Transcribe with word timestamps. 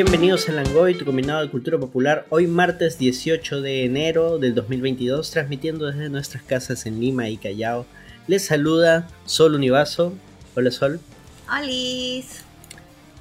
Bienvenidos 0.00 0.48
a 0.48 0.52
Langoy, 0.52 0.94
tu 0.94 1.04
combinado 1.04 1.40
de 1.40 1.50
cultura 1.50 1.76
popular. 1.76 2.24
Hoy 2.28 2.46
martes 2.46 3.00
18 3.00 3.62
de 3.62 3.84
enero 3.84 4.38
del 4.38 4.54
2022, 4.54 5.28
transmitiendo 5.28 5.86
desde 5.86 6.08
nuestras 6.08 6.44
casas 6.44 6.86
en 6.86 7.00
Lima 7.00 7.28
y 7.28 7.36
Callao. 7.36 7.84
Les 8.28 8.44
saluda 8.44 9.08
Sol 9.24 9.56
Univaso. 9.56 10.12
Hola 10.54 10.70
Sol. 10.70 11.00
Alice. 11.48 12.42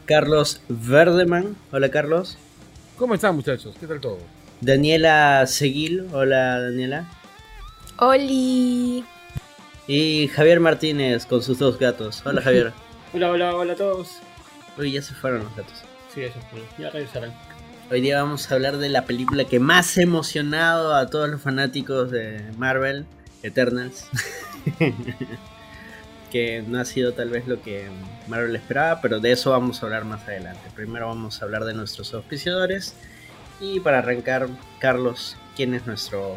Carlos 0.05 0.62
Verdeman. 0.70 1.55
Hola 1.71 1.90
Carlos. 1.90 2.38
¿Cómo 3.00 3.16
están 3.16 3.36
muchachos? 3.36 3.75
¿Qué 3.80 3.88
tal 3.88 4.00
todo? 4.00 4.20
Daniela 4.62 5.48
Seguil. 5.48 6.05
Hola 6.14 6.62
Daniela. 6.62 7.09
Oli. 7.98 9.04
Y 9.88 10.28
Javier 10.28 10.59
Martínez 10.59 11.25
con 11.25 11.41
sus 11.41 11.57
dos 11.57 11.80
gatos. 11.80 12.22
Hola 12.23 12.44
Javier. 12.44 12.72
hola, 13.16 13.31
hola, 13.31 13.55
hola 13.55 13.73
a 13.73 13.78
todos. 13.78 14.20
Uy, 14.78 14.91
ya 14.91 15.02
se 15.02 15.16
fueron 15.16 15.44
los 15.44 15.55
gatos. 15.55 15.88
Sí, 16.17 16.23
eso 16.23 16.39
fue. 16.49 16.63
Ya 16.80 16.89
regresarán. 16.89 17.31
Hoy 17.91 18.02
día 18.02 18.20
vamos 18.20 18.49
a 18.49 18.55
hablar 18.55 18.77
de 18.77 18.89
la 18.89 19.05
película 19.05 19.45
que 19.45 19.59
más 19.59 19.95
ha 19.99 20.02
emocionado 20.02 20.95
a 20.95 21.12
todos 21.12 21.30
los 21.30 21.39
fanáticos 21.39 22.09
de 22.09 22.44
Marvel, 22.58 23.05
Eternals. 23.44 24.08
que 26.31 26.63
no 26.67 26.80
ha 26.80 26.85
sido 26.85 27.13
tal 27.13 27.30
vez 27.30 27.48
lo 27.48 27.61
que 27.61 27.88
Marvel 28.27 28.55
esperaba, 28.55 28.99
pero 28.99 29.20
de 29.20 29.31
eso 29.31 29.52
vamos 29.52 29.84
a 29.84 29.85
hablar 29.85 30.05
más 30.05 30.23
adelante. 30.27 30.72
Primero 30.73 31.05
vamos 31.05 31.39
a 31.39 31.45
hablar 31.45 31.66
de 31.66 31.75
nuestros 31.75 32.11
auspiciadores. 32.16 32.95
Y 33.59 33.80
para 33.81 33.99
arrancar, 33.99 34.49
Carlos, 34.80 35.38
¿quién 35.55 35.75
es 35.75 35.86
nuestro 35.86 36.36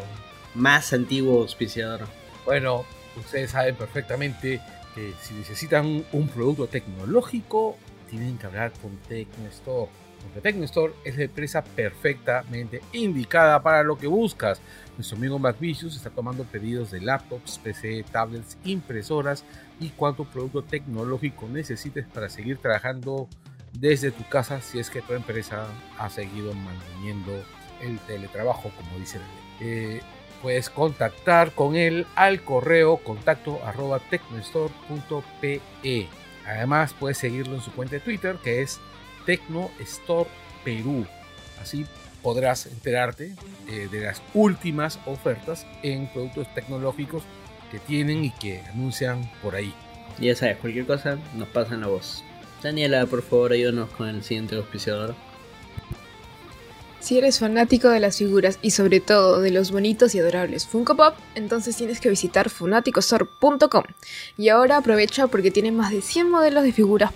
más 0.53 0.93
antiguo 0.93 1.41
auspiciador? 1.41 2.01
Bueno, 2.45 2.85
ustedes 3.17 3.49
saben 3.49 3.75
perfectamente 3.75 4.61
que 4.93 5.15
si 5.23 5.33
necesitan 5.33 6.05
un 6.11 6.27
producto 6.27 6.67
tecnológico, 6.67 7.79
tienen 8.11 8.37
que 8.37 8.45
hablar 8.45 8.71
con 8.81 8.95
Tecnostore. 9.07 9.89
Porque 10.21 10.41
Tecnostore 10.41 10.93
es 11.03 11.17
la 11.17 11.23
empresa 11.23 11.63
perfectamente 11.63 12.81
indicada 12.93 13.63
para 13.63 13.81
lo 13.81 13.97
que 13.97 14.05
buscas. 14.05 14.61
Nuestro 14.95 15.17
amigo 15.17 15.39
MacVicious 15.39 15.95
está 15.95 16.11
tomando 16.11 16.43
pedidos 16.43 16.91
de 16.91 17.01
laptops, 17.01 17.57
PC, 17.57 18.05
tablets, 18.11 18.57
impresoras 18.63 19.43
y 19.79 19.89
cuánto 19.89 20.25
producto 20.25 20.61
tecnológico 20.61 21.47
necesites 21.47 22.05
para 22.05 22.29
seguir 22.29 22.59
trabajando 22.59 23.27
desde 23.73 24.11
tu 24.11 24.27
casa 24.29 24.61
si 24.61 24.77
es 24.77 24.91
que 24.91 25.01
tu 25.01 25.13
empresa 25.13 25.65
ha 25.97 26.09
seguido 26.09 26.53
manteniendo 26.53 27.31
el 27.81 27.97
teletrabajo, 27.99 28.69
como 28.77 28.99
dice 28.99 29.17
la 29.17 29.25
eh, 29.61 30.01
puedes 30.41 30.69
contactar 30.69 31.53
con 31.53 31.75
él 31.75 32.05
al 32.15 32.41
correo 32.41 32.97
contacto 32.97 33.59
arroba 33.63 33.99
tecnostore.pe. 33.99 36.09
Además, 36.57 36.95
puedes 36.97 37.17
seguirlo 37.17 37.55
en 37.55 37.61
su 37.61 37.71
cuenta 37.71 37.95
de 37.95 38.01
Twitter 38.01 38.37
que 38.43 38.61
es 38.61 38.79
Tecno 39.25 39.71
Store 39.79 40.29
Perú. 40.63 41.05
Así 41.61 41.85
podrás 42.21 42.65
enterarte 42.65 43.35
eh, 43.67 43.87
de 43.91 44.01
las 44.01 44.21
últimas 44.33 44.99
ofertas 45.05 45.65
en 45.83 46.07
productos 46.07 46.53
tecnológicos 46.53 47.23
que 47.71 47.79
tienen 47.79 48.25
y 48.25 48.31
que 48.31 48.61
anuncian 48.73 49.29
por 49.41 49.55
ahí. 49.55 49.73
Ya 50.19 50.35
sabes, 50.35 50.57
cualquier 50.57 50.85
cosa 50.85 51.17
nos 51.35 51.47
pasa 51.47 51.73
en 51.73 51.81
la 51.81 51.87
voz. 51.87 52.23
Daniela, 52.61 53.05
por 53.05 53.23
favor, 53.23 53.53
ayúdanos 53.53 53.89
con 53.91 54.07
el 54.07 54.23
siguiente 54.23 54.55
auspiciador. 54.55 55.15
Si 57.01 57.17
eres 57.17 57.39
fanático 57.39 57.89
de 57.89 57.99
las 57.99 58.17
figuras 58.17 58.59
y 58.61 58.71
sobre 58.71 58.99
todo 58.99 59.41
de 59.41 59.49
los 59.49 59.71
bonitos 59.71 60.13
y 60.13 60.19
adorables 60.19 60.67
Funko 60.67 60.95
Pop, 60.95 61.15
entonces 61.33 61.75
tienes 61.75 61.99
que 61.99 62.09
visitar 62.09 62.51
funaticostore.com. 62.51 63.83
Y 64.37 64.49
ahora 64.49 64.77
aprovecha 64.77 65.25
porque 65.25 65.49
tiene 65.49 65.71
más 65.71 65.89
de 65.89 66.03
100 66.03 66.29
modelos 66.29 66.63
de 66.63 66.71
figuras 66.71 67.11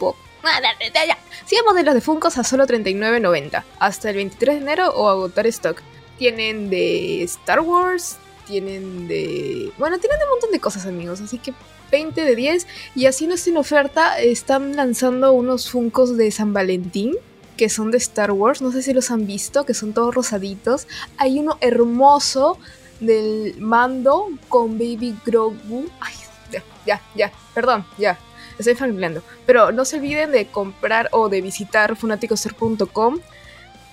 pop. 0.00 0.16
100 1.46 1.64
modelos 1.64 1.94
de 1.94 2.00
Funkos 2.00 2.36
a 2.36 2.42
solo 2.42 2.66
$39.90 2.66 3.62
hasta 3.78 4.10
el 4.10 4.16
23 4.16 4.56
de 4.56 4.60
enero 4.60 4.90
o 4.90 5.08
agotar 5.08 5.46
stock. 5.46 5.82
Tienen 6.18 6.68
de 6.68 7.22
Star 7.22 7.60
Wars, 7.60 8.16
tienen 8.48 9.06
de... 9.06 9.70
Bueno, 9.78 10.00
tienen 10.00 10.18
de 10.18 10.24
un 10.24 10.30
montón 10.30 10.50
de 10.50 10.58
cosas 10.58 10.84
amigos, 10.84 11.20
así 11.20 11.38
que 11.38 11.54
20 11.92 12.24
de 12.24 12.34
10 12.34 12.66
y 12.96 13.06
así 13.06 13.28
no 13.28 13.34
está 13.34 13.50
en 13.50 13.56
oferta, 13.58 14.18
están 14.18 14.74
lanzando 14.74 15.32
unos 15.32 15.70
Funkos 15.70 16.16
de 16.16 16.32
San 16.32 16.52
Valentín 16.52 17.14
que 17.58 17.68
son 17.68 17.90
de 17.90 17.98
Star 17.98 18.30
Wars, 18.30 18.62
no 18.62 18.72
sé 18.72 18.80
si 18.82 18.94
los 18.94 19.10
han 19.10 19.26
visto, 19.26 19.66
que 19.66 19.74
son 19.74 19.92
todos 19.92 20.14
rosaditos. 20.14 20.86
Hay 21.18 21.40
uno 21.40 21.58
hermoso 21.60 22.56
del 23.00 23.56
mando 23.58 24.28
con 24.48 24.78
Baby 24.78 25.16
Grogu. 25.26 25.90
Ay, 26.00 26.14
ya, 26.50 26.62
ya, 26.86 27.02
ya, 27.14 27.32
perdón, 27.52 27.84
ya, 27.98 28.16
estoy 28.58 28.76
familiando. 28.76 29.22
Pero 29.44 29.72
no 29.72 29.84
se 29.84 29.96
olviden 29.96 30.30
de 30.30 30.46
comprar 30.46 31.08
o 31.10 31.28
de 31.28 31.42
visitar 31.42 31.96
funaticoser.com 31.96 33.18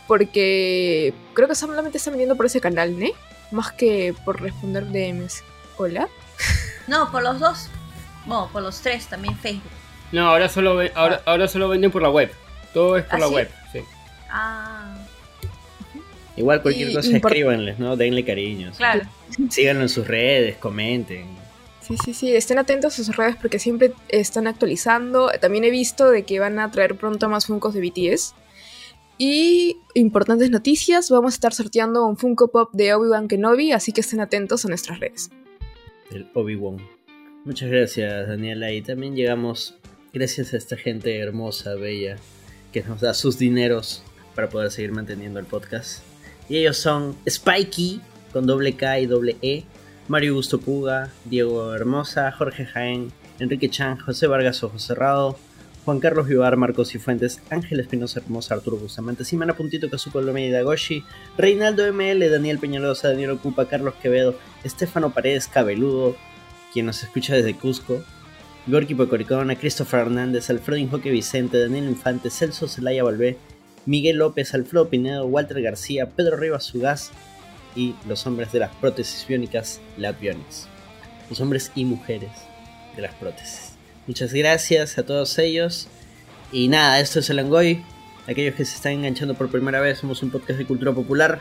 porque 0.08 1.14
creo 1.34 1.48
que 1.48 1.56
solamente 1.56 1.98
están 1.98 2.14
vendiendo 2.14 2.38
por 2.38 2.46
ese 2.46 2.62
canal, 2.62 2.98
¿no? 2.98 3.08
Más 3.52 3.72
que 3.72 4.14
por 4.24 4.40
responder 4.40 4.86
DMs. 4.92 5.44
¿Hola? 5.78 6.08
No, 6.88 7.12
por 7.12 7.24
los 7.24 7.40
dos. 7.40 7.68
Bueno, 8.28 8.48
por 8.54 8.62
los 8.62 8.80
tres, 8.80 9.08
también 9.08 9.36
Facebook. 9.40 9.72
No, 10.12 10.30
ahora 10.30 10.50
solo, 10.50 10.80
ahora, 10.94 11.22
ahora 11.26 11.48
solo 11.48 11.68
venden 11.68 11.90
por 11.90 12.04
la 12.04 12.10
web. 12.12 12.32
Todo 12.76 12.98
es 12.98 13.06
por 13.06 13.20
la 13.22 13.30
web, 13.30 13.50
sí. 13.72 13.80
Ah. 14.30 14.98
Igual 16.36 16.62
cualquier 16.62 16.92
cosa 16.92 17.16
escríbanles, 17.16 17.80
¿no? 17.80 17.96
Denle 17.96 18.26
cariño. 18.26 18.74
Claro. 18.76 19.08
Síganlo 19.50 19.84
en 19.84 19.88
sus 19.88 20.06
redes, 20.06 20.58
comenten. 20.58 21.26
Sí, 21.80 21.96
sí, 22.04 22.14
sí, 22.14 22.36
estén 22.36 22.60
atentos 22.60 23.00
a 23.00 23.04
sus 23.06 23.16
redes 23.16 23.38
porque 23.38 23.60
siempre 23.60 23.94
están 24.10 24.46
actualizando. 24.46 25.30
También 25.40 25.64
he 25.64 25.70
visto 25.70 26.12
de 26.12 26.24
que 26.24 26.38
van 26.40 26.60
a 26.60 26.70
traer 26.70 26.96
pronto 26.96 27.30
más 27.30 27.46
Funkos 27.46 27.74
de 27.76 27.80
BTS. 27.80 28.36
Y 29.18 29.78
importantes 29.94 30.50
noticias, 30.50 31.10
vamos 31.10 31.32
a 31.32 31.36
estar 31.36 31.54
sorteando 31.54 32.06
un 32.06 32.18
Funko 32.18 32.50
Pop 32.50 32.72
de 32.74 32.94
Obi-Wan 32.94 33.30
Kenobi, 33.30 33.72
así 33.72 33.94
que 33.94 34.02
estén 34.02 34.20
atentos 34.20 34.66
a 34.66 34.68
nuestras 34.68 35.00
redes. 35.00 35.30
El 36.12 36.28
Obi-Wan. 36.34 36.86
Muchas 37.46 37.70
gracias, 37.70 38.28
Daniela. 38.28 38.74
Y 38.74 38.82
también 38.82 39.16
llegamos 39.16 39.78
gracias 40.12 40.54
a 40.54 40.58
esta 40.58 40.76
gente 40.76 41.18
hermosa, 41.18 41.76
bella, 41.76 42.18
que 42.76 42.84
nos 42.84 43.00
da 43.00 43.14
sus 43.14 43.38
dineros 43.38 44.04
para 44.36 44.50
poder 44.50 44.70
seguir 44.70 44.92
manteniendo 44.92 45.40
el 45.40 45.46
podcast. 45.46 46.02
Y 46.50 46.58
ellos 46.58 46.76
son 46.76 47.16
Spikey, 47.26 48.02
con 48.34 48.46
doble 48.46 48.76
K 48.76 49.00
y 49.00 49.06
doble 49.06 49.38
E, 49.42 49.64
Mario 50.10 50.34
Gusto 50.34 50.60
Puga, 50.60 51.10
Diego 51.24 51.74
Hermosa, 51.74 52.34
Jorge 52.34 52.66
Jaén, 52.66 53.14
Enrique 53.40 53.70
Chan, 53.70 53.98
José 54.00 54.28
Vargas 54.28 54.62
Ojo 54.62 54.78
Cerrado, 54.78 55.38
Juan 55.86 56.02
Carlos 56.02 56.28
Vivar, 56.28 56.58
Marcos 56.58 56.90
Cifuentes, 56.90 57.42
Ángel 57.50 57.80
Espinosa 57.80 58.20
Hermosa, 58.20 58.56
Arturo 58.56 58.76
Bustamante, 58.76 59.24
Simana 59.24 59.56
Puntito, 59.56 59.90
Kazuko 59.90 60.20
Lomé 60.20 60.48
y 60.48 60.52
Dagoshi, 60.52 61.06
Reinaldo 61.38 61.86
ML, 61.94 62.30
Daniel 62.30 62.60
Peñalosa, 62.60 63.08
Daniel 63.08 63.32
Ocupa, 63.32 63.70
Carlos 63.70 63.94
Quevedo, 64.02 64.36
Estefano 64.66 65.14
Paredes 65.14 65.48
Cabeludo, 65.48 66.18
quien 66.74 66.88
nos 66.88 67.02
escucha 67.02 67.36
desde 67.36 67.56
Cusco, 67.56 68.04
Gorky 68.68 68.96
Pocoricona, 68.96 69.56
Christopher 69.56 70.02
Hernández, 70.02 70.50
Alfredo 70.50 70.78
Injoque 70.78 71.12
Vicente, 71.12 71.60
Daniel 71.60 71.86
Infante, 71.86 72.30
Celso 72.30 72.68
Zelaya 72.68 73.04
Valvé, 73.04 73.38
Miguel 73.86 74.18
López, 74.18 74.54
Alfredo 74.56 74.90
Pinedo, 74.90 75.26
Walter 75.28 75.62
García, 75.62 76.10
Pedro 76.10 76.38
Rivas 76.38 76.64
Sugaz 76.64 77.12
y 77.76 77.94
los 78.08 78.26
hombres 78.26 78.52
de 78.52 78.60
las 78.60 78.74
prótesis 78.76 79.28
biónicas, 79.28 79.80
Labiones. 79.98 80.68
Los 81.30 81.40
hombres 81.42 81.72
y 81.76 81.86
mujeres 81.86 82.32
de 82.96 83.02
las 83.04 83.14
prótesis. 83.16 83.74
Muchas 84.08 84.34
gracias 84.34 84.98
a 84.98 85.04
todos 85.04 85.38
ellos. 85.38 85.88
Y 86.52 86.68
nada, 86.68 87.00
esto 87.00 87.20
es 87.20 87.30
el 87.30 87.40
Angoy. 87.40 87.84
Aquellos 88.28 88.56
que 88.56 88.66
se 88.66 88.76
están 88.76 88.94
enganchando 88.94 89.36
por 89.36 89.50
primera 89.52 89.80
vez, 89.82 90.00
somos 90.00 90.24
un 90.24 90.32
podcast 90.32 90.58
de 90.58 90.66
cultura 90.66 90.92
popular. 90.94 91.40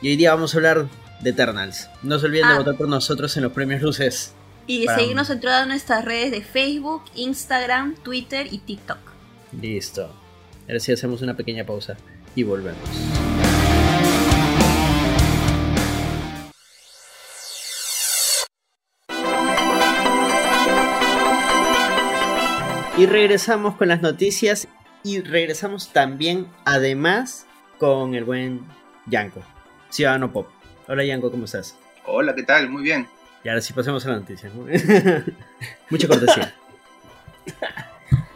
Y 0.00 0.08
hoy 0.08 0.16
día 0.16 0.34
vamos 0.34 0.54
a 0.54 0.58
hablar 0.58 0.88
de 1.20 1.30
Eternals. 1.30 1.88
No 2.02 2.18
se 2.18 2.26
olviden 2.26 2.48
de 2.48 2.54
Ah. 2.54 2.58
votar 2.58 2.76
por 2.76 2.88
nosotros 2.88 3.36
en 3.36 3.44
los 3.44 3.52
premios 3.52 3.82
luces. 3.82 4.32
Y 4.66 4.86
Para- 4.86 4.98
seguirnos 4.98 5.30
en 5.30 5.40
todas 5.40 5.66
nuestras 5.66 6.04
redes 6.04 6.30
de 6.30 6.42
Facebook, 6.42 7.02
Instagram, 7.14 7.94
Twitter 7.96 8.46
y 8.50 8.58
TikTok. 8.58 8.98
Listo. 9.60 10.12
Ahora 10.68 10.80
sí 10.80 10.92
hacemos 10.92 11.20
una 11.22 11.36
pequeña 11.36 11.64
pausa 11.64 11.96
y 12.34 12.42
volvemos. 12.44 12.88
Y 22.98 23.06
regresamos 23.06 23.76
con 23.76 23.88
las 23.88 24.02
noticias 24.02 24.68
y 25.02 25.20
regresamos 25.22 25.92
también, 25.92 26.46
además, 26.64 27.46
con 27.78 28.14
el 28.14 28.24
buen 28.24 28.60
Yanko, 29.06 29.42
Ciudadano 29.90 30.32
Pop. 30.32 30.48
Hola 30.88 31.04
Yanko, 31.04 31.30
¿cómo 31.30 31.46
estás? 31.46 31.76
Hola, 32.06 32.34
¿qué 32.34 32.42
tal? 32.42 32.68
Muy 32.68 32.82
bien. 32.82 33.08
Y 33.44 33.48
ahora 33.48 33.60
sí 33.60 33.72
pasemos 33.72 34.04
a 34.06 34.10
la 34.10 34.16
noticia. 34.20 34.50
¿no? 34.54 34.64
Mucha 35.90 36.08
cortesía. 36.08 36.54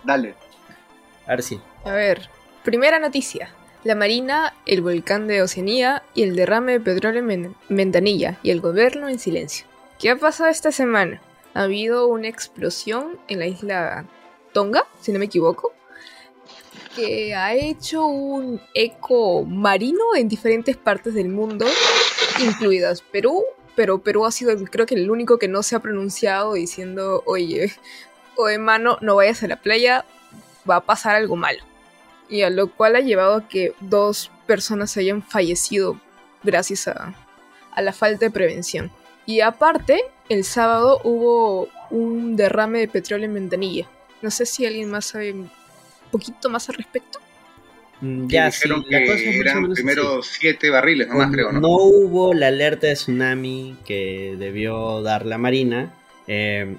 Dale. 0.04 0.34
Ahora 1.26 1.42
sí. 1.42 1.60
A 1.84 1.92
ver, 1.92 2.28
primera 2.64 2.98
noticia. 2.98 3.50
La 3.84 3.94
Marina, 3.94 4.52
el 4.66 4.82
volcán 4.82 5.28
de 5.28 5.42
Oceanía 5.42 6.02
y 6.14 6.22
el 6.24 6.34
derrame 6.34 6.72
de 6.72 6.80
petróleo 6.80 7.20
en 7.20 7.26
Men- 7.26 7.56
Ventanilla 7.68 8.38
y 8.42 8.50
el 8.50 8.60
gobierno 8.60 9.08
en 9.08 9.18
silencio. 9.18 9.66
¿Qué 9.98 10.10
ha 10.10 10.16
pasado 10.16 10.50
esta 10.50 10.72
semana? 10.72 11.20
Ha 11.54 11.62
habido 11.62 12.08
una 12.08 12.28
explosión 12.28 13.18
en 13.28 13.38
la 13.38 13.46
isla 13.46 14.04
Tonga, 14.52 14.86
si 15.00 15.12
no 15.12 15.18
me 15.20 15.26
equivoco. 15.26 15.72
que 16.96 17.34
ha 17.34 17.54
hecho 17.54 18.06
un 18.06 18.60
eco 18.74 19.44
marino 19.44 20.16
en 20.16 20.28
diferentes 20.28 20.76
partes 20.76 21.14
del 21.14 21.28
mundo, 21.28 21.66
incluidas 22.40 23.02
Perú, 23.02 23.44
pero 23.76 23.98
Perú 23.98 24.24
ha 24.24 24.32
sido 24.32 24.56
creo 24.64 24.86
que 24.86 24.96
el 24.96 25.10
único 25.10 25.38
que 25.38 25.46
no 25.46 25.62
se 25.62 25.76
ha 25.76 25.80
pronunciado 25.80 26.54
diciendo, 26.54 27.22
oye, 27.26 27.72
oye 28.36 28.58
mano, 28.58 28.98
no 29.02 29.14
vayas 29.14 29.42
a 29.42 29.48
la 29.48 29.56
playa, 29.56 30.04
va 30.68 30.76
a 30.76 30.80
pasar 30.84 31.14
algo 31.14 31.36
malo. 31.36 31.62
Y 32.28 32.42
a 32.42 32.50
lo 32.50 32.72
cual 32.72 32.96
ha 32.96 33.00
llevado 33.00 33.36
a 33.36 33.48
que 33.48 33.74
dos 33.80 34.32
personas 34.46 34.96
hayan 34.96 35.22
fallecido 35.22 36.00
gracias 36.42 36.88
a, 36.88 37.14
a 37.70 37.82
la 37.82 37.92
falta 37.92 38.26
de 38.26 38.30
prevención. 38.32 38.90
Y 39.26 39.40
aparte, 39.40 40.02
el 40.28 40.44
sábado 40.44 41.00
hubo 41.04 41.68
un 41.90 42.34
derrame 42.34 42.80
de 42.80 42.88
petróleo 42.88 43.26
en 43.26 43.34
Ventanilla. 43.34 43.88
No 44.22 44.30
sé 44.30 44.46
si 44.46 44.66
alguien 44.66 44.90
más 44.90 45.04
sabe 45.06 45.32
un 45.32 45.50
poquito 46.10 46.48
más 46.48 46.68
al 46.68 46.76
respecto. 46.76 47.20
Mm, 48.00 48.28
Ya, 48.28 48.50
sí, 48.50 48.68
dijeron 48.68 48.84
la 48.90 48.98
que 48.98 49.06
cosa 49.06 49.18
es 49.18 49.36
eran 49.36 49.72
primero 49.72 50.18
así. 50.20 50.30
siete 50.40 50.70
barriles, 50.70 51.08
nomás 51.08 51.30
creo, 51.32 51.52
¿no? 51.52 51.60
No 51.60 51.68
hubo 51.76 52.34
la 52.34 52.48
alerta 52.48 52.86
de 52.88 52.94
tsunami 52.94 53.76
que 53.86 54.36
debió 54.38 55.02
dar 55.02 55.24
la 55.26 55.38
Marina. 55.38 55.94
Eh, 56.26 56.76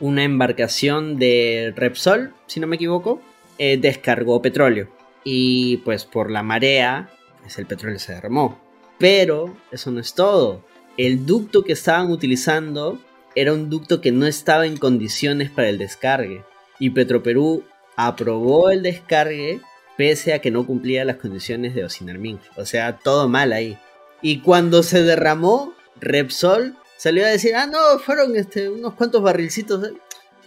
una 0.00 0.22
embarcación 0.24 1.18
de 1.18 1.72
Repsol, 1.76 2.32
si 2.46 2.60
no 2.60 2.66
me 2.68 2.76
equivoco, 2.76 3.20
eh, 3.58 3.76
descargó 3.78 4.40
petróleo. 4.40 4.88
Y 5.24 5.78
pues 5.78 6.04
por 6.04 6.30
la 6.30 6.42
marea, 6.44 7.10
pues 7.40 7.58
el 7.58 7.66
petróleo 7.66 7.98
se 7.98 8.14
derramó. 8.14 8.60
Pero 8.98 9.56
eso 9.72 9.90
no 9.90 10.00
es 10.00 10.14
todo. 10.14 10.64
El 10.96 11.26
ducto 11.26 11.64
que 11.64 11.72
estaban 11.72 12.10
utilizando 12.10 13.00
era 13.34 13.52
un 13.52 13.70
ducto 13.70 14.00
que 14.00 14.12
no 14.12 14.26
estaba 14.26 14.66
en 14.66 14.76
condiciones 14.76 15.50
para 15.50 15.68
el 15.68 15.78
descargue. 15.78 16.42
Y 16.78 16.90
Petroperú 16.90 17.64
aprobó 17.96 18.70
el 18.70 18.82
descargue 18.84 19.60
pese 19.98 20.32
a 20.32 20.38
que 20.38 20.52
no 20.52 20.64
cumplía 20.64 21.04
las 21.04 21.16
condiciones 21.16 21.74
de 21.74 21.84
Osinarmin. 21.84 22.38
O 22.56 22.64
sea, 22.64 22.96
todo 22.96 23.28
mal 23.28 23.52
ahí. 23.52 23.76
Y 24.22 24.40
cuando 24.40 24.84
se 24.84 25.02
derramó, 25.02 25.74
Repsol 26.00 26.76
salió 26.96 27.26
a 27.26 27.28
decir, 27.28 27.56
ah, 27.56 27.66
no, 27.66 27.98
fueron 27.98 28.36
este, 28.36 28.68
unos 28.68 28.94
cuantos 28.94 29.20
barrilcitos. 29.22 29.82
de-". 29.82 29.94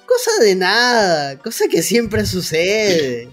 Cosa 0.06 0.32
de 0.42 0.56
nada, 0.56 1.38
cosa 1.38 1.66
que 1.70 1.82
siempre 1.82 2.26
sucede. 2.26 3.30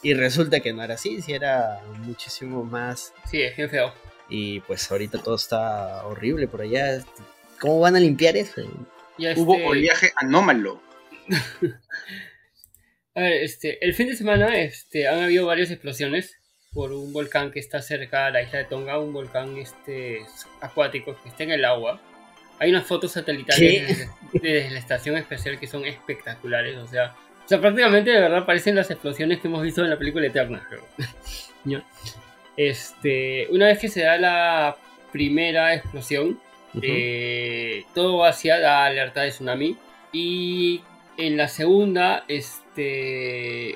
Y 0.00 0.14
resulta 0.14 0.60
que 0.60 0.72
no 0.72 0.82
era 0.82 0.94
así, 0.94 1.20
si 1.22 1.32
era 1.32 1.80
muchísimo 2.04 2.62
más. 2.62 3.12
Sí, 3.28 3.42
es 3.42 3.56
bien 3.56 3.68
feo. 3.68 3.92
Y 4.28 4.60
pues 4.60 4.88
ahorita 4.88 5.18
todo 5.18 5.34
está 5.34 6.06
horrible 6.06 6.46
por 6.46 6.62
allá. 6.62 7.02
¿Cómo 7.58 7.80
van 7.80 7.96
a 7.96 8.00
limpiar 8.00 8.36
eso? 8.36 8.62
Ya, 9.18 9.34
Hubo 9.36 9.54
este, 9.54 9.66
oleaje 9.66 10.12
anómalo. 10.14 10.80
A 13.18 13.20
ver, 13.20 13.32
este, 13.42 13.84
el 13.84 13.94
fin 13.94 14.06
de 14.06 14.14
semana 14.14 14.56
este, 14.60 15.08
han 15.08 15.18
habido 15.18 15.44
varias 15.46 15.72
explosiones 15.72 16.38
por 16.72 16.92
un 16.92 17.12
volcán 17.12 17.50
que 17.50 17.58
está 17.58 17.82
cerca 17.82 18.26
de 18.26 18.30
la 18.30 18.42
isla 18.42 18.58
de 18.60 18.64
Tonga, 18.66 18.96
un 19.00 19.12
volcán 19.12 19.56
este, 19.56 20.20
acuático 20.60 21.20
que 21.20 21.30
está 21.30 21.42
en 21.42 21.50
el 21.50 21.64
agua. 21.64 22.00
Hay 22.60 22.70
unas 22.70 22.86
fotos 22.86 23.10
satelitales 23.10 23.88
desde, 23.88 24.08
desde 24.34 24.70
la 24.70 24.78
estación 24.78 25.16
especial 25.16 25.58
que 25.58 25.66
son 25.66 25.84
espectaculares, 25.84 26.76
o 26.76 26.86
sea, 26.86 27.16
o 27.44 27.48
sea, 27.48 27.60
prácticamente 27.60 28.12
de 28.12 28.20
verdad 28.20 28.46
parecen 28.46 28.76
las 28.76 28.88
explosiones 28.88 29.40
que 29.40 29.48
hemos 29.48 29.62
visto 29.64 29.82
en 29.82 29.90
la 29.90 29.98
película 29.98 30.26
Eterna. 30.26 30.64
¿Ya? 31.64 31.82
Este, 32.56 33.46
una 33.50 33.66
vez 33.66 33.78
que 33.78 33.88
se 33.88 34.02
da 34.02 34.18
la 34.18 34.76
primera 35.12 35.74
explosión, 35.74 36.40
Ujú. 36.74 36.80
eh, 36.82 37.84
todo 37.94 38.24
hacia 38.24 38.58
la 38.58 38.84
alerta 38.84 39.22
de 39.22 39.30
tsunami. 39.30 39.76
Y 40.12 40.82
en 41.18 41.36
la 41.36 41.48
segunda, 41.48 42.24
este. 42.28 43.72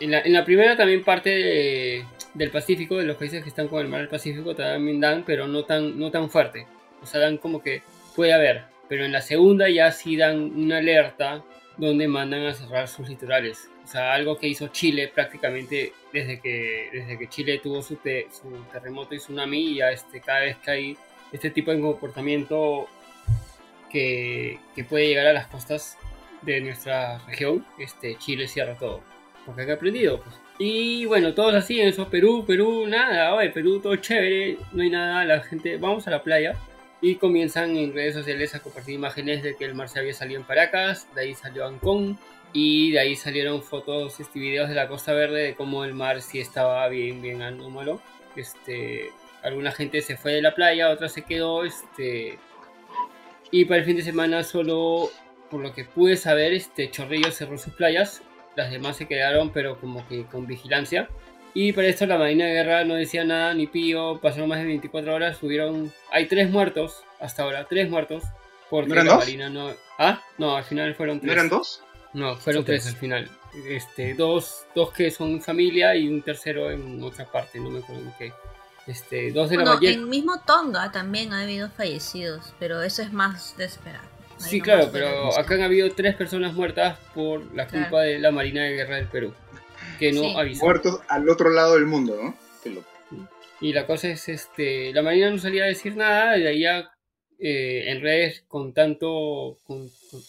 En 0.00 0.10
la, 0.10 0.20
en 0.20 0.32
la 0.32 0.44
primera 0.44 0.76
también 0.76 1.04
parte 1.04 1.28
de- 1.30 2.04
del 2.34 2.50
Pacífico, 2.50 2.96
de 2.96 3.04
los 3.04 3.16
países 3.16 3.42
que 3.42 3.50
están 3.50 3.68
con 3.68 3.80
el 3.82 3.88
mar 3.88 4.00
del 4.00 4.08
Pacífico, 4.08 4.54
también 4.56 4.98
dan, 5.00 5.24
pero 5.26 5.46
no 5.46 5.64
tan, 5.64 5.98
no 5.98 6.10
tan 6.10 6.30
fuerte. 6.30 6.66
O 7.02 7.06
sea, 7.06 7.20
dan 7.20 7.36
como 7.36 7.62
que 7.62 7.82
puede 8.16 8.32
haber. 8.32 8.64
Pero 8.88 9.04
en 9.04 9.12
la 9.12 9.20
segunda 9.20 9.68
ya 9.68 9.92
sí 9.92 10.16
dan 10.16 10.40
una 10.58 10.78
alerta 10.78 11.44
donde 11.76 12.08
mandan 12.08 12.46
a 12.46 12.54
cerrar 12.54 12.88
sus 12.88 13.08
litorales. 13.08 13.68
O 13.84 13.86
sea, 13.86 14.14
algo 14.14 14.36
que 14.38 14.48
hizo 14.48 14.68
Chile 14.68 15.10
prácticamente 15.14 15.92
desde 16.12 16.40
que, 16.40 16.88
desde 16.92 17.18
que 17.18 17.28
Chile 17.28 17.60
tuvo 17.62 17.82
su, 17.82 17.96
te- 17.96 18.26
su 18.32 18.50
terremoto 18.72 19.14
y 19.14 19.18
tsunami. 19.18 19.72
Y 19.72 19.74
ya 19.76 19.90
este, 19.90 20.20
cada 20.20 20.40
vez 20.40 20.56
que 20.58 20.70
hay 20.70 20.96
este 21.32 21.50
tipo 21.50 21.72
de 21.72 21.80
comportamiento 21.80 22.86
que, 23.90 24.58
que 24.74 24.84
puede 24.84 25.08
llegar 25.08 25.26
a 25.26 25.32
las 25.32 25.46
costas 25.48 25.98
de 26.42 26.60
nuestra 26.60 27.18
región, 27.26 27.64
este, 27.78 28.16
Chile 28.16 28.48
cierra 28.48 28.76
todo. 28.76 29.00
Porque 29.46 29.62
han 29.62 29.70
aprendido, 29.70 30.20
pues. 30.20 30.34
Y 30.58 31.06
bueno, 31.06 31.32
todos 31.32 31.54
así 31.54 31.80
eso, 31.80 32.08
Perú, 32.08 32.44
Perú, 32.46 32.86
nada, 32.86 33.34
oye, 33.34 33.48
Perú, 33.50 33.80
todo 33.80 33.96
chévere, 33.96 34.58
no 34.72 34.82
hay 34.82 34.90
nada, 34.90 35.24
la 35.24 35.40
gente, 35.40 35.78
vamos 35.78 36.06
a 36.06 36.10
la 36.10 36.22
playa. 36.22 36.54
Y 37.00 37.14
comienzan 37.14 37.76
en 37.76 37.94
redes 37.94 38.14
sociales 38.14 38.54
a 38.54 38.60
compartir 38.60 38.94
imágenes 38.94 39.42
de 39.42 39.56
que 39.56 39.64
el 39.64 39.74
mar 39.74 39.88
se 39.88 39.98
había 39.98 40.12
salido 40.12 40.38
en 40.38 40.46
Paracas, 40.46 41.08
de 41.14 41.22
ahí 41.22 41.34
salió 41.34 41.66
Ancón, 41.66 42.18
y 42.52 42.90
de 42.92 43.00
ahí 43.00 43.16
salieron 43.16 43.62
fotos 43.62 44.18
este, 44.20 44.38
y 44.38 44.42
videos 44.42 44.68
de 44.68 44.74
la 44.74 44.88
Costa 44.88 45.12
Verde 45.12 45.42
de 45.42 45.54
cómo 45.54 45.84
el 45.84 45.94
mar 45.94 46.20
sí 46.20 46.40
estaba 46.40 46.86
bien, 46.88 47.22
bien 47.22 47.42
anómalo. 47.42 48.02
Este, 48.36 49.10
alguna 49.42 49.72
gente 49.72 50.02
se 50.02 50.16
fue 50.16 50.32
de 50.32 50.42
la 50.42 50.54
playa, 50.54 50.90
otra 50.90 51.08
se 51.08 51.22
quedó, 51.22 51.64
este, 51.64 52.38
y 53.50 53.64
para 53.64 53.80
el 53.80 53.86
fin 53.86 53.96
de 53.96 54.02
semana 54.02 54.42
solo, 54.42 55.10
por 55.50 55.60
lo 55.60 55.72
que 55.74 55.84
pude 55.84 56.16
saber, 56.16 56.52
este 56.52 56.90
Chorrillo 56.90 57.30
cerró 57.32 57.58
sus 57.58 57.72
playas, 57.74 58.22
las 58.56 58.70
demás 58.70 58.96
se 58.96 59.06
quedaron 59.06 59.50
pero 59.52 59.78
como 59.80 60.06
que 60.08 60.24
con 60.26 60.46
vigilancia. 60.46 61.08
Y 61.52 61.72
para 61.72 61.88
esto 61.88 62.06
la 62.06 62.16
Marina 62.16 62.44
de 62.46 62.52
Guerra 62.52 62.84
no 62.84 62.94
decía 62.94 63.24
nada 63.24 63.52
ni 63.54 63.66
pío, 63.66 64.20
pasaron 64.20 64.48
más 64.48 64.60
de 64.60 64.66
24 64.66 65.12
horas, 65.14 65.42
hubieron, 65.42 65.92
hay 66.12 66.26
tres 66.26 66.48
muertos 66.48 67.02
hasta 67.18 67.42
ahora, 67.42 67.66
tres 67.68 67.90
muertos, 67.90 68.22
porque 68.70 68.88
¿No 68.88 68.94
eran 68.94 69.06
la 69.06 69.12
dos? 69.14 69.24
Marina 69.24 69.50
no... 69.50 69.70
Ah, 69.98 70.22
no, 70.38 70.56
al 70.56 70.64
final 70.64 70.94
fueron 70.94 71.16
¿No 71.16 71.22
tres. 71.22 71.32
eran 71.32 71.48
dos? 71.48 71.82
No, 72.12 72.36
fueron 72.36 72.64
tres 72.64 72.82
tres. 72.84 72.94
al 72.94 73.00
final. 73.00 73.30
Este, 73.68 74.14
dos, 74.14 74.64
dos 74.76 74.92
que 74.92 75.10
son 75.10 75.40
familia 75.42 75.96
y 75.96 76.06
un 76.08 76.22
tercero 76.22 76.70
en 76.70 77.02
otra 77.02 77.24
parte, 77.26 77.58
no 77.58 77.68
me 77.70 77.80
acuerdo 77.80 78.02
en 78.02 78.12
qué. 78.16 78.32
Este, 78.86 79.32
dos 79.32 79.50
de 79.50 79.56
la 79.56 79.62
Bueno, 79.64 79.74
ballena. 79.76 80.02
en 80.02 80.08
mismo 80.08 80.40
Tonga 80.46 80.90
también 80.92 81.32
ha 81.32 81.42
habido 81.42 81.68
fallecidos, 81.68 82.54
pero 82.60 82.80
eso 82.82 83.02
es 83.02 83.12
más 83.12 83.56
de 83.56 83.64
esperar. 83.64 84.00
Ahí 84.02 84.19
Sí, 84.48 84.60
claro, 84.60 84.88
pero 84.92 85.36
acá 85.38 85.54
han 85.54 85.62
habido 85.62 85.90
tres 85.92 86.14
personas 86.16 86.54
muertas 86.54 86.98
por 87.14 87.54
la 87.54 87.66
culpa 87.66 87.88
Claro. 87.88 88.04
de 88.08 88.18
la 88.18 88.30
Marina 88.30 88.62
de 88.64 88.72
Guerra 88.72 88.96
del 88.96 89.06
Perú, 89.08 89.34
que 89.98 90.12
no 90.12 90.22
Sí. 90.22 90.34
avisó. 90.36 90.64
Muertos 90.64 91.00
al 91.08 91.28
otro 91.28 91.50
lado 91.50 91.74
del 91.74 91.86
mundo, 91.86 92.18
¿no? 92.20 92.34
Qué 92.62 92.70
loco. 92.70 92.88
Y 93.60 93.72
la 93.74 93.86
cosa 93.86 94.08
es, 94.08 94.28
este, 94.28 94.92
la 94.94 95.02
Marina 95.02 95.30
no 95.30 95.38
salía 95.38 95.64
a 95.64 95.68
decir 95.68 95.94
nada, 95.96 96.38
y 96.38 96.42
de 96.42 96.48
ahí 96.48 96.60
ya, 96.62 96.90
eh, 97.38 97.84
en 97.90 98.00
redes 98.00 98.42
con 98.48 98.72
tanto, 98.72 99.58
con, 99.64 99.88
con- 100.10 100.22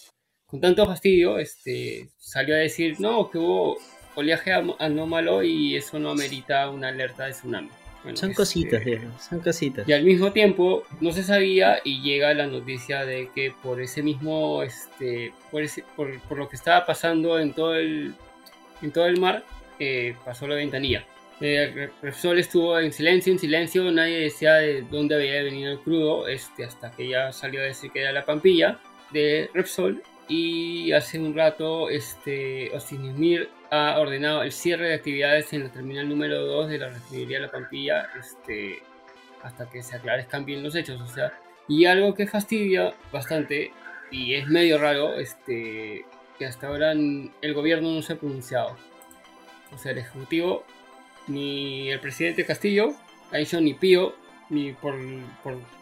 con 0.46 0.60
tanto 0.60 0.84
fastidio, 0.86 1.38
este, 1.38 2.10
salió 2.18 2.54
a 2.54 2.58
decir, 2.58 3.00
no, 3.00 3.30
que 3.30 3.38
hubo 3.38 3.78
oleaje 4.14 4.52
anómalo 4.52 5.42
y 5.42 5.74
eso 5.76 5.98
no 5.98 6.10
amerita 6.10 6.68
una 6.68 6.88
alerta 6.88 7.24
de 7.24 7.32
tsunami. 7.32 7.70
Bueno, 8.02 8.16
Son 8.16 8.30
este, 8.30 8.36
cositas, 8.36 8.84
viejo, 8.84 9.04
son 9.20 9.40
cositas. 9.40 9.88
Y 9.88 9.92
al 9.92 10.02
mismo 10.04 10.32
tiempo 10.32 10.82
no 11.00 11.12
se 11.12 11.22
sabía 11.22 11.78
y 11.84 12.02
llega 12.02 12.34
la 12.34 12.46
noticia 12.46 13.04
de 13.04 13.30
que 13.34 13.52
por 13.62 13.80
ese 13.80 14.02
mismo, 14.02 14.62
este, 14.62 15.32
por, 15.50 15.62
ese- 15.62 15.84
por, 15.96 16.18
por 16.22 16.38
lo 16.38 16.48
que 16.48 16.56
estaba 16.56 16.84
pasando 16.84 17.38
en 17.38 17.52
todo 17.52 17.76
el, 17.76 18.14
en 18.82 18.90
todo 18.92 19.06
el 19.06 19.20
mar, 19.20 19.44
eh, 19.78 20.14
pasó 20.24 20.46
la 20.48 20.56
ventanilla. 20.56 21.04
Eh, 21.40 21.72
Re- 21.74 21.90
Repsol 22.02 22.38
estuvo 22.38 22.78
en 22.78 22.92
silencio, 22.92 23.32
en 23.32 23.38
silencio, 23.38 23.90
nadie 23.90 24.18
decía 24.20 24.54
de 24.54 24.82
dónde 24.82 25.14
había 25.16 25.42
venido 25.42 25.72
el 25.72 25.78
crudo, 25.80 26.26
este, 26.28 26.64
hasta 26.64 26.90
que 26.90 27.08
ya 27.08 27.32
salió 27.32 27.60
a 27.60 27.64
decir 27.64 27.90
que 27.92 28.00
era 28.00 28.12
la 28.12 28.24
Pampilla 28.24 28.78
de 29.12 29.48
Repsol. 29.54 30.02
Y 30.28 30.92
hace 30.92 31.18
un 31.18 31.34
rato, 31.34 31.90
este, 31.90 32.70
Osinimir 32.74 33.48
ha 33.74 33.98
ordenado 33.98 34.42
el 34.42 34.52
cierre 34.52 34.88
de 34.88 34.94
actividades 34.94 35.50
en 35.54 35.64
la 35.64 35.70
terminal 35.72 36.06
número 36.06 36.44
2 36.44 36.68
de 36.68 36.78
la 36.78 36.90
refinería 36.90 37.40
La 37.40 37.50
Pampilla, 37.50 38.10
este, 38.20 38.82
hasta 39.42 39.70
que 39.70 39.82
se 39.82 39.96
aclarezcan 39.96 40.44
bien 40.44 40.62
los 40.62 40.74
hechos. 40.76 41.00
O 41.00 41.06
sea, 41.06 41.32
y 41.68 41.86
algo 41.86 42.14
que 42.14 42.26
fastidia 42.26 42.92
bastante 43.10 43.72
y 44.10 44.34
es 44.34 44.46
medio 44.46 44.76
raro, 44.76 45.14
este, 45.14 46.04
que 46.38 46.44
hasta 46.44 46.66
ahora 46.66 46.92
el 46.92 47.54
gobierno 47.54 47.90
no 47.92 48.02
se 48.02 48.12
ha 48.12 48.16
pronunciado. 48.16 48.76
O 49.72 49.78
sea, 49.78 49.92
el 49.92 49.98
ejecutivo 49.98 50.64
ni 51.28 51.90
el 51.90 51.98
presidente 52.00 52.44
Castillo 52.44 52.92
ha 53.30 53.38
dicho 53.38 53.58
ni 53.58 53.72
pío 53.72 54.14
ni 54.50 54.72
por, 54.72 54.94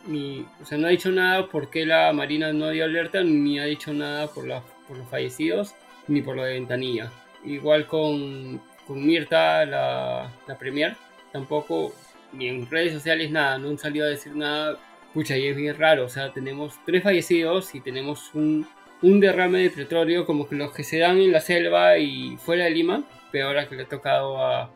ni, 0.06 0.46
o 0.62 0.64
sea, 0.64 0.78
no 0.78 0.86
ha 0.86 0.90
dicho 0.90 1.10
nada 1.10 1.48
por 1.48 1.70
qué 1.70 1.84
la 1.84 2.12
Marina 2.12 2.52
no 2.52 2.68
dio 2.70 2.84
alerta, 2.84 3.24
ni 3.24 3.58
ha 3.58 3.64
dicho 3.64 3.92
nada 3.92 4.28
por, 4.28 4.46
la- 4.46 4.62
por 4.86 4.96
los 4.96 5.08
fallecidos, 5.08 5.74
ni 6.06 6.22
por 6.22 6.36
lo 6.36 6.44
de 6.44 6.52
Ventanilla. 6.52 7.10
Igual 7.44 7.86
con, 7.86 8.60
con 8.86 9.04
Mirta, 9.04 9.64
la, 9.64 10.30
la 10.46 10.58
Premier, 10.58 10.96
tampoco, 11.32 11.94
ni 12.32 12.48
en 12.48 12.68
redes 12.70 12.92
sociales, 12.92 13.30
nada, 13.30 13.58
no 13.58 13.68
han 13.70 13.78
salido 13.78 14.06
a 14.06 14.10
decir 14.10 14.34
nada. 14.36 14.78
Pucha, 15.14 15.36
y 15.36 15.46
es 15.48 15.56
bien 15.56 15.76
raro, 15.76 16.04
o 16.04 16.08
sea, 16.08 16.32
tenemos 16.32 16.74
tres 16.86 17.02
fallecidos 17.02 17.74
y 17.74 17.80
tenemos 17.80 18.30
un, 18.34 18.66
un 19.02 19.18
derrame 19.20 19.58
de 19.58 19.70
petróleo 19.70 20.24
como 20.24 20.48
que 20.48 20.54
los 20.54 20.72
que 20.72 20.84
se 20.84 20.98
dan 20.98 21.18
en 21.18 21.32
la 21.32 21.40
selva 21.40 21.98
y 21.98 22.36
fuera 22.36 22.64
de 22.64 22.70
Lima, 22.70 23.02
peor 23.32 23.58
a 23.58 23.68
que 23.68 23.74
le 23.74 23.82
ha 23.82 23.88
tocado 23.88 24.38
a, 24.38 24.70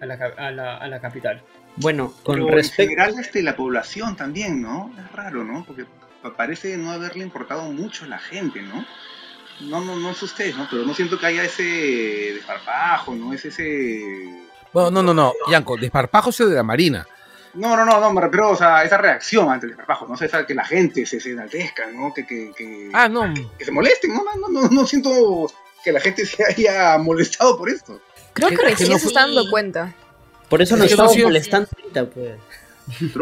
a, 0.00 0.06
la, 0.06 0.14
a 0.38 0.50
la- 0.50 0.76
a 0.78 0.88
la 0.88 1.00
capital. 1.00 1.40
Bueno, 1.76 2.12
con 2.24 2.36
Pero 2.36 2.48
respecto... 2.48 2.82
en 2.82 2.88
general 2.88 3.14
este, 3.20 3.42
la 3.42 3.54
población 3.54 4.16
también, 4.16 4.60
¿no? 4.62 4.90
Es 4.98 5.12
raro, 5.12 5.44
¿no? 5.44 5.64
Porque 5.64 5.84
pa- 6.22 6.34
parece 6.34 6.76
no 6.78 6.90
haberle 6.90 7.22
importado 7.22 7.70
mucho 7.70 8.06
a 8.06 8.08
la 8.08 8.18
gente, 8.18 8.62
¿no? 8.62 8.84
No, 9.60 9.80
no, 9.80 9.96
no 9.96 10.10
es 10.10 10.22
ustedes, 10.22 10.56
¿no? 10.56 10.66
Pero 10.70 10.82
no 10.84 10.92
siento 10.94 11.18
que 11.18 11.26
haya 11.26 11.44
ese 11.44 11.62
desparpajo, 12.34 13.14
¿no? 13.14 13.32
Es 13.32 13.44
ese... 13.44 14.00
Bueno, 14.72 14.90
no, 14.90 15.02
no, 15.02 15.14
no, 15.14 15.32
Yanko, 15.50 15.76
desparpajo 15.76 16.30
es 16.30 16.40
el 16.40 16.50
de 16.50 16.56
la 16.56 16.62
Marina. 16.62 17.06
No, 17.54 17.74
no, 17.74 17.86
no, 17.86 17.98
no, 17.98 18.12
me 18.12 18.20
refiero, 18.20 18.50
o 18.50 18.56
sea, 18.56 18.82
esa 18.84 18.98
reacción 18.98 19.50
ante 19.50 19.64
el 19.64 19.70
desparpajo, 19.70 20.06
¿no? 20.06 20.12
O 20.12 20.16
sea, 20.18 20.26
esa- 20.26 20.46
que 20.46 20.54
la 20.54 20.64
gente 20.64 21.06
se, 21.06 21.18
se 21.20 21.30
enaltezca, 21.30 21.86
¿no? 21.90 22.12
Que, 22.12 22.26
que, 22.26 22.52
que, 22.54 22.90
Ah, 22.92 23.08
no, 23.08 23.32
que 23.58 23.64
se 23.64 23.72
molesten, 23.72 24.12
¿no? 24.12 24.22
No, 24.24 24.48
no, 24.48 24.62
no, 24.62 24.68
no 24.68 24.86
siento 24.86 25.50
que 25.82 25.90
la 25.92 26.00
gente 26.00 26.26
se 26.26 26.44
haya 26.44 26.98
molestado 26.98 27.56
por 27.56 27.70
esto. 27.70 27.98
Creo 28.34 28.50
que 28.50 28.56
recién 28.56 28.90
no 28.90 28.98
se 28.98 29.06
está 29.06 29.20
dando 29.22 29.48
cuenta. 29.48 29.94
Por 30.50 30.60
eso 30.60 30.74
Es 30.74 30.80
nos 30.80 30.88
ha 30.88 30.90
estamos 30.92 31.12
sido- 31.14 31.28
molestando 31.28 31.68
ahorita, 31.80 32.04
pues. 32.10 32.32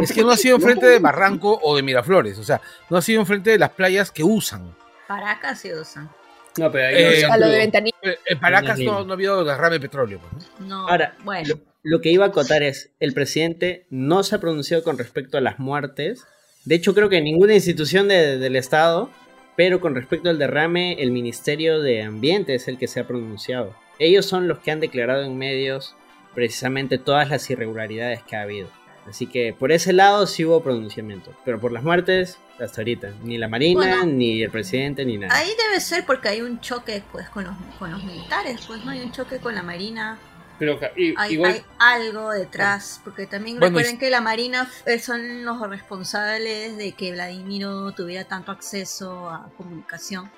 Es 0.03 0.13
que 0.13 0.23
no 0.23 0.31
ha 0.33 0.37
sido 0.37 0.57
enfrente 0.57 0.87
de 0.87 0.99
Barranco 0.99 1.59
o 1.63 1.77
de 1.77 1.83
Miraflores, 1.83 2.37
o 2.39 2.43
sea, 2.45 2.61
no 2.91 2.97
ha 2.99 3.03
sido 3.03 3.21
enfrente 3.21 3.51
de 3.51 3.59
las 3.59 3.71
playas 3.71 4.11
que 4.11 4.25
usan. 4.25 4.75
Paracas 5.07 5.61
se 5.61 5.79
usan. 5.79 6.11
No, 6.59 6.71
pero 6.71 6.87
ahí 6.87 6.95
Eh, 6.97 7.03
no 7.03 7.09
había 7.09 7.33
A 7.35 7.37
lo 7.39 7.49
de 7.49 7.59
ventanilla. 7.59 7.97
Eh, 8.03 8.17
En 8.27 8.39
Paracas 8.41 8.79
no, 8.79 9.05
no 9.05 9.13
ha 9.13 9.15
habido 9.15 9.45
derrame 9.45 9.75
de 9.75 9.81
petróleo. 9.81 10.21
pues, 10.31 10.47
¿no? 10.61 10.67
No, 10.67 10.89
Ahora, 10.89 11.15
bueno. 11.25 11.49
Lo, 11.49 11.61
lo 11.97 12.01
que 12.01 12.11
iba 12.11 12.25
a 12.25 12.29
acotar 12.29 12.63
es, 12.63 12.91
el 13.01 13.13
presidente 13.13 13.87
no 13.91 14.23
se 14.23 14.37
ha 14.37 14.39
pronunciado 14.41 14.83
con 14.85 14.97
respecto 14.99 15.37
a 15.37 15.41
las 15.41 15.59
muertes. 15.59 16.25
De 16.65 16.75
hecho, 16.77 16.95
creo 16.95 17.09
que 17.09 17.21
ninguna 17.21 17.55
institución 17.55 18.09
de- 18.09 18.39
del 18.39 18.57
Estado, 18.57 19.11
pero 19.57 19.81
con 19.81 19.95
respecto 19.95 20.31
al 20.31 20.39
derrame, 20.39 20.95
el 21.03 21.11
Ministerio 21.11 21.81
de 21.81 22.03
Ambiente 22.03 22.55
es 22.55 22.69
el 22.69 22.79
que 22.79 22.87
se 22.89 23.01
ha 23.01 23.07
pronunciado. 23.07 23.75
Ellos 23.99 24.25
son 24.27 24.49
los 24.49 24.59
que 24.61 24.71
han 24.71 24.81
declarado 24.81 25.23
en 25.25 25.37
medios 25.37 25.95
precisamente 26.35 26.99
todas 26.99 27.31
las 27.31 27.49
irregularidades 27.51 28.23
que 28.23 28.35
ha 28.37 28.43
habido. 28.43 28.69
Así 29.09 29.27
que 29.27 29.53
por 29.53 29.71
ese 29.73 29.93
lado 29.93 30.27
sí 30.27 30.45
hubo 30.45 30.63
pronunciamiento. 30.63 31.33
Pero 31.45 31.61
por 31.61 31.73
las 31.73 31.83
muertes, 31.83 32.39
hasta 32.59 32.81
ahorita, 32.81 33.13
ni 33.23 33.37
la 33.39 33.49
Marina, 33.49 33.81
Bueno. 33.99 34.07
ni 34.07 34.43
el 34.43 34.51
presidente, 34.51 35.05
ni 35.05 35.19
nada. 35.19 35.35
Ahí 35.37 35.51
debe 35.67 35.81
ser 35.81 36.07
porque 36.07 36.29
hay 36.29 36.41
un 36.41 36.61
choque 36.61 37.03
pues 37.13 37.29
con 37.29 37.45
los, 37.45 37.55
con 37.79 37.91
los 37.91 38.03
militares, 38.05 38.63
pues 38.67 38.85
no 38.85 38.91
hay 38.93 39.01
un 39.03 39.13
choque 39.13 39.39
con 39.39 39.55
la 39.55 39.63
marina, 39.63 40.19
Pero 40.59 40.79
i- 40.97 41.15
hay, 41.19 41.33
igual, 41.35 41.65
hay 41.79 42.03
algo 42.07 42.31
detrás, 42.31 43.01
porque 43.05 43.27
también 43.27 43.59
Bueno, 43.59 43.71
recuerden 43.77 43.97
y- 43.97 43.99
que 43.99 44.09
la 44.09 44.21
marina 44.21 44.71
eh, 44.87 44.99
son 45.01 45.45
los 45.45 45.61
responsables 45.69 46.77
de 46.77 46.93
que 46.93 47.13
Vladimiro 47.13 47.93
tuviera 47.93 48.25
tanto 48.25 48.53
acceso 48.53 49.29
a 49.29 49.51
comunicación 49.57 50.31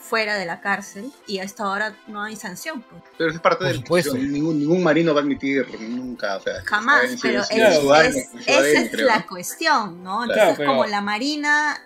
fuera 0.00 0.36
de 0.38 0.46
la 0.46 0.60
cárcel 0.60 1.12
y 1.26 1.38
hasta 1.40 1.62
ahora 1.64 1.94
no 2.08 2.22
hay 2.22 2.34
sanción, 2.34 2.82
pues. 2.82 3.02
Pero 3.18 3.28
eso 3.30 3.36
es 3.36 3.42
parte 3.42 3.58
Por 3.58 3.66
de 3.68 3.74
la 3.74 3.80
supuesto. 3.80 4.12
discusión. 4.14 4.32
Ningún, 4.32 4.58
ningún 4.58 4.82
marino 4.82 5.12
va 5.14 5.20
a 5.20 5.22
admitir 5.22 5.66
nunca, 5.80 6.36
o 6.36 6.40
sea... 6.40 6.54
Jamás, 6.64 7.18
pero 7.22 7.40
en 7.40 7.44
su- 7.44 7.52
es- 7.54 7.60
en 7.76 7.80
su 7.82 7.92
ADN, 7.92 8.06
es- 8.08 8.16
en 8.16 8.30
su 8.32 8.38
esa 8.50 8.80
es 8.80 8.90
creo, 8.90 9.06
la 9.06 9.26
cuestión, 9.26 10.02
¿no? 10.02 10.22
Claro, 10.24 10.32
Entonces, 10.32 10.54
pero- 10.56 10.70
como 10.70 10.86
la 10.86 11.00
marina, 11.02 11.78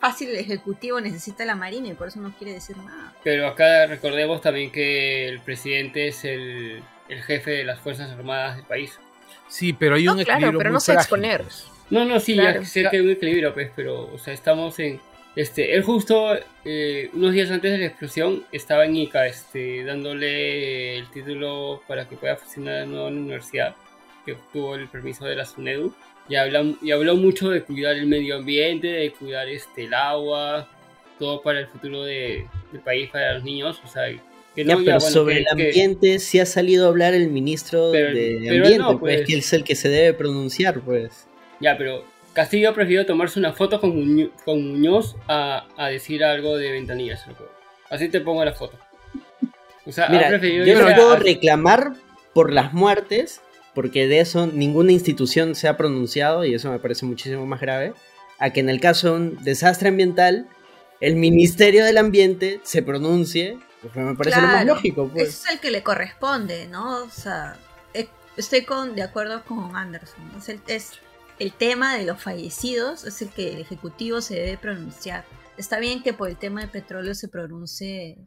fácil 0.00 0.30
el 0.30 0.36
ejecutivo 0.36 1.00
necesita 1.00 1.44
la 1.44 1.54
marina 1.54 1.88
y 1.88 1.94
por 1.94 2.08
eso 2.08 2.18
no 2.20 2.34
quiere 2.38 2.54
decir 2.54 2.76
nada. 2.78 3.12
pero 3.22 3.46
acá 3.46 3.86
recordemos 3.86 4.40
también 4.40 4.72
que 4.72 5.28
el 5.28 5.40
presidente 5.40 6.08
es 6.08 6.24
el, 6.24 6.82
el 7.08 7.22
jefe 7.22 7.50
de 7.50 7.64
las 7.64 7.78
Fuerzas 7.80 8.10
Armadas 8.10 8.56
del 8.56 8.64
país. 8.64 8.98
Sí, 9.48 9.74
pero 9.74 9.96
hay 9.96 10.04
No, 10.04 10.12
un 10.12 10.18
claro, 10.24 10.38
equilibrio 10.38 10.58
pero 10.58 10.70
muy 10.70 10.74
no 10.74 10.80
se 10.80 10.92
frágil, 10.94 11.00
exponer. 11.04 11.42
pues. 11.42 11.66
No, 11.90 12.04
no, 12.06 12.18
sí, 12.20 12.34
Claro. 12.34 12.62
ya 12.62 12.66
sé 12.66 12.82
que 12.90 12.96
hay 12.96 13.02
un 13.02 13.10
equilibrio, 13.10 13.52
pues, 13.52 13.70
pero, 13.76 14.10
o 14.12 14.18
sea, 14.18 14.32
estamos 14.32 14.78
en... 14.78 15.00
Este, 15.36 15.74
él 15.74 15.82
justo 15.84 16.32
eh, 16.64 17.08
unos 17.12 17.32
días 17.32 17.50
antes 17.50 17.70
de 17.70 17.78
la 17.78 17.86
explosión 17.86 18.44
estaba 18.50 18.84
en 18.84 18.96
Ica, 18.96 19.26
este, 19.26 19.84
dándole 19.84 20.98
el 20.98 21.08
título 21.10 21.82
para 21.86 22.08
que 22.08 22.16
pueda 22.16 22.36
funcionar 22.36 22.80
de 22.80 22.86
nuevo 22.86 23.08
en 23.08 23.14
la 23.14 23.20
universidad, 23.20 23.76
que 24.26 24.32
obtuvo 24.32 24.74
el 24.74 24.88
permiso 24.88 25.24
de 25.26 25.36
la 25.36 25.44
SUNEDU, 25.44 25.94
y, 26.28 26.34
habla, 26.36 26.64
y 26.82 26.90
habló 26.90 27.16
mucho 27.16 27.48
de 27.50 27.62
cuidar 27.62 27.96
el 27.96 28.06
medio 28.06 28.36
ambiente, 28.36 28.88
de 28.88 29.12
cuidar 29.12 29.48
este, 29.48 29.84
el 29.84 29.94
agua, 29.94 30.68
todo 31.18 31.42
para 31.42 31.60
el 31.60 31.66
futuro 31.68 32.02
de- 32.04 32.46
del 32.72 32.80
país, 32.82 33.08
para 33.10 33.34
los 33.34 33.44
niños, 33.44 33.80
o 33.84 33.88
sea, 33.88 34.08
que 34.54 34.64
Ya, 34.64 34.72
no, 34.74 34.78
pero 34.80 34.84
ya, 34.84 34.96
bueno, 34.98 35.00
sobre 35.00 35.34
que- 35.34 35.40
el 35.40 35.44
que- 35.46 35.50
ambiente 35.68 36.18
sí 36.18 36.40
ha 36.40 36.46
salido 36.46 36.86
a 36.86 36.88
hablar 36.88 37.14
el 37.14 37.28
ministro 37.30 37.90
Pero- 37.92 38.12
de 38.14 38.36
pero 38.42 38.54
Ambiente, 38.64 38.78
no, 38.78 38.98
pues, 38.98 39.16
pues. 39.18 39.26
que 39.28 39.38
es 39.38 39.52
el 39.52 39.62
que 39.64 39.76
se 39.76 39.88
debe 39.88 40.12
pronunciar, 40.12 40.80
pues. 40.80 41.26
Ya, 41.60 41.76
pero 41.78 42.04
Castillo 42.32 42.72
prefirió 42.74 43.04
tomarse 43.06 43.38
una 43.38 43.52
foto 43.52 43.80
con, 43.80 43.90
Muño- 43.96 44.30
con 44.44 44.66
Muñoz 44.72 45.16
a, 45.28 45.66
a 45.76 45.88
decir 45.88 46.22
algo 46.24 46.56
de 46.56 46.70
ventanillas. 46.72 47.24
Así 47.90 48.08
te 48.08 48.20
pongo 48.20 48.44
la 48.44 48.52
foto. 48.52 48.78
O 49.86 49.92
sea, 49.92 50.06
ha 50.06 50.10
Mira, 50.10 50.28
preferido 50.28 50.64
yo 50.66 50.80
no 50.80 50.88
a- 50.88 50.94
puedo 50.94 51.16
reclamar 51.16 51.94
por 52.32 52.52
las 52.52 52.72
muertes, 52.72 53.40
porque 53.74 54.06
de 54.06 54.20
eso 54.20 54.46
ninguna 54.46 54.92
institución 54.92 55.54
se 55.54 55.66
ha 55.68 55.76
pronunciado, 55.76 56.44
y 56.44 56.54
eso 56.54 56.70
me 56.70 56.78
parece 56.78 57.04
muchísimo 57.06 57.46
más 57.46 57.60
grave, 57.60 57.94
a 58.38 58.50
que 58.50 58.60
en 58.60 58.68
el 58.68 58.80
caso 58.80 59.08
de 59.08 59.16
un 59.20 59.44
desastre 59.44 59.88
ambiental, 59.88 60.46
el 61.00 61.16
Ministerio 61.16 61.84
del 61.84 61.98
Ambiente 61.98 62.60
se 62.62 62.82
pronuncie, 62.82 63.58
pues 63.82 63.94
me 63.96 64.14
parece 64.14 64.36
lo 64.40 64.46
más 64.46 64.52
Claro, 64.62 64.74
lógico, 64.74 65.08
pues. 65.08 65.28
Ese 65.28 65.48
es 65.48 65.54
el 65.54 65.60
que 65.60 65.70
le 65.70 65.82
corresponde, 65.82 66.68
¿no? 66.68 66.98
O 67.04 67.10
sea, 67.10 67.56
eh, 67.94 68.06
estoy 68.36 68.62
con, 68.64 68.94
de 68.94 69.02
acuerdo 69.02 69.42
con 69.44 69.74
Anderson. 69.74 70.30
Es 70.38 70.48
el, 70.50 70.60
es 70.68 70.92
el 71.40 71.52
tema 71.52 71.96
de 71.96 72.04
los 72.04 72.22
fallecidos, 72.22 73.04
es 73.04 73.20
el 73.22 73.30
que 73.30 73.54
el 73.54 73.60
Ejecutivo 73.60 74.20
se 74.20 74.34
debe 74.34 74.56
pronunciar. 74.58 75.24
Está 75.56 75.78
bien 75.80 76.02
que 76.02 76.12
por 76.12 76.28
el 76.28 76.36
tema 76.36 76.60
del 76.60 76.70
petróleo 76.70 77.14
se 77.14 77.28
pronuncie 77.28 78.18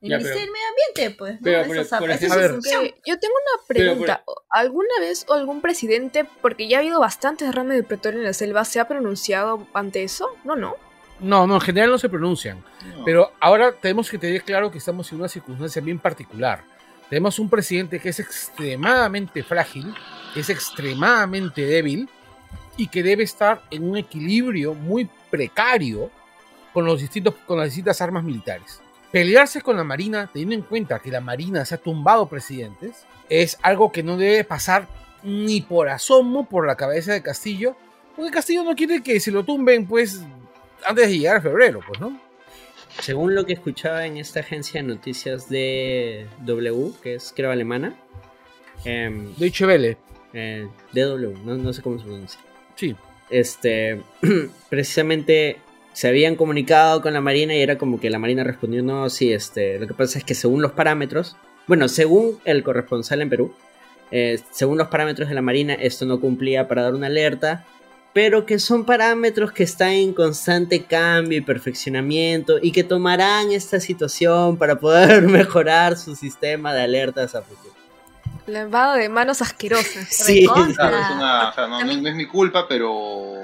el 0.00 0.10
Ya, 0.10 0.16
Ministerio 0.18 0.24
pero- 0.24 0.40
del 0.40 0.50
Medio 0.50 0.66
Ambiente, 0.68 1.16
pues. 1.18 1.32
¿no? 1.34 1.38
pero, 1.44 1.62
pero, 1.68 1.98
por 2.00 2.10
ejemplo- 2.10 2.38
ver. 2.40 2.60
Que 2.60 2.94
yo 3.06 3.18
tengo 3.18 3.34
una 3.34 3.64
Pero, 3.68 3.90
pregunta. 3.92 4.24
¿Alguna 4.50 5.00
vez 5.00 5.24
o 5.28 5.32
algún 5.34 5.60
presidente, 5.62 6.26
porque 6.42 6.68
ya 6.68 6.78
ha 6.78 6.80
habido 6.80 7.00
bastantes 7.00 7.48
derrames 7.48 7.76
de 7.76 7.82
petróleo 7.84 8.20
en 8.20 8.26
la 8.26 8.32
selva, 8.34 8.64
se 8.64 8.80
ha 8.80 8.88
pronunciado 8.88 9.66
ante 9.72 10.02
eso? 10.02 10.28
No, 10.44 10.56
no. 10.56 10.76
No, 11.20 11.46
no, 11.46 11.54
en 11.54 11.60
general 11.60 11.90
no 11.90 11.98
se 11.98 12.08
pronuncian. 12.08 12.62
No. 12.96 13.04
Pero 13.04 13.32
ahora 13.40 13.72
tenemos 13.72 14.10
que 14.10 14.18
tener 14.18 14.42
claro 14.42 14.70
que 14.70 14.78
estamos 14.78 15.10
en 15.12 15.18
una 15.20 15.28
circunstancia 15.28 15.80
bien 15.80 15.98
particular. 15.98 16.64
Tenemos 17.08 17.38
un 17.38 17.48
presidente 17.48 18.00
que 18.00 18.08
es 18.08 18.18
extremadamente 18.20 19.42
frágil, 19.42 19.94
que 20.34 20.40
es 20.40 20.50
extremadamente 20.50 21.64
débil 21.64 22.08
y 22.76 22.88
que 22.88 23.02
debe 23.02 23.22
estar 23.22 23.62
en 23.70 23.88
un 23.88 23.96
equilibrio 23.96 24.74
muy 24.74 25.08
precario 25.30 26.10
con, 26.72 26.84
los 26.84 27.00
distintos, 27.00 27.34
con 27.46 27.58
las 27.58 27.66
distintas 27.66 28.00
armas 28.00 28.24
militares. 28.24 28.80
Pelearse 29.12 29.60
con 29.60 29.76
la 29.76 29.84
Marina, 29.84 30.28
teniendo 30.32 30.56
en 30.56 30.62
cuenta 30.62 30.98
que 30.98 31.10
la 31.10 31.20
Marina 31.20 31.64
se 31.64 31.76
ha 31.76 31.78
tumbado 31.78 32.26
presidentes, 32.28 33.06
es 33.28 33.58
algo 33.62 33.92
que 33.92 34.02
no 34.02 34.16
debe 34.16 34.44
pasar 34.44 34.88
ni 35.22 35.60
por 35.60 35.88
asomo 35.88 36.48
por 36.48 36.66
la 36.66 36.76
cabeza 36.76 37.12
de 37.12 37.22
Castillo, 37.22 37.76
porque 38.16 38.32
Castillo 38.32 38.64
no 38.64 38.74
quiere 38.74 39.02
que 39.02 39.20
se 39.20 39.30
lo 39.30 39.44
tumben, 39.44 39.86
pues, 39.86 40.22
antes 40.86 41.08
de 41.08 41.18
llegar 41.18 41.36
a 41.36 41.40
febrero, 41.40 41.80
pues, 41.86 42.00
¿no? 42.00 42.20
Según 43.00 43.34
lo 43.34 43.44
que 43.44 43.54
escuchaba 43.54 44.06
en 44.06 44.18
esta 44.18 44.40
agencia 44.40 44.80
de 44.80 44.88
noticias 44.88 45.48
de 45.48 46.26
W, 46.40 46.92
que 47.02 47.14
es 47.14 47.32
creo 47.34 47.50
alemana, 47.50 47.96
em, 48.84 49.34
Deutsche 49.36 49.66
Welle, 49.66 49.96
eh, 50.32 50.68
DW, 50.92 51.38
no, 51.44 51.56
no 51.56 51.72
sé 51.72 51.82
cómo 51.82 51.98
se 51.98 52.04
pronuncia. 52.04 52.40
Sí. 52.74 52.96
Este, 53.30 54.02
precisamente 54.68 55.58
se 55.92 56.08
habían 56.08 56.36
comunicado 56.36 57.00
con 57.00 57.12
la 57.12 57.20
Marina 57.20 57.54
y 57.54 57.60
era 57.60 57.78
como 57.78 58.00
que 58.00 58.10
la 58.10 58.18
Marina 58.18 58.44
respondió, 58.44 58.82
no, 58.82 59.08
sí, 59.08 59.32
este, 59.32 59.78
lo 59.78 59.86
que 59.86 59.94
pasa 59.94 60.18
es 60.18 60.24
que 60.24 60.34
según 60.34 60.60
los 60.60 60.72
parámetros, 60.72 61.36
bueno, 61.66 61.88
según 61.88 62.38
el 62.44 62.62
corresponsal 62.62 63.22
en 63.22 63.30
Perú, 63.30 63.54
eh, 64.10 64.40
según 64.50 64.78
los 64.78 64.88
parámetros 64.88 65.28
de 65.28 65.34
la 65.34 65.42
Marina, 65.42 65.74
esto 65.74 66.04
no 66.04 66.20
cumplía 66.20 66.68
para 66.68 66.82
dar 66.82 66.94
una 66.94 67.06
alerta, 67.06 67.64
pero 68.12 68.46
que 68.46 68.58
son 68.58 68.84
parámetros 68.84 69.52
que 69.52 69.64
están 69.64 69.90
en 69.90 70.12
constante 70.12 70.84
cambio 70.84 71.38
y 71.38 71.40
perfeccionamiento 71.42 72.58
y 72.62 72.70
que 72.70 72.84
tomarán 72.84 73.50
esta 73.50 73.80
situación 73.80 74.56
para 74.56 74.78
poder 74.78 75.22
mejorar 75.28 75.96
su 75.96 76.14
sistema 76.14 76.72
de 76.72 76.82
alertas 76.82 77.34
a 77.34 77.42
futuro. 77.42 77.73
Lavado 78.46 78.94
de 78.94 79.08
manos 79.08 79.40
asquerosas. 79.42 80.06
Sí. 80.10 80.46
Claro, 80.46 80.96
es 80.98 81.10
una- 81.10 81.48
o 81.50 81.52
sea, 81.54 81.66
no, 81.66 81.78
También- 81.78 82.02
no 82.02 82.08
es 82.08 82.14
mi 82.14 82.26
culpa, 82.26 82.66
pero 82.68 83.34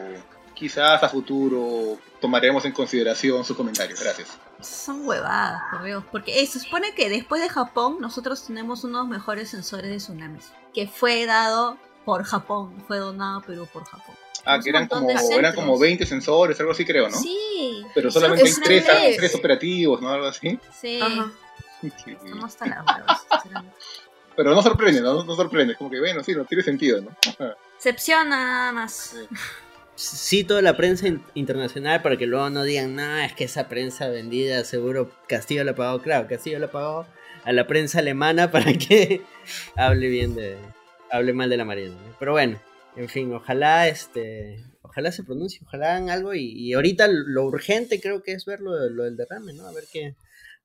quizás 0.54 1.02
a 1.02 1.09
futuro 1.09 1.99
tomaremos 2.21 2.64
en 2.66 2.73
consideración 2.73 3.45
sus 3.45 3.57
comentarios. 3.57 4.00
Gracias. 4.02 4.28
Son 4.61 5.07
huevadas, 5.09 5.62
por 5.71 5.85
Dios. 5.85 6.04
Porque 6.12 6.42
eh, 6.42 6.47
se 6.47 6.61
supone 6.61 6.92
que 6.95 7.09
después 7.09 7.40
de 7.40 7.49
Japón, 7.49 7.97
nosotros 8.00 8.45
tenemos 8.47 8.85
unos 8.85 9.09
mejores 9.09 9.49
sensores 9.49 9.90
de 9.90 9.97
tsunamis. 9.97 10.52
Que 10.75 10.87
fue 10.87 11.25
dado 11.25 11.78
por 12.04 12.25
Japón. 12.25 12.85
Fue 12.87 12.99
donado 12.99 13.38
a 13.38 13.42
Perú 13.42 13.66
por 13.73 13.85
Japón. 13.85 14.14
Ah, 14.45 14.59
que 14.62 14.69
eran 14.71 14.87
como, 14.87 15.11
eran 15.11 15.54
como 15.54 15.78
20 15.78 16.04
sensores, 16.07 16.59
algo 16.61 16.73
así 16.73 16.85
creo, 16.85 17.09
¿no? 17.09 17.16
Sí. 17.19 17.85
Pero 17.95 18.11
solamente 18.11 18.42
hay 18.45 18.49
es 18.50 18.61
tres, 18.61 19.16
tres. 19.19 19.35
operativos, 19.35 20.00
¿no? 20.00 20.09
Algo 20.11 20.26
así. 20.26 20.59
Sí. 20.78 21.00
Ajá. 21.02 21.30
Sí. 21.80 21.92
Estamos 22.07 22.45
hasta 22.45 22.66
las 22.66 22.78
huevas, 22.87 23.21
sinceramente. 23.30 23.76
Pero 24.43 24.55
no 24.55 24.63
sorprende, 24.63 25.03
¿no? 25.03 25.23
No 25.23 25.35
sorprende. 25.37 25.75
Como 25.75 25.91
que, 25.91 25.99
bueno, 26.01 26.23
sí, 26.25 26.33
no 26.35 26.47
tiene 26.47 26.65
sentido, 26.65 27.03
¿no? 27.03 27.15
Excepciona 27.77 28.25
nada 28.25 28.73
más. 28.73 29.15
cito 29.99 30.61
la 30.63 30.77
prensa 30.79 31.09
in- 31.09 31.23
internacional 31.35 32.01
para 32.01 32.17
que 32.17 32.27
luego 32.27 32.49
no 32.49 32.63
digan, 32.63 32.97
no, 32.97 33.19
es 33.19 33.35
que 33.35 33.45
esa 33.45 33.69
prensa 33.69 34.09
vendida 34.09 34.65
seguro 34.65 35.11
Castillo 35.29 35.63
la 35.65 35.75
pagó. 35.75 36.01
Claro, 36.01 36.27
Castillo 36.27 36.59
la 36.59 36.71
pagó 36.71 37.07
a 37.45 37.53
la 37.53 37.67
prensa 37.67 37.99
alemana 37.99 38.51
para 38.53 38.73
que 38.73 39.23
hable 39.77 40.09
bien 40.09 40.35
de. 40.35 40.57
hable 41.11 41.33
mal 41.35 41.51
de 41.51 41.57
la 41.59 41.65
Marina. 41.67 41.91
¿no? 41.95 42.17
Pero 42.19 42.33
bueno, 42.33 42.59
en 42.97 43.09
fin, 43.11 43.33
ojalá 43.35 43.89
este. 43.89 44.65
Ojalá 44.83 45.13
se 45.13 45.23
pronuncie, 45.23 45.61
ojalá 45.67 45.95
hagan 45.97 46.09
algo. 46.11 46.33
Y, 46.35 46.51
y 46.53 46.73
ahorita 46.73 47.07
lo 47.09 47.45
urgente 47.45 48.01
creo 48.01 48.23
que 48.23 48.33
es 48.33 48.45
ver 48.47 48.61
lo, 48.61 48.71
lo 48.89 49.05
del 49.05 49.17
derrame, 49.19 49.53
¿no? 49.53 49.67
A 49.67 49.73
ver 49.73 49.85
qué. 49.93 50.15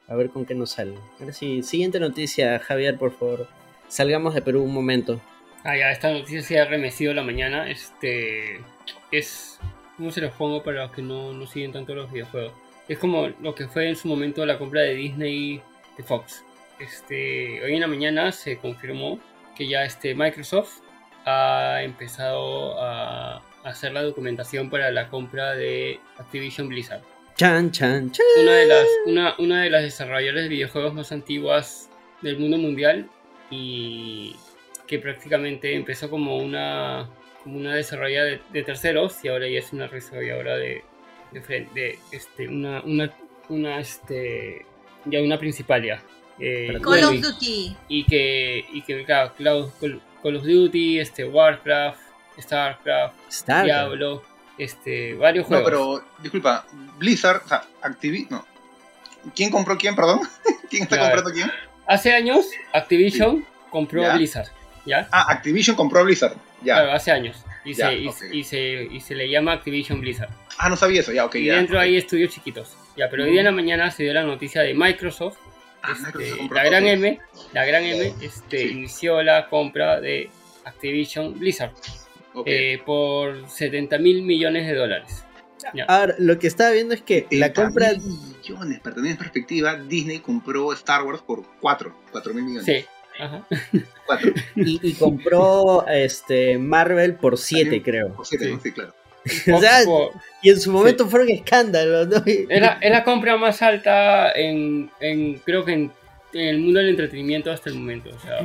A 0.08 0.16
ver 0.16 0.30
con 0.30 0.46
qué 0.46 0.54
nos 0.56 0.72
sale. 0.72 0.96
Ahora 1.20 1.34
sí, 1.34 1.62
siguiente 1.64 2.00
noticia, 2.00 2.60
Javier, 2.60 2.98
por 2.98 3.12
favor. 3.18 3.48
Salgamos 3.88 4.34
de 4.34 4.42
Perú 4.42 4.64
un 4.64 4.74
momento. 4.74 5.22
Ah, 5.64 5.76
ya, 5.78 5.92
esta 5.92 6.12
noticia 6.12 6.42
se 6.42 6.60
ha 6.60 6.66
remecido 6.66 7.14
la 7.14 7.24
mañana. 7.24 7.70
Este. 7.70 8.62
Es. 9.12 9.60
¿Cómo 9.98 10.12
se 10.12 10.22
los 10.22 10.32
pongo 10.34 10.62
para 10.62 10.84
los 10.84 10.92
que 10.92 11.02
no, 11.02 11.34
no 11.34 11.48
siguen 11.48 11.72
tanto 11.72 11.96
los 11.96 12.12
videojuegos? 12.12 12.54
Es 12.88 13.00
como 13.00 13.30
lo 13.42 13.56
que 13.56 13.68
fue 13.68 13.90
en 13.90 13.96
su 13.96 14.08
momento 14.08 14.46
la 14.46 14.60
compra 14.60 14.82
de 14.82 14.94
Disney 14.94 15.62
de 15.98 16.04
Fox. 16.04 16.44
Este. 16.80 17.64
Hoy 17.64 17.74
en 17.74 17.82
la 17.82 17.88
mañana 17.88 18.32
se 18.32 18.58
confirmó 18.58 19.20
que 19.56 19.68
ya 19.68 19.86
este 19.86 20.14
Microsoft 20.14 20.82
ha 21.26 21.82
empezado 21.82 22.80
a 22.80 23.42
hacer 23.64 23.94
la 23.94 24.04
documentación 24.04 24.70
para 24.70 24.92
la 24.92 25.10
compra 25.10 25.56
de 25.56 26.00
Activision 26.18 26.68
Blizzard. 26.68 27.02
Chan, 27.36 27.72
chan, 27.72 28.12
chan. 28.12 28.26
Una 28.42 28.54
de 28.54 28.66
las, 28.68 28.88
una, 29.08 29.36
una 29.40 29.64
de 29.64 29.70
las 29.70 29.82
desarrolladoras 29.82 30.44
de 30.44 30.50
videojuegos 30.50 30.94
más 30.94 31.12
antiguas 31.12 31.90
del 32.22 32.38
mundo 32.38 32.58
mundial 32.58 33.10
y 33.50 34.36
que 34.88 35.00
prácticamente 35.00 35.76
empezó 35.76 36.10
como 36.10 36.38
una, 36.38 37.10
como 37.44 37.58
una 37.58 37.74
desarrolladora 37.76 38.32
de, 38.32 38.42
de 38.52 38.64
terceros 38.64 39.18
y 39.24 39.28
ahora 39.30 39.48
ya 39.48 39.60
es 39.60 39.74
una 39.74 39.88
desarrolladora 39.88 40.56
de, 40.58 40.84
de, 41.32 41.68
de, 41.74 42.00
este, 42.12 42.48
una, 42.48 42.82
una, 42.82 43.12
una, 43.50 43.80
este, 43.80 44.66
ya 45.06 45.22
una 45.22 45.38
principal 45.40 45.84
ya. 45.84 46.04
Eh, 46.40 46.78
Call 46.84 47.04
of 47.06 47.22
Duty. 47.22 47.78
y 47.88 48.04
que, 48.04 48.66
y 48.74 48.82
que 48.82 49.06
claro, 49.06 49.34
Call, 49.80 50.02
Call 50.22 50.36
of 50.36 50.44
Duty, 50.44 51.00
este, 51.00 51.24
Warcraft, 51.26 52.00
Starcraft, 52.38 53.16
Star. 53.30 53.64
Diablo, 53.66 54.22
este, 54.58 55.14
varios 55.16 55.50
No, 55.50 55.62
juegos. 55.62 55.66
pero, 56.04 56.22
disculpa, 56.22 56.66
Blizzard, 56.98 57.42
o 57.46 57.48
sea, 57.48 57.64
Activi... 57.82 58.28
No. 58.30 58.46
¿Quién 59.36 59.50
compró 59.50 59.76
quién, 59.78 59.96
perdón? 59.96 60.20
¿Quién 60.70 60.84
está 60.84 60.98
Claro. 60.98 61.16
comprando 61.16 61.32
quién? 61.34 61.52
Hace 61.88 62.14
años 62.14 62.48
Activision 62.74 63.46
compró 63.70 64.02
Ya. 64.02 64.16
Blizzard, 64.16 64.48
¿ya? 64.86 65.08
Ah, 65.12 65.26
Activision 65.30 65.76
compró 65.76 66.04
Blizzard. 66.04 66.36
Ya. 66.62 66.76
Claro, 66.76 66.92
hace 66.94 67.12
años. 67.12 67.44
Y, 67.64 67.74
Ya, 67.74 67.90
se, 67.90 67.96
y, 67.96 68.10
y 68.40 68.44
se, 68.44 68.88
y 68.92 69.00
se 69.02 69.16
le 69.16 69.30
llama 69.30 69.54
Activision 69.54 70.00
Blizzard. 70.02 70.30
Ah, 70.58 70.70
no 70.70 70.76
sabía 70.78 71.02
eso, 71.02 71.12
ya, 71.12 71.26
ok, 71.26 71.36
y 71.36 71.46
ya. 71.46 71.56
dentro 71.56 71.78
ok. 71.78 71.82
hay 71.84 71.98
estudios 71.98 72.32
chiquitos. 72.34 72.76
Ya, 72.96 73.10
pero 73.10 73.24
hoy 73.24 73.32
día 73.32 73.42
en 73.42 73.46
la 73.46 73.52
mañana 73.52 73.92
se 73.92 74.04
dio 74.04 74.14
la 74.14 74.24
noticia 74.24 74.62
de 74.62 74.74
Microsoft. 74.74 75.38
Ah, 75.84 75.92
este, 75.94 76.06
Microsoft 76.20 76.52
la 76.52 76.64
gran. 76.64 76.88
M, 76.88 77.20
la 77.54 77.66
gran 77.66 77.84
M, 77.84 78.14
este, 78.22 78.60
Sí. 78.68 78.68
inició 78.72 79.22
la 79.24 79.48
compra 79.50 80.00
de 80.00 80.30
Activision 80.64 81.38
Blizzard 81.38 81.72
eh, 82.46 82.82
por 82.86 83.48
70 83.50 83.98
mil 83.98 84.22
millones 84.24 84.68
de 84.68 84.74
dólares. 84.76 85.24
Ya. 85.74 85.86
Ahora, 85.86 86.16
lo 86.20 86.38
que 86.40 86.48
estaba 86.48 86.72
viendo 86.72 86.94
es 86.94 87.02
que 87.02 87.28
la 87.32 87.48
70 87.48 87.54
compra. 87.64 87.92
mil 87.94 88.35
millones, 88.50 88.80
para 88.80 88.96
tener 88.96 89.12
en 89.12 89.18
perspectiva, 89.18 89.76
Disney 89.76 90.20
compró 90.20 90.72
Star 90.74 91.04
Wars 91.04 91.22
por 91.22 91.44
4, 91.62 91.96
4 92.12 92.34
mil 92.34 92.44
millones. 92.44 92.66
Sí. 92.66 92.86
Ajá. 93.20 93.46
4, 94.08 94.32
Y, 94.58 94.80
y 94.90 94.94
compró 94.94 95.88
este 95.88 96.58
Marvel 96.58 97.16
por 97.16 97.38
7, 97.38 97.82
creo. 97.82 98.14
por 98.14 98.26
7, 98.26 98.46
Sí. 98.46 98.52
¿no? 98.54 98.60
Sí, 98.62 98.72
claro. 98.72 98.94
O 99.56 99.60
sea, 99.60 99.80
y 100.44 100.50
en 100.52 100.60
su 100.60 100.72
momento 100.72 101.08
fueron 101.08 101.30
escándalos, 101.30 102.08
¿no? 102.08 102.18
Y- 102.26 102.46
Es 102.50 102.62
la, 102.62 102.78
es 102.82 102.92
la 102.92 103.04
compra 103.04 103.38
más 103.38 103.62
alta 103.62 104.32
en, 104.34 104.92
en 105.00 105.40
creo 105.40 105.66
que 105.66 105.74
en, 105.74 105.92
en 106.34 106.48
el 106.48 106.60
mundo 106.60 106.80
del 106.80 106.90
entretenimiento 106.90 107.52
hasta 107.52 107.70
el 107.70 107.76
momento. 107.78 108.12
O 108.16 108.20
sea, 108.20 108.40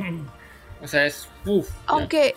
o 0.81 0.87
sea 0.87 1.05
es... 1.05 1.27
Uf, 1.45 1.67
ya. 1.69 1.75
Aunque 1.87 2.35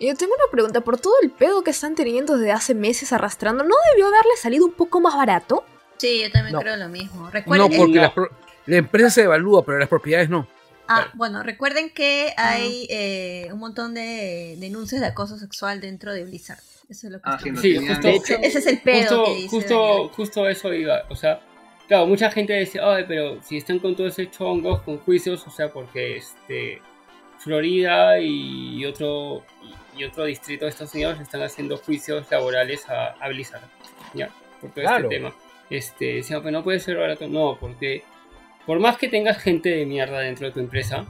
yo 0.00 0.14
tengo 0.16 0.32
una 0.34 0.50
pregunta, 0.50 0.80
por 0.80 0.98
todo 0.98 1.14
el 1.22 1.30
pedo 1.30 1.62
que 1.62 1.70
están 1.72 1.94
teniendo 1.94 2.36
desde 2.38 2.52
hace 2.52 2.74
meses 2.74 3.12
arrastrando, 3.12 3.62
¿no 3.64 3.74
debió 3.92 4.06
haberle 4.06 4.36
salido 4.40 4.64
un 4.66 4.72
poco 4.72 5.00
más 5.00 5.14
barato? 5.16 5.64
Sí, 5.98 6.22
yo 6.22 6.30
también 6.30 6.52
No. 6.54 6.60
creo 6.60 6.76
lo 6.76 6.88
mismo. 6.88 7.22
No, 7.24 7.30
Recuerden, 7.30 7.76
porque 7.76 8.00
No. 8.00 8.14
pro- 8.14 8.30
la 8.66 8.76
empresa 8.76 9.10
se 9.10 9.22
evalúa, 9.22 9.64
pero 9.64 9.78
las 9.78 9.88
propiedades 9.88 10.28
no. 10.28 10.46
ah, 10.88 11.08
bueno, 11.14 11.42
recuerden 11.42 11.88
que 11.90 12.34
hay 12.36 12.86
eh, 12.90 13.48
un 13.52 13.58
montón 13.58 13.94
de 13.94 14.56
denuncias 14.58 15.00
de 15.00 15.06
acoso 15.06 15.38
sexual 15.38 15.80
dentro 15.80 16.12
de 16.12 16.24
Blizzard. 16.24 16.58
Eso 16.90 17.06
es 17.06 17.12
lo 17.12 17.18
que 17.18 17.30
Ah, 17.30 17.38
sí, 17.42 17.50
no 17.50 17.60
justo- 17.60 18.06
De 18.08 18.14
hecho, 18.16 18.34
Ese 18.42 18.58
es 18.58 18.66
el 18.66 18.80
pedo 18.82 19.00
justo, 19.00 19.24
que 19.24 19.34
dice 19.34 19.48
justo, 19.56 20.08
justo 20.10 20.48
eso 20.48 20.74
iba. 20.74 21.04
O 21.08 21.16
sea, 21.16 21.40
claro, 21.88 22.06
mucha 22.06 22.30
gente 22.30 22.52
decía, 22.52 22.82
ay, 22.84 23.04
pero 23.08 23.42
si 23.42 23.56
están 23.56 23.78
con 23.78 23.96
todo 23.96 24.06
ese 24.08 24.30
chongos, 24.30 24.82
con 24.82 24.98
juicios, 24.98 25.46
o 25.46 25.50
sea, 25.50 25.72
porque 25.72 26.18
este 26.18 26.82
Florida 27.38 28.18
y 28.20 28.84
otro 28.86 29.42
y 29.96 30.04
otro 30.04 30.24
distrito 30.24 30.64
de 30.64 30.70
Estados 30.70 30.92
Unidos 30.94 31.20
están 31.20 31.42
haciendo 31.42 31.76
juicios 31.78 32.26
laborales 32.30 32.88
a, 32.88 33.12
a 33.20 33.28
Blizzard. 33.28 33.62
Ya, 34.12 34.28
por 34.60 34.70
todo 34.70 34.82
Claro. 34.84 35.04
este 35.04 35.16
tema. 35.16 35.34
Este, 35.70 36.14
decían, 36.16 36.40
pero 36.42 36.52
no 36.52 36.64
puede 36.64 36.80
ser 36.80 36.96
barato. 36.96 37.26
No, 37.26 37.56
porque 37.58 38.02
por 38.66 38.78
más 38.80 38.96
que 38.96 39.08
tengas 39.08 39.38
gente 39.38 39.70
de 39.70 39.86
mierda 39.86 40.20
dentro 40.20 40.46
de 40.46 40.52
tu 40.52 40.60
empresa, 40.60 41.06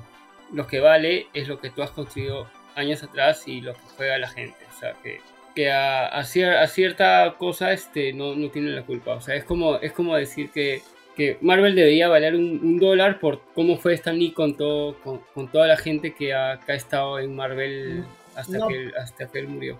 lo 0.52 0.66
que 0.66 0.80
vale 0.80 1.26
es 1.34 1.48
lo 1.48 1.58
que 1.60 1.70
tú 1.70 1.82
has 1.82 1.90
construido 1.90 2.48
años 2.76 3.02
atrás 3.02 3.46
y 3.46 3.60
lo 3.60 3.72
que 3.74 3.80
juega 3.96 4.18
la 4.18 4.28
gente. 4.28 4.56
O 4.74 4.78
sea, 4.78 4.94
que, 5.02 5.20
que 5.54 5.70
a, 5.70 6.06
a 6.06 6.22
cier- 6.22 6.56
a 6.58 6.66
cierta 6.66 7.34
cosa 7.38 7.72
este, 7.72 8.12
no, 8.12 8.34
no 8.34 8.48
tiene 8.50 8.70
la 8.70 8.82
culpa. 8.82 9.14
O 9.14 9.20
sea, 9.20 9.34
es 9.34 9.44
como, 9.44 9.76
es 9.76 9.92
como 9.92 10.16
decir 10.16 10.50
que, 10.50 10.82
que 11.16 11.38
Marvel 11.40 11.74
debería 11.76 12.08
valer 12.08 12.34
un, 12.34 12.60
un 12.62 12.78
dólar 12.78 13.20
por 13.20 13.40
cómo 13.54 13.76
fue 13.76 13.94
Stan 13.94 14.18
Lee 14.18 14.32
con, 14.32 14.56
todo, 14.56 14.96
con, 15.02 15.20
con 15.34 15.48
toda 15.48 15.66
la 15.68 15.76
gente 15.76 16.14
que 16.14 16.34
ha, 16.34 16.58
que 16.64 16.72
ha 16.72 16.74
estado 16.74 17.18
en 17.20 17.34
Marvel 17.36 18.04
hasta, 18.34 18.58
No. 18.58 18.68
que, 18.68 18.74
él- 18.74 18.94
hasta 19.00 19.26
que 19.30 19.38
él 19.38 19.48
murió. 19.48 19.78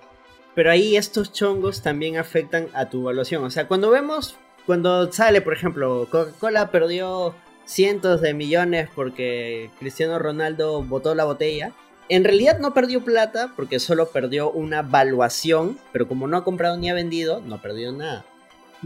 Pero 0.55 0.71
ahí 0.71 0.97
estos 0.97 1.33
chongos 1.33 1.83
también 1.83 2.17
afectan 2.17 2.69
a 2.75 2.89
tu 2.89 3.01
evaluación. 3.03 3.43
O 3.43 3.51
sea, 3.51 3.67
cuando 3.67 3.91
vemos, 3.91 4.37
cuando 4.66 5.12
sale, 5.12 5.40
por 5.40 5.53
ejemplo, 5.53 6.09
Coca-Cola 6.11 6.70
perdió 6.70 7.35
cientos 7.64 8.20
de 8.20 8.35
millones 8.35 8.88
porque 8.94 9.70
Cristiano 9.79 10.18
Ronaldo 10.18 10.83
botó 10.83 11.14
la 11.14 11.24
botella. 11.24 11.72
En 12.09 12.24
realidad 12.24 12.59
no 12.59 12.74
perdió 12.74 13.05
plata 13.05 13.53
porque 13.57 13.81
solo 13.81 14.11
perdió 14.11 14.50
una 14.50 14.83
valuación, 14.83 15.79
pero 15.92 16.07
como 16.07 16.27
no 16.27 16.37
ha 16.37 16.44
comprado 16.44 16.77
ni 16.77 16.90
ha 16.90 16.94
vendido, 16.94 17.40
no 17.40 17.61
perdió 17.61 17.92
nada. 17.92 18.24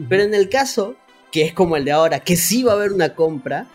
Pero 0.08 0.22
en 0.22 0.34
el 0.34 0.48
caso, 0.48 0.94
que 1.32 1.42
es 1.42 1.52
como 1.52 1.76
el 1.76 1.84
de 1.84 1.92
ahora, 1.92 2.20
que 2.20 2.36
sí 2.36 2.62
va 2.62 2.72
a 2.72 2.76
haber 2.76 2.92
una 2.92 3.14
compra, 3.14 3.66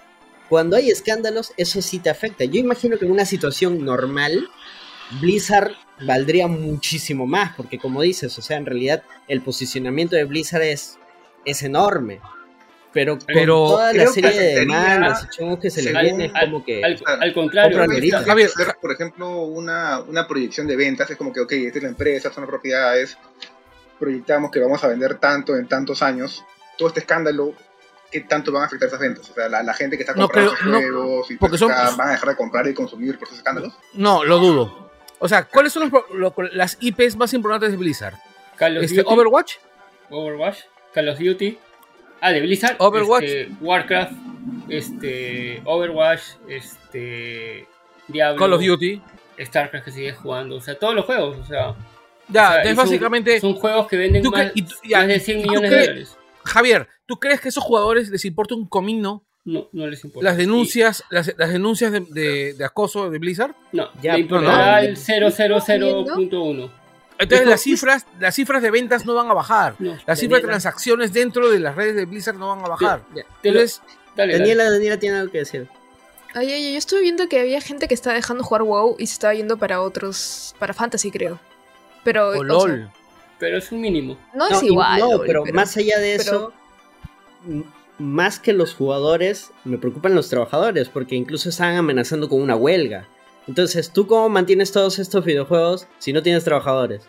cuando 0.49 0.77
hay 0.77 0.89
escándalos, 0.89 1.51
eso 1.57 1.81
sí 1.81 1.99
te 1.99 2.09
afecta. 2.09 2.45
Yo 2.45 2.59
imagino 2.59 2.97
que 2.97 3.05
en 3.05 3.11
una 3.11 3.25
situación 3.25 3.83
normal, 3.83 4.47
Blizzard 5.19 5.71
valdría 6.05 6.47
muchísimo 6.47 7.25
más, 7.25 7.55
porque 7.55 7.77
como 7.77 8.01
dices, 8.01 8.37
o 8.37 8.41
sea, 8.41 8.57
en 8.57 8.65
realidad 8.65 9.03
el 9.27 9.41
posicionamiento 9.41 10.15
de 10.15 10.25
Blizzard 10.25 10.63
es, 10.63 10.97
es 11.45 11.63
enorme. 11.63 12.21
Pero 12.91 13.17
con 13.17 13.25
Pero 13.25 13.55
toda 13.69 13.91
la 13.93 14.05
serie 14.07 14.31
de 14.31 14.55
demandas 14.59 15.23
y 15.25 15.35
chongos 15.35 15.59
que 15.59 15.71
se 15.71 15.81
le 15.81 15.99
viene, 15.99 16.25
es 16.25 16.31
como 16.45 16.63
que... 16.63 16.83
al- 16.83 17.01
al 17.07 17.33
contrario, 17.33 17.77
Javier, 18.23 18.49
hacer, 18.49 18.67
Ja- 18.67 18.77
por 18.79 18.91
ejemplo, 18.91 19.41
una, 19.41 19.99
una 20.01 20.27
proyección 20.27 20.67
de 20.67 20.75
ventas, 20.75 21.09
es 21.09 21.17
como 21.17 21.33
que, 21.33 21.39
ok, 21.39 21.51
esta 21.53 21.79
es 21.79 21.83
la 21.83 21.89
empresa, 21.89 22.31
son 22.31 22.43
las 22.43 22.49
propiedades, 22.49 23.17
proyectamos 23.99 24.51
que 24.51 24.59
vamos 24.59 24.83
a 24.83 24.87
vender 24.87 25.15
tanto 25.17 25.55
en 25.55 25.67
tantos 25.67 26.03
años, 26.03 26.43
todo 26.77 26.89
este 26.89 26.99
escándalo, 26.99 27.53
¿qué 28.11 28.21
tanto 28.21 28.51
van 28.51 28.61
a 28.61 28.65
afectar 28.67 28.87
esas 28.87 28.99
ventas? 28.99 29.27
O 29.27 29.33
sea, 29.33 29.49
la, 29.49 29.63
la 29.63 29.73
gente 29.73 29.97
que 29.97 30.03
está 30.03 30.13
No 30.13 30.23
comprando 30.27 30.53
creo- 30.53 30.69
no, 30.71 30.77
juegos 30.77 31.31
y 31.31 31.37
porque 31.37 31.57
son- 31.57 31.69
van 31.69 32.09
a 32.09 32.11
dejar 32.11 32.29
de 32.29 32.35
comprar 32.35 32.67
y 32.67 32.75
consumir 32.75 33.17
por 33.17 33.27
esos 33.27 33.39
escándalos. 33.39 33.73
No, 33.93 34.23
lo 34.23 34.37
dudo. 34.37 34.91
O 35.17 35.27
sea, 35.27 35.45
¿cuáles 35.45 35.73
son 35.73 35.83
los 35.83 35.89
pro- 35.91 36.05
lo- 36.15 36.35
las 36.51 36.77
IPs 36.79 37.15
más 37.15 37.33
importantes 37.33 37.71
de 37.71 37.77
Blizzard? 37.77 38.15
Call 38.55 38.77
of 38.77 38.83
Este, 38.83 39.01
Duty, 39.01 39.13
Overwatch, 39.15 39.53
Overwatch, 40.11 40.59
Call 40.93 41.09
of 41.09 41.19
Duty. 41.19 41.57
Ah, 42.21 42.31
de 42.31 42.41
Blizzard. 42.41 42.75
Overwatch. 42.79 43.23
este, 43.23 43.49
Warcraft. 43.61 44.13
Este. 44.69 45.61
Overwatch. 45.65 46.21
Este. 46.47 47.67
Diablo. 48.07 48.39
Call 48.39 48.53
of 48.53 48.61
Duty. 48.63 49.01
StarCraft 49.39 49.85
que 49.85 49.91
sigue 49.91 50.13
jugando. 50.13 50.55
O 50.57 50.61
sea, 50.61 50.75
todos 50.77 50.95
los 50.95 51.05
juegos. 51.05 51.37
O 51.37 51.45
sea. 51.45 51.75
Ya, 52.29 52.49
o 52.49 52.53
sea, 52.53 52.65
y 52.65 52.67
es 52.69 52.75
básicamente. 52.75 53.39
Son, 53.39 53.53
juegos 53.55 53.87
que 53.87 53.97
venden 53.97 54.23
¿Tú 54.23 54.31
más, 54.31 54.47
cre- 54.47 54.51
y 54.55 54.61
tú- 54.63 54.75
ya, 54.87 54.99
más 54.99 55.07
de 55.07 55.15
y- 55.15 55.19
100 55.19 55.39
y 55.39 55.43
tú 55.43 55.49
millones 55.49 55.69
de 55.71 55.79
dólares. 55.81 56.17
Javier, 56.45 56.87
¿tú 57.05 57.17
crees 57.17 57.41
que 57.41 57.47
a 57.47 57.49
esos 57.49 57.63
jugadores 57.63 58.09
les 58.09 58.23
importa 58.25 58.53
un 58.55 58.67
comino 58.67 59.25
No, 59.45 59.69
no 59.71 59.87
les 59.87 60.03
importa. 60.03 60.27
las 60.29 60.37
denuncias, 60.37 61.03
las, 61.09 61.33
las 61.37 61.49
denuncias 61.51 61.91
de, 61.91 62.01
de- 62.01 62.53
de 62.53 62.65
acoso 62.65 63.09
de 63.09 63.17
Blizzard? 63.17 63.55
No, 63.71 63.89
Ya, 64.01 64.13
le 64.13 64.19
importará 64.21 64.81
no. 64.81 64.87
el 64.87 64.97
000.1. 64.97 66.69
Entonces 67.19 67.47
las 67.47 67.61
cifras, 67.61 68.05
las 68.19 68.35
cifras 68.35 68.61
de 68.61 68.71
ventas 68.71 69.05
no 69.05 69.13
van 69.13 69.29
a 69.29 69.33
bajar. 69.33 69.75
No, 69.79 69.97
Las 70.05 70.19
cifras 70.19 70.41
de 70.41 70.47
transacciones 70.47 71.13
dentro 71.13 71.49
de 71.49 71.59
las 71.59 71.75
redes 71.75 71.95
de 71.95 72.05
Blizzard 72.05 72.35
no 72.37 72.49
van 72.49 72.65
a 72.65 72.67
bajar. 72.67 73.03
Ya, 73.15 73.23
Entonces, 73.43 73.81
dale, 74.15 74.33
dale. 74.33 74.39
Daniela, 74.39 74.69
Daniela 74.71 74.97
tiene 74.99 75.17
algo 75.17 75.31
que 75.31 75.39
decir. 75.39 75.67
Ay, 76.35 76.51
ay, 76.51 76.65
ay, 76.65 76.71
yo 76.73 76.77
estuve 76.79 77.01
viendo 77.01 77.27
que 77.29 77.39
había 77.39 77.61
gente 77.61 77.87
que 77.87 77.93
estaba 77.93 78.15
dejando 78.15 78.43
jugar 78.43 78.63
WoW 78.63 78.95
y 78.97 79.05
se 79.07 79.13
estaba 79.13 79.33
yendo 79.35 79.57
para 79.57 79.81
otros, 79.81 80.55
para 80.57 80.73
Fantasy 80.73 81.11
creo. 81.11 81.39
Pero, 82.03 82.29
o 82.29 82.39
o 82.39 82.43
LOL. 82.43 82.75
sea, 82.77 82.93
Pero 83.39 83.57
es 83.59 83.71
un 83.71 83.81
mínimo. 83.81 84.17
no, 84.33 84.49
No, 84.49 84.57
es 84.57 84.63
igual. 84.63 84.99
no, 84.99 85.11
LOL, 85.17 85.27
pero, 85.27 85.45
más 85.53 85.77
allá 85.77 85.99
de 85.99 86.15
eso, 86.15 86.51
más 87.99 88.39
que 88.39 88.53
los 88.53 88.73
jugadores, 88.73 89.51
me 89.63 89.77
preocupan 89.77 90.15
los 90.15 90.29
trabajadores, 90.29 90.89
porque 90.89 91.15
incluso 91.15 91.49
están 91.49 91.75
amenazando 91.75 92.27
con 92.27 92.41
una 92.41 92.55
huelga. 92.55 93.07
Entonces, 93.47 93.91
¿tú 93.91 94.07
cómo 94.07 94.29
mantienes 94.29 94.71
todos 94.71 94.99
estos 94.99 95.25
videojuegos 95.25 95.87
si 95.99 96.13
no 96.13 96.21
tienes 96.23 96.43
trabajadores? 96.43 97.01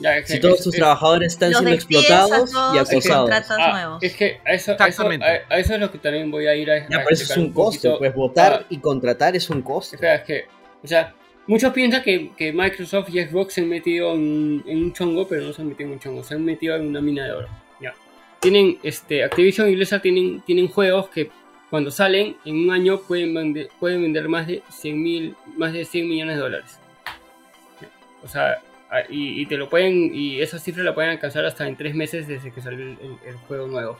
Ya, 0.00 0.16
es 0.16 0.26
que- 0.26 0.32
Si 0.34 0.40
todos 0.40 0.58
es- 0.58 0.64
tus 0.64 0.74
es- 0.74 0.78
trabajadores 0.80 1.32
están 1.32 1.52
siendo 1.52 1.70
explotados 1.70 2.50
y 2.74 2.78
acosados. 2.78 3.30
Ah, 3.50 3.98
es 4.00 4.14
que 4.16 4.40
a 4.46 4.52
eso, 4.52 4.72
a, 4.72 4.74
eso, 4.74 4.84
Exactamente. 4.84 5.26
a- 5.26 5.54
a 5.54 5.58
eso 5.58 5.74
es 5.74 5.80
lo 5.80 5.90
que 5.90 5.98
también 5.98 6.30
voy 6.30 6.46
a 6.46 6.54
ir 6.54 6.70
a. 6.70 6.78
Ya, 6.78 6.84
a 6.84 6.88
pero 6.88 7.00
eso 7.10 7.12
es 7.14 7.20
explicar 7.22 7.44
un 7.44 7.52
costo, 7.52 7.80
poquito. 7.90 7.98
pues 7.98 8.14
votar 8.14 8.52
Ah, 8.62 8.66
y 8.70 8.78
contratar 8.78 9.34
es 9.36 9.50
un 9.50 9.62
costo. 9.62 9.96
Espera, 9.96 10.16
es 10.16 10.22
que, 10.22 10.44
o 10.84 10.86
sea, 10.86 11.14
muchos 11.48 11.72
piensan 11.72 12.02
que, 12.02 12.30
que 12.36 12.52
Microsoft 12.52 13.08
y 13.12 13.20
Xbox 13.24 13.54
se 13.54 13.60
han 13.62 13.68
metido 13.68 14.12
en, 14.14 14.62
en 14.66 14.78
un 14.84 14.92
chongo, 14.92 15.26
pero 15.26 15.42
no 15.46 15.52
se 15.52 15.62
han 15.62 15.68
metido 15.68 15.88
en 15.88 15.94
un 15.94 16.00
chongo, 16.00 16.22
se 16.22 16.34
han 16.34 16.44
metido 16.44 16.76
en 16.76 16.86
una 16.86 17.00
mina 17.00 17.24
de 17.24 17.32
oro. 17.32 17.48
Ya. 17.80 17.92
Tienen, 18.40 18.78
este, 18.84 19.24
Activision 19.24 19.68
y 19.68 19.74
Blizzard 19.74 20.00
tienen, 20.02 20.42
tienen 20.42 20.68
juegos 20.68 21.08
que 21.08 21.28
cuando 21.70 21.90
salen 21.90 22.36
en 22.44 22.56
un 22.56 22.70
año 22.70 23.00
pueden 23.00 23.34
vender, 23.34 23.68
pueden 23.78 24.02
vender 24.02 24.28
más 24.28 24.46
de 24.46 24.62
100 24.70 25.02
mil, 25.02 25.36
más 25.56 25.72
de 25.72 25.84
100 25.84 26.08
millones 26.08 26.36
de 26.36 26.42
dólares. 26.42 26.78
O 28.22 28.28
sea, 28.28 28.58
y, 29.08 29.40
y 29.42 29.46
te 29.46 29.56
lo 29.56 29.68
pueden, 29.68 30.14
y 30.14 30.40
esa 30.40 30.58
cifra 30.58 30.82
la 30.82 30.94
pueden 30.94 31.10
alcanzar 31.10 31.44
hasta 31.44 31.68
en 31.68 31.76
tres 31.76 31.94
meses 31.94 32.26
desde 32.26 32.50
que 32.52 32.60
salió 32.60 32.78
el, 32.80 32.96
el- 33.00 33.28
el 33.28 33.34
juego 33.46 33.66
nuevo. 33.66 33.98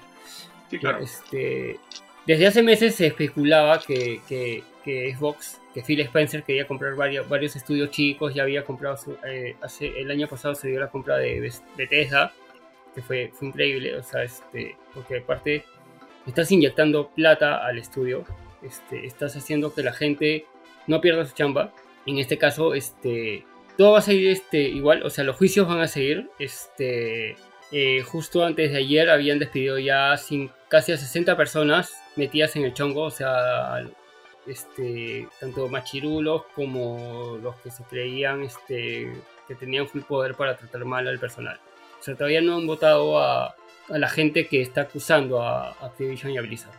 Sí, 0.70 0.78
claro. 0.78 0.98
Este, 0.98 1.78
desde 2.26 2.46
hace 2.46 2.62
meses 2.62 2.94
se 2.94 3.07
especulaba 3.07 3.81
que, 3.81 4.20
que, 4.28 4.62
que 4.85 5.14
Xbox, 5.14 5.61
que 5.72 5.83
Phil 5.83 6.00
Spencer 6.00 6.42
quería 6.42 6.66
comprar 6.66 6.94
varios, 6.94 7.28
varios 7.28 7.54
estudios 7.57 7.90
chicos, 7.90 8.35
ya 8.35 8.42
había 8.42 8.64
comprado, 8.64 8.96
su- 8.96 9.16
eh, 9.26 9.57
hace, 9.62 9.98
el 10.00 10.11
año 10.11 10.26
pasado 10.26 10.54
se 10.54 10.68
dio 10.68 10.81
la 10.81 10.88
compra 10.88 11.16
de 11.16 11.52
Bethesda, 11.76 12.33
que 12.94 13.02
fue, 13.02 13.31
fue 13.35 13.48
increíble, 13.48 13.94
o 13.96 14.02
sea, 14.02 14.24
este, 14.24 14.76
porque 14.94 15.18
aparte 15.18 15.64
estás 16.29 16.51
inyectando 16.53 17.09
plata 17.11 17.64
al 17.64 17.79
estudio, 17.79 18.25
este, 18.62 19.07
estás 19.07 19.37
haciendo 19.37 19.75
que 19.75 19.83
la 19.83 19.93
gente 19.93 20.47
no 20.87 21.01
pierda 21.01 21.27
su 21.27 21.35
chamba, 21.35 21.73
en 22.07 22.19
este 22.19 22.38
caso, 22.38 22.75
este, 22.75 23.45
todo 23.77 23.93
va 23.93 23.99
a 23.99 24.03
seguir 24.03 24.31
este, 24.31 24.61
igual, 24.61 25.03
o 25.03 25.11
sea, 25.11 25.25
los 25.25 25.37
juicios 25.37 25.69
van 25.69 25.81
a 25.81 25.88
seguir, 25.88 26.31
este, 26.38 27.37
eh, 27.71 28.03
justo 28.03 28.45
antes 28.45 28.73
de 28.73 28.79
ayer 28.79 29.11
habían 29.11 29.38
despedido 29.38 29.79
ya 29.79 30.17
sin, 30.17 30.51
casi 30.69 30.93
a 30.93 30.97
60 30.97 31.37
personas 31.37 31.93
metidas 32.17 32.57
en 32.57 32.64
el 32.64 32.75
chongo, 32.75 33.03
o 33.03 33.11
sea, 33.11 33.85
este, 34.47 35.29
tanto 35.41 35.69
machirulos 35.69 36.45
como 36.55 37.38
los 37.43 37.57
que 37.57 37.71
se 37.71 37.85
creían 37.85 38.43
este, 38.43 39.12
que 39.47 39.55
tenían 39.55 39.87
full 39.87 40.01
poder 40.03 40.35
para 40.35 40.57
tratar 40.57 40.85
mal 40.85 41.07
al 41.07 41.19
personal. 41.19 41.61
O 42.01 42.03
sea, 42.03 42.14
todavía 42.14 42.41
no 42.41 42.57
han 42.57 42.67
votado 42.67 43.19
a, 43.19 43.55
a 43.88 43.98
la 43.98 44.09
gente 44.09 44.46
que 44.46 44.61
está 44.61 44.83
acusando 44.83 45.42
a 45.42 45.70
Activision 45.81 46.33
y 46.33 46.38
a 46.38 46.42
Blizzard. 46.42 46.79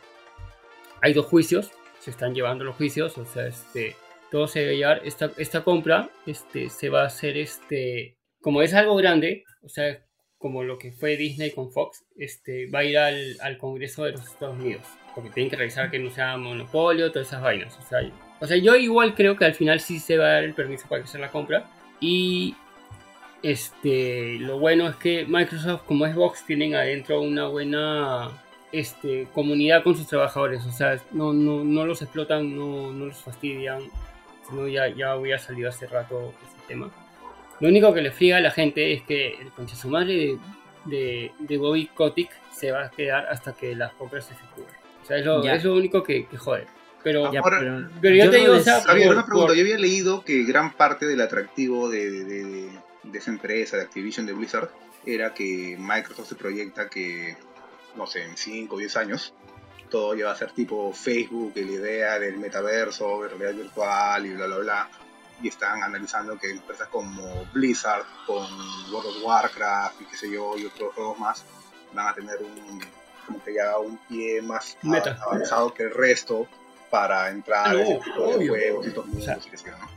Hay 1.02 1.13
dos 1.13 1.26
juicios, 1.26 1.72
se 2.00 2.12
están 2.12 2.34
llevando 2.34 2.63
los 2.63 2.76
juicios, 2.76 3.17
o 3.17 3.26
sea, 3.26 3.48
este, 3.48 3.95
todo 4.32 4.48
se 4.48 4.60
debe 4.60 4.78
llevar. 4.78 5.02
Esta, 5.06 5.32
esta 5.38 5.63
compra 5.63 6.10
este, 6.26 6.69
se 6.69 6.89
va 6.89 7.04
a 7.04 7.08
hacer, 7.08 7.38
este, 7.38 8.17
como 8.41 8.62
es 8.62 8.74
algo 8.74 8.95
grande, 8.95 9.43
o 9.63 9.69
sea, 9.69 10.04
como 10.38 10.63
lo 10.63 10.78
que 10.78 10.91
fue 10.91 11.17
Disney 11.17 11.52
con 11.52 11.72
Fox, 11.72 12.06
este, 12.15 12.69
va 12.69 12.80
a 12.80 12.84
ir 12.84 12.98
al, 12.98 13.38
al 13.41 13.58
Congreso 13.58 14.06
de 14.06 14.12
los 14.12 14.26
Estados 14.26 14.58
Unidos. 14.58 14.84
Porque 15.13 15.30
tienen 15.32 15.50
que 15.50 15.58
revisar 15.58 15.91
que 15.91 16.00
no 16.00 16.12
sea 16.12 16.38
monopolio, 16.38 17.12
todas 17.12 17.28
esas 17.28 17.41
vainas. 17.41 17.78
O 17.78 17.82
sea, 17.82 18.00
o 18.39 18.48
sea, 18.48 18.58
yo 18.58 18.76
igual 18.76 19.15
creo 19.15 19.36
que 19.36 19.45
al 19.45 19.54
final 19.54 19.80
sí 19.80 20.00
se 20.00 20.17
va 20.17 20.26
a 20.26 20.34
dar 20.34 20.43
el 20.43 20.54
permiso 20.54 20.88
para 20.88 21.06
se 21.06 21.19
la 21.19 21.32
compra. 21.32 21.69
Y 22.00 22.56
este, 23.43 24.38
lo 24.39 24.60
bueno 24.60 24.88
es 24.88 24.95
que 24.97 25.25
Microsoft 25.25 25.84
como 25.86 26.06
Xbox 26.06 26.45
tienen 26.45 26.75
adentro 26.75 27.21
una 27.21 27.47
buena 27.47 28.30
este, 28.71 29.28
comunidad 29.34 29.84
con 29.84 29.95
sus 29.95 30.08
trabajadores. 30.08 30.65
O 30.65 30.71
sea, 30.71 30.99
no, 31.12 31.34
no, 31.34 31.63
no 31.63 31.86
los 31.86 32.02
explotan, 32.02 32.56
no, 32.56 32.91
no 32.91 33.06
los 33.08 33.17
fastidian. 33.17 33.82
Sino 34.49 34.67
ya, 34.67 34.88
ya 34.88 35.12
había 35.12 35.38
salido 35.38 35.69
hace 35.69 35.86
rato 35.88 36.34
ese 36.43 36.67
tema. 36.67 36.89
Lo 37.60 37.67
único 37.67 37.93
que 37.93 38.02
le 38.02 38.12
friega 38.12 38.38
a 38.38 38.41
la 38.41 38.52
gente 38.52 38.93
es 38.93 39.04
que 39.04 39.34
el 39.39 39.52
concha 39.52 39.75
su 39.75 39.89
madre 39.89 40.13
de, 40.15 40.38
de, 40.86 41.32
de 41.39 41.58
Bobby 41.58 41.88
Kotick 41.88 42.32
se 42.52 42.71
va 42.71 42.86
a 42.86 42.89
quedar 42.89 43.28
hasta 43.28 43.54
que 43.54 43.75
las 43.75 43.93
compras 43.93 44.25
se 44.25 44.34
efectúen. 44.34 44.67
O 45.04 45.06
sea, 45.06 45.17
es 45.17 45.25
lo, 45.25 45.43
es 45.43 45.63
lo 45.63 45.75
único 45.75 46.04
que, 46.04 46.25
que 46.25 46.38
jode. 46.38 46.65
Pero, 47.04 47.28
Ahora, 47.28 47.60
pero, 47.60 47.89
pero 48.02 48.15
yo, 48.15 48.30
te 48.30 48.38
no 48.38 48.43
digo, 48.43 48.56
o 48.56 48.60
sea, 48.60 48.82
Javier, 48.82 49.08
por- 49.08 49.15
una 49.15 49.25
pregunta. 49.25 49.47
por- 49.47 49.56
Yo 49.56 49.62
había 49.62 49.78
leído 49.78 50.23
que 50.25 50.43
gran 50.43 50.73
parte 50.73 51.06
del 51.06 51.21
atractivo 51.21 51.89
de, 51.89 52.10
de- 52.25 52.69
de- 53.10 53.13
de 53.13 53.17
esa 53.19 53.32
empresa, 53.32 53.78
de 53.78 53.84
Activision, 53.84 54.26
de 54.26 54.34
Blizzard, 54.34 54.69
era 55.06 55.34
que 55.34 55.76
Microsoft 55.80 56.30
se 56.30 56.36
proyecta 56.36 56.89
que, 56.89 57.38
no 57.95 58.06
sé, 58.08 58.24
en 58.24 58.38
5 58.38 58.76
o 58.76 58.80
10 58.80 58.95
años, 58.98 59.34
todo 59.89 60.13
ya 60.15 60.26
va 60.26 60.32
a 60.34 60.36
ser 60.36 60.52
tipo 60.52 60.93
Facebook, 60.93 61.54
y 61.56 61.63
la 61.63 61.72
idea 61.72 62.19
del 62.19 62.38
metaverso, 62.38 63.24
de 63.24 63.30
realidad 63.30 63.54
virtual 63.63 64.26
y 64.26 64.30
bla, 64.34 64.45
bla, 64.48 64.58
bla. 64.58 64.89
Y 65.41 65.48
están 65.48 65.82
analizando 65.82 66.38
que 66.38 66.52
empresas 66.52 66.89
como 66.89 67.45
Blizzard, 67.54 68.04
con 68.28 68.45
World 68.91 69.10
of 69.17 69.24
Warcraft 69.24 70.02
y 70.02 70.06
qué 70.06 70.17
sé 70.17 70.30
yo, 70.32 70.58
y 70.58 70.65
otros 70.65 70.93
juegos 70.93 71.17
más, 71.17 71.45
van 71.93 72.08
a 72.08 72.13
tener 72.13 72.38
un, 72.43 72.80
como 73.26 73.41
que 73.43 73.54
ya 73.54 73.78
un 73.80 73.98
pie 74.10 74.41
más 74.41 74.78
Meta. 74.84 75.17
avanzado 75.22 75.74
que 75.74 75.84
el 75.84 75.91
resto 75.91 76.48
para 76.91 77.30
entrar 77.30 77.67
Ah, 77.69 77.74
no, 77.74 77.80
ese 77.80 78.00
tipo 78.04 78.28
de 78.28 78.36
obvio. 78.36 78.52
juegos 78.54 78.88
estos 78.88 79.06
mundos 79.06 79.24
O 79.24 79.26
sea, 79.26 79.38
y 79.38 79.50
qué 79.50 79.58
sé 79.58 79.65
yo, 79.69 79.78
¿no? 79.78 79.89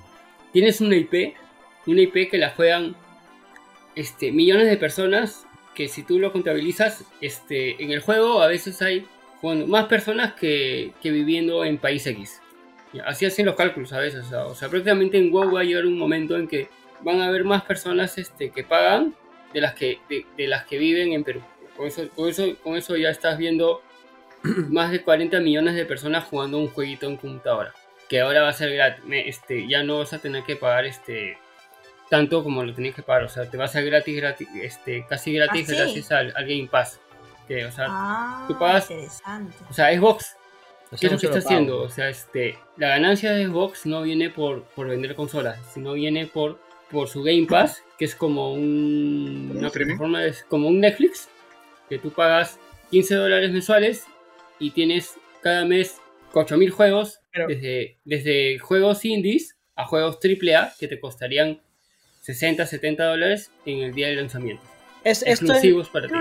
tienes 0.53 0.81
una 0.81 0.96
IP, 0.96 1.35
una 1.87 2.01
IP 2.03 2.31
que 2.31 2.38
la 2.38 2.51
juegan 2.51 2.95
este, 3.95 4.33
millones 4.33 4.68
de 4.68 4.77
personas, 4.77 5.47
que 5.75 5.88
si 5.88 6.03
tú 6.03 6.18
lo 6.18 6.33
contabilizas, 6.33 7.05
este, 7.21 7.83
en 7.83 7.90
el 7.90 8.01
juego 8.01 8.42
a 8.42 8.47
veces 8.47 8.83
hay 8.83 9.07
jugando 9.40 9.66
más 9.66 9.87
personas 9.87 10.35
que, 10.35 10.92
que 11.03 11.11
viviendo 11.11 11.64
en 11.64 11.79
país 11.79 12.07
X. 12.07 12.40
Así 13.07 13.25
hacen 13.25 13.47
los 13.47 13.57
cálculos 13.57 13.92
a 13.92 13.99
veces. 13.99 14.31
O 14.33 14.55
sea, 14.55 14.68
prácticamente 14.68 15.16
en 15.16 15.33
WoW 15.33 15.53
va 15.53 15.61
a 15.61 15.64
llegar 15.64 15.87
un 15.87 15.99
momento 15.99 16.37
en 16.37 16.47
que 16.47 16.68
van 17.01 17.21
a 17.21 17.27
haber 17.27 17.45
más 17.45 17.62
personas 17.62 18.18
este, 18.18 18.51
que 18.51 18.64
pagan 18.64 19.14
de 19.53 19.61
las 19.61 19.75
que, 19.75 19.99
de, 20.09 20.27
de 20.37 20.47
las 20.47 20.66
que 20.66 20.79
viven 20.79 21.12
en 21.12 21.25
Perú. 21.25 21.40
Con 21.77 21.87
eso, 21.88 22.09
con, 22.11 22.29
eso, 22.29 22.55
con 22.62 22.77
eso 22.77 22.97
ya 22.97 23.09
estás 23.09 23.38
viendo 23.38 23.83
más 24.68 24.90
de 24.90 25.03
40 25.03 25.40
millones 25.40 25.75
de 25.75 25.87
personas 25.87 26.25
jugando 26.25 26.59
un 26.59 26.68
jueguito 26.68 27.07
en 27.07 27.16
computadora 27.16 27.75
que 28.12 28.21
ahora 28.21 28.42
va 28.42 28.51
a 28.51 28.53
ser 28.53 28.75
gratis. 28.75 29.03
Este, 29.11 29.66
ya 29.66 29.83
no 29.83 30.01
vas 30.01 30.12
a 30.12 30.18
tener 30.18 30.45
que 30.45 30.55
pagar 30.55 30.85
este 30.85 31.38
tanto 32.12 32.44
como 32.44 32.62
lo 32.62 32.75
tenías 32.75 32.94
que 32.94 33.03
pagar. 33.03 33.22
O 33.25 33.29
sea, 33.31 33.48
te 33.48 33.57
va 33.57 33.64
a 33.64 33.81
gratis, 33.81 34.14
gratis, 34.18 34.46
este, 34.61 35.07
casi 35.09 35.33
gratis 35.33 35.62
¿Ah, 35.62 35.70
sí? 35.72 35.77
gracias 35.79 36.12
al, 36.12 36.31
al 36.37 36.44
Game 36.46 36.68
Pass. 36.70 37.01
Que, 37.48 37.64
o 37.64 37.72
sea, 37.72 37.87
Ah, 37.88 38.44
tú 38.46 38.59
pagas- 38.59 38.90
interesante. 38.90 39.57
o 39.70 39.72
sea, 39.72 39.94
Xbox, 39.98 40.37
o 40.90 40.96
¿qué 40.98 41.07
es 41.07 41.12
lo 41.12 41.18
que 41.18 41.27
está 41.27 41.38
pago. 41.38 41.48
haciendo? 41.48 41.81
O 41.81 41.88
sea, 41.88 42.11
este, 42.11 42.59
la 42.77 42.88
ganancia 42.88 43.33
de 43.33 43.46
Xbox 43.46 43.87
no 43.87 44.03
viene 44.03 44.29
por, 44.29 44.64
por 44.64 44.88
vender 44.88 45.14
consolas, 45.14 45.59
sino 45.72 45.94
viene 45.94 46.27
por, 46.27 46.61
por 46.90 47.09
su 47.09 47.22
Game 47.22 47.46
Pass, 47.46 47.83
que 47.98 48.05
es 48.05 48.14
como 48.14 48.53
un, 48.53 49.46
¿Como 49.48 49.61
una 49.61 49.70
plataforma, 49.70 50.20
de- 50.20 50.35
como 50.51 50.68
un 50.68 50.81
Netflix, 50.81 51.31
que 51.88 51.98
tú 51.98 52.11
pagas 52.12 52.59
15 52.90 53.14
dólares 53.14 53.51
mensuales 53.53 54.05
y 54.59 54.72
tienes 54.72 55.14
cada 55.40 55.64
mes 55.64 55.98
8000 56.35 56.70
juegos, 56.72 57.20
Pero- 57.33 57.46
desde, 57.48 57.96
desde 58.05 58.59
juegos 58.59 59.03
indies 59.07 59.57
a 59.77 59.87
juegos 59.87 60.18
AAA 60.22 60.75
que 60.79 60.88
te 60.88 61.01
costarían 61.01 61.62
60, 62.23 62.67
70 62.67 63.05
dólares 63.05 63.51
en 63.67 63.81
el 63.83 63.93
día 63.95 64.07
del 64.09 64.17
lanzamiento. 64.17 64.63
Es, 65.05 65.23
esto 65.23 65.27
es 65.27 65.41
Exclusivos 65.41 65.89
para 65.89 66.07
ti. 66.09 66.15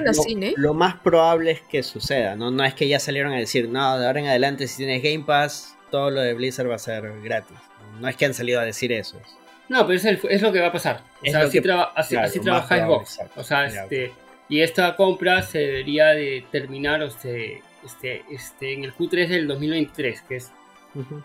Lo 0.57 0.73
más 0.73 0.95
probable 0.97 1.51
es 1.51 1.61
que 1.61 1.83
suceda, 1.83 2.35
¿no? 2.35 2.49
No 2.51 2.63
es 2.65 2.73
que 2.73 2.87
ya 2.87 2.99
salieron 2.99 3.31
a 3.31 3.37
decir, 3.37 3.69
no, 3.69 3.97
de 3.99 4.07
ahora 4.07 4.19
en 4.19 4.27
adelante 4.27 4.67
si 4.67 4.77
tienes 4.77 5.03
Game 5.03 5.23
Pass, 5.23 5.77
todo 5.91 6.09
lo 6.09 6.19
de 6.21 6.33
Blizzard 6.33 6.69
va 6.69 6.75
a 6.75 6.79
ser 6.79 7.03
gratis. 7.21 7.55
No 7.99 8.07
es 8.07 8.15
que 8.15 8.25
han 8.25 8.33
salido 8.33 8.59
a 8.59 8.65
decir 8.65 8.91
eso. 8.91 9.21
No, 9.69 9.85
pero 9.85 9.97
es, 9.97 10.05
el- 10.05 10.19
es 10.29 10.41
lo 10.41 10.51
que 10.51 10.59
va 10.59 10.67
a 10.67 10.71
pasar. 10.71 11.01
O 11.21 11.25
Es 11.25 11.31
sea, 11.31 11.41
lo 11.41 11.47
así, 11.47 11.57
que- 11.59 11.61
traba- 11.61 11.93
así, 11.95 12.15
claro, 12.15 12.27
así 12.27 12.39
trabaja 12.39 12.67
probable, 12.67 12.95
Xbox. 12.95 13.11
exacto. 13.13 13.39
O 13.39 13.43
sea, 13.43 13.65
este, 13.67 14.11
y 14.49 14.61
esta 14.61 14.95
compra 14.95 15.43
se 15.43 15.59
debería 15.59 16.07
de 16.07 16.43
terminar 16.51 17.03
o 17.03 17.11
se- 17.11 17.61
este, 17.85 18.23
este, 18.31 18.73
en 18.73 18.83
el 18.85 18.93
Q3 18.95 19.27
del 19.27 19.47
2023, 19.47 20.21
que 20.23 20.35
es 20.37 20.51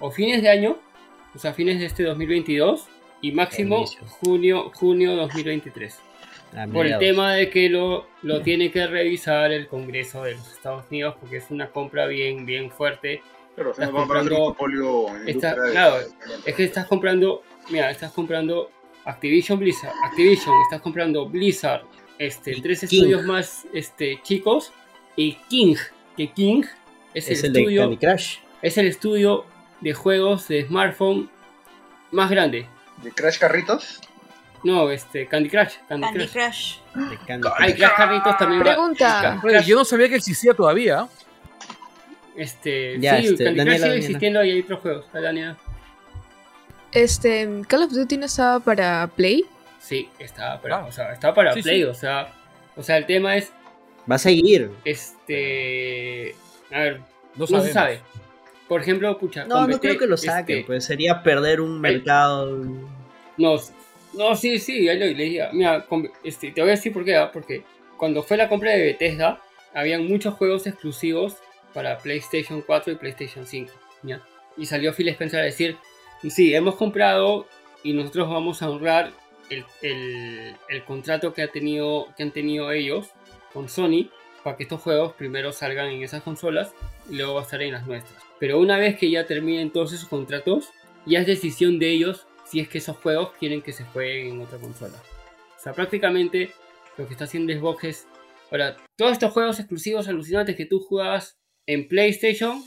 o 0.00 0.10
fines 0.10 0.42
de 0.42 0.48
año, 0.50 0.78
o 1.34 1.38
sea, 1.38 1.54
fines 1.54 1.78
de 1.80 1.86
este 1.86 2.02
2022, 2.04 2.86
y 3.28 3.32
máximo 3.32 3.78
Inicio. 3.78 4.00
junio, 4.06 4.70
junio 4.74 5.16
2023. 5.16 5.98
A 6.56 6.66
Por 6.66 6.86
el 6.86 6.98
tema 6.98 7.34
de 7.34 7.50
que 7.50 7.68
lo, 7.68 8.06
lo 8.22 8.40
tiene 8.40 8.70
que 8.70 8.86
revisar 8.86 9.52
el 9.52 9.66
Congreso 9.66 10.22
de 10.22 10.32
los 10.34 10.52
Estados 10.52 10.84
Unidos, 10.90 11.16
porque 11.20 11.38
es 11.38 11.50
una 11.50 11.70
compra 11.70 12.06
bien, 12.06 12.46
bien 12.46 12.70
fuerte. 12.70 13.20
Pero 13.56 13.72
Estás 13.72 13.90
comprando- 13.90 14.56
en 15.22 15.28
Está- 15.28 15.54
de- 15.54 15.72
claro, 15.72 15.96
Es 16.44 16.54
que 16.54 16.64
estás 16.64 16.86
comprando, 16.86 17.42
mira, 17.70 17.90
estás 17.90 18.12
comprando 18.12 18.70
Activision 19.04 19.58
Blizzard, 19.58 19.92
Activision, 20.04 20.54
estás 20.64 20.80
comprando 20.82 21.26
Blizzard, 21.28 21.82
este, 22.18 22.52
Y 22.56 22.60
tres 22.60 22.80
King. 22.80 22.86
estudios 22.98 23.24
más 23.24 23.66
este, 23.72 24.20
chicos, 24.22 24.72
y 25.16 25.34
King, 25.48 25.74
que 26.16 26.30
King 26.32 26.62
es, 27.14 27.28
es 27.28 27.40
el, 27.40 27.46
el 27.46 27.52
de 27.52 27.60
estudio, 27.60 27.80
Candy 27.82 27.96
Crush. 27.98 28.36
es 28.62 28.78
el 28.78 28.86
estudio 28.86 29.44
de 29.80 29.94
juegos 29.94 30.48
de 30.48 30.64
smartphone 30.66 31.28
más 32.10 32.30
grande. 32.30 32.66
De 33.02 33.10
Crash 33.12 33.38
Carritos. 33.38 34.00
No, 34.64 34.90
este, 34.90 35.26
Candy 35.26 35.48
Crush, 35.48 35.74
Candy, 35.88 36.06
Candy 36.06 36.26
Crush. 36.28 36.78
Crush. 36.92 37.08
de 37.10 37.16
Candy 37.26 37.48
Hay 37.58 37.72
Crush. 37.74 37.78
Crash 37.78 37.96
Carritos 37.96 38.38
también. 38.38 38.62
Pregunta. 38.62 39.40
Yo 39.64 39.76
no 39.76 39.84
sabía 39.84 40.08
que 40.08 40.16
existía 40.16 40.54
todavía. 40.54 41.06
Este, 42.36 42.98
Ya, 42.98 43.18
sí, 43.20 43.28
este, 43.28 43.44
Candy 43.44 43.60
Crush 43.64 43.76
sigue 43.80 43.96
existiendo 43.96 44.44
y 44.44 44.50
hay 44.50 44.60
otros 44.60 44.80
juegos. 44.80 45.04
¿verdad, 45.12 45.28
Daniela? 45.28 45.56
Este, 46.92 47.62
Call 47.68 47.82
of 47.84 47.92
Duty 47.92 48.16
no 48.16 48.26
estaba 48.26 48.60
para 48.60 49.06
Play. 49.14 49.44
Sí, 49.80 50.08
estaba 50.18 50.60
para, 50.60 50.76
Ah. 50.78 50.86
o 50.86 50.92
sea, 50.92 51.12
estaba 51.12 51.34
para 51.34 51.52
Sí, 51.54 51.62
Play, 51.62 51.78
sí. 51.82 51.84
o 51.84 51.94
sea, 51.94 52.32
o 52.76 52.82
sea, 52.82 52.96
el 52.96 53.06
tema 53.06 53.36
es, 53.36 53.52
Va 54.10 54.16
a 54.16 54.18
seguir. 54.18 54.70
este, 54.84 56.34
a 56.72 56.78
ver, 56.78 57.00
No, 57.36 57.44
no, 57.48 57.60
se 57.62 57.72
sabe. 57.72 58.00
Por 58.68 58.80
ejemplo, 58.80 59.16
pucha, 59.18 59.44
No, 59.44 59.66
no 59.66 59.78
creo 59.78 59.96
que 59.98 60.06
lo 60.06 60.16
saquen, 60.16 60.58
este, 60.58 60.66
pues 60.66 60.84
sería 60.84 61.22
perder 61.22 61.60
un 61.60 61.80
mercado. 61.80 62.56
No, 63.36 63.56
no, 64.14 64.34
sí, 64.36 64.58
sí, 64.58 64.88
ahí 64.88 64.98
lo 64.98 65.06
leía. 65.06 65.50
Mira, 65.52 65.86
este, 66.24 66.50
te 66.50 66.60
voy 66.60 66.70
a 66.70 66.74
decir 66.74 66.92
por 66.92 67.04
qué, 67.04 67.16
¿ah? 67.16 67.30
porque 67.32 67.64
cuando 67.96 68.22
fue 68.22 68.36
la 68.36 68.48
compra 68.48 68.72
de 68.72 68.82
Bethesda, 68.82 69.40
habían 69.74 70.06
muchos 70.06 70.34
juegos 70.34 70.66
exclusivos 70.66 71.36
para 71.74 71.98
PlayStation 71.98 72.62
4 72.62 72.92
y 72.94 72.96
PlayStation 72.96 73.46
5. 73.46 73.72
¿ya? 74.02 74.22
Y 74.56 74.66
salió 74.66 74.92
Phil 74.94 75.08
Spencer 75.10 75.40
a 75.40 75.44
decir, 75.44 75.76
sí, 76.28 76.54
hemos 76.54 76.74
comprado 76.76 77.46
y 77.84 77.92
nosotros 77.92 78.28
vamos 78.28 78.62
a 78.62 78.70
honrar 78.70 79.12
el, 79.50 79.64
el- 79.82 80.56
el 80.68 80.84
contrato 80.84 81.32
que, 81.34 81.42
ha 81.42 81.48
tenido, 81.48 82.08
que 82.16 82.22
han 82.24 82.32
tenido 82.32 82.72
ellos 82.72 83.10
con 83.52 83.68
Sony 83.68 84.10
para 84.42 84.56
que 84.56 84.64
estos 84.64 84.80
juegos 84.80 85.12
primero 85.12 85.52
salgan 85.52 85.88
en 85.88 86.02
esas 86.02 86.22
consolas 86.22 86.72
y 87.10 87.16
luego 87.16 87.34
va 87.34 87.40
a 87.40 87.44
estar 87.44 87.60
en 87.62 87.72
las 87.72 87.86
nuestras. 87.86 88.22
Pero 88.38 88.58
una 88.60 88.78
vez 88.78 88.98
que 88.98 89.10
ya 89.10 89.26
terminen 89.26 89.70
todos 89.70 89.92
esos 89.92 90.08
contratos, 90.08 90.70
ya 91.06 91.20
es 91.20 91.26
decisión 91.26 91.78
de 91.78 91.90
ellos 91.90 92.26
si 92.44 92.60
es 92.60 92.68
que 92.68 92.78
esos 92.78 92.96
juegos 92.98 93.30
quieren 93.38 93.62
que 93.62 93.72
se 93.72 93.84
jueguen 93.84 94.34
en 94.36 94.40
otra 94.42 94.58
consola. 94.58 94.96
O 95.58 95.60
sea, 95.62 95.72
prácticamente 95.72 96.50
lo 96.96 97.06
que 97.06 97.12
está 97.12 97.24
haciendo 97.24 97.52
Xbox 97.52 97.84
es. 97.84 98.08
Ahora, 98.50 98.76
todos 98.96 99.12
estos 99.12 99.32
juegos 99.32 99.58
exclusivos 99.58 100.06
alucinantes 100.08 100.54
que 100.54 100.66
tú 100.66 100.78
jugabas 100.80 101.36
en 101.66 101.88
PlayStation, 101.88 102.62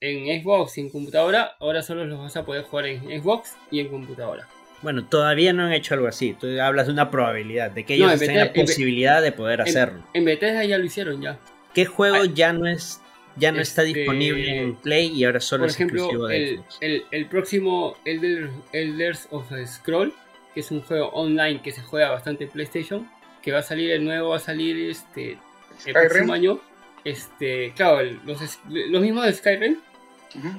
en 0.00 0.40
Xbox 0.42 0.78
y 0.78 0.82
en 0.82 0.90
computadora, 0.90 1.56
ahora 1.60 1.82
solo 1.82 2.06
los 2.06 2.18
vas 2.18 2.36
a 2.36 2.46
poder 2.46 2.62
jugar 2.64 2.86
en 2.86 3.20
Xbox 3.20 3.54
y 3.70 3.80
en 3.80 3.88
computadora. 3.88 4.48
Bueno, 4.80 5.04
todavía 5.06 5.52
no 5.52 5.64
han 5.64 5.72
hecho 5.72 5.94
algo 5.94 6.06
así. 6.06 6.34
Tú 6.38 6.46
hablas 6.60 6.86
de 6.86 6.92
una 6.92 7.10
probabilidad, 7.10 7.72
de 7.72 7.84
que 7.84 7.94
ellos 7.94 8.12
en 8.12 8.18
tengan 8.20 8.36
la 8.36 8.44
en 8.46 8.52
posibilidad 8.52 9.20
de 9.20 9.32
poder 9.32 9.60
En- 9.60 9.68
hacerlo. 9.68 10.04
En, 10.14 10.24
Bethesda 10.24 10.64
ya 10.64 10.78
lo 10.78 10.84
hicieron 10.84 11.20
ya. 11.20 11.38
¿Qué 11.74 11.84
juego 11.84 12.16
Ay. 12.22 12.32
ya 12.34 12.52
no 12.52 12.66
es 12.66 13.00
ya 13.38 13.52
no 13.52 13.60
está 13.60 13.82
Este, 13.82 13.98
disponible 14.00 14.58
en 14.62 14.74
Play 14.76 15.06
y 15.12 15.24
ahora 15.24 15.40
solo 15.40 15.62
Por 15.64 15.70
es 15.70 15.80
exclusivo 15.80 16.26
de 16.26 16.36
el, 16.36 16.56
Xbox? 16.58 16.78
el, 16.80 17.04
el 17.10 17.26
próximo 17.26 17.96
Elder, 18.04 18.50
Elders 18.72 19.28
of 19.30 19.46
Scroll, 19.66 20.12
que 20.54 20.60
es 20.60 20.70
un 20.70 20.82
juego 20.82 21.08
online 21.10 21.60
que 21.62 21.72
se 21.72 21.82
juega 21.82 22.10
bastante 22.10 22.44
en 22.44 22.50
PlayStation, 22.50 23.10
que 23.42 23.52
va 23.52 23.58
a 23.60 23.62
salir 23.62 23.90
el 23.92 24.04
nuevo, 24.04 24.30
va 24.30 24.36
a 24.36 24.40
salir 24.40 24.90
este 24.90 25.32
el 25.32 25.38
Skyrim. 25.78 26.08
próximo 26.08 26.32
año. 26.32 26.60
Este, 27.04 27.72
claro, 27.76 28.00
el- 28.00 28.20
los, 28.24 28.40
los 28.68 29.00
mismos 29.02 29.24
de 29.24 29.32
Skyrim 29.32 29.76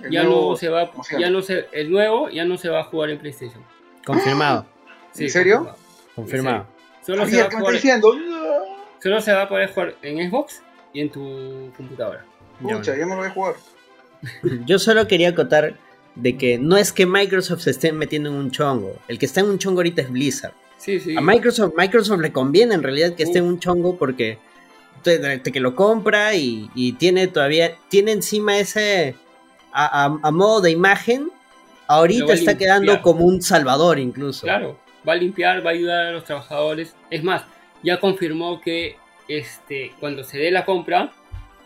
ya 0.10 0.24
nuevo- 0.24 0.52
no 0.52 0.56
se 0.58 0.70
va, 0.70 0.92
ya 1.20 1.30
no 1.30 1.42
se, 1.42 1.68
el 1.74 1.92
nuevo 1.92 2.30
ya 2.30 2.46
no 2.46 2.58
se 2.58 2.70
va 2.70 2.80
a 2.82 2.84
jugar 2.86 3.10
en 3.10 3.20
PlayStation. 3.20 3.64
Confirmado, 4.06 4.66
Sí, 5.12 5.26
¿En 5.26 5.30
serio? 5.30 5.76
confirmado. 6.16 6.66
confirmado. 6.66 6.68
Solo 7.06 7.26
solo 9.02 9.22
se 9.22 9.32
va 9.34 9.44
a 9.44 9.50
poder 9.50 9.70
jugar 9.72 9.96
en 10.02 10.30
Xbox 10.30 10.62
y 10.94 11.02
en 11.02 11.10
tu 11.10 11.72
computadora. 11.78 12.26
Pucha, 12.62 12.96
ya 12.98 13.06
me 13.06 13.12
lo 13.12 13.18
voy 13.18 13.28
a 13.28 13.32
jugar. 13.32 13.56
Yo 14.66 14.80
solo 14.80 15.08
quería 15.08 15.30
acotar 15.30 15.76
de 16.16 16.38
que 16.38 16.58
no 16.58 16.76
es 16.78 16.92
que 16.92 17.06
Microsoft 17.06 17.62
se 17.62 17.72
esté 17.72 17.92
metiendo 17.94 18.30
en 18.30 18.36
un 18.36 18.52
chongo. 18.52 18.96
El 19.08 19.18
que 19.20 19.26
está 19.26 19.40
en 19.42 19.48
un 19.48 19.60
chongo 19.60 19.80
ahorita 19.80 20.02
es 20.02 20.12
Blizzard. 20.12 20.54
Sí, 20.78 21.00
sí. 21.00 21.16
A 21.18 21.22
Microsoft, 21.22 21.74
Microsoft 21.78 22.20
le 22.22 22.32
conviene 22.32 22.74
en 22.76 22.84
realidad 22.84 23.14
que 23.14 23.24
esté 23.24 23.40
en 23.40 23.46
un 23.46 23.60
chongo 23.60 23.98
porque 23.98 24.38
te- 25.04 25.38
te- 25.40 25.52
que 25.52 25.60
lo 25.60 25.76
compra 25.76 26.36
y, 26.36 26.70
y 26.76 26.94
tiene 26.94 27.28
todavía, 27.28 27.76
tiene 27.90 28.12
encima 28.14 28.58
ese, 28.58 29.16
a, 29.72 30.06
a- 30.06 30.20
a 30.24 30.32
modo 30.32 30.62
de 30.62 30.72
imagen, 30.72 31.32
ahorita 31.88 32.34
está 32.34 32.58
quedando 32.58 33.02
como 33.02 33.26
un 33.26 33.42
salvador 33.42 34.00
incluso. 34.00 34.42
Claro, 34.44 34.78
va 35.08 35.14
a 35.14 35.16
limpiar, 35.18 35.66
va 35.66 35.72
a 35.72 35.74
ayudar 35.74 36.06
a 36.08 36.12
los 36.12 36.24
trabajadores. 36.24 36.96
Es 37.10 37.24
más, 37.24 37.44
ya 37.84 38.00
confirmó 38.00 38.60
que 38.62 38.98
este, 39.28 39.94
cuando 40.00 40.24
se 40.24 40.38
dé 40.38 40.50
la 40.52 40.66
compra, 40.66 41.12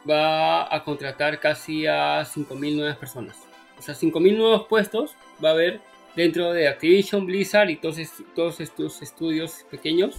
va 0.10 0.74
a 0.74 0.84
contratar 0.84 1.40
casi 1.40 1.86
a 1.88 2.24
5.000 2.26 2.76
nuevas 2.76 2.98
personas. 2.98 3.38
O 3.78 3.82
sea, 3.82 3.96
5.000 3.96 4.38
nuevos 4.38 4.68
puestos 4.68 5.16
va 5.44 5.50
a 5.50 5.54
haber 5.54 5.82
dentro 6.16 6.54
de 6.54 6.68
Activision, 6.68 7.26
Blizzard 7.26 7.70
y 7.70 7.76
todos, 7.78 7.98
est- 7.98 8.22
todos 8.36 8.60
estos 8.60 9.02
estudios 9.02 9.66
pequeños, 9.72 10.16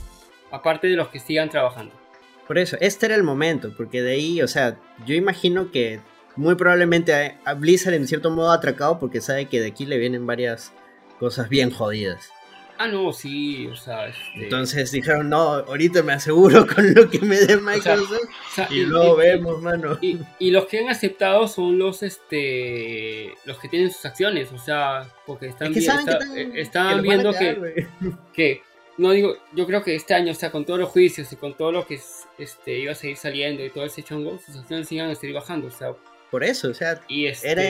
aparte 0.51 0.87
de 0.89 0.97
los 0.97 1.09
que 1.09 1.21
sigan 1.21 1.49
trabajando. 1.51 1.93
Por 2.47 2.59
eso, 2.59 2.77
este 2.81 3.07
era 3.07 3.15
el 3.15 3.23
momento, 3.23 3.73
porque 3.77 4.03
de 4.03 4.13
ahí, 4.13 4.43
o 4.43 4.49
sea, 4.49 4.79
yo 5.07 5.15
imagino 5.15 5.71
que 5.71 6.01
muy 6.37 6.57
probablemente 6.57 7.39
a 7.45 7.55
Blizzard 7.55 7.95
en 7.95 8.07
cierto 8.09 8.31
modo 8.31 8.51
ha 8.51 8.55
atracado 8.57 8.99
porque 8.99 9.21
sabe 9.21 9.47
que 9.47 9.61
de 9.61 9.69
aquí 9.69 9.87
le 9.87 9.99
vienen 9.99 10.27
varias 10.27 10.73
cosas 11.19 11.49
bien 11.49 11.71
jodidas. 11.71 12.31
Ah, 12.77 12.89
no, 12.89 13.13
sí, 13.13 13.67
o 13.69 13.77
sea, 13.77 14.09
este, 14.09 14.45
Entonces 14.45 14.91
dijeron, 14.91 15.29
no, 15.31 15.39
ahorita 15.39 16.03
me 16.03 16.13
aseguro 16.15 16.67
con 16.75 16.93
lo 16.95 17.09
que 17.09 17.21
me 17.21 17.37
dé 17.37 17.57
Microsoft 17.57 18.11
o 18.13 18.55
sea, 18.55 18.69
y 18.71 18.81
luego 18.85 19.17
vemos, 19.17 19.63
mano. 19.63 19.97
Y, 20.01 20.19
y 20.41 20.51
los 20.51 20.67
que 20.67 20.81
han 20.81 20.89
aceptado 20.89 21.47
son 21.49 21.79
los 21.79 22.03
este 22.03 23.33
los 23.45 23.59
que 23.59 23.69
tienen 23.69 23.91
sus 23.93 24.05
acciones, 24.05 24.51
o 24.53 24.59
sea, 24.59 25.07
porque 25.27 25.47
están, 25.49 25.69
Es 25.69 25.75
que 25.75 25.79
está- 25.81 26.01
están- 26.01 26.37
eh, 26.37 26.71
que 26.97 27.03
viendo 27.03 27.33
que, 28.35 28.63
no 28.99 29.11
digo, 29.13 29.37
yo 29.53 29.67
creo 29.67 29.83
que 29.83 29.95
este 29.95 30.15
año, 30.15 30.33
o 30.33 30.35
sea, 30.35 30.51
con 30.51 30.65
todos 30.65 30.79
los 30.81 30.89
juicios 30.91 31.33
y 31.33 31.37
con 31.37 31.55
todo 31.57 31.73
lo 31.73 31.87
que 31.87 31.95
es- 31.95 32.25
este 32.39 32.79
iba 32.79 32.93
a 32.93 32.97
seguir 32.97 33.17
saliendo 33.17 33.65
y 33.65 33.71
todo 33.71 33.85
ese 33.85 34.03
chongo, 34.03 34.39
sus 34.45 34.57
acciones 34.57 34.91
iban 34.93 35.11
a 35.11 35.15
seguir 35.15 35.35
bajando, 35.35 35.69
o 35.69 35.71
sea, 35.71 35.93
Por 36.31 36.43
eso, 36.43 36.71
o 36.71 36.75
sea, 36.75 37.01
y 37.09 37.27
este 37.27 37.51
era 37.53 37.63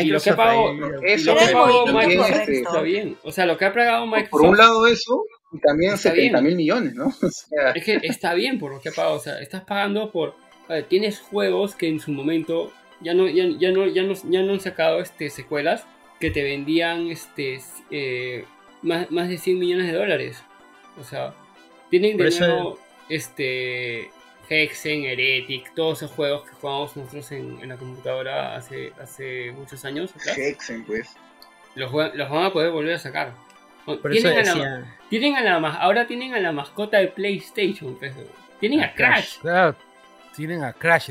y 0.00 0.04
lo 0.06 0.20
que 0.20 0.30
ha 0.30 0.36
pagado, 0.36 0.72
Eso 1.02 1.36
que 1.36 1.44
Microsoft 1.92 2.30
correcto. 2.30 2.52
está 2.52 2.80
bien, 2.82 3.16
o 3.22 3.32
sea, 3.32 3.46
lo 3.46 3.56
que 3.56 3.64
ha 3.64 3.72
pagado 3.72 4.06
Microsoft 4.06 4.30
Por 4.30 4.42
un 4.42 4.56
lado 4.56 4.86
eso, 4.86 5.24
y 5.52 5.58
también 5.60 5.94
Está 5.94 6.10
70 6.10 6.40
bien. 6.40 6.44
mil 6.44 6.56
millones, 6.56 6.94
¿no? 6.94 7.06
O 7.22 7.30
sea, 7.30 7.70
Es 7.72 7.84
que 7.84 8.00
está 8.02 8.34
bien 8.34 8.58
por 8.58 8.72
lo 8.72 8.80
que 8.80 8.88
ha 8.88 8.92
pagado, 8.92 9.16
o 9.16 9.20
sea, 9.20 9.40
estás 9.40 9.64
pagando 9.64 10.10
por... 10.10 10.34
a 10.68 10.74
ver, 10.74 10.84
tienes 10.84 11.20
juegos 11.20 11.74
que 11.74 11.88
en 11.88 12.00
su 12.00 12.12
momento 12.12 12.72
ya 13.00 13.14
no, 13.14 13.28
ya, 13.28 13.44
ya 13.58 13.70
no, 13.72 13.86
ya 13.86 14.02
no, 14.02 14.14
ya 14.14 14.42
no 14.42 14.52
han 14.52 14.60
sacado 14.60 15.00
este, 15.00 15.28
secuelas 15.30 15.84
que 16.20 16.30
te 16.30 16.42
vendían 16.42 17.08
este, 17.08 17.60
eh, 17.90 18.44
más, 18.82 19.10
más 19.10 19.28
de 19.28 19.38
100 19.38 19.58
millones 19.58 19.86
de 19.88 19.92
dólares. 19.98 20.42
O 21.00 21.04
sea, 21.04 21.34
tienen 21.90 22.16
de 22.16 22.30
nuevo 22.30 22.78
este, 23.08 24.10
Hexen, 24.48 25.04
Heretic, 25.04 25.72
todos 25.74 26.02
esos 26.02 26.10
juegos 26.14 26.48
que 26.48 26.54
jugábamos 26.56 26.96
nosotros 26.96 27.32
en, 27.32 27.58
en 27.62 27.68
la 27.68 27.76
computadora 27.76 28.56
hace, 28.56 28.92
hace 29.00 29.52
muchos 29.52 29.84
años. 29.84 30.10
atrás, 30.14 30.36
Hexen, 30.38 30.84
pues. 30.84 31.10
los, 31.74 31.90
van 31.92 32.44
a 32.44 32.52
poder 32.52 32.70
volver 32.70 32.94
a 32.94 32.98
sacar. 32.98 33.32
Por 33.84 33.96
eso 34.14 34.28
Tienen 34.30 34.48
a 34.48 34.54
la- 34.54 34.96
tienen 35.10 35.36
a 35.36 35.42
la 35.58 35.68
ahora 35.74 36.06
tienen 36.06 36.34
a 36.34 36.40
la 36.40 36.52
mascota 36.52 36.98
de 36.98 37.08
PlayStation. 37.08 37.96
pues, 37.96 38.12
Tienen 38.60 38.80
a 38.80 38.86
A 38.86 38.94
Crash. 38.94 39.14
Crash. 39.14 39.38
Claro, 39.40 39.76
tienen 40.36 40.62
a 40.64 40.72
Crash 40.72 41.10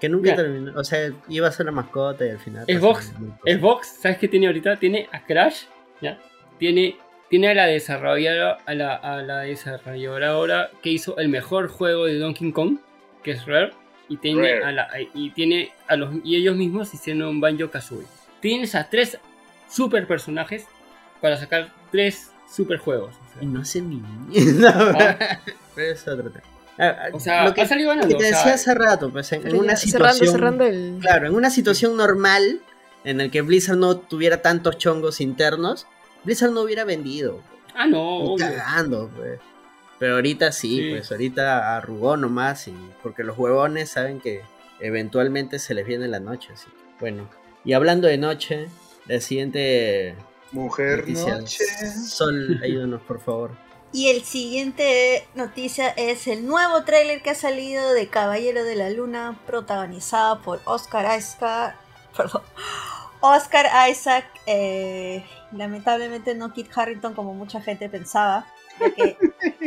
que 0.00 0.08
nunca 0.08 0.32
Mira. 0.32 0.36
terminó, 0.36 0.78
o 0.78 0.84
sea, 0.84 1.10
iba 1.28 1.48
a 1.48 1.52
ser 1.52 1.66
la 1.66 1.72
mascota 1.72 2.26
y 2.26 2.30
al 2.30 2.38
final... 2.38 2.66
Xbox. 2.66 3.12
Xbox, 3.46 3.86
¿sabes 4.02 4.18
qué 4.18 4.28
tiene 4.28 4.46
ahorita? 4.48 4.76
Tiene 4.76 5.08
a 5.10 5.24
Crash, 5.24 5.62
¿ya? 6.02 6.18
Tiene, 6.58 6.96
tiene 7.34 7.48
a 7.48 7.54
la 7.54 7.66
desarrolladora, 7.66 8.58
a 8.64 8.74
la, 8.74 8.94
a 8.94 9.20
la 9.20 9.40
desarrolladora 9.40 10.70
que 10.80 10.90
hizo 10.90 11.18
el 11.18 11.28
mejor 11.28 11.66
juego 11.66 12.04
de 12.04 12.16
Donkey 12.16 12.52
Kong, 12.52 12.76
que 13.24 13.32
es 13.32 13.44
Rare, 13.44 13.72
y 14.08 14.18
tiene 14.18 14.42
Rare. 14.42 14.64
a 14.64 14.70
la, 14.70 14.88
y 15.14 15.30
tiene 15.30 15.72
a 15.88 15.96
los 15.96 16.14
y 16.22 16.36
ellos 16.36 16.54
mismos 16.54 16.94
hicieron 16.94 17.24
un 17.24 17.40
Banjo 17.40 17.68
Kazooie. 17.72 18.06
Tienes 18.40 18.76
a 18.76 18.88
tres 18.88 19.18
super 19.68 20.06
personajes 20.06 20.66
para 21.20 21.36
sacar 21.36 21.72
tres 21.90 22.30
super 22.48 22.78
juegos. 22.78 23.16
o 23.16 23.32
sea. 23.32 23.42
Y 23.42 23.46
no 23.46 23.62
hace 23.62 23.82
ni... 23.82 23.96
no, 24.52 24.68
Ah. 24.68 25.40
es 25.76 26.06
otro 26.06 26.30
tema. 26.30 26.44
Ah, 26.78 27.08
O 27.12 27.18
sea, 27.18 27.46
lo 27.46 27.52
que, 27.52 27.62
ha 27.62 27.66
salido 27.66 27.88
lo 27.88 27.96
ganando. 27.96 28.16
que 28.16 28.22
te 28.22 28.28
o 28.28 28.30
sea, 28.30 28.38
decía 28.38 28.54
hace 28.54 28.74
rato, 28.76 29.10
pues 29.10 29.32
en, 29.32 29.56
una 29.56 29.74
situación... 29.74 30.28
cerrando, 30.30 30.62
cerrando 30.62 30.66
el. 30.66 30.98
Claro, 31.00 31.26
en 31.26 31.34
una 31.34 31.50
situación 31.50 31.96
normal, 31.96 32.60
en 33.02 33.20
el 33.20 33.32
que 33.32 33.42
Blizzard 33.42 33.76
no 33.76 33.96
tuviera 33.96 34.40
tantos 34.40 34.78
chongos 34.78 35.20
internos, 35.20 35.88
Blizzard 36.24 36.52
no 36.52 36.62
hubiera 36.62 36.84
vendido. 36.84 37.40
ah, 37.74 37.86
no, 37.86 38.34
cagando, 38.38 39.10
pues. 39.16 39.40
Pero 39.98 40.14
ahorita 40.16 40.52
sí, 40.52 40.76
Sí. 40.78 40.90
pues 40.90 41.10
ahorita 41.12 41.76
arrugó 41.76 42.16
nomás, 42.16 42.68
y, 42.68 42.74
porque 43.02 43.22
los 43.24 43.38
huevones 43.38 43.90
saben 43.90 44.20
que 44.20 44.42
eventualmente 44.80 45.58
se 45.58 45.74
les 45.74 45.86
viene 45.86 46.08
la 46.08 46.20
noche. 46.20 46.50
Así. 46.52 46.66
que, 46.66 46.76
Bueno, 47.00 47.28
y 47.64 47.72
hablando 47.72 48.06
de 48.08 48.18
noche, 48.18 48.68
la 49.06 49.20
siguiente 49.20 50.14
Mujer 50.52 51.00
noticia. 51.00 51.36
noche. 51.38 51.64
Sol, 52.06 52.60
ayúdanos 52.64 53.02
por 53.02 53.20
favor. 53.20 53.50
Y 53.92 54.08
el 54.08 54.24
siguiente 54.24 55.24
noticia 55.36 55.88
es 55.90 56.26
el 56.26 56.44
nuevo 56.46 56.82
tráiler 56.82 57.22
que 57.22 57.30
ha 57.30 57.34
salido 57.36 57.92
de 57.92 58.08
Caballero 58.08 58.64
de 58.64 58.74
la 58.74 58.90
Luna, 58.90 59.38
protagonizada 59.46 60.40
por 60.42 60.60
Oscar 60.64 61.16
Isaac. 61.18 61.76
Perdón. 62.16 62.42
Oscar 63.20 63.66
Isaac, 63.88 64.26
eh, 64.46 65.24
lamentablemente 65.56 66.34
no 66.34 66.52
Kit 66.52 66.70
Harrington 66.76 67.14
como 67.14 67.34
mucha 67.34 67.60
gente 67.60 67.88
pensaba, 67.88 68.46
ya 68.80 68.90
que 68.94 69.16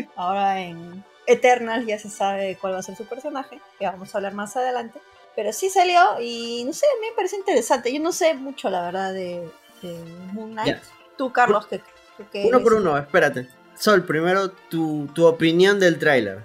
ahora 0.16 0.60
en 0.62 1.04
Eternal 1.26 1.86
ya 1.86 2.00
se 2.00 2.10
sabe 2.10 2.58
cuál 2.60 2.74
va 2.74 2.80
a 2.80 2.84
ser 2.84 2.96
su 2.96 3.06
personaje, 3.06 3.60
que 3.80 3.86
vamos 3.86 4.14
a 4.14 4.18
hablar 4.18 4.34
más 4.34 4.56
adelante. 4.58 5.00
Pero 5.36 5.54
sí 5.54 5.70
salió 5.70 6.20
y 6.20 6.64
no 6.66 6.74
sé, 6.74 6.86
a 6.86 7.00
mí 7.00 7.08
me 7.10 7.16
parece 7.16 7.36
interesante. 7.36 7.94
Yo 7.94 8.00
no 8.00 8.12
sé 8.12 8.34
mucho, 8.34 8.70
la 8.70 8.82
verdad, 8.84 9.14
de, 9.14 9.48
de 9.84 10.04
Moon 10.34 10.52
Knight. 10.54 10.68
Ya. 10.78 10.82
Tú, 11.16 11.32
Carlos, 11.32 11.68
que, 11.68 11.82
que 12.32 12.46
Uno 12.46 12.62
por 12.64 12.74
eres- 12.74 12.82
uno, 12.82 12.98
espérate. 12.98 13.48
Sol, 13.76 14.04
primero 14.04 14.50
tu, 14.50 15.08
tu 15.14 15.28
opinión 15.28 15.80
del 15.80 16.00
tráiler. 16.00 16.44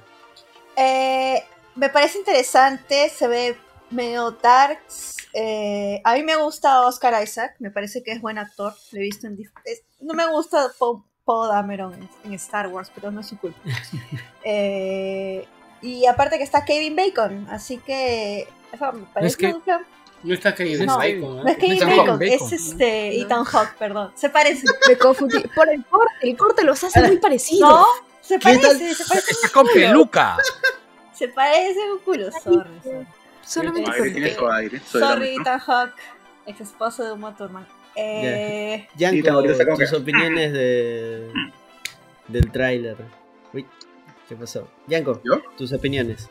Eh, 0.77 1.43
me 1.75 1.89
parece 1.89 2.19
interesante, 2.19 3.09
se 3.09 3.29
ve 3.29 3.57
medio 3.93 4.31
darks. 4.33 5.17
eh, 5.35 6.01
a 6.05 6.15
mí 6.15 6.23
me 6.23 6.37
gusta 6.37 6.81
Oscar 6.87 7.23
Isaac, 7.23 7.55
me 7.59 7.71
parece 7.71 8.03
que 8.03 8.13
es 8.13 8.21
buen 8.21 8.39
actor. 8.39 8.75
Lo 8.93 8.99
he 8.99 9.03
visto 9.03 9.27
en. 9.27 9.39
es- 9.65 9.83
no 10.01 10.15
me 10.15 10.27
gusta 10.31 10.71
Poe 10.79 11.03
Poe 11.25 11.49
Dameron 11.49 11.95
en, 11.95 12.09
en 12.25 12.33
Star 12.35 12.67
Wars, 12.69 12.91
pero 12.95 13.11
no 13.11 13.21
es 13.21 13.27
su 13.29 13.39
culpa. 13.39 13.59
Eh, 14.45 15.47
y 15.83 16.07
aparte 16.07 16.37
que 16.39 16.45
está 16.45 16.65
Kevin 16.65 16.97
Bacon, 16.97 17.47
así 17.51 17.79
que. 17.79 18.49
Eso 18.73 18.93
me 18.93 19.07
parece 19.07 19.37
que- 19.37 19.49
mucho. 19.53 19.79
No 20.25 20.35
está 20.35 20.55
Kevin 20.55 20.87
No, 20.87 20.99
Bacon, 20.99 21.37
¿no? 21.39 21.43
No 21.43 21.49
es 21.49 21.57
Kevin 21.59 21.81
Bacon, 21.81 22.23
es 22.23 22.53
este 22.53 23.11
No. 23.19 23.25
Ethan 23.27 23.45
Hawke, 23.45 23.75
perdón. 23.77 24.13
Se 24.15 24.31
parece. 24.31 24.65
Me 24.89 24.97
confundí. 24.97 25.41
Por 25.55 25.69
el 25.69 25.85
corte, 25.85 26.13
el 26.23 26.37
corte 26.37 26.63
los 26.65 26.83
hace 26.85 27.03
muy 27.03 27.17
parecidos. 27.19 27.69
No, 27.71 27.85
se 28.21 28.39
¿Qué 28.39 28.57
tal? 28.57 28.61
parece, 28.61 28.95
se 28.95 29.05
parece. 29.05 29.31
Está 29.33 29.49
con 29.49 29.67
peluca. 29.75 30.37
Se 31.13 31.27
parece 31.29 31.79
un 31.93 31.99
culo, 32.01 32.31
sorry. 32.31 32.71
sorry. 32.85 33.07
Solamente 33.45 33.91
Aire, 33.91 34.11
tiene 34.11 34.29
porque... 34.29 34.39
su 34.39 34.51
aire. 34.51 34.81
su 34.81 34.99
Sorry, 34.99 35.37
Hawke, 35.37 35.95
ex 36.47 36.61
esposo 36.61 37.05
de 37.05 37.13
Uma 37.13 37.37
Thurman. 37.37 37.67
Eh, 37.95 38.89
Yanko, 38.97 39.23
Sí, 39.23 39.29
ahorita 39.29 39.55
sacamos 39.55 39.79
tus 39.81 39.91
que- 39.91 39.97
opiniones 39.97 40.53
de, 40.53 41.31
del 42.29 42.51
tráiler. 42.53 42.97
Uy, 43.53 43.67
¿qué 44.29 44.35
pasó? 44.37 44.69
Yanko, 44.87 45.21
¿Yo? 45.25 45.43
tus 45.57 45.73
opiniones. 45.73 46.31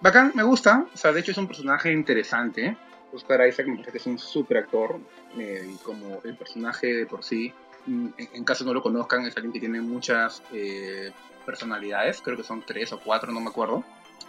Bacán, 0.00 0.32
me 0.34 0.42
gusta. 0.42 0.86
O 0.92 0.96
sea, 0.96 1.12
de 1.12 1.20
hecho 1.20 1.30
es 1.32 1.38
un 1.38 1.46
personaje 1.46 1.90
interesante. 1.92 2.76
Oscar 3.12 3.46
Isaac 3.48 3.66
me 3.66 3.76
parece 3.76 3.92
que 3.92 3.98
es 3.98 4.06
un 4.06 4.18
super 4.18 4.58
actor. 4.58 4.98
eh, 5.38 5.66
y 5.72 5.76
como 5.78 6.20
el 6.24 6.36
personaje 6.36 6.86
de 6.94 7.06
por 7.06 7.24
sí, 7.24 7.52
mm, 7.86 8.06
en, 8.18 8.28
en 8.34 8.44
caso 8.44 8.64
no 8.64 8.72
lo 8.74 8.82
conozcan, 8.82 9.24
es 9.26 9.34
alguien 9.36 9.52
que 9.52 9.60
tiene 9.60 9.80
muchas 9.80 10.42
eh, 10.52 11.10
personalidades. 11.46 12.20
Creo 12.22 12.36
que 12.36 12.44
son 12.44 12.62
tres 12.66 12.92
o 12.92 13.00
cuatro, 13.00 13.32
no 13.32 13.40
me 13.40 13.48
acuerdo. 13.48 13.82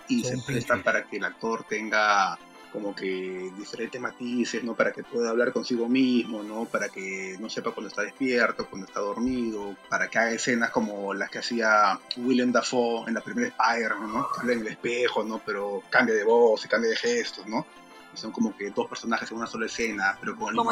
Y 0.08 0.24
Son 0.24 0.40
se 0.40 0.46
presta 0.46 0.74
20. 0.74 0.86
para 0.86 1.04
que 1.06 1.18
el 1.18 1.26
actor 1.26 1.66
tenga 1.68 2.38
como 2.76 2.94
que 2.94 3.52
diferentes 3.58 4.02
matices, 4.02 4.62
¿no? 4.62 4.76
Para 4.76 4.92
que 4.92 5.02
pueda 5.02 5.30
hablar 5.30 5.54
consigo 5.54 5.88
mismo, 5.88 6.44
¿no? 6.44 6.66
Para 6.66 6.90
que 6.90 7.38
no 7.40 7.50
sepa 7.50 7.72
cuando 7.72 7.88
está 7.88 8.02
despierto, 8.02 8.68
cuando 8.70 8.86
está 8.86 9.00
dormido, 9.00 9.78
para 9.90 10.10
que 10.10 10.20
haga 10.20 10.32
escenas 10.32 10.72
como 10.72 11.14
las 11.14 11.30
que 11.30 11.40
hacía 11.40 11.98
Willem 12.18 12.52
Dafoe 12.52 13.08
en 13.08 13.14
la 13.14 13.22
primera 13.22 13.48
Spider-Man, 13.48 14.14
¿no? 14.14 14.28
Que 14.30 14.42
habla 14.42 14.54
en 14.54 14.60
el 14.60 14.68
espejo, 14.68 15.24
¿no? 15.24 15.40
Pero 15.46 15.84
cambia 15.90 16.16
de 16.16 16.26
voz 16.26 16.66
y 16.66 16.68
cambia 16.68 16.90
de 16.90 16.98
gestos, 16.98 17.48
¿no? 17.48 17.66
Son 18.14 18.32
como 18.32 18.56
que 18.56 18.70
dos 18.72 18.88
personajes 18.88 19.32
en 19.32 19.38
una 19.38 19.48
sola 19.48 19.68
escena, 19.68 20.18
pero 20.20 20.36
con 20.36 20.50
el 20.50 20.56
como. 20.56 20.72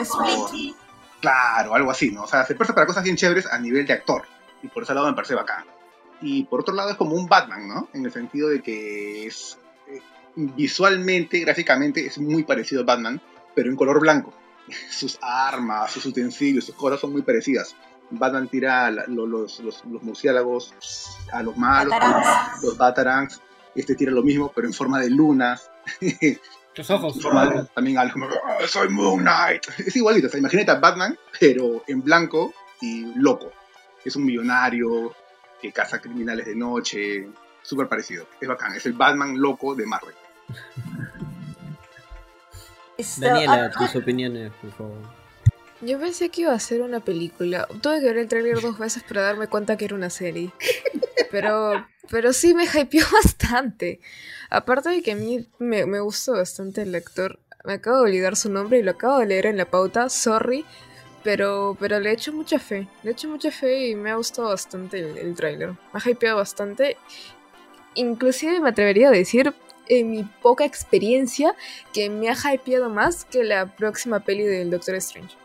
Claro, 1.22 1.74
algo 1.74 1.90
así, 1.90 2.12
¿no? 2.12 2.24
O 2.24 2.28
sea, 2.28 2.46
se 2.46 2.54
presta 2.54 2.76
para 2.76 2.86
cosas 2.86 3.04
bien 3.04 3.16
chéveres 3.16 3.46
a 3.46 3.58
nivel 3.58 3.86
de 3.86 3.94
actor. 3.94 4.24
Y 4.62 4.68
por 4.68 4.84
ese 4.84 4.94
lado 4.94 5.08
me 5.08 5.14
parece 5.14 5.36
bacán. 5.36 5.64
Y 6.24 6.46
por 6.46 6.62
otro 6.62 6.74
lado 6.74 6.90
es 6.92 6.96
como 6.98 7.16
un 7.16 7.28
Batman, 7.28 7.68
¿no? 7.68 7.90
En 7.94 8.06
el 8.06 8.12
sentido 8.12 8.50
de 8.50 8.62
que 8.62 9.28
es 9.28 9.58
eh, 9.88 10.00
visualmente, 10.36 11.40
gráficamente, 11.40 12.06
es 12.06 12.18
muy 12.18 12.44
parecido 12.44 12.82
a 12.82 12.86
Batman, 12.86 13.22
pero 13.56 13.70
en 13.70 13.76
color 13.76 14.00
blanco. 14.00 14.34
Sus 14.90 15.20
armas, 15.22 15.92
sus 15.92 16.06
utensilios, 16.06 16.66
sus 16.66 16.76
cosas 16.76 17.00
son 17.00 17.12
muy 17.12 17.22
parecidas. 17.22 17.76
Batman 18.10 18.48
tira 18.48 18.90
la- 18.92 19.06
lo- 19.08 19.26
los, 19.28 19.60
los, 19.60 19.84
los 19.86 20.02
murciélagos 20.04 20.74
a 21.32 21.44
los 21.44 21.58
malos, 21.58 21.92
Batarangs. 21.92 22.64
los 22.64 22.78
batarangs. 22.78 23.42
Este 23.76 23.96
tira 23.96 24.12
lo 24.12 24.22
mismo, 24.24 24.52
pero 24.56 24.68
en 24.68 24.74
forma 24.74 25.00
de 25.00 25.10
lunas. 25.10 25.70
Los 26.76 26.90
ojos. 26.90 27.16
En 27.16 27.22
forma 27.22 27.48
de- 27.48 27.66
también 27.76 27.98
algo 28.00 28.14
como, 28.14 28.28
"Ah, 28.28 28.58
soy 28.68 28.90
Moon 28.90 29.20
Knight. 29.22 29.64
Es 29.86 29.96
igualito, 29.96 30.28
o 30.28 30.30
sea, 30.30 30.40
imagínate 30.40 30.72
a 30.72 30.76
Batman, 30.80 31.18
pero 31.40 31.84
en 31.88 32.02
blanco 32.04 32.54
y 32.82 33.14
loco. 33.16 33.52
Es 34.06 34.16
un 34.16 34.26
millonario 34.26 35.14
que 35.64 35.72
caza 35.72 36.02
criminales 36.02 36.46
de 36.46 36.56
noche. 36.56 37.30
Súper 37.62 37.88
parecido. 37.88 38.28
Es 38.42 38.48
bacán. 38.50 38.76
Es 38.76 38.86
el 38.86 38.94
Batman 38.94 39.40
loco 39.40 39.74
de 39.74 39.86
Marvel. 39.86 40.14
Daniela, 43.18 43.72
tus 43.72 43.96
opiniones, 43.96 44.52
por 44.62 44.72
favor. 44.74 44.98
Yo 45.80 46.00
pensé 46.00 46.30
que 46.30 46.42
iba 46.42 46.54
a 46.54 46.60
ser 46.60 46.82
una 46.82 47.00
película. 47.00 47.66
Tuve 47.82 48.02
que 48.02 48.08
ver 48.08 48.18
el 48.18 48.28
tráiler 48.28 48.60
dos 48.60 48.78
veces 48.78 49.04
para 49.04 49.22
darme 49.22 49.48
cuenta 49.48 49.78
que 49.78 49.86
era 49.86 49.96
una 49.96 50.10
serie. 50.10 50.52
Pero, 51.32 51.88
pero 52.10 52.34
sí 52.34 52.54
me 52.54 52.66
hypeó 52.66 53.06
bastante. 53.24 54.02
Aparte 54.50 54.90
de 54.90 55.02
que 55.02 55.14
a 55.14 55.16
mí 55.16 55.48
me, 55.60 55.86
me 55.86 56.02
gustó 56.02 56.34
bastante 56.34 56.82
el 56.82 56.94
actor. 56.94 57.40
Me 57.64 57.74
acabo 57.74 57.98
de 57.98 58.04
olvidar 58.04 58.36
su 58.36 58.52
nombre 58.52 58.80
y 58.80 58.84
lo 58.84 58.92
acabo 58.92 59.20
de 59.20 59.28
leer 59.28 59.46
en 59.46 59.58
la 59.58 59.66
pauta. 59.66 60.10
Sorry. 60.10 60.66
Pero, 61.24 61.78
pero 61.80 62.00
le 62.00 62.12
echo 62.12 62.34
mucha 62.34 62.60
fe. 62.60 62.88
Le 63.04 63.12
echo 63.12 63.30
mucha 63.30 63.50
fe 63.50 63.88
y 63.88 63.96
me 63.96 64.12
ha 64.12 64.16
gustado 64.16 64.50
bastante 64.50 65.00
el, 65.00 65.18
el 65.18 65.36
tráiler. 65.36 65.70
Me 65.70 66.02
ha 66.04 66.10
hypeado 66.10 66.38
bastante. 66.38 66.98
Inclusive 67.96 68.60
me 68.60 68.70
atrevería 68.70 69.08
a 69.08 69.12
decir, 69.12 69.54
en 69.88 70.12
mi 70.12 70.24
poca 70.24 70.66
experiencia, 70.66 71.56
que 71.94 72.10
me 72.10 72.30
ha 72.30 72.36
hypeado 72.54 72.90
más 72.90 73.24
que 73.26 73.44
la 73.44 73.68
próxima 73.68 74.20
peli 74.20 74.44
del 74.44 74.70
Doctor 74.70 74.96
Strange. 74.96 75.36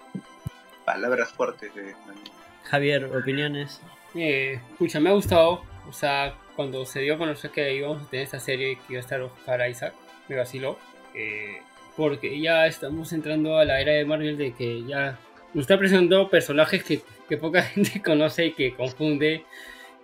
Palabras 0.84 1.30
fuertes 1.32 1.74
de 1.74 1.94
Javier, 2.64 3.04
opiniones. 3.04 3.80
Eh, 4.14 4.60
escucha, 4.72 4.98
me 5.00 5.10
ha 5.10 5.12
gustado. 5.12 5.62
O 5.88 5.92
sea, 5.92 6.34
cuando 6.56 6.84
se 6.86 7.00
dio 7.00 7.14
a 7.14 7.18
conocer 7.18 7.50
que 7.50 7.74
íbamos 7.74 8.02
a 8.02 8.10
tener 8.10 8.24
esta 8.24 8.40
serie 8.40 8.76
que 8.76 8.94
iba 8.94 8.98
a 8.98 9.02
estar 9.02 9.20
Oscar 9.20 9.70
Isaac, 9.70 9.94
me 10.28 10.36
vaciló. 10.36 10.78
eh, 11.14 11.62
porque 11.96 12.40
ya 12.40 12.66
estamos 12.68 13.12
entrando 13.12 13.58
a 13.58 13.64
la 13.64 13.80
era 13.80 13.90
de 13.90 14.04
Marvel 14.04 14.38
de 14.38 14.52
que 14.52 14.84
ya 14.84 15.18
nos 15.54 15.62
está 15.62 15.78
presentando 15.78 16.28
personajes 16.28 16.82
que, 16.84 17.00
que 17.28 17.37
poca 17.37 17.62
gente 17.74 18.00
conoce 18.02 18.46
y 18.46 18.52
que 18.52 18.74
confunde. 18.74 19.44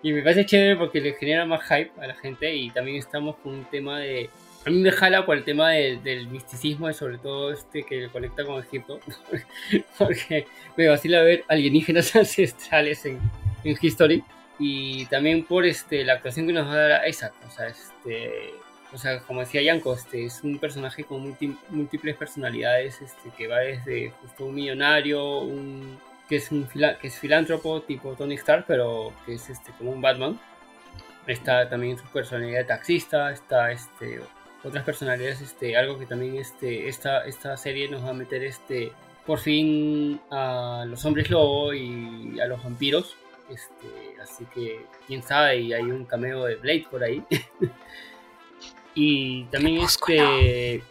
Y 0.03 0.13
me 0.13 0.21
parece 0.21 0.45
chévere 0.45 0.75
porque 0.75 1.01
le 1.01 1.13
genera 1.13 1.45
más 1.45 1.63
hype 1.67 1.91
a 1.99 2.07
la 2.07 2.15
gente. 2.15 2.53
Y 2.53 2.69
también 2.71 2.97
estamos 2.97 3.35
con 3.37 3.53
un 3.55 3.65
tema 3.65 3.99
de. 3.99 4.29
A 4.65 4.69
mí 4.69 4.77
me 4.79 4.91
jala 4.91 5.25
por 5.25 5.37
el 5.37 5.43
tema 5.43 5.71
de- 5.71 5.97
del 6.03 6.27
misticismo 6.27 6.89
y 6.89 6.93
sobre 6.93 7.17
todo 7.19 7.51
este 7.51 7.83
que 7.83 8.09
conecta 8.09 8.43
con 8.45 8.61
Egipto. 8.61 8.99
porque 9.97 10.45
me 10.75 10.87
vacila 10.87 11.21
ver 11.21 11.43
alienígenas 11.47 12.15
ancestrales 12.15 13.05
en, 13.05 13.19
en 13.63 13.77
History 13.79 14.23
y 14.57 15.05
también 15.07 15.43
por 15.43 15.65
este 15.65 16.03
la 16.05 16.13
actuación 16.13 16.47
que 16.47 16.53
nos 16.53 16.67
va 16.67 16.73
a 16.73 16.77
dar 16.87 17.09
Isaac 17.09 17.33
o 17.45 17.51
sea 17.51 17.67
este 17.67 18.53
o 18.95 18.97
sea 18.97 19.19
como 19.19 19.41
decía 19.41 19.61
Yanko 19.61 19.93
este 19.93 20.25
es 20.25 20.41
un 20.43 20.57
personaje 20.57 21.03
con 21.03 21.37
múltiples 21.69 22.15
personalidades 22.15 23.01
este 23.01 23.29
que 23.37 23.47
va 23.47 23.59
desde 23.59 24.11
justo 24.21 24.45
un 24.45 24.55
millonario 24.55 25.39
un 25.39 25.99
que 26.27 26.37
es 26.37 26.51
un 26.51 26.67
que 26.67 27.07
es 27.07 27.19
filántropo 27.19 27.81
tipo 27.81 28.13
Tony 28.13 28.35
Stark 28.35 28.65
pero 28.67 29.13
que 29.25 29.35
es 29.35 29.49
este 29.49 29.71
como 29.77 29.91
un 29.91 30.01
Batman 30.01 30.39
está 31.27 31.69
también 31.69 31.97
su 31.97 32.05
personalidad 32.05 32.59
de 32.59 32.65
taxista 32.65 33.31
está 33.31 33.71
este 33.71 34.21
otras 34.63 34.83
personalidades 34.83 35.41
este 35.41 35.77
algo 35.77 35.99
que 35.99 36.05
también 36.05 36.37
este 36.37 36.87
esta 36.87 37.25
esta 37.25 37.55
serie 37.57 37.89
nos 37.89 38.03
va 38.03 38.09
a 38.09 38.13
meter 38.13 38.43
este 38.43 38.91
por 39.25 39.39
fin 39.39 40.19
a 40.29 40.85
los 40.87 41.03
hombres 41.05 41.29
lobo 41.29 41.73
y 41.73 42.39
a 42.39 42.45
los 42.45 42.63
vampiros. 42.63 43.15
Este, 43.49 44.21
así 44.21 44.45
que 44.53 44.85
quién 45.07 45.21
sabe, 45.21 45.57
y 45.57 45.73
hay 45.73 45.83
un 45.83 46.05
cameo 46.05 46.45
de 46.45 46.55
Blade 46.55 46.85
por 46.89 47.03
ahí. 47.03 47.23
y 48.95 49.43
también 49.45 49.77
este 49.81 50.81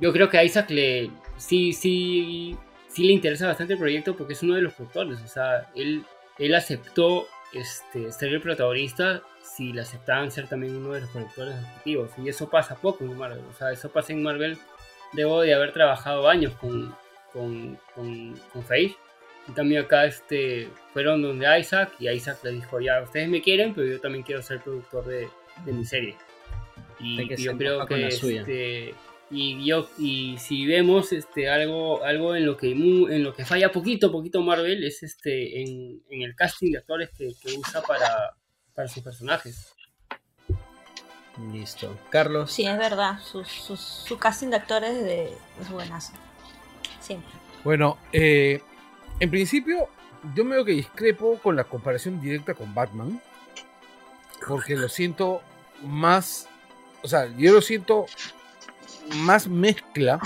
yo 0.00 0.12
creo 0.12 0.30
que 0.30 0.38
a 0.38 0.44
Isaac 0.44 0.70
le 0.70 1.10
sí, 1.38 1.72
sí, 1.72 2.56
sí 2.88 3.04
le 3.04 3.12
interesa 3.12 3.46
bastante 3.46 3.74
el 3.74 3.78
proyecto 3.78 4.16
porque 4.16 4.34
es 4.34 4.42
uno 4.42 4.54
de 4.54 4.62
los 4.62 4.74
productores. 4.74 5.20
O 5.22 5.28
sea, 5.28 5.70
él, 5.74 6.04
él 6.38 6.54
aceptó 6.54 7.26
este, 7.52 8.12
ser 8.12 8.34
el 8.34 8.40
protagonista 8.40 9.22
si 9.42 9.72
le 9.72 9.80
aceptaban 9.80 10.30
ser 10.30 10.46
también 10.46 10.76
uno 10.76 10.92
de 10.92 11.00
los 11.00 11.10
productores 11.10 11.54
ejecutivos. 11.56 12.10
Y 12.18 12.28
eso 12.28 12.48
pasa 12.48 12.76
poco 12.76 13.04
en 13.04 13.16
Marvel. 13.16 13.44
O 13.50 13.54
sea, 13.54 13.72
eso 13.72 13.90
pasa 13.90 14.12
en 14.12 14.22
Marvel. 14.22 14.58
Debo 15.12 15.40
de 15.40 15.54
haber 15.54 15.72
trabajado 15.72 16.28
años 16.28 16.52
con, 16.54 16.94
con, 17.32 17.78
con, 17.94 18.34
con 18.52 18.64
Feige. 18.64 18.96
Y 19.48 19.52
también 19.52 19.82
acá 19.82 20.04
este, 20.04 20.68
fueron 20.92 21.22
donde 21.22 21.58
Isaac 21.58 21.92
y 21.98 22.08
Isaac 22.10 22.38
le 22.42 22.52
dijo, 22.52 22.80
ya, 22.80 23.00
ustedes 23.00 23.28
me 23.30 23.40
quieren, 23.40 23.72
pero 23.74 23.86
yo 23.86 23.98
también 23.98 24.22
quiero 24.22 24.42
ser 24.42 24.60
productor 24.60 25.06
de, 25.06 25.28
de 25.64 25.72
mi 25.72 25.86
serie. 25.86 26.14
Y, 27.00 27.36
yo 27.36 27.56
creo 27.56 27.86
que 27.86 28.08
este, 28.08 28.94
y 29.30 29.64
yo 29.64 29.88
y 29.98 30.36
si 30.38 30.66
vemos 30.66 31.12
este 31.12 31.48
algo 31.48 32.02
algo 32.02 32.34
en 32.34 32.44
lo 32.46 32.56
que 32.56 32.72
en 32.72 33.22
lo 33.22 33.34
que 33.34 33.44
falla 33.44 33.70
poquito 33.70 34.10
poquito 34.10 34.42
Marvel 34.42 34.82
es 34.82 35.02
este 35.02 35.62
en, 35.62 36.02
en 36.10 36.22
el 36.22 36.34
casting 36.34 36.72
de 36.72 36.78
actores 36.78 37.10
que, 37.10 37.30
que 37.40 37.56
usa 37.56 37.82
para, 37.82 38.34
para 38.74 38.88
sus 38.88 39.02
personajes 39.02 39.76
Listo. 41.52 41.96
Carlos. 42.10 42.50
Sí, 42.50 42.66
es 42.66 42.76
verdad. 42.76 43.20
Su, 43.20 43.44
su, 43.44 43.76
su 43.76 44.18
casting 44.18 44.48
de 44.48 44.56
actores 44.56 44.94
de, 44.94 45.32
es 45.60 45.70
buenazo. 45.70 46.12
Siempre. 47.00 47.30
Bueno, 47.64 47.96
eh, 48.12 48.60
en 49.20 49.30
principio, 49.30 49.88
yo 50.34 50.44
medio 50.44 50.64
que 50.64 50.72
discrepo 50.72 51.38
con 51.38 51.54
la 51.56 51.64
comparación 51.64 52.20
directa 52.20 52.54
con 52.54 52.74
Batman. 52.74 53.20
Porque 54.46 54.76
lo 54.76 54.88
siento 54.88 55.42
más. 55.82 56.48
O 57.02 57.08
sea, 57.08 57.28
yo 57.36 57.52
lo 57.52 57.62
siento 57.62 58.06
más 59.16 59.48
mezcla 59.48 60.18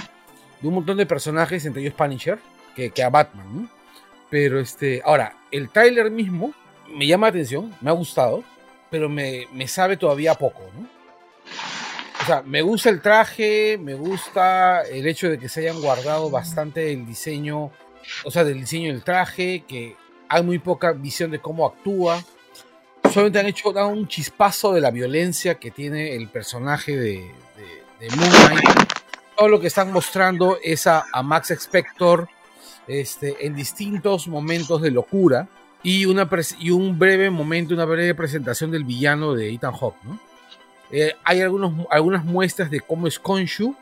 de 0.61 0.69
un 0.69 0.75
montón 0.75 0.97
de 0.97 1.07
personajes, 1.07 1.65
entre 1.65 1.83
ellos 1.83 1.95
Punisher, 1.95 2.39
que, 2.75 3.03
a 3.03 3.11
Batman, 3.11 3.63
¿no? 3.63 3.69
Pero 4.31 4.59
este, 4.59 5.03
ahora, 5.05 5.37
el 5.51 5.69
trailer 5.69 6.11
mismo 6.11 6.55
me 6.89 7.07
llama 7.07 7.27
la 7.27 7.31
atención, 7.31 7.75
me 7.81 7.91
ha 7.91 7.93
gustado, 7.93 8.43
pero 8.91 9.09
me, 9.09 9.47
me 9.53 9.69
sabe 9.69 9.97
todavía 9.97 10.35
poco, 10.35 10.63
¿no? 10.75 10.89
O 12.23 12.25
sea, 12.25 12.43
me 12.43 12.63
gusta 12.63 12.89
el 12.89 13.03
traje, 13.03 13.79
me 13.79 13.95
gusta 13.95 14.83
el 14.83 15.07
hecho 15.09 15.29
de 15.29 15.39
que 15.39 15.49
se 15.49 15.61
hayan 15.61 15.81
guardado 15.81 16.31
bastante 16.31 16.93
el 16.93 17.05
diseño, 17.05 17.73
o 18.25 18.31
sea, 18.31 18.45
del 18.45 18.61
diseño 18.61 18.93
del 18.93 19.03
traje, 19.03 19.65
que 19.67 19.97
hay 20.29 20.43
muy 20.45 20.61
poca 20.61 20.93
visión 20.93 21.33
de 21.33 21.41
cómo 21.41 21.67
actúa. 21.67 22.23
Solamente 23.13 23.41
han 23.41 23.47
hecho 23.47 23.69
un 23.69 24.09
chispazo 24.09 24.73
de 24.73 24.81
la 24.81 24.91
violencia 24.91 25.57
que 25.57 25.71
tiene 25.71 26.17
el 26.17 26.29
personaje 26.29 26.97
de, 26.97 27.31
de. 28.01 28.09
Todo 29.37 29.49
lo 29.49 29.61
que 29.61 29.67
están 29.67 29.93
mostrando 29.93 30.57
es 30.63 30.87
a, 30.87 31.05
Max 31.23 31.51
Spector 31.51 32.27
este, 32.87 33.45
en 33.45 33.55
distintos 33.55 34.29
momentos 34.29 34.81
de 34.81 34.91
locura 34.91 35.47
y, 35.83 36.07
una 36.07 36.27
y 36.59 36.71
un 36.71 36.99
breve 36.99 37.29
momento, 37.29 37.75
una 37.75 37.85
breve 37.85 38.15
presentación 38.15 38.71
del 38.71 38.85
villano 38.85 39.35
de 39.35 39.53
Ethan 39.53 39.75
Hawke, 39.75 40.03
¿no? 40.05 40.19
Eh, 40.91 41.15
hay 41.23 41.43
algunos, 41.43 41.87
algunas 41.91 42.25
muestras 42.25 42.71
de 42.71 42.81
cómo 42.81 43.07
es 43.07 43.19
Khonshu, 43.19 43.75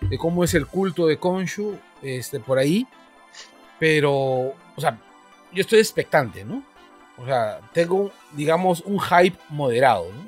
de 0.00 0.16
cómo 0.16 0.44
es 0.44 0.54
el 0.54 0.66
culto 0.66 1.06
de 1.06 1.18
Khonshu, 1.18 1.76
este, 2.00 2.40
por 2.40 2.58
ahí, 2.58 2.86
pero, 3.78 4.12
o 4.14 4.78
sea, 4.78 4.98
yo 5.52 5.60
estoy 5.60 5.80
expectante, 5.80 6.42
¿no? 6.42 6.71
O 7.18 7.26
sea, 7.26 7.60
tengo, 7.72 8.10
digamos, 8.32 8.80
un 8.86 8.98
hype 9.00 9.36
moderado, 9.50 10.10
¿no? 10.12 10.20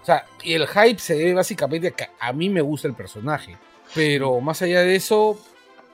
O 0.00 0.04
sea, 0.04 0.24
y 0.42 0.54
el 0.54 0.66
hype 0.66 0.98
se 0.98 1.14
debe 1.14 1.34
básicamente 1.34 1.88
a 1.88 1.90
que 1.90 2.08
a 2.18 2.32
mí 2.32 2.48
me 2.48 2.60
gusta 2.62 2.88
el 2.88 2.94
personaje, 2.94 3.56
pero 3.94 4.40
más 4.40 4.62
allá 4.62 4.80
de 4.80 4.96
eso, 4.96 5.38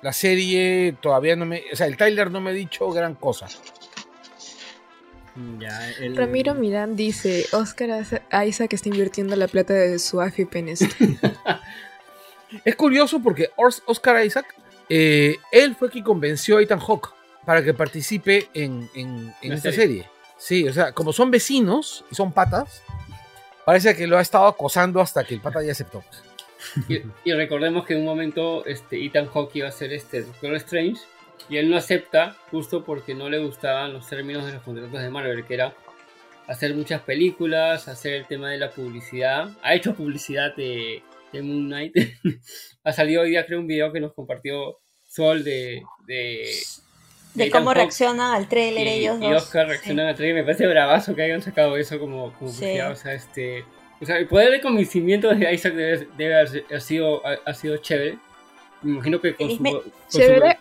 la 0.03 0.13
serie 0.13 0.95
todavía 1.01 1.35
no 1.37 1.45
me, 1.47 1.65
o 1.73 1.77
sea, 1.77 1.87
el 1.87 1.97
trailer 1.97 2.31
no 2.31 2.41
me 2.41 2.51
ha 2.51 2.53
dicho 2.53 2.89
gran 2.91 3.15
cosa. 3.15 3.49
Ya, 5.59 5.91
el- 6.01 6.17
Ramiro 6.17 6.55
Mirán 6.55 6.97
dice, 6.97 7.45
Oscar 7.53 7.91
Isaac 8.47 8.73
está 8.73 8.89
invirtiendo 8.89 9.37
la 9.37 9.49
plata 9.49 9.75
de 9.75 9.99
su 9.99 10.21
AFP 10.21 10.59
en 10.61 10.69
esto. 10.71 10.87
Es 12.65 12.77
curioso 12.77 13.21
porque 13.21 13.51
Os- 13.57 13.83
Oscar 13.87 14.25
Isaac, 14.25 14.47
eh, 14.89 15.37
él 15.51 15.75
fue 15.75 15.91
quien 15.91 16.05
convenció 16.05 16.59
a 16.59 16.63
Ethan 16.63 16.79
Hawke 16.79 17.09
para 17.45 17.63
que 17.63 17.75
participe 17.75 18.49
en, 18.55 18.89
en- 18.95 19.35
en 19.43 19.49
La 19.51 19.57
esta 19.57 19.73
serie. 19.73 20.05
serie. 20.05 20.11
Sí, 20.39 20.69
o 20.69 20.73
sea, 20.73 20.93
como 20.93 21.13
son 21.13 21.31
vecinos 21.31 22.05
y 22.11 22.15
son 22.15 22.33
patas, 22.33 22.83
parece 23.65 23.97
que 23.97 24.07
lo 24.07 24.19
ha 24.19 24.23
estado 24.23 24.47
acosando 24.47 25.01
hasta 25.01 25.25
que 25.25 25.35
el 25.35 25.41
pata 25.41 25.63
ya 25.63 25.73
aceptó. 25.73 26.05
Y, 27.25 27.33
recordemos 27.33 27.87
que 27.87 27.95
en 27.95 28.01
un 28.01 28.07
momento 28.07 28.65
este, 28.67 29.05
Ethan 29.05 29.27
Hawke 29.27 29.57
iba 29.57 29.69
a 29.69 29.73
ser 29.73 29.93
este 29.93 30.23
Doctor 30.23 30.55
Strange 30.57 31.01
y 31.49 31.59
él 31.59 31.71
no 31.71 31.77
acepta 31.77 32.37
justo 32.51 32.85
porque 32.85 33.15
no 33.15 33.31
le 33.31 33.39
gustaban 33.39 33.93
los 33.93 34.09
términos 34.09 34.45
de 34.45 34.53
los 34.53 34.63
contratos 34.63 35.01
de 35.01 35.11
Marvel, 35.11 35.45
que 35.47 35.55
era 35.55 35.75
hacer 36.47 36.75
muchas 36.75 37.03
películas, 37.03 37.89
hacer 37.89 38.15
el 38.15 38.27
tema 38.27 38.51
de 38.51 38.59
la 38.59 38.71
publicidad. 38.71 39.51
Ha 39.63 39.75
hecho 39.75 39.95
publicidad 39.95 40.55
de, 40.57 41.03
de 41.33 41.43
Moon 41.43 41.67
Knight. 41.67 41.95
ha 42.85 42.93
salido 42.93 43.23
hoy 43.23 43.31
día 43.31 43.47
creo 43.47 43.61
un 43.61 43.67
video 43.67 43.93
que 43.93 44.01
nos 44.01 44.13
compartió 44.13 44.79
Sol 45.03 45.45
de... 45.45 45.83
de 46.07 46.51
De 47.37 47.51
cómo 47.51 47.73
reaccionan 47.75 48.35
al 48.35 48.49
trailer 48.49 48.87
y, 48.87 48.91
ellos 48.91 49.19
y 49.21 49.31
dos. 49.31 49.43
Oscar 49.45 49.69
reaccionan 49.69 50.07
al 50.07 50.15
trailer. 50.17 50.37
Me 50.37 50.45
parece 50.45 50.67
bravazo 50.67 51.15
que 51.15 51.23
hayan 51.23 51.43
sacado 51.43 51.77
eso 51.77 51.99
como, 51.99 52.33
como 52.35 52.51
Sí. 52.51 52.79
O 52.81 52.97
sea, 52.97 53.13
este. 53.15 53.65
O 54.01 54.05
sea, 54.05 54.19
el 54.19 54.27
poder 54.27 54.51
de 54.51 54.61
convencimiento 54.61 55.35
de 55.35 55.55
Isaac 55.55 55.73
debe, 55.75 56.09
debe 56.19 56.35
haber 56.39 56.65
ha 56.75 56.81
sido, 56.81 57.27
ha, 57.27 57.37
ha 57.47 57.55
sido 57.55 57.77
chévere. 57.79 58.19
Me 58.83 58.93
imagino 58.93 59.21
que 59.21 59.35
con 59.35 59.49
su, 59.51 59.57
Felizmente- 59.57 59.83
con 59.83 59.93
su- 60.09 60.19
Chévere. 60.19 60.59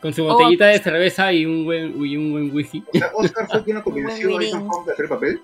con 0.00 0.14
su 0.14 0.24
Oh. 0.26 0.32
botellita 0.34 0.66
de 0.66 0.78
cerveza 0.80 1.32
y 1.32 1.46
un 1.46 1.64
buen, 1.64 2.04
y 2.04 2.16
un 2.16 2.32
buen 2.32 2.54
whisky. 2.54 2.82
O 2.92 2.98
sea, 2.98 3.10
Oscar 3.14 3.46
fue 3.48 3.64
quien 3.64 3.80
convenció 3.82 4.36
a 4.38 4.42
Ethan. 4.44 4.68
Hawke 4.68 4.86
de 4.86 4.92
hacer 4.92 5.04
el 5.04 5.08
papel. 5.08 5.42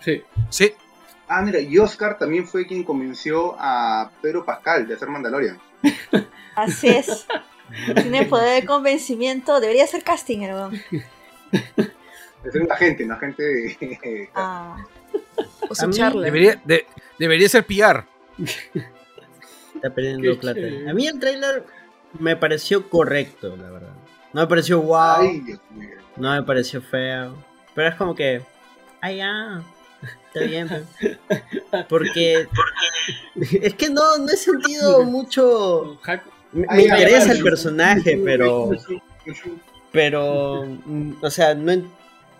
Sí. 0.00 0.22
Sí, 0.50 0.72
Ah, 1.28 1.40
mira, 1.40 1.60
y 1.60 1.78
Oscar 1.78 2.18
también 2.18 2.46
fue 2.46 2.66
quien 2.66 2.82
convenció 2.84 3.54
a 3.58 4.10
Pedro 4.20 4.44
Pascal 4.44 4.86
de 4.86 4.94
hacer 4.94 5.08
Mandalorian. 5.08 5.58
Así 6.56 6.88
es. 6.88 7.26
Tiene 7.94 8.24
poder 8.26 8.60
de 8.62 8.66
convencimiento. 8.66 9.60
Debería 9.60 9.86
ser 9.86 10.02
casting. 10.02 10.40
De 10.40 12.50
ser 12.50 12.62
un 12.62 12.72
agente, 12.72 13.04
un 13.04 13.12
agente 13.12 13.42
de... 13.42 14.30
Ah, 14.34 14.76
O 15.68 15.72
A 15.72 15.74
su 15.74 15.90
charla. 15.90 16.22
debería, 16.24 16.60
de- 16.64 16.86
debería 17.18 17.48
ser 17.48 17.64
PR. 17.64 18.04
Está 19.74 19.90
perdiendo 19.94 20.22
Qué 20.22 20.34
plata. 20.36 20.58
chévere. 20.60 20.90
A 20.90 20.94
mí 20.94 21.06
el 21.06 21.18
trailer 21.18 21.64
me 22.18 22.36
pareció 22.36 22.88
correcto, 22.88 23.56
la 23.56 23.70
verdad. 23.70 23.94
No 24.32 24.40
me 24.42 24.46
pareció 24.46 24.80
wow, 24.80 25.16
Ay, 25.20 25.40
Dios 25.40 25.60
mío. 25.70 25.96
no 26.16 26.30
me 26.32 26.42
pareció 26.42 26.80
feo. 26.82 27.34
Pero 27.74 27.88
es 27.88 27.94
como 27.96 28.14
que. 28.14 28.42
Ay, 29.00 29.18
ya. 29.18 29.62
Está 30.26 30.40
bien. 30.46 30.68
pues. 31.28 31.84
Porque. 31.88 32.48
Es 33.60 33.74
que 33.74 33.90
no, 33.90 34.18
no 34.18 34.28
he 34.28 34.36
sentido 34.36 35.04
mucho. 35.04 35.98
Me, 36.52 36.82
interesa 36.82 37.32
el 37.32 37.42
personaje, 37.42 38.20
pero. 38.24 38.70
Pero. 39.90 40.64
mm, 40.84 41.12
O 41.22 41.30
sea, 41.30 41.54
no, 41.54 41.72
en- 41.72 41.88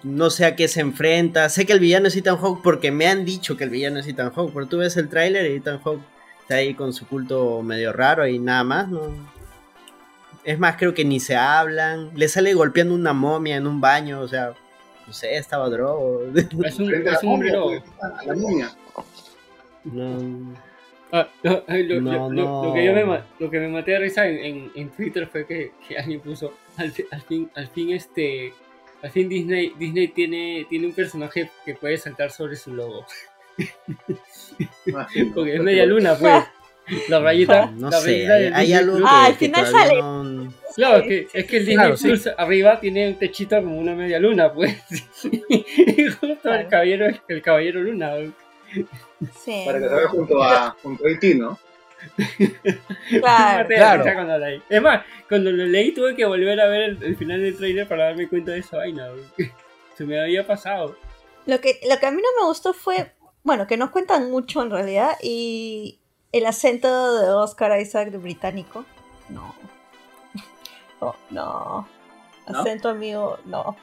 no 0.02 0.30
sé 0.30 0.44
a 0.44 0.56
qué 0.56 0.68
se 0.68 0.80
enfrenta. 0.80 1.48
Sé 1.48 1.64
que 1.66 1.72
el 1.72 1.80
villano 1.80 2.08
es 2.08 2.16
Ethan 2.16 2.36
Hawke 2.36 2.60
porque 2.62 2.90
me 2.90 3.06
han 3.06 3.24
dicho 3.24 3.56
que 3.56 3.64
el 3.64 3.70
villano 3.70 4.00
es 4.00 4.06
Ethan 4.06 4.32
Hawke. 4.32 4.52
Pero 4.52 4.66
tú 4.66 4.78
ves 4.78 4.96
el 4.96 5.08
tráiler 5.08 5.50
y 5.50 5.56
Ethan 5.56 5.80
Hawke 5.80 6.02
está 6.42 6.56
ahí 6.56 6.74
con 6.74 6.92
su 6.92 7.06
culto 7.06 7.62
medio 7.62 7.92
raro 7.92 8.26
y 8.26 8.38
nada 8.38 8.64
más, 8.64 8.88
¿no? 8.88 9.00
Es 10.44 10.58
más, 10.58 10.76
creo 10.76 10.92
que 10.92 11.04
ni 11.04 11.20
se 11.20 11.36
hablan. 11.36 12.10
Le 12.14 12.28
sale 12.28 12.52
golpeando 12.54 12.94
una 12.94 13.12
momia 13.12 13.56
en 13.56 13.66
un 13.66 13.80
baño, 13.80 14.20
o 14.20 14.28
sea, 14.28 14.54
no 15.06 15.12
sé, 15.12 15.36
estaba 15.36 15.68
drogo. 15.70 16.22
Es 16.34 16.52
un, 16.52 16.64
es 16.64 16.78
un 16.78 17.40
pues, 17.40 17.82
a 18.02 18.24
la 18.26 18.34
momia. 18.34 18.72
No. 19.84 20.71
Ah, 21.12 21.28
no, 21.42 21.62
lo, 21.68 22.00
No, 22.00 22.12
lo- 22.12 22.30
lo- 22.30 22.30
no. 22.32 22.64
lo 22.66 22.74
que 22.74 22.84
yo 22.86 22.92
me, 22.94 23.04
ma- 23.04 23.26
lo 23.38 23.50
que 23.50 23.60
me 23.60 23.68
maté 23.68 23.92
de 23.92 23.98
risa 23.98 24.26
en, 24.26 24.38
en, 24.38 24.72
en 24.74 24.90
Twitter 24.90 25.26
fue 25.26 25.46
que, 25.46 25.72
que 25.86 25.98
alguien 25.98 26.20
puso 26.20 26.54
al, 26.78 26.90
fi- 26.90 27.04
al 27.10 27.20
fin 27.22 27.50
al 27.54 27.68
fin 27.68 27.90
este 27.92 28.52
al 29.02 29.10
fin 29.10 29.28
Disney 29.28 29.72
Disney 29.78 30.08
tiene 30.08 30.66
tiene 30.70 30.86
un 30.86 30.94
personaje 30.94 31.50
que 31.66 31.74
puede 31.74 31.98
saltar 31.98 32.30
sobre 32.30 32.56
su 32.56 32.72
logo 32.74 33.04
Ah, 34.96 35.06
¿no? 35.16 35.34
porque 35.34 35.56
es 35.56 35.60
media 35.62 35.84
luna 35.86 36.16
pues 36.18 36.44
la 37.08 37.20
rayita 37.20 37.66
No 37.76 37.90
la 37.90 37.98
sé, 38.00 38.06
rayita 38.26 38.34
hay, 38.34 38.44
hay 38.54 38.72
algo 38.72 38.96
que. 38.96 39.02
Ah, 39.06 39.26
al 39.26 39.34
final 39.34 39.66
sale. 39.66 39.96
no- 40.00 40.52
claro 40.74 40.96
es 40.98 41.06
que 41.06 41.26
es 41.38 41.46
que 41.46 41.56
el 41.58 41.66
Disney 41.66 41.76
Claro, 41.76 41.96
sí. 41.96 42.08
Plus 42.08 42.26
arriba 42.38 42.80
tiene 42.80 43.08
un 43.08 43.14
techito 43.16 43.56
como 43.62 43.78
una 43.78 43.94
media 43.94 44.18
luna 44.18 44.52
pues 44.52 44.76
y 45.30 46.04
justo 46.06 46.26
el 46.26 46.38
Claro. 46.38 46.68
caballero 46.70 47.06
el 47.28 47.42
caballero 47.42 47.82
luna 47.82 48.14
sí. 49.38 49.62
Para 49.66 49.78
que 49.80 49.88
salga 49.88 50.08
junto 50.08 50.42
a, 50.42 50.76
junto 50.82 51.04
a 51.04 51.08
Haití, 51.08 51.34
¿no? 51.34 51.58
Claro. 53.20 54.02
Cuando 54.14 54.38
la 54.38 54.48
leí. 54.48 54.62
Es 54.68 54.82
más, 54.82 55.04
cuando 55.28 55.50
lo 55.52 55.64
leí 55.66 55.92
tuve 55.94 56.14
que 56.16 56.24
volver 56.24 56.60
a 56.60 56.66
ver 56.66 56.82
el, 56.82 57.02
el 57.02 57.16
final 57.16 57.40
del 57.40 57.56
trailer 57.56 57.88
para 57.88 58.04
darme 58.06 58.28
cuenta 58.28 58.52
de 58.52 58.58
esa 58.58 58.76
vaina. 58.78 59.08
güey. 59.10 59.50
Se 59.96 60.04
me 60.04 60.20
había 60.20 60.46
pasado. 60.46 60.96
Lo 61.46 61.60
que, 61.60 61.80
lo 61.88 61.98
que 61.98 62.06
a 62.06 62.10
mí 62.10 62.22
no 62.22 62.40
me 62.42 62.46
gustó 62.48 62.72
fue, 62.72 63.12
bueno, 63.42 63.66
que 63.66 63.76
no 63.76 63.90
cuentan 63.92 64.30
mucho 64.30 64.62
en 64.62 64.70
realidad 64.70 65.12
y 65.22 65.98
el 66.32 66.46
acento 66.46 67.20
de 67.20 67.28
Oscar 67.30 67.78
Isaac 67.80 68.10
de 68.10 68.18
británico. 68.18 68.84
No. 69.28 69.54
No, 71.00 71.16
no. 71.30 71.88
¿No? 72.48 72.60
Acento 72.60 72.88
amigo, 72.88 73.36
no. 73.44 73.76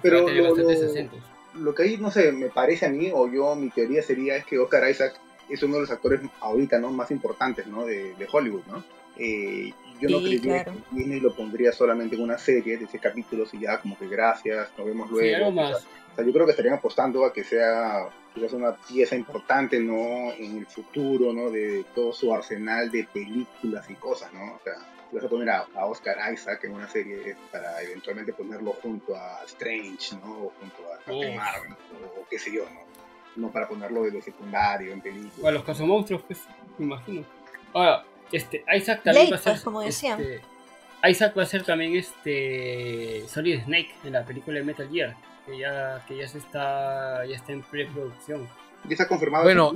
Pero 0.00 0.24
Tiene 0.24 0.40
lo- 0.40 0.48
bastantes 0.48 0.80
lo- 0.80 0.90
acentos. 0.90 1.20
Lo 1.54 1.74
que 1.74 1.82
ahí, 1.82 1.96
no 1.96 2.10
sé, 2.10 2.32
me 2.32 2.48
parece 2.48 2.86
a 2.86 2.90
mí, 2.90 3.10
o 3.12 3.30
yo, 3.30 3.54
mi 3.56 3.70
teoría 3.70 4.02
sería 4.02 4.36
es 4.36 4.44
que 4.44 4.58
Oscar 4.58 4.88
Isaac 4.88 5.14
es 5.48 5.62
uno 5.62 5.74
de 5.74 5.80
los 5.82 5.90
actores 5.90 6.20
ahorita, 6.40 6.78
¿no? 6.78 6.90
Más 6.90 7.10
importantes, 7.10 7.66
¿no? 7.66 7.84
De, 7.84 8.14
de 8.14 8.28
Hollywood, 8.30 8.62
¿no? 8.68 8.84
Eh, 9.16 9.72
yo 10.00 10.08
no 10.08 10.18
creería 10.20 10.64
claro. 10.64 10.78
que 10.90 10.96
Disney 10.96 11.20
lo 11.20 11.34
pondría 11.34 11.72
solamente 11.72 12.16
en 12.16 12.22
una 12.22 12.38
serie 12.38 12.78
de 12.78 12.86
seis 12.86 13.02
capítulos 13.02 13.52
y 13.52 13.60
ya 13.60 13.78
como 13.80 13.98
que 13.98 14.08
gracias, 14.08 14.68
nos 14.78 14.86
vemos 14.86 15.10
luego. 15.10 15.28
Sí, 15.28 15.34
algo 15.34 15.52
más. 15.52 15.86
O 16.12 16.16
sea, 16.16 16.24
yo 16.24 16.32
creo 16.32 16.46
que 16.46 16.52
estarían 16.52 16.74
apostando 16.74 17.24
a 17.24 17.32
que 17.32 17.44
sea 17.44 18.08
quizás 18.34 18.52
una 18.52 18.76
pieza 18.76 19.16
importante, 19.16 19.78
¿no? 19.80 20.32
En 20.38 20.58
el 20.58 20.66
futuro, 20.66 21.32
¿no? 21.32 21.50
De 21.50 21.84
todo 21.94 22.12
su 22.12 22.32
arsenal 22.34 22.90
de 22.90 23.04
películas 23.04 23.90
y 23.90 23.94
cosas, 23.94 24.32
¿no? 24.32 24.54
O 24.54 24.60
sea, 24.64 24.74
vas 25.12 25.24
a 25.24 25.28
poner 25.28 25.50
a, 25.50 25.66
a 25.74 25.86
Oscar 25.86 26.16
Isaac 26.32 26.64
en 26.64 26.74
una 26.74 26.88
serie 26.88 27.36
para 27.50 27.80
eventualmente 27.82 28.32
ponerlo 28.32 28.72
junto 28.82 29.16
a 29.16 29.42
Strange, 29.46 30.16
¿no? 30.22 30.32
O 30.46 30.52
junto 30.60 30.92
a 30.92 30.96
Captain. 30.98 31.36
Marvel, 31.36 31.72
o, 31.72 32.20
o 32.20 32.26
qué 32.30 32.38
sé 32.38 32.52
yo, 32.52 32.64
¿no? 32.70 32.80
No 33.36 33.50
para 33.52 33.68
ponerlo 33.68 34.02
de, 34.02 34.10
de 34.10 34.22
secundario 34.22 34.92
en 34.92 35.00
películas. 35.00 35.38
O 35.42 35.48
a 35.48 35.52
los 35.52 35.64
cazamonstruos, 35.64 36.22
pues, 36.22 36.40
me 36.78 36.86
imagino. 36.86 37.24
Ahora, 37.72 38.04
este, 38.32 38.64
Isaac 38.76 39.02
también 39.04 39.28
Blade, 39.28 39.30
va 39.30 39.36
a 39.36 39.38
ser. 39.42 39.52
pues, 39.52 39.62
como 39.64 39.80
decían. 39.82 40.20
este, 40.20 40.40
Isaac 41.08 41.38
va 41.38 41.42
a 41.44 41.46
ser 41.46 41.62
también 41.64 41.96
este. 41.96 43.24
Solid 43.28 43.62
Snake 43.64 43.94
en 44.04 44.12
la 44.12 44.24
película 44.24 44.58
de 44.58 44.64
Metal 44.64 44.88
Gear. 44.90 45.16
Que 45.46 45.58
ya, 45.58 46.04
que 46.06 46.16
ya 46.16 46.28
se 46.28 46.38
está. 46.38 47.24
ya 47.24 47.36
está 47.36 47.52
en 47.52 47.62
preproducción. 47.62 48.48
¿Ya 48.84 48.92
está 48.92 49.08
confirmado? 49.08 49.44
Bueno? 49.44 49.72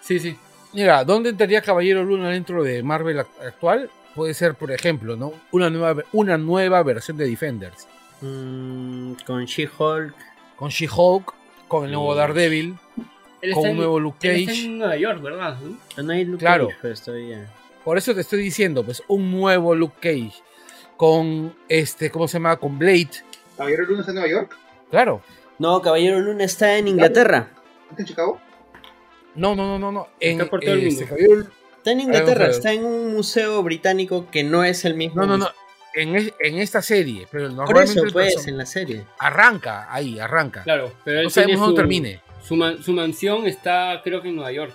Sí, 0.00 0.18
sí. 0.20 0.36
Mira, 0.72 1.02
¿dónde 1.04 1.30
entraría 1.30 1.62
Caballero 1.62 2.04
Luna 2.04 2.28
dentro 2.30 2.62
de 2.62 2.82
Marvel 2.82 3.18
ac- 3.20 3.46
actual? 3.46 3.90
Puede 4.18 4.34
ser, 4.34 4.56
por 4.56 4.72
ejemplo, 4.72 5.14
¿no? 5.16 5.32
Una 5.52 5.70
nueva, 5.70 6.02
una 6.12 6.36
nueva 6.36 6.82
versión 6.82 7.16
de 7.16 7.24
Defenders. 7.28 7.86
Mm, 8.20 9.12
con 9.24 9.44
She-Hulk. 9.44 10.12
Con 10.56 10.70
She-Hulk, 10.70 11.32
con 11.68 11.84
el 11.84 11.92
nuevo. 11.92 12.16
Daredevil, 12.16 12.76
Él 13.42 13.52
con 13.54 13.68
un 13.70 13.76
nuevo 13.76 14.00
Luke 14.00 14.28
él 14.28 14.40
está 14.40 14.50
Cage. 14.52 14.64
en 14.64 14.78
Nueva 14.78 14.96
York, 14.96 15.22
¿verdad? 15.22 15.56
¿no? 15.96 16.02
No 16.02 16.12
hay 16.12 16.24
Luke 16.24 16.40
Claro. 16.40 16.66
Cage, 16.66 16.78
pues, 16.80 17.00
todavía. 17.02 17.48
Por 17.84 17.96
eso 17.96 18.12
te 18.12 18.22
estoy 18.22 18.40
diciendo, 18.42 18.84
pues, 18.84 19.04
un 19.06 19.30
nuevo 19.30 19.76
Luke 19.76 19.94
Cage. 20.00 20.42
Con 20.96 21.54
este, 21.68 22.10
¿cómo 22.10 22.26
se 22.26 22.38
llama? 22.38 22.56
Con 22.56 22.76
Blade. 22.76 23.10
Caballero 23.56 23.84
Luna 23.84 24.00
está 24.00 24.10
en 24.10 24.14
Nueva 24.16 24.30
York, 24.30 24.56
Claro. 24.90 25.22
No, 25.60 25.80
Caballero 25.80 26.18
Luna 26.18 26.42
está 26.42 26.76
en 26.76 26.88
Inglaterra. 26.88 27.50
está 27.90 28.02
en 28.02 28.08
Chicago. 28.08 28.40
No, 29.36 29.54
no, 29.54 29.64
no, 29.64 29.78
no, 29.78 29.92
no. 29.92 30.08
En, 30.18 30.32
Está 30.40 30.50
por 30.50 30.58
todo 30.60 30.72
el 30.74 30.88
este, 30.88 31.04
mundo. 31.04 31.16
Caballero- 31.16 31.57
Está 31.78 31.90
en 31.92 32.00
Inglaterra, 32.00 32.46
está 32.48 32.72
en 32.72 32.84
un 32.84 33.12
museo 33.14 33.62
británico 33.62 34.28
que 34.30 34.44
no 34.44 34.62
es 34.64 34.84
el 34.84 34.94
mismo. 34.94 35.20
No, 35.22 35.26
no, 35.26 35.38
no. 35.38 35.48
En, 35.94 36.14
es- 36.14 36.32
en 36.40 36.58
esta 36.58 36.82
serie, 36.82 37.26
pero 37.30 37.46
Por 37.48 37.54
normalmente 37.56 37.92
eso, 37.94 38.04
el 38.04 38.12
pues, 38.12 38.46
en 38.46 38.58
la 38.58 38.66
serie. 38.66 39.04
arranca 39.18 39.92
ahí, 39.92 40.18
arranca. 40.20 40.62
Claro, 40.62 40.92
pero 41.04 41.18
él 41.20 41.24
no 41.24 41.30
sabemos 41.30 41.60
dónde 41.60 41.76
termine. 41.80 42.20
Su, 42.46 42.54
man- 42.56 42.82
su 42.82 42.92
mansión 42.92 43.46
está, 43.46 44.00
creo 44.04 44.20
que 44.22 44.28
en 44.28 44.36
Nueva 44.36 44.52
York. 44.52 44.72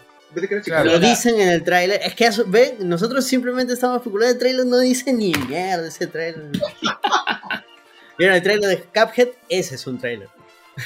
Claro. 0.66 0.86
Lo 0.94 1.00
dicen 1.00 1.40
en 1.40 1.48
el 1.50 1.64
tráiler. 1.64 2.02
Es 2.04 2.16
que, 2.16 2.26
eso- 2.26 2.44
ven, 2.48 2.78
nosotros 2.90 3.24
simplemente 3.26 3.74
estamos 3.74 3.98
especulando. 3.98 4.34
El 4.34 4.40
tráiler 4.40 4.66
no 4.66 4.80
dice 4.80 5.14
ni 5.14 5.32
mierda 5.48 5.88
ese 5.88 6.08
tráiler. 6.08 6.50
Vieron 8.18 8.36
el 8.36 8.42
tráiler 8.44 8.70
de 8.70 8.78
Cuphead, 8.84 9.30
ese 9.50 9.76
es 9.76 9.86
un 9.88 10.00
tráiler. 10.00 10.30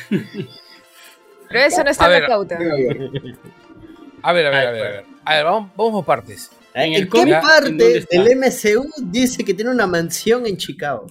Pero 0.09 1.59
eso 1.61 1.83
no 1.83 1.89
está 1.91 2.13
en 2.13 2.21
la 2.23 2.27
pauta. 2.27 2.57
A 4.21 4.33
ver, 4.33 4.47
a 4.47 4.49
ver, 4.49 4.67
a 4.67 4.71
ver. 4.71 4.85
A 4.85 4.89
ver, 4.91 5.05
A 5.27 5.35
ver, 5.35 5.43
vamos, 5.45 5.71
vamos 5.75 5.91
por 5.93 6.05
partes. 6.05 6.49
En 6.73 6.83
¿En, 6.89 6.93
el 6.93 7.03
qué 7.03 7.09
cómic, 7.09 7.33
¿en 7.35 7.41
parte 7.41 7.69
dónde 7.69 7.97
está? 7.97 8.23
del 8.23 8.37
MCU 8.37 8.89
dice 9.11 9.43
que 9.43 9.53
tiene 9.53 9.71
una 9.71 9.87
mansión 9.87 10.45
en 10.45 10.57
Chicago? 10.57 11.07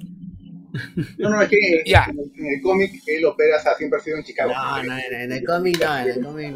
No, 1.18 1.30
no, 1.30 1.40
es 1.42 1.48
que 1.48 1.56
en 1.68 1.74
el, 1.74 2.30
en 2.38 2.46
el 2.54 2.60
cómic 2.62 3.02
él 3.06 3.24
opera, 3.24 3.56
o 3.58 3.60
sea, 3.62 3.74
siempre 3.74 3.98
ha 3.98 4.02
sido 4.02 4.18
en 4.18 4.24
Chicago. 4.24 4.52
No, 4.52 4.82
no, 4.82 4.94
no, 4.94 4.98
en 4.98 5.32
el 5.32 5.44
cómic 5.44 5.82
no, 5.84 5.98
en 5.98 6.08
el 6.10 6.24
cómic 6.24 6.54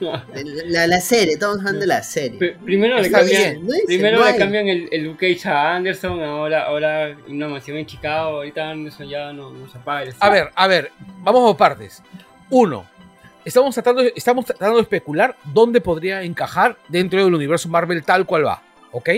no. 0.00 0.22
La, 0.66 0.86
la 0.86 1.00
serie, 1.00 1.34
estamos 1.34 1.58
hablando 1.58 1.80
de 1.80 1.86
la 1.86 2.02
serie. 2.02 2.38
P- 2.38 2.56
primero 2.64 3.00
le 3.00 3.10
cambian, 3.10 3.42
bien. 3.54 3.66
No 3.66 3.72
dice, 3.72 3.86
primero 3.86 4.18
no 4.18 4.26
le 4.30 4.36
cambian 4.36 4.68
el, 4.68 4.88
el 4.92 5.04
Luke 5.04 5.34
Cage 5.34 5.48
a 5.48 5.74
Anderson, 5.76 6.20
ahora, 6.22 6.64
ahora 6.64 7.16
una 7.28 7.48
mansión 7.48 7.76
en 7.78 7.86
Chicago, 7.86 8.36
ahorita 8.36 8.68
Anderson 8.70 9.08
ya 9.08 9.32
no, 9.32 9.50
no 9.52 9.68
se 9.70 9.78
apaga 9.78 10.02
el 10.02 10.14
A 10.20 10.28
ver, 10.28 10.50
a 10.54 10.66
ver, 10.66 10.90
vamos 11.22 11.42
por 11.50 11.56
partes. 11.56 12.02
Uno, 12.50 12.84
estamos 13.44 13.74
tratando, 13.74 14.02
estamos 14.14 14.44
tratando 14.44 14.76
de 14.76 14.82
especular 14.82 15.36
dónde 15.44 15.80
podría 15.80 16.22
encajar 16.22 16.76
dentro 16.88 17.24
del 17.24 17.34
universo 17.34 17.68
Marvel 17.68 18.02
tal 18.04 18.26
cual 18.26 18.46
va, 18.46 18.62
¿ok? 18.92 19.10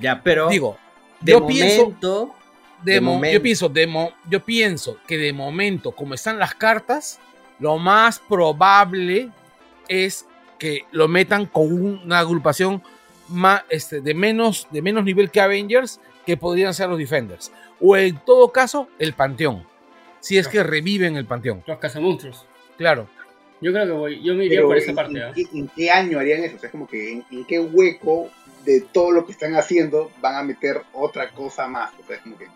Ya, 0.00 0.20
pero 0.22 0.48
Digo, 0.48 0.76
de 1.20 1.32
yo 1.32 1.46
pienso, 1.46 1.82
momento, 1.84 2.34
de 2.82 2.92
de 2.94 3.00
mo- 3.00 3.14
momento. 3.14 3.34
yo 3.34 3.42
pienso, 3.42 3.68
de 3.68 3.86
mo- 3.86 4.12
yo 4.28 4.44
pienso 4.44 4.96
que 5.06 5.18
de 5.18 5.32
momento, 5.32 5.92
como 5.92 6.14
están 6.14 6.38
las 6.38 6.54
cartas, 6.54 7.18
lo 7.58 7.76
más 7.78 8.18
probable 8.18 9.30
es 9.88 10.26
que 10.58 10.82
lo 10.92 11.08
metan 11.08 11.46
con 11.46 11.72
una 12.04 12.18
agrupación 12.20 12.82
más, 13.28 13.62
este, 13.68 14.00
de, 14.00 14.14
menos, 14.14 14.66
de 14.70 14.82
menos 14.82 15.04
nivel 15.04 15.30
que 15.30 15.40
Avengers, 15.40 16.00
que 16.26 16.36
podrían 16.36 16.74
ser 16.74 16.88
los 16.88 16.98
Defenders. 16.98 17.50
O 17.80 17.96
en 17.96 18.18
todo 18.18 18.50
caso, 18.52 18.88
el 18.98 19.14
Panteón. 19.14 19.64
Si 20.20 20.36
es 20.36 20.48
que 20.48 20.62
reviven 20.62 21.16
el 21.16 21.24
Panteón. 21.24 21.62
Los 21.66 21.78
cazamonstruos. 21.78 22.44
Claro. 22.76 23.08
Yo 23.60 23.72
creo 23.72 23.86
que 23.86 23.92
voy, 23.92 24.22
yo 24.22 24.34
me 24.34 24.46
iría 24.46 24.58
Pero 24.58 24.68
por 24.68 24.76
esa 24.78 24.90
¿en, 24.90 24.96
parte. 24.96 25.18
en 25.18 25.32
qué, 25.34 25.44
en 25.52 25.68
qué 25.68 25.90
año 25.90 26.18
harían 26.18 26.42
eso? 26.44 26.56
O 26.56 26.58
sea, 26.58 26.68
es 26.68 26.72
como 26.72 26.86
que 26.88 27.12
en, 27.12 27.24
en 27.30 27.44
qué 27.44 27.60
hueco 27.60 28.30
de 28.64 28.80
todo 28.92 29.10
lo 29.10 29.26
que 29.26 29.32
están 29.32 29.54
haciendo 29.54 30.10
van 30.20 30.34
a 30.36 30.42
meter 30.42 30.82
otra 30.92 31.30
cosa 31.30 31.66
más. 31.68 31.92
O 32.02 32.06
sea, 32.06 32.16
es 32.16 32.22
como 32.22 32.38
que 32.38 32.46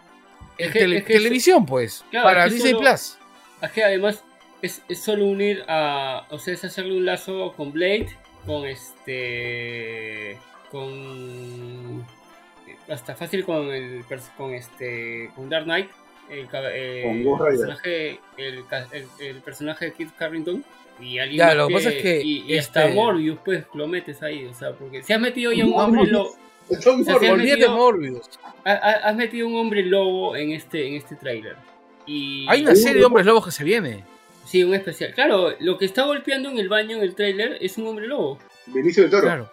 Es 0.59 0.71
que- 0.73 0.81
tele- 0.81 0.99
es 0.99 1.05
que 1.05 1.15
televisión, 1.15 1.67
pues. 1.67 2.05
Claro, 2.11 2.25
para 2.27 2.45
Disney 2.49 2.73
solo- 2.73 2.81
Plus. 2.83 3.19
Es 3.63 3.71
que 3.73 3.85
además 3.85 4.25
es, 4.63 4.83
es 4.89 4.99
solo 4.99 5.27
unir 5.27 5.63
a. 5.69 6.27
O 6.31 6.39
sea, 6.39 6.55
es 6.55 6.65
hacerle 6.65 6.97
un 6.97 7.05
lazo 7.05 7.53
con 7.57 7.73
Blade, 7.73 8.09
con 8.47 8.65
este. 8.67 10.39
con. 10.71 12.05
Hasta 12.89 13.15
fácil 13.15 13.45
con 13.45 13.69
el. 13.73 14.05
con 14.37 14.53
este. 14.55 15.31
con 15.35 15.49
Dark 15.49 15.65
Knight. 15.65 15.91
El, 16.31 16.49
eh, 16.53 17.03
Con 17.05 17.23
Ghost 17.23 17.43
Rider. 17.43 17.59
personaje, 17.59 18.21
el, 18.39 18.65
el, 18.93 19.07
el 19.27 19.37
personaje 19.43 19.85
de 19.87 19.93
Kit 19.93 20.09
Carrington. 20.17 20.65
Y 21.01 21.19
alguien 21.19 21.39
Ya, 21.39 21.55
lo 21.55 21.69
que 21.69 21.75
pasa 21.75 21.91
es 21.91 22.03
que, 22.03 22.23
Y, 22.23 22.45
y 22.47 22.57
hasta 22.59 22.85
este- 22.85 22.95
Morbius, 22.95 23.39
pues 23.45 23.65
lo 23.75 23.87
metes 23.89 24.23
ahí. 24.23 24.47
O 24.47 24.55
sea, 24.55 24.73
porque 24.73 25.03
si 25.03 25.13
has 25.13 25.21
metido 25.21 25.53
ya 25.53 25.65
un 25.65 25.71
No, 25.71 25.77
hombre 25.77 26.07
lobo. 26.07 26.35
Son 26.81 27.01
O 27.01 27.05
sea, 27.05 27.17
han 27.17 27.25
Olvídate 27.31 27.61
metido- 27.63 27.77
Morbius. 27.77 28.23
ha- 28.65 28.73
ha- 28.73 29.09
Has 29.09 29.17
metido 29.17 29.47
un 29.49 29.57
hombre 29.57 29.83
lobo 29.85 30.35
en 30.37 30.53
este, 30.53 30.87
en 30.89 30.95
este 30.95 31.17
tráiler. 31.17 31.57
Y 32.07 32.47
Hay 32.49 32.63
una 32.63 32.73
Uh, 32.73 32.77
serie 32.77 32.99
de 33.01 33.05
hombres 33.05 33.27
lobos 33.27 33.45
que 33.45 33.51
se 33.51 33.65
viene. 33.65 34.05
Sí, 34.47 34.63
un 34.63 34.75
especial. 34.75 35.13
Claro, 35.15 35.55
lo 35.61 35.79
que 35.79 35.87
está 35.87 36.05
golpeando 36.05 36.51
en 36.51 36.59
el 36.59 36.69
baño 36.69 36.97
en 36.99 37.03
el 37.03 37.15
tráiler 37.15 37.59
es 37.61 37.77
un 37.79 37.87
hombre 37.87 38.07
lobo. 38.07 38.39
Benicio 38.67 39.03
del 39.03 39.11
Toro. 39.11 39.23
Claro. 39.23 39.51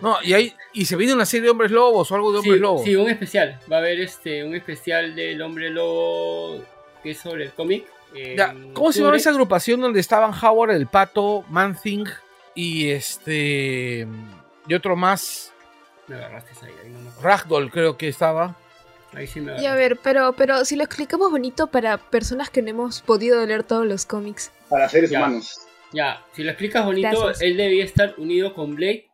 No, 0.00 0.16
y, 0.22 0.32
hay, 0.32 0.54
y 0.72 0.86
se 0.86 0.96
viene 0.96 1.12
una 1.12 1.26
serie 1.26 1.44
de 1.44 1.50
hombres 1.50 1.70
lobos 1.70 2.10
o 2.10 2.14
algo 2.14 2.32
de 2.32 2.38
hombres 2.38 2.54
sí, 2.56 2.60
lobos. 2.60 2.82
sí, 2.84 2.96
un 2.96 3.10
especial. 3.10 3.58
Va 3.70 3.76
a 3.76 3.78
haber 3.80 4.00
este 4.00 4.42
un 4.44 4.54
especial 4.54 5.14
del 5.14 5.40
hombre 5.42 5.68
lobo 5.70 6.62
que 7.02 7.10
es 7.10 7.18
sobre 7.18 7.44
el 7.44 7.50
cómic. 7.52 7.84
En 8.14 8.36
Ya, 8.36 8.54
¿Cómo 8.74 8.92
se 8.92 9.02
llama 9.02 9.16
esa 9.16 9.30
agrupación 9.30 9.80
donde 9.80 10.00
estaban 10.00 10.32
Howard, 10.32 10.70
el 10.72 10.86
pato, 10.86 11.44
Man-Thing 11.50 12.04
y 12.54 12.88
este. 12.90 14.06
y 14.66 14.74
otro 14.74 14.96
más? 14.96 15.52
Me 16.06 16.16
agarraste 16.16 16.66
ahí, 16.66 16.72
ahí 16.84 16.90
no 16.90 17.00
me. 17.00 17.10
Ragdoll, 17.22 17.70
creo 17.70 17.96
que 17.96 18.08
estaba. 18.08 18.56
Ahí 19.14 19.26
sí 19.26 19.40
me 19.40 19.60
Y 19.62 19.66
a 19.66 19.74
ver, 19.74 19.98
pero, 20.02 20.32
pero 20.32 20.64
si 20.64 20.74
lo 20.76 20.82
explicamos 20.84 21.30
bonito 21.30 21.68
para 21.68 21.98
personas 21.98 22.50
que 22.50 22.62
no 22.62 22.70
hemos 22.70 23.00
podido 23.00 23.44
leer 23.46 23.62
todos 23.62 23.86
los 23.86 24.04
cómics. 24.06 24.50
Para 24.68 24.88
seres 24.88 25.10
Ya. 25.10 25.18
humanos. 25.18 25.60
Ya, 25.92 26.24
si 26.32 26.42
lo 26.42 26.50
explicas 26.50 26.84
bonito, 26.84 27.08
Gracias. 27.08 27.40
él 27.40 27.56
debía 27.56 27.84
estar 27.84 28.14
unido 28.18 28.52
con 28.54 28.74
Blade 28.74 29.06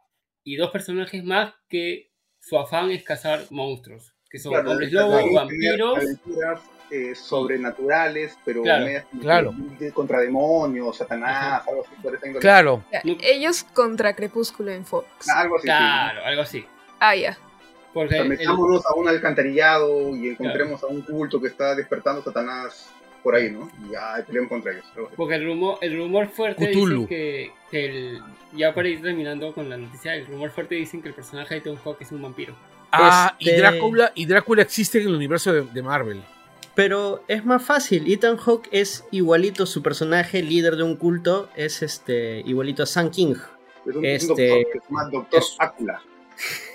y 0.42 0.56
dos 0.56 0.70
personajes 0.70 1.22
más 1.22 1.52
que 1.68 2.10
su 2.40 2.58
afán 2.58 2.90
es 2.90 3.04
cazar 3.04 3.44
monstruos. 3.50 4.14
Que 4.30 4.38
son 4.38 4.52
Claro, 4.52 4.70
hombres 4.70 4.90
aventuras- 4.94 5.34
vampiros. 5.34 5.96
aventuras, 5.98 6.60
eh, 6.90 7.14
sobrenaturales, 7.14 8.36
pero 8.44 8.62
Claro, 8.62 8.84
medias- 8.84 9.04
claro. 9.20 9.54
de- 9.78 9.92
contra 9.92 10.20
demonios, 10.20 10.96
Satanás, 10.96 11.62
algo 11.68 11.82
así. 11.82 11.94
por 12.02 12.14
esa. 12.14 12.38
Claro. 12.40 12.84
Ellos 13.22 13.64
contra 13.72 14.14
Crepúsculo 14.14 14.70
en 14.72 14.84
Fox. 14.84 15.28
Algo 15.28 15.56
así. 15.56 15.62
sí. 15.62 15.66
Claro, 15.68 16.24
algo 16.24 16.42
así. 16.42 16.66
Ah, 16.98 17.14
ya. 17.16 17.38
Porque 17.92 18.08
O 18.14 18.16
sea, 18.16 18.22
el- 18.22 18.28
metámonos 18.28 18.86
a 18.86 18.94
un 18.94 19.08
alcantarillado 19.08 20.14
y 20.16 20.28
encontremos 20.28 20.82
a 20.82 20.86
un 20.86 21.02
culto 21.02 21.40
que 21.40 21.48
está 21.48 21.74
despertando 21.74 22.22
Satanás 22.22 22.88
por 23.22 23.34
ahí, 23.34 23.50
¿no? 23.50 23.70
Y 23.86 23.92
ya 23.92 24.22
peleamos 24.26 24.48
contra 24.48 24.72
ellos. 24.72 24.84
algo 24.94 25.06
así. 25.08 25.16
Porque 25.16 25.34
el 25.34 25.44
rumor, 25.46 25.78
el 25.80 25.96
rumor 25.98 26.28
fuerte 26.28 26.70
Cthulhu. 26.70 27.02
dice 27.02 27.08
que, 27.08 27.52
que 27.70 27.84
el, 27.86 28.22
ya 28.52 28.72
para 28.74 28.88
ir 28.88 29.02
terminando 29.02 29.52
con 29.52 29.68
la 29.68 29.76
noticia, 29.76 30.14
el 30.14 30.26
rumor 30.26 30.50
fuerte 30.50 30.76
dicen 30.76 31.02
que 31.02 31.08
el 31.08 31.14
personaje 31.14 31.56
de 31.56 31.60
Tom 31.62 31.76
Hawk 31.84 31.96
es 32.00 32.12
un 32.12 32.22
vampiro. 32.22 32.54
Ah, 32.92 33.34
y 33.38 33.48
Este- 33.50 33.60
Drácula, 33.60 34.12
y 34.14 34.26
Drácula 34.26 34.62
existe 34.62 35.00
en 35.00 35.08
el 35.08 35.14
universo 35.14 35.52
de, 35.52 35.62
de 35.62 35.82
Marvel. 35.82 36.22
Pero 36.82 37.22
es 37.28 37.44
más 37.44 37.62
fácil. 37.62 38.10
Ethan 38.10 38.38
Hawke 38.38 38.68
es 38.72 39.04
igualito, 39.10 39.66
su 39.66 39.82
personaje, 39.82 40.42
líder 40.42 40.76
de 40.76 40.82
un 40.82 40.96
culto, 40.96 41.50
es 41.54 41.82
este 41.82 42.40
igualito 42.46 42.82
a 42.82 42.86
Sun 42.86 43.10
King. 43.10 43.34
Es 43.86 43.94
un, 43.96 44.04
Este- 44.04 44.26
doctor 44.28 44.72
que 44.72 44.78
se 44.80 44.86
llama 44.88 45.08
Doctor 45.10 45.40
es- 45.40 45.56
Ácula. 45.58 46.02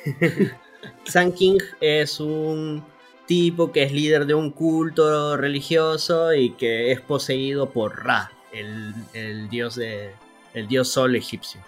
King 1.36 1.58
es 1.82 2.20
un 2.20 2.84
tipo 3.26 3.72
que 3.72 3.82
es 3.84 3.92
líder 3.92 4.28
de 4.28 4.36
un 4.36 4.52
culto 4.52 5.36
religioso 5.38 6.34
y 6.36 6.52
que 6.52 6.92
es 6.92 7.02
poseído 7.02 7.72
por 7.72 8.06
Ra, 8.06 8.32
el, 8.52 8.94
el 9.14 9.50
dios 9.50 9.76
de 9.76 10.12
el 10.54 10.68
dios 10.68 10.90
sol 10.90 11.16
egipcio. 11.16 11.60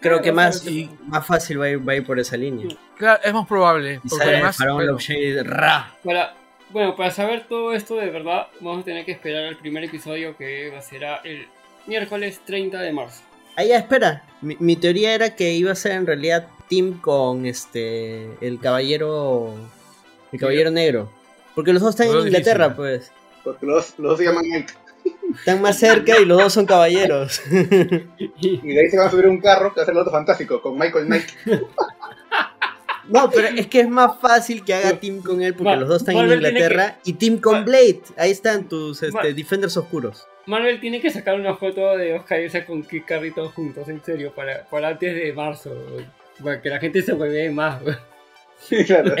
Creo 0.00 0.20
que 0.20 0.32
más, 0.32 0.64
más 1.06 1.24
fácil 1.26 1.60
va 1.60 1.64
a, 1.66 1.70
ir, 1.70 1.88
va 1.88 1.92
a 1.92 1.96
ir 1.96 2.04
por 2.04 2.18
esa 2.18 2.36
línea. 2.36 2.66
Claro, 2.98 3.20
es 3.24 3.32
más 3.32 3.46
probable. 3.46 3.94
Y 3.94 4.08
Porque 4.08 4.16
sale 4.16 4.30
el 4.30 4.36
además. 4.36 4.56
faraón 4.56 4.76
bueno, 4.76 4.92
Lobshade 4.92 5.42
Ra. 5.44 5.96
Para, 6.04 6.34
bueno, 6.72 6.96
para 6.96 7.10
saber 7.10 7.46
todo 7.48 7.72
esto 7.72 7.96
de 7.96 8.10
verdad, 8.10 8.48
vamos 8.60 8.82
a 8.82 8.84
tener 8.84 9.04
que 9.04 9.12
esperar 9.12 9.44
al 9.44 9.56
primer 9.56 9.84
episodio 9.84 10.36
que 10.36 10.70
va 10.70 10.78
a 10.78 10.82
ser 10.82 11.02
el 11.24 11.46
miércoles 11.86 12.40
30 12.44 12.80
de 12.80 12.92
marzo. 12.92 13.22
Ah, 13.56 13.64
ya, 13.64 13.78
espera. 13.78 14.22
Mi, 14.40 14.56
mi 14.60 14.76
teoría 14.76 15.14
era 15.14 15.34
que 15.34 15.52
iba 15.52 15.72
a 15.72 15.74
ser 15.74 15.92
en 15.92 16.06
realidad 16.06 16.46
Team 16.68 17.00
con 17.00 17.46
este. 17.46 18.30
El 18.40 18.58
caballero. 18.60 19.54
El 20.32 20.38
caballero 20.38 20.70
negro. 20.70 21.10
Porque 21.54 21.72
los 21.72 21.82
dos 21.82 21.90
están 21.90 22.06
Pero 22.06 22.20
en 22.20 22.28
es 22.28 22.32
Inglaterra, 22.32 22.68
difícil. 22.68 22.76
pues. 22.76 23.12
Porque 23.42 23.66
los, 23.66 23.98
los 23.98 24.10
dos 24.12 24.18
se 24.18 24.24
llaman 24.26 24.44
Knight. 24.44 24.70
Están 25.34 25.62
más 25.62 25.78
cerca 25.78 26.18
y 26.20 26.24
los 26.24 26.38
dos 26.42 26.52
son 26.52 26.66
caballeros. 26.66 27.40
Y 28.42 28.72
de 28.74 28.80
ahí 28.80 28.88
se 28.88 28.96
van 28.96 29.08
a 29.08 29.10
subir 29.10 29.26
un 29.26 29.40
carro 29.40 29.72
que 29.72 29.80
va 29.80 29.82
a 29.82 29.86
ser 29.86 29.94
el 29.94 30.00
otro 30.00 30.12
fantástico, 30.12 30.62
con 30.62 30.78
Michael 30.78 31.06
Knight. 31.06 31.26
No, 33.10 33.30
pero 33.30 33.48
es 33.56 33.66
que 33.66 33.80
es 33.80 33.88
más 33.88 34.18
fácil 34.20 34.64
que 34.64 34.74
haga 34.74 34.98
Team 34.98 35.22
con 35.22 35.42
él 35.42 35.54
porque 35.54 35.76
los 35.76 35.88
dos 35.88 36.02
están 36.02 36.16
en 36.16 36.20
Marvel 36.22 36.46
Inglaterra. 36.46 36.98
Y 37.04 37.14
Team 37.14 37.38
con 37.38 37.64
Blade. 37.64 38.00
Ahí 38.16 38.30
están 38.30 38.68
tus 38.68 39.02
este, 39.02 39.34
Defenders 39.34 39.76
oscuros. 39.76 40.26
Marvel 40.46 40.80
tiene 40.80 41.00
que 41.00 41.10
sacar 41.10 41.38
una 41.38 41.54
foto 41.54 41.96
de 41.96 42.14
Oscar 42.14 42.40
Isaac 42.40 42.66
con 42.66 42.82
Kit 42.82 43.04
Carry 43.04 43.32
todos 43.32 43.52
juntos, 43.52 43.88
en 43.88 44.02
serio, 44.02 44.32
para, 44.34 44.64
para 44.68 44.88
antes 44.88 45.14
de 45.14 45.32
marzo, 45.32 45.70
para 46.42 46.60
que 46.62 46.70
la 46.70 46.80
gente 46.80 47.02
se 47.02 47.12
vuelve 47.12 47.50
más. 47.50 47.82
claro. 48.86 49.14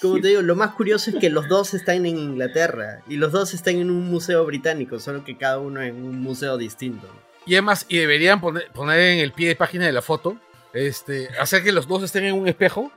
Como 0.00 0.18
te 0.20 0.28
digo, 0.28 0.42
lo 0.42 0.56
más 0.56 0.72
curioso 0.72 1.10
es 1.10 1.16
que 1.16 1.28
los 1.28 1.46
dos 1.48 1.74
están 1.74 2.06
en 2.06 2.18
Inglaterra 2.18 3.02
y 3.06 3.16
los 3.16 3.32
dos 3.32 3.52
están 3.52 3.76
en 3.76 3.90
un 3.90 4.10
museo 4.10 4.44
británico, 4.46 4.98
solo 4.98 5.24
que 5.24 5.36
cada 5.36 5.58
uno 5.58 5.82
en 5.82 5.96
un 5.96 6.20
museo 6.20 6.56
distinto. 6.56 7.06
Y 7.46 7.54
además, 7.54 7.84
y 7.88 7.98
deberían 7.98 8.40
poner, 8.40 8.70
poner 8.72 8.98
en 8.98 9.18
el 9.18 9.32
pie 9.32 9.48
de 9.48 9.56
página 9.56 9.86
de 9.86 9.92
la 9.92 10.02
foto, 10.02 10.38
este, 10.74 11.28
hacer 11.40 11.62
que 11.62 11.72
los 11.72 11.86
dos 11.88 12.02
estén 12.02 12.24
en 12.24 12.34
un 12.34 12.46
espejo, 12.48 12.90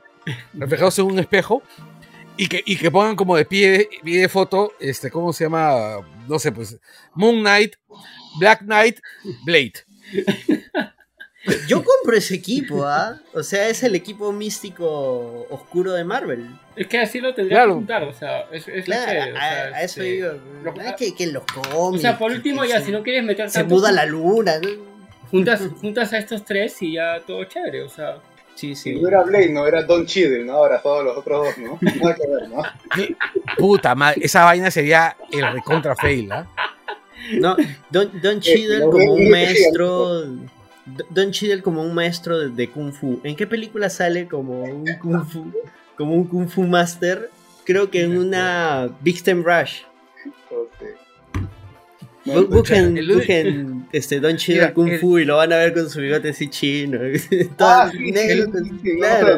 reflejados 0.52 0.98
en 0.98 1.06
un 1.06 1.18
espejo, 1.18 1.62
y 2.36 2.48
que, 2.48 2.62
y 2.66 2.76
que 2.76 2.90
pongan 2.90 3.14
como 3.16 3.36
de 3.36 3.44
pie, 3.44 3.88
pie 4.02 4.20
de 4.22 4.28
foto, 4.28 4.72
este, 4.80 5.10
¿cómo 5.10 5.32
se 5.32 5.44
llama? 5.44 5.98
No 6.28 6.38
sé, 6.38 6.50
pues, 6.52 6.78
Moon 7.14 7.40
Knight, 7.40 7.74
Black 8.40 8.60
Knight, 8.62 8.98
Blade. 9.44 9.74
Yo 11.68 11.84
compro 11.84 12.16
ese 12.16 12.34
equipo, 12.36 12.84
¿ah? 12.86 13.20
O 13.34 13.42
sea, 13.42 13.68
es 13.68 13.82
el 13.82 13.94
equipo 13.94 14.32
místico 14.32 15.46
oscuro 15.50 15.92
de 15.92 16.02
Marvel. 16.02 16.48
Es 16.74 16.86
que 16.86 16.98
así 16.98 17.20
lo 17.20 17.34
tendría 17.34 17.58
Claro. 17.58 17.72
que 17.72 17.74
juntar, 17.74 18.02
o 18.04 18.14
sea, 18.14 18.48
es, 18.50 18.66
es 18.66 18.86
Claro, 18.86 19.12
chévere, 19.12 19.32
o 19.32 19.36
a, 19.36 19.40
sea, 19.40 19.62
a 19.64 19.82
eso 19.82 20.00
este, 20.00 20.02
digo. 20.12 20.32
no 20.64 20.80
es 20.80 20.94
que, 20.94 21.14
que 21.14 21.26
los 21.26 21.42
O 21.56 21.62
cómics. 21.70 22.00
sea, 22.00 22.18
por 22.18 22.30
que- 22.30 22.36
último 22.38 22.62
que 22.62 22.68
ya, 22.68 22.80
se- 22.80 22.86
si 22.86 22.92
no 22.92 23.02
quieres 23.02 23.24
meter 23.24 23.50
Se 23.50 23.58
tanto, 23.60 23.74
muda 23.74 23.92
la 23.92 24.06
luna. 24.06 24.58
¿no? 24.58 24.93
Juntas, 25.30 25.62
juntas 25.80 26.12
a 26.12 26.18
estos 26.18 26.44
tres 26.44 26.80
y 26.82 26.92
ya 26.92 27.20
todo 27.26 27.44
chévere, 27.44 27.82
o 27.82 27.88
sea. 27.88 28.18
Sí, 28.54 28.76
sí. 28.76 28.94
no 29.00 29.08
era 29.08 29.22
Blade, 29.22 29.50
no 29.50 29.66
era 29.66 29.82
Don 29.82 30.06
Cheadle, 30.06 30.44
¿no? 30.44 30.52
Ahora 30.52 30.80
todos 30.80 31.04
los 31.04 31.16
otros 31.16 31.46
dos, 31.46 31.58
¿no? 31.58 31.78
Nada 32.00 32.14
que 32.14 32.26
ver, 32.28 32.48
¿no? 32.48 32.62
Puta 33.58 33.94
madre, 33.96 34.20
esa 34.24 34.44
vaina 34.44 34.70
sería 34.70 35.16
el 35.32 35.52
recontra 35.52 35.96
fail, 35.96 36.30
¿ah? 36.30 36.46
No, 37.32 37.56
Don, 37.90 38.10
Don 38.22 38.40
Cheadle 38.40 38.78
lo 38.78 38.90
como 38.90 39.14
un 39.14 39.30
maestro. 39.30 40.24
Don 41.10 41.30
Cheadle 41.30 41.62
como 41.62 41.82
un 41.82 41.94
maestro 41.94 42.38
de, 42.38 42.50
de 42.50 42.70
Kung 42.70 42.92
Fu. 42.92 43.20
¿En 43.24 43.34
qué 43.34 43.46
película 43.46 43.88
sale 43.88 44.28
como 44.28 44.62
un 44.62 44.86
Kung 45.00 45.24
Fu? 45.26 45.50
Como 45.96 46.14
un 46.14 46.24
Kung 46.28 46.48
Fu 46.48 46.62
Master. 46.62 47.30
Creo 47.64 47.90
que 47.90 48.02
en 48.02 48.18
una 48.18 48.90
Big 49.00 49.16
Stem 49.18 49.42
Rush. 49.42 49.82
Bu- 52.24 52.46
Busquen, 52.48 52.96
el- 52.96 53.08
busquen 53.14 53.86
este, 53.92 54.18
Don 54.20 54.36
Cheadle 54.36 54.62
Mira, 54.62 54.74
Kung 54.74 54.88
el- 54.88 54.98
Fu 54.98 55.18
y 55.18 55.24
lo 55.26 55.36
van 55.36 55.52
a 55.52 55.56
ver 55.56 55.74
con 55.74 55.90
su 55.90 56.00
bigote 56.00 56.30
así 56.30 56.48
chino. 56.48 56.98
Ah, 57.58 57.90
sí, 57.92 58.10
negro 58.12 58.50
claro. 58.98 59.36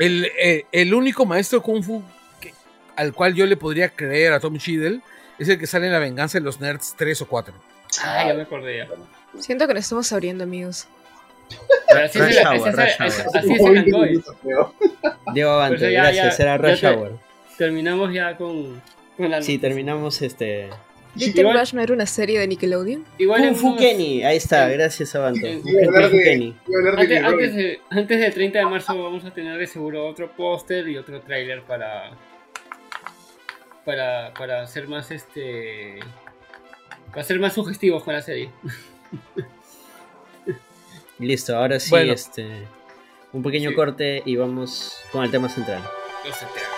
El, 0.00 0.26
eh, 0.38 0.64
el 0.72 0.94
único 0.94 1.24
maestro 1.26 1.62
Kung 1.62 1.82
Fu 1.84 2.02
que- 2.40 2.52
al 2.96 3.12
cual 3.12 3.34
yo 3.34 3.46
le 3.46 3.56
podría 3.56 3.88
creer 3.90 4.32
a 4.32 4.40
Tom 4.40 4.58
Cheadle 4.58 5.00
es 5.38 5.48
el 5.48 5.58
que 5.58 5.66
sale 5.66 5.86
en 5.86 5.92
La 5.92 5.98
Venganza 5.98 6.38
de 6.38 6.44
los 6.44 6.60
Nerds 6.60 6.94
3 6.96 7.22
o 7.22 7.26
4. 7.28 7.54
Ah, 8.02 8.24
ya 8.26 8.34
me 8.34 8.42
acordé 8.42 8.78
ya. 8.78 8.88
Siento 9.38 9.66
que 9.68 9.74
nos 9.74 9.82
estamos 9.84 10.10
abriendo, 10.12 10.44
amigos. 10.44 10.88
Así 11.88 12.18
Rush 12.18 12.30
es 12.30 12.36
el- 12.38 12.56
es 12.56 12.66
el- 12.66 12.72
Rush 12.72 12.82
ese- 13.06 13.22
Hour. 13.22 13.36
así 13.36 13.52
es 13.52 13.58
Como 13.58 13.68
el 13.68 13.74
20 13.74 13.90
Angoy. 13.94 14.08
minutos, 14.10 14.36
creo. 14.42 14.74
Diego 15.34 15.50
Avante, 15.50 15.78
Pues 15.78 15.92
ya- 15.92 16.02
gracias, 16.02 16.38
ya- 16.38 16.44
era 16.44 16.58
Rush 16.58 16.84
Hour. 16.84 17.18
Terminamos 17.56 18.12
ya 18.12 18.36
con, 18.36 18.82
con 19.16 19.30
la 19.30 19.40
Sí, 19.42 19.58
terminamos 19.58 20.20
este. 20.22 20.68
Little 21.16 21.40
igual- 21.42 21.58
Rush 21.60 21.72
no 21.74 21.80
era 21.82 21.92
una 21.94 22.06
serie 22.06 22.38
de 22.38 22.46
Nickelodeon. 22.48 23.04
Igual 23.18 23.44
en 23.44 23.56
Fu 23.56 23.76
Kenny, 23.76 24.22
ahí 24.22 24.36
está, 24.36 24.68
gracias 24.68 25.14
a 25.14 25.30
de 25.30 25.60
Antes, 27.24 27.54
de, 27.54 27.80
antes 27.90 28.20
del 28.20 28.34
30 28.34 28.58
de 28.58 28.64
marzo 28.66 29.02
vamos 29.02 29.24
a 29.24 29.30
tener 29.32 29.58
de 29.58 29.66
seguro 29.66 30.06
otro 30.06 30.30
póster 30.32 30.88
y 30.88 30.96
otro 30.96 31.20
tráiler 31.20 31.62
para, 31.62 32.10
para 33.84 34.32
para 34.34 34.62
hacer 34.62 34.88
más 34.88 35.10
este 35.10 36.00
para 37.10 37.22
ser 37.24 37.38
más 37.38 37.52
sugestivos 37.54 38.02
con 38.04 38.14
la 38.14 38.22
serie. 38.22 38.50
Listo, 41.18 41.56
ahora 41.56 41.80
sí, 41.80 41.90
Bueno. 41.90 42.12
este. 42.12 42.46
Un 43.32 43.42
pequeño 43.42 43.70
Sí. 43.70 43.74
corte 43.76 44.22
y 44.24 44.36
vamos 44.36 44.98
con 45.12 45.24
el 45.24 45.30
tema 45.30 45.48
central. 45.48 45.82
Los 46.26 46.36
Eternos. 46.36 46.76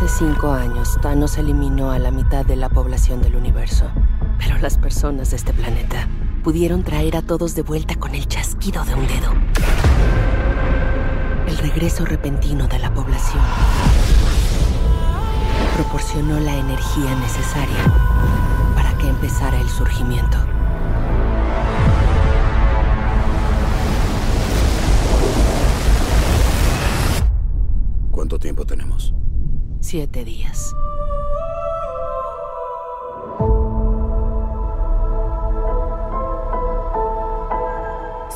Hace 0.00 0.24
cinco 0.24 0.50
años, 0.50 0.96
Thanos 1.02 1.36
eliminó 1.36 1.90
a 1.90 1.98
la 1.98 2.10
mitad 2.10 2.46
de 2.46 2.56
la 2.56 2.70
población 2.70 3.20
del 3.20 3.36
universo. 3.36 3.84
Pero 4.38 4.56
las 4.56 4.78
personas 4.78 5.28
de 5.28 5.36
este 5.36 5.52
planeta 5.52 6.08
pudieron 6.42 6.82
traer 6.82 7.18
a 7.18 7.20
todos 7.20 7.54
de 7.54 7.60
vuelta 7.60 7.96
con 7.96 8.14
el 8.14 8.26
chasquido 8.26 8.82
de 8.86 8.94
un 8.94 9.06
dedo. 9.06 9.34
El 11.46 11.58
regreso 11.58 12.06
repentino 12.06 12.66
de 12.66 12.78
la 12.78 12.94
población 12.94 13.44
proporcionó 15.74 16.40
la 16.40 16.56
energía 16.56 17.14
necesaria 17.16 17.92
para 18.74 18.96
que 18.96 19.06
empezara 19.06 19.60
el 19.60 19.68
surgimiento. 19.68 20.38
¿Cuánto 28.10 28.38
tiempo 28.38 28.64
tenemos? 28.64 29.12
Siete 29.90 30.24
días. 30.24 30.76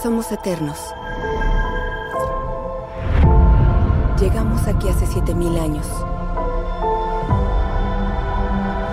Somos 0.03 0.33
eternos. 0.33 0.77
Llegamos 4.19 4.67
aquí 4.67 4.89
hace 4.89 5.07
7000 5.07 5.57
años 5.61 5.87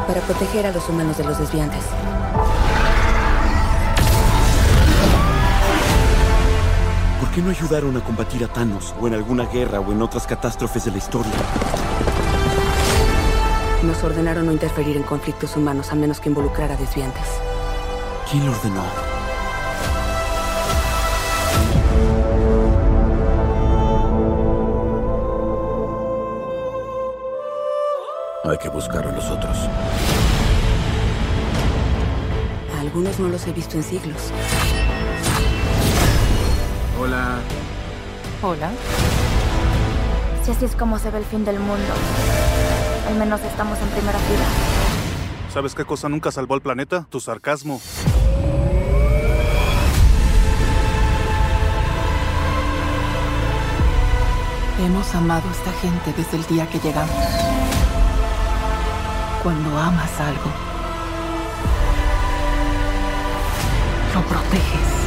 para 0.05 0.22
proteger 0.28 0.68
a 0.68 0.72
los 0.72 0.88
humanos 0.88 1.18
de 1.18 1.24
los 1.24 1.39
desviantes. 1.39 1.84
¿Por 7.20 7.32
qué 7.32 7.41
no 7.41 7.49
ayudaron 7.49 7.97
a 7.97 8.03
combatir 8.03 8.43
a 8.43 8.47
Thanos 8.47 8.93
o 9.01 9.07
en 9.07 9.16
alguna 9.16 9.45
guerra 9.45 9.80
o 9.80 9.91
en 9.91 10.03
otras 10.03 10.28
catástrofes 10.28 10.86
de 10.86 10.91
la 10.91 10.97
historia? 10.99 11.81
Nos 13.84 14.04
ordenaron 14.04 14.46
no 14.46 14.52
interferir 14.52 14.96
en 14.96 15.04
conflictos 15.04 15.58
humanos 15.58 15.92
a 15.92 15.96
menos 15.96 16.20
que 16.20 16.30
involucrara 16.30 16.78
desviantes. 16.78 17.24
¿Quién 18.30 18.46
lo 18.46 18.52
ordenó? 18.52 18.84
Hay 28.44 28.58
que 28.60 28.70
buscar 28.70 29.08
a 29.08 29.12
los 29.12 29.26
otros. 29.26 29.58
A 32.76 32.82
algunos 32.82 33.20
no 33.20 33.30
los 33.30 33.48
he 33.48 33.52
visto 33.52 33.78
en 33.78 33.84
siglos. 33.84 34.32
Hola. 37.00 37.40
Hola. 38.44 38.72
Si 40.44 40.52
así 40.52 40.66
es 40.66 40.76
como 40.76 41.00
se 41.00 41.10
ve 41.10 41.18
el 41.18 41.26
fin 41.26 41.46
del 41.46 41.60
mundo, 41.60 41.94
al 43.12 43.18
menos 43.18 43.41
estamos 43.41 43.78
en 43.80 43.88
primera 43.89 44.18
fila. 44.20 44.45
¿Sabes 45.53 45.76
qué 45.76 45.84
cosa 45.84 46.07
nunca 46.07 46.32
salvó 46.32 46.53
al 46.53 46.62
planeta? 46.62 47.05
Tu 47.09 47.20
sarcasmo. 47.20 47.82
Hemos 54.80 55.14
amado 55.14 55.47
a 55.47 55.51
esta 55.51 55.72
gente 55.74 56.14
desde 56.16 56.38
el 56.38 56.45
día 56.45 56.68
que 56.70 56.80
llegamos. 56.80 57.16
Cuando 59.43 59.78
amas 59.78 60.20
algo, 60.20 60.49
lo 64.14 64.22
proteges. 64.22 65.01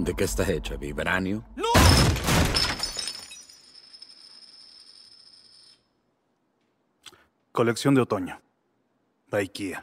¿De 0.00 0.14
qué 0.14 0.24
está 0.24 0.50
hecha? 0.50 0.76
¿Vibranio? 0.76 1.44
Colección 7.52 7.94
de 7.94 8.00
otoño. 8.00 8.40
Ikea. 9.30 9.82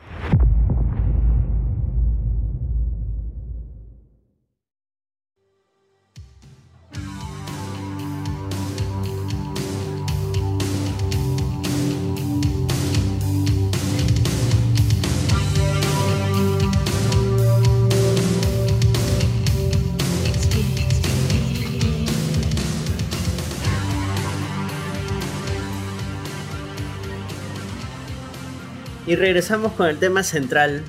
Y 29.08 29.16
regresamos 29.16 29.72
con 29.74 29.88
el 29.88 29.98
tema 29.98 30.22
central 30.24 30.82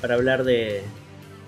para 0.00 0.14
hablar 0.14 0.44
de, 0.44 0.82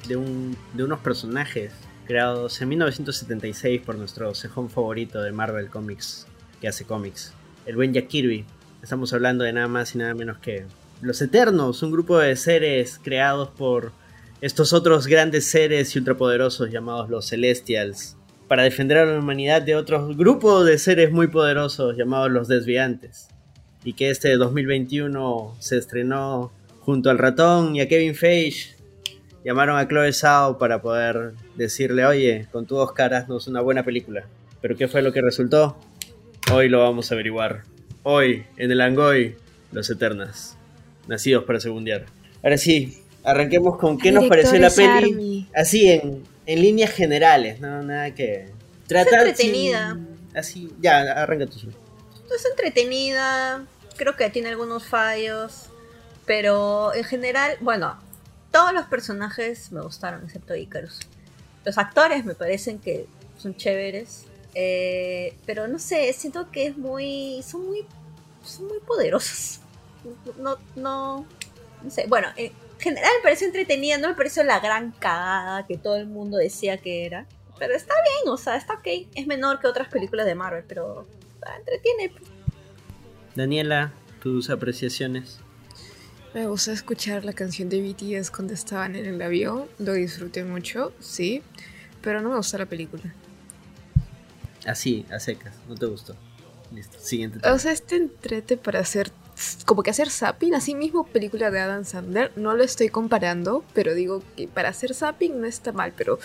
de, 0.08 0.16
un- 0.16 0.56
de 0.74 0.82
unos 0.84 0.98
personajes 1.00 1.72
creados 2.06 2.60
en 2.60 2.68
1976 2.70 3.82
por 3.82 3.96
nuestro 3.96 4.34
cejón 4.34 4.70
favorito 4.70 5.22
de 5.22 5.30
Marvel 5.30 5.68
Comics, 5.68 6.26
que 6.60 6.66
hace 6.68 6.84
cómics, 6.84 7.32
el 7.66 7.76
buen 7.76 7.92
Jack 7.92 8.08
Kirby. 8.08 8.44
Estamos 8.82 9.12
hablando 9.12 9.44
de 9.44 9.52
nada 9.52 9.68
más 9.68 9.94
y 9.94 9.98
nada 9.98 10.14
menos 10.14 10.38
que 10.38 10.64
los 11.00 11.20
Eternos, 11.22 11.82
un 11.82 11.92
grupo 11.92 12.18
de 12.18 12.34
seres 12.34 12.98
creados 13.02 13.50
por 13.50 13.92
estos 14.40 14.72
otros 14.72 15.06
grandes 15.06 15.46
seres 15.48 15.94
y 15.94 15.98
ultrapoderosos 15.98 16.70
llamados 16.70 17.08
los 17.08 17.26
Celestials, 17.28 18.16
para 18.48 18.62
defender 18.64 18.98
a 18.98 19.04
la 19.04 19.18
humanidad 19.18 19.62
de 19.62 19.76
otros 19.76 20.16
grupos 20.16 20.64
de 20.66 20.78
seres 20.78 21.12
muy 21.12 21.28
poderosos 21.28 21.96
llamados 21.96 22.30
los 22.32 22.48
Desviantes 22.48 23.28
y 23.84 23.92
que 23.94 24.10
este 24.10 24.36
2021 24.36 25.56
se 25.60 25.78
estrenó 25.78 26.52
junto 26.80 27.10
al 27.10 27.18
ratón 27.18 27.76
y 27.76 27.80
a 27.80 27.88
Kevin 27.88 28.14
Feige. 28.14 28.74
Llamaron 29.44 29.78
a 29.78 29.86
Chloe 29.88 30.12
Zhao 30.12 30.58
para 30.58 30.82
poder 30.82 31.32
decirle, 31.54 32.04
oye, 32.04 32.46
con 32.50 32.66
tu 32.66 32.76
Oscar 32.76 33.14
haznos 33.14 33.46
una 33.48 33.60
buena 33.60 33.82
película. 33.84 34.24
Pero 34.60 34.76
¿qué 34.76 34.88
fue 34.88 35.00
lo 35.02 35.12
que 35.12 35.22
resultó? 35.22 35.78
Hoy 36.52 36.68
lo 36.68 36.80
vamos 36.80 37.10
a 37.10 37.14
averiguar. 37.14 37.62
Hoy, 38.02 38.44
en 38.56 38.70
el 38.72 38.80
Angoy, 38.80 39.36
los 39.72 39.88
Eternas. 39.90 40.56
Nacidos 41.06 41.44
para 41.44 41.60
segundear. 41.60 42.06
Ahora 42.42 42.58
sí, 42.58 42.98
arranquemos 43.24 43.78
con 43.78 43.96
qué 43.98 44.12
nos 44.12 44.26
pareció 44.26 44.58
la 44.58 44.70
peli. 44.70 44.88
Army. 45.12 45.46
Así, 45.54 45.90
en, 45.90 46.22
en 46.46 46.60
líneas 46.62 46.90
generales, 46.90 47.60
no 47.60 47.82
nada 47.82 48.14
que... 48.14 48.42
Es 48.42 48.50
Tratar 48.88 49.26
entretenida. 49.28 49.94
sin- 49.94 50.36
Así, 50.36 50.72
ya, 50.80 51.00
arranca 51.22 51.46
tú. 51.46 51.56
Es 52.34 52.44
entretenida, 52.44 53.64
creo 53.96 54.16
que 54.16 54.30
tiene 54.30 54.50
algunos 54.50 54.86
fallos, 54.86 55.66
pero 56.26 56.94
en 56.94 57.04
general, 57.04 57.56
bueno, 57.60 57.98
todos 58.50 58.72
los 58.72 58.86
personajes 58.86 59.72
me 59.72 59.80
gustaron, 59.80 60.24
excepto 60.24 60.54
Icarus. 60.54 61.00
Los 61.64 61.78
actores 61.78 62.24
me 62.24 62.34
parecen 62.34 62.78
que 62.78 63.06
son 63.36 63.56
chéveres, 63.56 64.26
eh, 64.54 65.36
pero 65.46 65.68
no 65.68 65.78
sé, 65.78 66.12
siento 66.12 66.50
que 66.50 66.66
es 66.66 66.76
muy, 66.76 67.42
son 67.42 67.66
muy, 67.66 67.86
son 68.44 68.68
muy 68.68 68.80
poderosos. 68.80 69.60
No, 70.38 70.56
no, 70.76 71.26
no 71.82 71.90
sé, 71.90 72.06
bueno, 72.08 72.28
en 72.36 72.52
general 72.78 73.10
me 73.18 73.22
pareció 73.22 73.46
entretenida, 73.46 73.98
no 73.98 74.08
me 74.08 74.14
pareció 74.14 74.42
la 74.44 74.60
gran 74.60 74.92
cagada 74.92 75.66
que 75.66 75.76
todo 75.76 75.96
el 75.96 76.06
mundo 76.06 76.36
decía 76.38 76.78
que 76.78 77.04
era. 77.04 77.26
Pero 77.58 77.74
está 77.74 77.94
bien, 77.94 78.32
o 78.32 78.36
sea, 78.36 78.56
está 78.56 78.74
ok. 78.74 78.86
Es 79.14 79.26
menor 79.26 79.60
que 79.60 79.66
otras 79.66 79.88
películas 79.88 80.26
de 80.26 80.36
Marvel, 80.36 80.64
pero 80.68 81.06
entretiene. 81.58 82.12
Daniela, 83.34 83.92
tus 84.22 84.50
apreciaciones. 84.50 85.38
Me 86.34 86.46
gustó 86.46 86.72
escuchar 86.72 87.24
la 87.24 87.32
canción 87.32 87.68
de 87.68 87.80
BTS 87.80 88.30
cuando 88.30 88.52
estaban 88.52 88.96
en 88.96 89.06
el 89.06 89.22
avión. 89.22 89.66
Lo 89.78 89.94
disfruté 89.94 90.44
mucho, 90.44 90.92
sí. 91.00 91.42
Pero 92.02 92.20
no 92.20 92.30
me 92.30 92.36
gustó 92.36 92.58
la 92.58 92.66
película. 92.66 93.14
Así, 94.66 95.06
a 95.10 95.18
secas, 95.18 95.54
no 95.68 95.74
te 95.74 95.86
gustó. 95.86 96.14
Listo, 96.72 96.98
siguiente 96.98 97.38
tema. 97.40 97.54
O 97.54 97.58
sea, 97.58 97.72
este 97.72 97.96
entrete 97.96 98.56
para 98.56 98.80
hacer. 98.80 99.10
Como 99.64 99.82
que 99.82 99.90
hacer 99.90 100.10
zapping, 100.10 100.54
así 100.54 100.74
mismo 100.74 101.06
película 101.06 101.50
de 101.50 101.60
Adam 101.60 101.84
Sandler. 101.84 102.32
No 102.36 102.54
lo 102.54 102.64
estoy 102.64 102.88
comparando, 102.88 103.64
pero 103.72 103.94
digo 103.94 104.22
que 104.36 104.48
para 104.48 104.68
hacer 104.68 104.94
zapping 104.94 105.40
no 105.40 105.46
está 105.46 105.72
mal. 105.72 105.92
Pero 105.96 106.18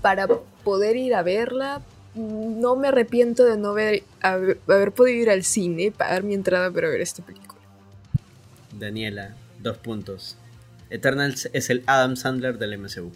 para 0.00 0.26
poder 0.64 0.96
ir 0.96 1.14
a 1.14 1.22
verla, 1.22 1.82
no 2.18 2.76
me 2.76 2.88
arrepiento 2.88 3.44
de 3.44 3.56
no 3.56 3.70
haber, 3.70 4.02
haber, 4.20 4.58
haber 4.68 4.92
podido 4.92 5.22
ir 5.22 5.30
al 5.30 5.44
cine, 5.44 5.92
pagar 5.92 6.22
mi 6.22 6.34
entrada 6.34 6.70
para 6.70 6.88
ver 6.88 7.00
esta 7.00 7.24
película. 7.24 7.60
Daniela, 8.72 9.34
dos 9.60 9.78
puntos. 9.78 10.36
Eternals 10.90 11.48
es 11.52 11.70
el 11.70 11.82
Adam 11.86 12.16
Sandler 12.16 12.58
del 12.58 12.78
MCU. 12.78 13.12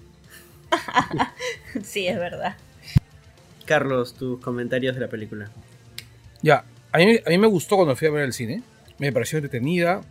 sí, 1.82 2.06
es 2.06 2.18
verdad. 2.18 2.56
Carlos, 3.64 4.14
tus 4.14 4.40
comentarios 4.40 4.94
de 4.94 5.00
la 5.00 5.08
película. 5.08 5.50
Ya, 6.42 6.64
a 6.90 6.98
mí, 6.98 7.18
a 7.24 7.30
mí 7.30 7.38
me 7.38 7.46
gustó 7.46 7.76
cuando 7.76 7.96
fui 7.96 8.08
a 8.08 8.10
ver 8.10 8.24
el 8.24 8.32
cine. 8.32 8.62
Me 8.98 9.12
pareció 9.12 9.38
entretenida. 9.38 10.02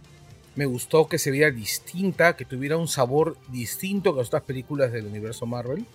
Me 0.55 0.65
gustó 0.65 1.07
que 1.07 1.17
se 1.17 1.31
viera 1.31 1.51
distinta, 1.51 2.35
que 2.35 2.45
tuviera 2.45 2.77
un 2.77 2.87
sabor 2.87 3.37
distinto 3.49 4.13
que 4.13 4.19
las 4.19 4.27
otras 4.27 4.43
películas 4.43 4.91
del 4.91 5.05
universo 5.05 5.45
Marvel. 5.45 5.85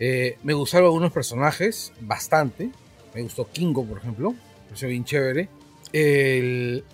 Eh, 0.00 0.38
me 0.42 0.54
gustaron 0.54 0.86
algunos 0.86 1.12
personajes, 1.12 1.92
bastante. 2.00 2.70
Me 3.14 3.22
gustó 3.22 3.48
Kingo, 3.50 3.84
por 3.84 3.98
ejemplo. 3.98 4.32
Me 4.32 4.38
pareció 4.68 4.88
bien 4.88 5.04
chévere. 5.04 5.48
El- 5.92 6.84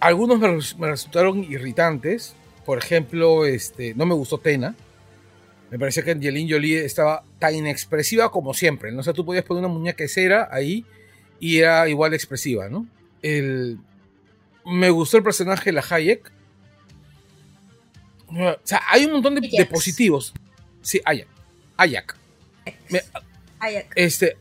algunos 0.00 0.38
me, 0.38 0.48
res- 0.48 0.76
me 0.78 0.88
resultaron 0.88 1.44
irritantes. 1.44 2.34
Por 2.64 2.78
ejemplo, 2.78 3.46
este, 3.46 3.94
no 3.94 4.04
me 4.04 4.14
gustó 4.14 4.38
Tena. 4.38 4.74
Me 5.70 5.78
parecía 5.78 6.02
que 6.04 6.10
Angelina 6.12 6.48
Jolie 6.54 6.84
estaba 6.84 7.22
tan 7.38 7.54
inexpresiva 7.54 8.30
como 8.30 8.52
siempre. 8.54 8.90
¿no? 8.92 9.00
O 9.00 9.02
sea, 9.02 9.12
tú 9.12 9.24
podías 9.24 9.44
poner 9.44 9.64
una 9.64 9.72
muñeca 9.72 10.02
de 10.04 10.08
cera 10.08 10.48
ahí 10.50 10.84
y 11.40 11.58
era 11.58 11.88
igual 11.88 12.10
de 12.10 12.16
expresiva, 12.16 12.68
¿no? 12.68 12.86
El, 13.22 13.78
me 14.64 14.90
gustó 14.90 15.16
el 15.18 15.22
personaje 15.22 15.66
de 15.66 15.72
la 15.72 15.84
Hayek. 15.88 16.32
O 18.28 18.56
sea, 18.64 18.82
hay 18.90 19.04
un 19.04 19.12
montón 19.12 19.34
de, 19.36 19.40
de 19.48 19.66
positivos. 19.66 20.32
Sí, 20.82 21.00
Ayak. 21.04 21.28
Ayak. 21.76 22.16
Me- 22.90 23.02
este, 23.94 24.36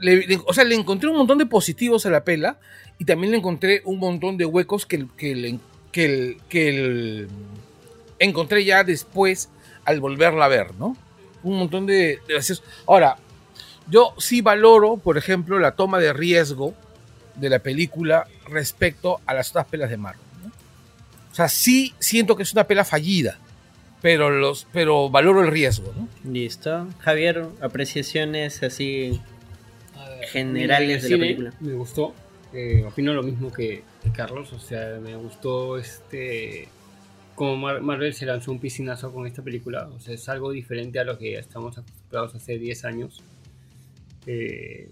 le- 0.00 0.26
le- 0.26 0.40
o 0.46 0.52
sea, 0.52 0.64
le 0.64 0.74
encontré 0.74 1.08
un 1.08 1.16
montón 1.16 1.38
de 1.38 1.46
positivos 1.46 2.06
a 2.06 2.10
la 2.10 2.24
pela 2.24 2.58
y 2.98 3.04
también 3.04 3.30
le 3.32 3.38
encontré 3.38 3.82
un 3.84 3.98
montón 3.98 4.36
de 4.36 4.44
huecos 4.46 4.86
que, 4.86 5.06
que, 5.16 5.34
le- 5.34 5.58
que, 5.92 6.04
el- 6.04 6.36
que 6.48 6.68
el- 6.68 7.28
encontré 8.18 8.64
ya 8.64 8.84
después 8.84 9.48
al 9.84 10.00
volverla 10.00 10.46
a 10.46 10.48
ver, 10.48 10.74
¿no? 10.76 10.96
Un 11.42 11.58
montón 11.58 11.86
de, 11.86 12.20
de. 12.26 12.58
Ahora, 12.86 13.18
yo 13.88 14.14
sí 14.18 14.40
valoro, 14.40 14.96
por 14.96 15.16
ejemplo, 15.18 15.58
la 15.58 15.72
toma 15.72 15.98
de 15.98 16.12
riesgo 16.12 16.74
de 17.36 17.50
la 17.50 17.58
película 17.60 18.26
respecto 18.48 19.20
a 19.26 19.34
las 19.34 19.50
otras 19.50 19.66
pelas 19.66 19.90
de 19.90 19.96
Marvel. 19.96 20.22
¿no? 20.42 20.48
O 21.30 21.34
sea, 21.34 21.48
sí 21.48 21.94
siento 22.00 22.34
que 22.34 22.42
es 22.42 22.52
una 22.52 22.64
pela 22.64 22.84
fallida, 22.84 23.38
pero, 24.02 24.30
los, 24.30 24.66
pero 24.72 25.08
valoro 25.10 25.42
el 25.44 25.50
riesgo, 25.50 25.92
¿no? 25.96 26.08
Listo. 26.30 26.88
Javier, 27.00 27.44
apreciaciones 27.60 28.62
así 28.62 29.20
ver, 30.08 30.28
generales 30.28 31.02
de 31.02 31.08
la 31.10 31.14
el 31.14 31.20
película. 31.20 31.52
Me 31.60 31.72
gustó. 31.74 32.14
Eh, 32.52 32.84
opino 32.86 33.12
lo 33.12 33.22
mismo 33.22 33.52
que, 33.52 33.82
que 34.02 34.12
Carlos. 34.12 34.52
O 34.52 34.58
sea, 34.60 34.98
me 35.02 35.16
gustó 35.16 35.76
este. 35.78 36.68
Como 37.34 37.56
Mar- 37.56 37.82
Marvel 37.82 38.14
se 38.14 38.24
lanzó 38.24 38.50
un 38.52 38.58
piscinazo 38.60 39.12
con 39.12 39.26
esta 39.26 39.42
película. 39.42 39.88
O 39.88 40.00
sea, 40.00 40.14
es 40.14 40.28
algo 40.28 40.52
diferente 40.52 40.98
a 40.98 41.04
lo 41.04 41.18
que 41.18 41.34
estamos 41.38 41.76
acostumbrados 41.76 42.34
hace 42.34 42.58
10 42.58 42.84
años. 42.86 43.22
Eh, 44.26 44.88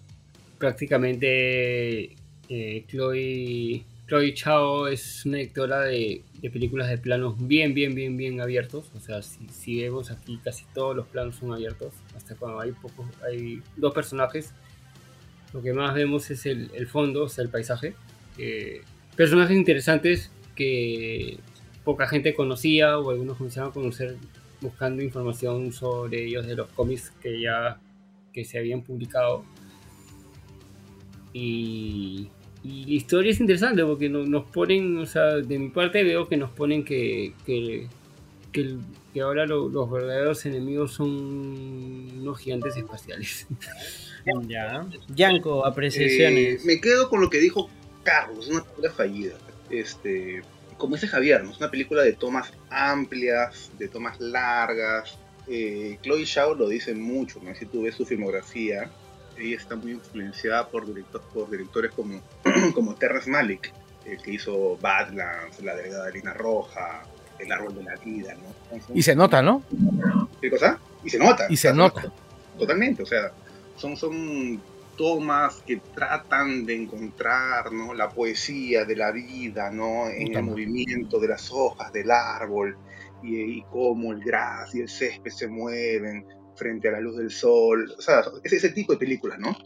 prácticamente 0.58 2.14
eh, 2.48 2.84
Chloe, 2.88 3.84
Chloe 4.06 4.34
Chao 4.34 4.86
es 4.86 5.24
una 5.24 5.38
directora 5.38 5.80
de, 5.80 6.22
películas 6.52 6.88
de 6.88 6.98
planos 6.98 7.36
bien, 7.38 7.74
bien, 7.74 7.94
bien, 7.94 8.16
bien 8.16 8.40
abiertos. 8.40 8.90
O 8.94 9.00
sea, 9.00 9.22
si, 9.22 9.80
vemos 9.80 10.10
aquí 10.10 10.38
casi 10.42 10.64
todos 10.74 10.94
los 10.94 11.06
planos 11.06 11.36
son 11.36 11.52
abiertos. 11.52 11.94
Hasta 12.16 12.34
cuando 12.34 12.60
hay 12.60 12.72
pocos, 12.72 13.06
hay 13.26 13.62
dos 13.76 13.94
personajes 13.94 14.52
lo 15.54 15.62
que 15.62 15.72
más 15.72 15.94
vemos 15.94 16.30
es 16.32 16.46
el, 16.46 16.68
el 16.74 16.88
fondo, 16.88 17.24
o 17.24 17.28
sea, 17.28 17.44
el 17.44 17.48
paisaje. 17.48 17.94
Eh, 18.38 18.82
personajes 19.14 19.56
interesantes 19.56 20.32
que 20.56 21.38
poca 21.84 22.08
gente 22.08 22.34
conocía 22.34 22.98
o 22.98 23.10
algunos 23.10 23.36
comenzaron 23.36 23.70
a 23.70 23.72
conocer 23.72 24.16
buscando 24.60 25.00
información 25.00 25.72
sobre 25.72 26.24
ellos 26.24 26.44
de 26.46 26.56
los 26.56 26.68
cómics 26.70 27.12
que 27.22 27.40
ya 27.40 27.78
que 28.32 28.44
se 28.44 28.58
habían 28.58 28.82
publicado. 28.82 29.44
Y, 31.32 32.30
y 32.64 32.84
la 32.86 32.92
historia 32.92 33.30
es 33.32 33.40
interesante 33.40 33.84
porque 33.84 34.08
no- 34.08 34.24
nos 34.24 34.44
ponen, 34.44 34.96
o 34.98 35.06
sea, 35.06 35.36
de 35.36 35.58
mi 35.58 35.68
parte 35.68 36.02
veo 36.02 36.26
que 36.28 36.36
nos 36.38 36.50
ponen 36.50 36.84
que, 36.84 37.32
que, 37.44 37.86
que, 38.52 38.76
ahora 39.20 39.44
lo- 39.46 39.68
los 39.68 39.90
verdaderos 39.90 40.44
enemigos 40.46 40.92
son 40.94 41.08
unos 42.20 42.38
gigantes 42.38 42.76
espaciales. 42.76 43.46
Ya. 44.48 44.86
Yanko, 45.14 45.66
Eh, 45.66 45.68
apreciaciones. 45.68 46.64
me 46.64 46.80
quedo 46.80 47.10
con 47.10 47.20
lo 47.20 47.28
que 47.28 47.38
dijo 47.40 47.68
Carlos, 48.04 48.48
una 48.48 48.62
película 48.62 48.90
fallida. 48.90 49.34
Este, 49.68 50.40
como 50.78 50.94
dice 50.96 51.08
Javier, 51.08 51.44
¿no? 51.44 51.50
es 51.50 51.58
una 51.58 51.70
película 51.70 52.02
de 52.02 52.14
tomas 52.14 52.50
amplias, 52.70 53.70
de 53.78 53.86
tomas 53.88 54.18
largas. 54.20 55.18
Eh, 55.46 55.98
Chloe 56.02 56.24
Zhao 56.24 56.54
lo 56.54 56.68
dice 56.70 56.94
mucho, 56.94 57.38
¿no? 57.44 57.54
si 57.54 57.66
tú 57.66 57.82
ves 57.82 57.96
su 57.96 58.06
filmografía, 58.06 58.90
ella 59.38 59.56
está 59.56 59.76
muy 59.76 59.92
influenciada 59.92 60.68
por, 60.68 60.86
director- 60.86 61.22
por 61.32 61.50
directores 61.50 61.92
como, 61.92 62.20
como 62.74 62.94
Terrence 62.94 63.28
Malick, 63.30 63.72
el 64.04 64.18
que 64.22 64.32
hizo 64.32 64.76
Badlands, 64.78 65.60
La 65.62 65.74
Delgada 65.74 66.10
Lina 66.10 66.34
Roja, 66.34 67.04
El 67.38 67.50
Árbol 67.52 67.74
de 67.76 67.82
la 67.84 67.94
Vida, 67.96 68.34
¿no? 68.34 68.78
Y 68.94 69.02
se 69.02 69.14
nota, 69.16 69.42
¿no? 69.42 69.62
¿Qué 70.40 70.50
cosa? 70.50 70.78
Y 71.02 71.10
se 71.10 71.18
nota. 71.18 71.46
Y 71.48 71.56
se 71.56 71.72
nota. 71.72 72.12
Totalmente, 72.58 73.02
o 73.02 73.06
sea, 73.06 73.32
son, 73.76 73.96
son 73.96 74.60
tomas 74.96 75.56
que 75.66 75.80
tratan 75.94 76.64
de 76.66 76.82
encontrar 76.82 77.72
¿no? 77.72 77.94
la 77.94 78.08
poesía 78.10 78.84
de 78.84 78.94
la 78.94 79.10
vida, 79.10 79.70
¿no? 79.70 80.08
en 80.08 80.26
Puta 80.28 80.38
el 80.38 80.44
movimiento 80.44 81.18
de 81.18 81.28
las 81.28 81.50
hojas 81.50 81.92
del 81.92 82.10
árbol 82.12 82.76
y, 83.22 83.36
y 83.40 83.62
cómo 83.72 84.12
el 84.12 84.20
gras 84.22 84.72
y 84.74 84.80
el 84.82 84.88
césped 84.88 85.32
se 85.32 85.48
mueven 85.48 86.24
frente 86.56 86.88
a 86.88 86.92
la 86.92 87.00
luz 87.00 87.16
del 87.16 87.30
sol. 87.30 87.92
O 87.96 88.02
sea, 88.02 88.22
es 88.42 88.52
ese 88.52 88.70
tipo 88.70 88.92
de 88.92 88.98
películas, 88.98 89.38
¿no? 89.38 89.56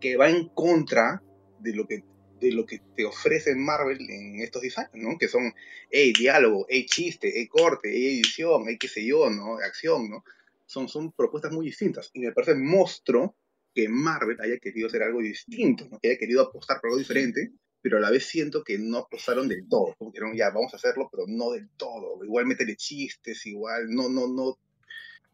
Que 0.00 0.16
va 0.16 0.28
en 0.28 0.48
contra 0.48 1.22
de 1.60 1.74
lo 1.74 1.86
que 1.86 2.04
de 2.40 2.50
lo 2.50 2.66
que 2.66 2.80
te 2.96 3.04
ofrece 3.04 3.54
Marvel 3.54 4.00
en 4.10 4.40
estos 4.40 4.62
10 4.62 4.78
años, 4.78 4.92
¿no? 4.94 5.16
Que 5.16 5.28
son, 5.28 5.54
hey, 5.90 6.12
diálogo, 6.12 6.66
hey, 6.68 6.86
chiste, 6.86 7.32
hey, 7.32 7.46
corte, 7.46 7.88
hey, 7.92 8.18
edición, 8.18 8.64
hey, 8.66 8.76
qué 8.80 8.88
sé 8.88 9.06
yo, 9.06 9.30
¿no? 9.30 9.58
Acción, 9.58 10.10
¿no? 10.10 10.24
Son, 10.66 10.88
son 10.88 11.12
propuestas 11.12 11.52
muy 11.52 11.66
distintas. 11.66 12.10
Y 12.12 12.18
me 12.18 12.32
parece 12.32 12.56
monstruo 12.56 13.36
que 13.72 13.88
Marvel 13.88 14.40
haya 14.40 14.58
querido 14.58 14.88
hacer 14.88 15.02
algo 15.02 15.20
distinto, 15.20 15.86
¿no? 15.88 15.98
que 15.98 16.10
haya 16.10 16.18
querido 16.18 16.42
apostar 16.42 16.80
por 16.80 16.88
algo 16.88 16.98
diferente, 16.98 17.52
pero 17.80 17.96
a 17.96 18.00
la 18.00 18.10
vez 18.10 18.26
siento 18.26 18.62
que 18.62 18.78
no 18.78 18.98
apostaron 18.98 19.48
del 19.48 19.68
todo. 19.68 19.94
Como 19.98 20.12
que 20.12 20.18
dijeron, 20.18 20.36
ya, 20.36 20.50
vamos 20.50 20.72
a 20.72 20.76
hacerlo, 20.76 21.08
pero 21.10 21.24
no 21.26 21.52
del 21.52 21.68
todo. 21.76 22.22
Igual 22.24 22.46
métele 22.46 22.76
chistes, 22.76 23.46
igual, 23.46 23.88
no, 23.90 24.08
no, 24.08 24.28
no. 24.28 24.58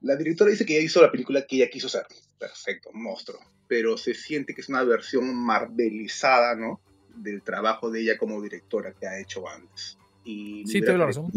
La 0.01 0.17
directora 0.17 0.51
dice 0.51 0.65
que 0.65 0.77
ella 0.77 0.85
hizo 0.85 1.03
la 1.03 1.11
película 1.11 1.47
que 1.47 1.57
ella 1.57 1.71
quiso 1.71 1.89
hacer. 1.89 2.07
Perfecto, 2.39 2.91
monstruo. 2.93 3.41
Pero 3.67 3.97
se 3.97 4.15
siente 4.15 4.55
que 4.55 4.61
es 4.61 4.69
una 4.69 4.85
versión 4.85 5.35
marvelizada, 5.35 6.55
¿no? 6.55 6.81
Del 7.17 7.43
trabajo 7.43 7.91
de 7.91 8.03
ella 8.03 8.19
como 8.19 8.41
directora 8.41 8.93
que 8.93 9.07
ha 9.07 9.19
hecho 9.19 9.49
antes. 9.49 9.99
Y 10.25 10.65
Sí, 10.67 10.81
te 10.81 10.87
doy 10.87 10.99
la 10.99 11.07
razón. 11.07 11.31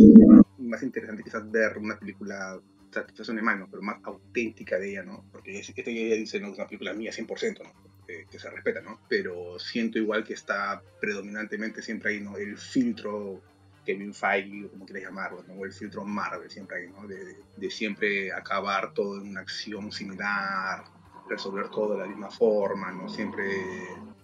Más 0.60 0.84
interesante 0.84 1.24
quizás 1.24 1.50
ver 1.50 1.78
una 1.78 1.98
película 1.98 2.60
satisfacción 2.92 3.38
de 3.38 3.42
mano, 3.42 3.68
pero 3.70 3.82
más 3.82 3.98
auténtica 4.04 4.78
de 4.78 4.92
ella, 4.92 5.04
¿no? 5.04 5.26
Porque 5.32 5.60
esta 5.60 5.74
ella 5.90 6.16
dice, 6.16 6.40
no, 6.40 6.50
es 6.50 6.56
una 6.56 6.68
película 6.68 6.94
mía 6.94 7.12
100%, 7.12 7.64
¿no? 7.64 7.72
Que, 8.06 8.26
que 8.30 8.38
se 8.38 8.50
respeta, 8.50 8.82
¿no? 8.82 9.00
Pero 9.08 9.58
siento 9.60 9.98
igual 9.98 10.24
que 10.24 10.34
está 10.34 10.84
predominantemente 11.00 11.82
siempre 11.82 12.12
ahí, 12.12 12.20
¿no? 12.20 12.38
El 12.38 12.58
filtro 12.58 13.42
Kevin 13.86 14.14
Feige, 14.14 14.66
o 14.66 14.70
como 14.70 14.86
quieras 14.86 15.06
llamarlo, 15.06 15.44
¿no? 15.48 15.54
O 15.56 15.66
el 15.66 15.72
filtro 15.72 16.04
Marvel 16.06 16.50
siempre 16.50 16.78
ahí, 16.78 16.90
¿no? 16.90 17.08
De, 17.08 17.70
siempre 17.70 18.32
acabar 18.32 18.94
todo 18.94 19.22
en 19.22 19.30
una 19.30 19.42
acción 19.42 19.92
similar, 19.92 20.84
resolver 21.30 21.70
todo 21.70 21.94
de 21.94 22.00
la 22.00 22.08
misma 22.08 22.30
forma, 22.30 22.92
¿no? 22.92 23.08
Siempre 23.10 23.44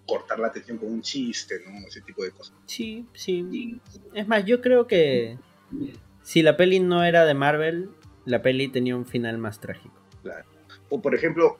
cortar 0.05 0.39
la 0.39 0.47
atención 0.47 0.77
con 0.77 0.91
un 0.91 1.01
chiste, 1.01 1.61
¿no? 1.65 1.87
Ese 1.87 2.01
tipo 2.01 2.23
de 2.23 2.31
cosas. 2.31 2.55
Sí, 2.65 3.05
sí. 3.13 3.79
Es 4.13 4.27
más, 4.27 4.45
yo 4.45 4.61
creo 4.61 4.87
que 4.87 5.37
si 6.21 6.41
la 6.41 6.57
peli 6.57 6.79
no 6.79 7.03
era 7.03 7.25
de 7.25 7.33
Marvel, 7.33 7.89
la 8.25 8.41
peli 8.41 8.67
tenía 8.67 8.95
un 8.95 9.05
final 9.05 9.37
más 9.37 9.59
trágico. 9.59 9.95
Claro. 10.23 10.45
O 10.89 11.01
por 11.01 11.15
ejemplo, 11.15 11.57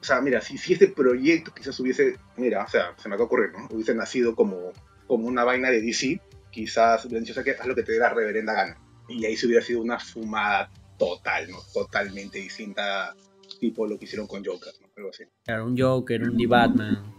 o 0.00 0.04
sea, 0.04 0.20
mira, 0.20 0.40
si, 0.40 0.58
si 0.58 0.72
este 0.72 0.88
proyecto 0.88 1.52
quizás 1.54 1.78
hubiese, 1.78 2.18
mira, 2.36 2.64
o 2.64 2.68
sea, 2.68 2.94
se 2.96 3.08
me 3.08 3.14
acaba 3.14 3.28
de 3.28 3.34
ocurrir, 3.34 3.52
¿no? 3.52 3.68
Hubiese 3.70 3.94
nacido 3.94 4.34
como, 4.34 4.72
como 5.06 5.28
una 5.28 5.44
vaina 5.44 5.70
de 5.70 5.80
DC, 5.80 6.20
quizás 6.52 7.04
hubieran 7.06 7.24
dicho, 7.24 7.34
"¿Sabes 7.34 7.54
qué? 7.56 7.60
haz 7.60 7.66
lo 7.66 7.74
que 7.74 7.82
te 7.82 7.92
dé 7.92 7.98
la 7.98 8.10
reverenda 8.10 8.52
gana. 8.52 8.78
Y 9.08 9.24
ahí 9.24 9.36
se 9.36 9.46
hubiera 9.46 9.64
sido 9.64 9.80
una 9.80 9.98
fumada 9.98 10.70
total, 10.98 11.50
¿no? 11.50 11.58
Totalmente 11.74 12.38
distinta, 12.38 13.16
tipo 13.58 13.86
lo 13.86 13.98
que 13.98 14.04
hicieron 14.04 14.28
con 14.28 14.44
Joker, 14.44 14.72
¿no? 14.80 14.86
Algo 14.96 15.10
así. 15.10 15.24
Claro, 15.44 15.66
un 15.66 15.76
Joker, 15.76 16.22
un 16.22 16.36
The 16.36 16.46
Batman. 16.46 17.12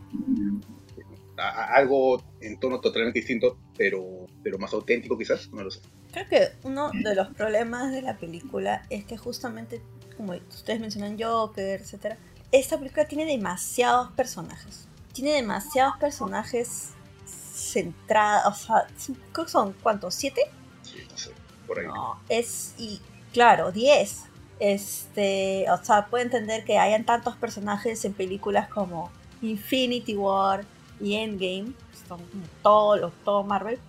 A- 1.38 1.50
a- 1.50 1.74
algo 1.76 2.24
en 2.42 2.60
tono 2.60 2.80
totalmente 2.80 3.20
distinto, 3.20 3.58
pero, 3.78 4.28
pero 4.44 4.58
más 4.60 4.72
auténtico 4.74 5.18
quizás, 5.18 5.52
no 5.52 5.64
lo 5.64 5.72
sé. 5.72 5.82
Creo 6.12 6.28
que 6.30 6.48
uno 6.64 6.92
de 6.94 7.16
los 7.16 7.30
problemas 7.30 7.92
de 7.92 8.04
la 8.04 8.18
película 8.18 8.84
es 8.90 9.04
que 9.04 9.18
justamente, 9.18 9.82
como 10.16 10.34
ustedes 10.34 10.80
mencionan 10.80 11.18
Joker, 11.20 11.82
etcétera, 11.82 12.18
esta 12.52 12.78
película 12.78 13.08
tiene 13.08 13.26
demasiados 13.26 14.12
personajes. 14.12 14.88
Tiene 15.12 15.32
demasiados 15.34 15.96
personajes 15.98 16.92
centrados, 17.54 18.64
o 18.64 18.66
sea, 18.66 18.88
son- 18.98 19.18
creo 19.32 19.46
que 19.46 19.52
son, 19.52 19.74
¿cuántos? 19.84 20.16
¿Siete? 20.16 20.42
Sí, 20.82 20.98
no 21.10 21.18
sé, 21.18 21.32
por 21.68 21.80
ahí. 21.80 21.86
No, 21.88 22.20
es, 22.30 22.74
y 22.78 23.00
claro, 23.32 23.72
10. 23.72 24.24
Este, 24.60 25.66
o 25.72 25.84
sea, 25.84 26.06
puedo 26.08 26.24
entender 26.24 26.64
que 26.64 26.78
hayan 26.78 27.06
tantos 27.06 27.36
personajes 27.36 28.04
en 28.06 28.14
películas 28.14 28.70
como 28.70 29.12
Infinity 29.42 30.16
War 30.16 30.66
y 31.02 31.16
Endgame, 31.16 31.74
son 32.08 32.20
como 32.20 32.44
todos 32.62 33.00
los, 33.02 33.14
todo 33.26 33.44
Marvel, 33.44 33.80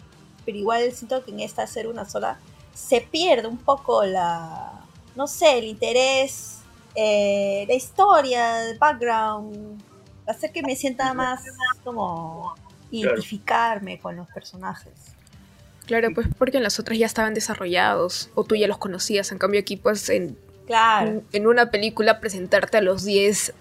pero 0.44 0.58
igual 0.58 0.90
siento 0.92 1.24
que 1.24 1.30
en 1.30 1.40
esta 1.40 1.62
hacer 1.62 1.86
una 1.86 2.08
sola 2.08 2.38
se 2.74 3.00
pierde 3.00 3.46
un 3.46 3.58
poco 3.58 4.04
la, 4.04 4.72
no 5.14 5.26
sé, 5.28 5.58
el 5.58 5.64
interés, 5.66 6.58
eh, 6.96 7.64
la 7.68 7.74
historia, 7.74 8.68
el 8.68 8.78
background, 8.78 9.80
hacer 10.26 10.50
que 10.50 10.62
me 10.62 10.74
sienta 10.74 11.14
más 11.14 11.42
como 11.84 12.54
identificarme 13.00 13.98
con 13.98 14.16
los 14.16 14.28
personajes. 14.28 14.92
Claro, 15.86 16.08
pues 16.14 16.26
porque 16.38 16.56
en 16.56 16.62
las 16.62 16.78
otras 16.80 16.98
ya 16.98 17.06
estaban 17.06 17.34
desarrollados 17.34 18.30
o 18.34 18.44
tú 18.44 18.54
ya 18.56 18.66
los 18.68 18.78
conocías. 18.78 19.30
En 19.32 19.38
cambio 19.38 19.60
aquí 19.60 19.76
pues 19.76 20.08
en, 20.08 20.38
Claro. 20.66 21.22
en 21.32 21.46
una 21.46 21.70
película 21.70 22.20
presentarte 22.20 22.78
a 22.78 22.80
los 22.80 23.04
10 23.04 23.52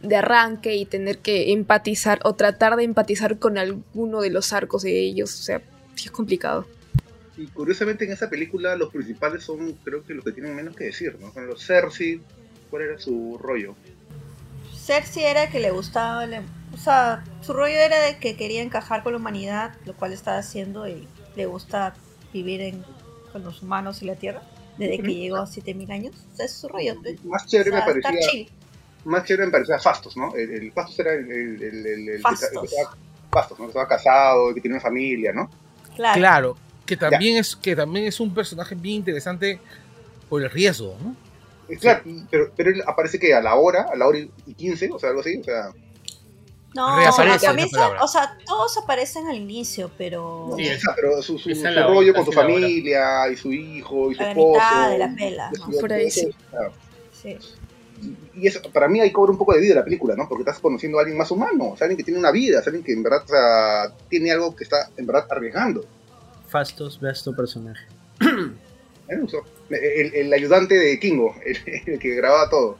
de 0.00 0.16
arranque 0.16 0.76
y 0.76 0.86
tener 0.86 1.18
que 1.18 1.52
empatizar 1.52 2.20
o 2.24 2.34
tratar 2.34 2.76
de 2.76 2.84
empatizar 2.84 3.38
con 3.38 3.58
alguno 3.58 4.20
de 4.22 4.30
los 4.30 4.52
arcos 4.54 4.82
de 4.82 4.98
ellos. 4.98 5.38
O 5.38 5.42
sea, 5.42 5.60
sí 5.94 6.06
es 6.06 6.10
complicado. 6.10 6.66
Y 7.36 7.46
curiosamente 7.48 8.04
en 8.06 8.12
esa 8.12 8.30
película 8.30 8.74
los 8.76 8.90
principales 8.90 9.44
son 9.44 9.72
creo 9.84 10.02
que 10.04 10.14
los 10.14 10.24
que 10.24 10.32
tienen 10.32 10.56
menos 10.56 10.74
que 10.74 10.84
decir, 10.84 11.18
¿no? 11.20 11.32
Son 11.34 11.46
los 11.46 11.64
Cersei, 11.64 12.20
¿cuál 12.70 12.82
era 12.84 12.98
su 12.98 13.38
rollo? 13.40 13.74
Cersei 14.74 15.24
era 15.24 15.50
que 15.50 15.60
le 15.60 15.70
gustaba, 15.70 16.24
le- 16.26 16.40
o 16.78 16.80
sea, 16.84 17.24
su 17.42 17.52
rollo 17.52 17.74
era 17.76 17.98
de 18.00 18.18
que 18.18 18.36
quería 18.36 18.62
encajar 18.62 19.02
con 19.02 19.12
la 19.12 19.18
humanidad, 19.18 19.74
lo 19.84 19.94
cual 19.96 20.12
está 20.12 20.38
haciendo 20.38 20.86
y 20.88 21.06
le 21.36 21.46
gusta 21.46 21.94
vivir 22.32 22.60
en, 22.60 22.84
con 23.32 23.42
los 23.44 23.62
humanos 23.62 24.00
y 24.02 24.06
la 24.06 24.14
tierra, 24.14 24.42
desde 24.78 24.98
que 25.02 25.14
llegó 25.14 25.38
a 25.38 25.46
7000 25.46 25.90
años. 25.90 26.14
O 26.32 26.36
sea, 26.36 26.46
es 26.46 26.52
su 26.52 26.68
rollo. 26.68 26.94
Más 27.24 27.46
chévere 27.46 27.70
O 27.70 27.72
sea, 27.74 27.84
me 27.86 27.92
está 27.92 28.08
parecía, 28.10 28.30
chill. 28.30 28.50
más 29.04 29.24
chévere 29.24 29.46
me 29.46 29.52
parecía 29.52 29.78
Fastos, 29.78 30.16
¿no? 30.16 30.34
El, 30.36 30.50
el 30.50 30.72
Fastos 30.72 30.98
era 31.00 31.14
el, 31.14 31.30
el, 31.30 31.62
el, 31.62 31.86
el- 31.86 32.08
el 32.08 32.16
que 32.16 32.22
Fastos. 32.22 32.42
estaba- 32.48 32.62
el 32.62 32.68
que 32.68 32.74
estaba, 32.76 32.96
Fastos, 33.30 33.58
¿no? 33.58 33.64
Que 33.66 33.68
estaba 33.70 33.88
casado, 33.88 34.54
que 34.54 34.60
tiene 34.60 34.74
una 34.76 34.82
familia, 34.82 35.32
¿no? 35.32 35.50
Claro. 35.96 36.18
Claro, 36.18 36.56
que 36.86 36.96
también, 36.96 37.36
es, 37.38 37.56
que 37.56 37.74
también 37.76 38.06
es 38.06 38.20
un 38.20 38.32
personaje 38.32 38.74
bien 38.76 38.96
interesante 38.96 39.60
por 40.28 40.42
el 40.42 40.50
riesgo, 40.50 40.96
¿no? 41.02 41.16
Claro, 41.80 42.02
pero, 42.30 42.50
pero 42.56 42.70
él 42.70 42.82
aparece 42.86 43.18
que 43.18 43.34
a 43.34 43.42
la 43.42 43.54
hora, 43.56 43.88
a 43.92 43.96
la 43.96 44.06
hora 44.06 44.18
y 44.18 44.54
15, 44.54 44.90
o 44.92 44.98
sea, 44.98 45.10
algo 45.10 45.20
así, 45.20 45.36
o 45.36 45.44
sea, 45.44 45.70
No, 46.74 46.96
Reaparece, 46.96 47.46
esa 47.46 47.54
palabra. 47.70 48.04
o 48.04 48.08
sea, 48.08 48.36
todos 48.44 48.76
aparecen 48.76 49.26
al 49.26 49.36
inicio, 49.36 49.90
pero 49.96 50.52
Sí, 50.56 50.68
o 50.68 50.78
sea, 50.78 50.94
pero 50.94 51.22
su, 51.22 51.38
su, 51.38 51.50
esa 51.50 51.70
rollo 51.86 52.12
con 52.14 52.24
su 52.26 52.32
familia, 52.32 53.28
y 53.30 53.36
su 53.36 53.52
hijo, 53.52 54.12
y 54.12 54.14
su 54.14 54.20
la 54.22 54.30
esposo. 54.30 54.52
mitad 54.52 54.90
de 54.90 54.98
la 54.98 55.14
pela. 55.14 55.50
y 55.54 55.58
¿no? 55.72 55.78
Por 55.80 55.92
ahí 55.92 56.10
sí. 56.10 56.28
claro. 56.50 56.72
Sí. 57.22 57.38
Y 58.36 58.46
eso, 58.46 58.60
para 58.70 58.86
mí 58.86 59.00
ahí 59.00 59.10
cobra 59.10 59.32
un 59.32 59.38
poco 59.38 59.54
de 59.54 59.60
vida 59.60 59.74
la 59.74 59.82
película, 59.84 60.14
¿no? 60.14 60.28
Porque 60.28 60.42
estás 60.42 60.60
conociendo 60.60 60.98
a 60.98 61.00
alguien 61.00 61.18
más 61.18 61.30
humano, 61.30 61.70
o 61.70 61.76
sea, 61.76 61.86
alguien 61.86 61.96
que 61.96 62.04
tiene 62.04 62.20
una 62.20 62.30
vida, 62.30 62.60
o 62.60 62.62
sea, 62.62 62.70
alguien 62.70 62.84
que 62.84 62.92
en 62.92 63.02
verdad 63.02 63.22
o 63.24 63.28
sea, 63.28 63.92
tiene 64.08 64.30
algo 64.30 64.54
que 64.54 64.64
está 64.64 64.90
en 64.96 65.06
verdad 65.06 65.26
arriesgando. 65.30 65.84
Fastos, 66.48 67.00
veas 67.00 67.24
tu 67.24 67.34
personaje. 67.34 67.86
El, 69.08 70.14
el 70.14 70.32
ayudante 70.32 70.74
de 70.74 70.98
Kingo, 71.00 71.34
el, 71.44 71.56
el 71.86 71.98
que 71.98 72.14
grababa 72.14 72.48
todo. 72.50 72.78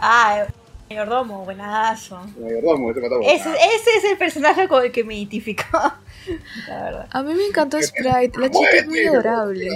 Ah, 0.00 0.46
mayordomo, 0.88 1.44
buenazo. 1.44 2.20
Me 2.38 2.58
acuerdo, 2.58 2.90
ese 2.90 3.00
mataba. 3.00 3.24
Ese, 3.24 3.50
ese 3.50 3.90
es 3.96 4.04
el 4.10 4.18
personaje 4.18 4.68
con 4.68 4.84
el 4.84 4.92
que 4.92 5.04
me 5.04 5.16
identificó. 5.16 5.64
La 6.68 6.82
verdad. 6.82 7.08
A 7.10 7.22
mí 7.22 7.34
me 7.34 7.46
encantó 7.46 7.80
Sprite. 7.80 8.38
La 8.38 8.50
chica 8.50 8.70
es 8.76 8.86
muy 8.86 9.00
adorable. 9.00 9.66
Yo 9.66 9.72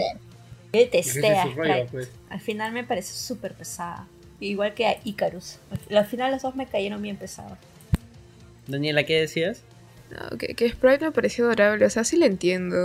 detesté 0.72 1.32
es 1.32 1.38
a 1.38 1.46
Sprite. 1.46 1.88
pues. 1.90 2.10
Al 2.30 2.40
final 2.40 2.72
me 2.72 2.84
pareció 2.84 3.14
súper 3.14 3.54
pesada. 3.54 4.06
Igual 4.40 4.74
que 4.74 4.86
a 4.86 4.98
Icarus. 5.04 5.58
Al 5.90 6.06
final 6.06 6.32
los 6.32 6.42
dos 6.42 6.56
me 6.56 6.66
cayeron 6.66 7.00
bien 7.00 7.16
pesados. 7.16 7.58
Daniela, 8.66 9.04
¿qué 9.04 9.20
decías? 9.20 9.62
No, 10.10 10.36
que, 10.36 10.48
que 10.54 10.68
Sprite 10.68 11.06
me 11.06 11.12
pareció 11.12 11.46
adorable, 11.46 11.86
o 11.86 11.90
sea, 11.90 12.04
sí 12.04 12.16
lo 12.16 12.26
entiendo. 12.26 12.76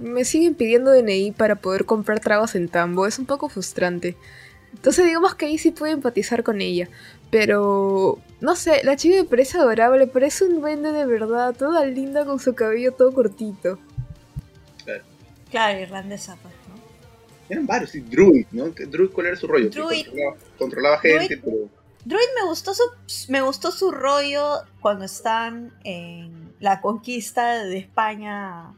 Me 0.00 0.24
siguen 0.24 0.54
pidiendo 0.54 0.90
DNI 0.90 1.32
para 1.32 1.56
poder 1.56 1.84
comprar 1.84 2.20
tragos 2.20 2.54
en 2.54 2.68
Tambo, 2.68 3.06
es 3.06 3.18
un 3.18 3.26
poco 3.26 3.48
frustrante. 3.48 4.16
Entonces 4.72 5.04
digamos 5.04 5.34
que 5.34 5.46
ahí 5.46 5.58
sí 5.58 5.70
puedo 5.70 5.92
empatizar 5.92 6.42
con 6.42 6.60
ella. 6.60 6.88
Pero, 7.32 8.18
no 8.42 8.54
sé, 8.54 8.82
la 8.84 8.94
chica 8.94 9.16
me 9.16 9.24
parece 9.24 9.56
adorable, 9.56 10.06
parece 10.06 10.44
un 10.44 10.60
duende 10.60 10.92
de 10.92 11.06
verdad, 11.06 11.56
toda 11.56 11.84
linda 11.86 12.26
con 12.26 12.38
su 12.38 12.54
cabello 12.54 12.92
todo 12.92 13.10
cortito. 13.12 13.78
Claro, 15.50 15.80
irlandesa, 15.80 16.36
pues, 16.42 16.54
¿no? 16.68 16.74
Eran 17.48 17.66
varios, 17.66 17.90
sí, 17.90 18.00
Druid, 18.00 18.46
¿no? 18.52 18.74
¿Qué- 18.74 18.84
Druid, 18.86 19.10
¿cuál 19.10 19.28
era 19.28 19.36
su 19.36 19.46
rollo? 19.46 19.70
Druid. 19.70 20.06
Controlaba, 20.06 20.36
controlaba 20.58 20.98
gente, 20.98 21.36
Druid. 21.36 21.40
pero... 21.44 21.68
Druid 22.04 22.28
me 22.40 22.48
gustó 22.48 22.74
su 22.74 22.82
me 23.30 23.40
gustó 23.42 23.70
su 23.70 23.90
rollo 23.92 24.62
cuando 24.80 25.04
están 25.04 25.72
en 25.84 26.52
la 26.60 26.80
conquista 26.80 27.64
de 27.64 27.78
España, 27.78 28.74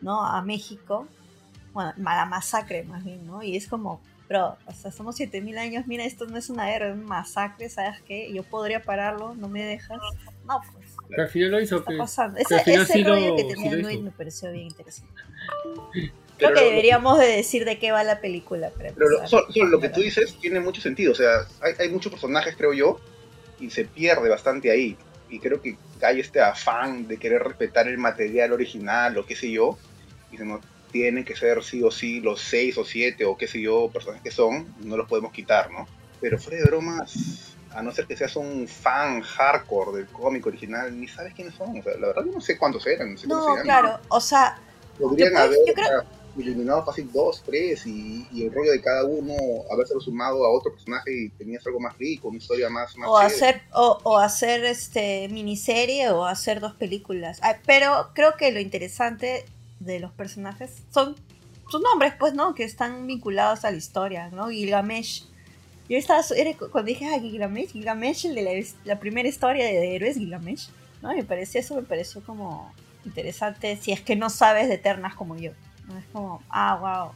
¿no? 0.00 0.24
A 0.24 0.40
México. 0.42 1.08
Bueno, 1.74 1.92
la 1.98 2.24
masacre 2.26 2.84
más 2.84 3.04
bien, 3.04 3.26
¿no? 3.26 3.42
Y 3.42 3.56
es 3.56 3.66
como, 3.66 4.00
bro, 4.32 4.56
o 4.66 4.72
sea, 4.72 4.90
somos 4.90 5.16
7000 5.16 5.58
años, 5.58 5.86
mira, 5.86 6.04
esto 6.04 6.26
no 6.26 6.36
es 6.38 6.48
una 6.50 6.66
guerra, 6.66 6.88
es 6.88 6.94
una 6.94 7.04
masacre, 7.06 7.68
¿sabes 7.68 8.00
qué? 8.06 8.32
Yo 8.32 8.42
podría 8.42 8.82
pararlo, 8.82 9.34
no 9.34 9.48
me 9.48 9.62
dejas. 9.62 9.98
No, 10.46 10.60
pues, 10.72 10.86
Pero 11.08 11.22
al 11.22 11.28
final 11.28 11.50
lo 11.50 11.60
hizo. 11.60 11.76
está 11.76 11.86
pues. 11.86 11.98
pasando. 11.98 12.38
Pero 12.48 12.60
Ese, 12.60 12.74
ese 12.74 12.92
sí 12.92 13.04
lo- 13.04 13.14
rollo 13.14 13.36
que 13.36 13.42
sí 13.42 13.48
tenía 13.48 13.70
lo 13.72 13.76
Druid 13.82 13.94
hizo. 13.94 14.02
me 14.02 14.10
pareció 14.10 14.50
bien 14.52 14.66
interesante. 14.68 15.12
Pero 15.94 16.10
Creo 16.38 16.54
que 16.54 16.60
lo- 16.60 16.66
deberíamos 16.70 17.18
de 17.20 17.26
decir 17.26 17.64
de 17.64 17.78
qué 17.78 17.92
va 17.92 18.02
la 18.02 18.20
película. 18.20 18.70
Para 18.70 18.90
Pero 18.92 19.08
lo, 19.08 19.28
solo, 19.28 19.46
solo 19.52 19.66
lo 19.68 19.80
que 19.80 19.90
tú 19.90 20.00
dices 20.00 20.34
tiene 20.40 20.58
mucho 20.60 20.80
sentido. 20.80 21.12
O 21.12 21.14
sea, 21.14 21.46
hay, 21.60 21.74
hay 21.78 21.88
muchos 21.90 22.10
personajes, 22.10 22.56
creo 22.56 22.72
yo, 22.72 22.98
y 23.60 23.70
se 23.70 23.84
pierde 23.84 24.28
bastante 24.28 24.70
ahí. 24.70 24.96
Y 25.30 25.38
creo 25.38 25.62
que 25.62 25.76
hay 26.02 26.18
este 26.20 26.40
afán 26.40 27.06
de 27.06 27.16
querer 27.18 27.42
respetar 27.42 27.86
el 27.86 27.98
material 27.98 28.52
original 28.52 29.16
o 29.18 29.24
qué 29.26 29.36
sé 29.36 29.52
yo. 29.52 29.78
Y 30.32 30.36
se 30.38 30.44
nos 30.44 30.60
tienen 30.92 31.24
que 31.24 31.34
ser 31.34 31.62
sí 31.64 31.82
o 31.82 31.90
sí 31.90 32.20
los 32.20 32.40
seis 32.40 32.76
o 32.78 32.84
siete 32.84 33.24
o 33.24 33.36
qué 33.36 33.46
sé 33.48 33.60
yo 33.60 33.90
personajes 33.90 34.22
que 34.22 34.30
son. 34.30 34.72
No 34.80 34.96
los 34.96 35.08
podemos 35.08 35.32
quitar, 35.32 35.70
¿no? 35.70 35.88
Pero 36.20 36.38
fuera 36.38 36.58
de 36.58 36.64
bromas, 36.66 37.54
a 37.74 37.82
no 37.82 37.90
ser 37.90 38.06
que 38.06 38.16
seas 38.16 38.36
un 38.36 38.68
fan 38.68 39.22
hardcore 39.22 39.96
del 39.98 40.06
cómic 40.08 40.46
original, 40.46 40.98
ni 40.98 41.08
sabes 41.08 41.34
quiénes 41.34 41.54
son. 41.54 41.78
O 41.78 41.82
sea, 41.82 41.94
la 41.98 42.08
verdad 42.08 42.22
yo 42.26 42.32
no 42.32 42.40
sé 42.40 42.56
cuántos 42.58 42.86
eran. 42.86 43.12
No, 43.14 43.18
sé 43.18 43.26
No, 43.26 43.56
se 43.56 43.62
claro, 43.62 43.98
o 44.08 44.20
sea, 44.20 44.58
Podrían 45.00 45.32
Yo 45.32 45.38
haber 45.38 45.58
yo 45.66 45.72
creo- 45.74 46.04
eliminado 46.38 46.84
fácil 46.84 47.10
dos, 47.12 47.42
tres 47.44 47.86
y, 47.86 48.26
y 48.30 48.44
el 48.44 48.52
rollo 48.52 48.72
de 48.72 48.80
cada 48.80 49.04
uno, 49.04 49.34
habérselo 49.70 50.00
sumado 50.00 50.44
a 50.46 50.50
otro 50.50 50.72
personaje 50.72 51.10
y 51.12 51.28
tenías 51.30 51.66
algo 51.66 51.80
más 51.80 51.96
rico, 51.98 52.28
una 52.28 52.38
historia 52.38 52.68
más, 52.70 52.96
más 52.96 53.08
o 53.10 53.18
chévere. 53.18 53.34
hacer 53.34 53.62
o, 53.74 53.98
o 54.04 54.18
hacer 54.18 54.64
este 54.64 55.28
miniserie 55.30 56.10
o 56.10 56.24
hacer 56.24 56.60
dos 56.60 56.74
películas 56.74 57.38
Ah, 57.42 57.56
pero 57.66 58.08
creo 58.14 58.36
que 58.38 58.50
lo 58.52 58.60
interesante 58.60 59.44
de 59.84 60.00
los 60.00 60.12
personajes 60.12 60.82
son 60.90 61.16
sus 61.70 61.80
nombres 61.80 62.14
pues 62.18 62.34
no 62.34 62.54
que 62.54 62.64
están 62.64 63.06
vinculados 63.06 63.64
a 63.64 63.70
la 63.70 63.76
historia 63.76 64.28
no 64.30 64.48
Gilgamesh. 64.48 65.26
Yo 65.88 65.98
estaba 65.98 66.22
era 66.36 66.56
cuando 66.56 66.84
dije 66.84 67.06
ah 67.06 67.18
Gilgamesh 67.20 67.72
Gilgamesh 67.72 68.26
el 68.26 68.34
de 68.34 68.42
la, 68.42 68.50
la 68.84 69.00
primera 69.00 69.28
historia 69.28 69.64
de, 69.64 69.96
héroes 69.96 70.16
Gilgamesh 70.16 70.68
no 71.02 71.14
me 71.14 71.24
pareció 71.24 71.60
eso 71.60 71.74
me 71.74 71.82
pareció 71.82 72.22
como 72.22 72.72
interesante 73.04 73.76
si 73.76 73.92
es 73.92 74.00
que 74.00 74.16
no 74.16 74.30
sabes 74.30 74.68
de 74.68 74.74
Eternas 74.74 75.14
como 75.14 75.36
yo 75.36 75.52
no 75.88 75.98
es 75.98 76.04
como 76.12 76.42
ah 76.48 76.78
wow 76.80 77.12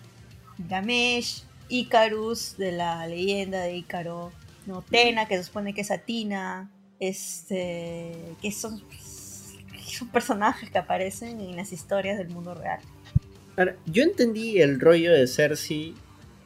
Gilgamesh 0.56 1.44
Icarus 1.68 2.56
de 2.56 2.72
la 2.72 3.06
leyenda 3.06 3.60
de 3.60 3.76
Ícaro 3.76 4.32
no 4.66 4.82
Tena 4.82 5.26
que 5.26 5.36
se 5.36 5.44
supone 5.44 5.74
que 5.74 5.82
es 5.82 5.90
Atina 5.90 6.70
este 6.98 8.36
que 8.40 8.50
son 8.52 8.82
son 9.96 10.08
personajes 10.08 10.70
que 10.70 10.78
aparecen 10.78 11.40
en 11.40 11.56
las 11.56 11.72
historias 11.72 12.18
del 12.18 12.28
mundo 12.28 12.54
real 12.54 12.80
yo 13.86 14.02
entendí 14.02 14.60
el 14.60 14.80
rollo 14.80 15.12
de 15.12 15.26
Cersei, 15.26 15.94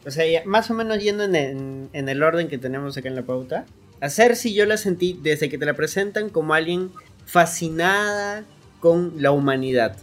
o 0.07 0.11
sea, 0.11 0.43
más 0.45 0.71
o 0.71 0.75
menos 0.75 1.03
yendo 1.03 1.25
en, 1.25 1.91
el 1.93 2.23
orden 2.23 2.49
que 2.49 2.59
tenemos 2.59 2.97
acá 2.97 3.09
en 3.09 3.17
la 3.17 3.23
pauta. 3.23 3.67
A 4.01 4.09
Cersei 4.09 4.55
yo 4.55 4.65
la 4.65 4.77
sentí 4.77 5.19
desde 5.21 5.49
que 5.49 5.59
te 5.59 5.67
la 5.67 5.75
presentan 5.75 6.31
como 6.31 6.55
alguien 6.55 6.91
fascinada 7.27 8.45
con 8.79 9.15
la 9.19 9.33
humanidad. 9.33 9.97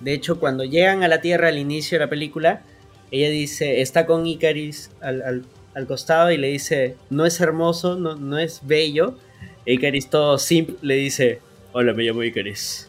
De 0.00 0.12
hecho, 0.12 0.38
cuando 0.38 0.64
llegan 0.64 1.02
a 1.02 1.08
la 1.08 1.20
Tierra 1.20 1.48
al 1.48 1.58
inicio 1.58 1.98
de 1.98 2.04
la 2.04 2.10
película, 2.10 2.62
ella 3.10 3.28
dice, 3.30 3.80
está 3.80 4.06
con 4.06 4.26
Icaris 4.26 4.90
al, 5.00 5.22
al- 5.22 5.44
al 5.74 5.86
costado 5.86 6.30
y 6.30 6.38
le 6.38 6.48
dice, 6.48 6.96
no 7.10 7.26
es 7.26 7.40
hermoso, 7.40 7.96
no, 7.96 8.14
no 8.16 8.38
es 8.38 8.60
bello. 8.64 9.18
Icaris 9.66 10.08
todo 10.08 10.38
simple 10.38 10.76
le 10.80 10.94
dice, 10.94 11.40
hola, 11.78 11.92
me 11.92 12.04
llamo 12.04 12.22
Icaris. 12.22 12.88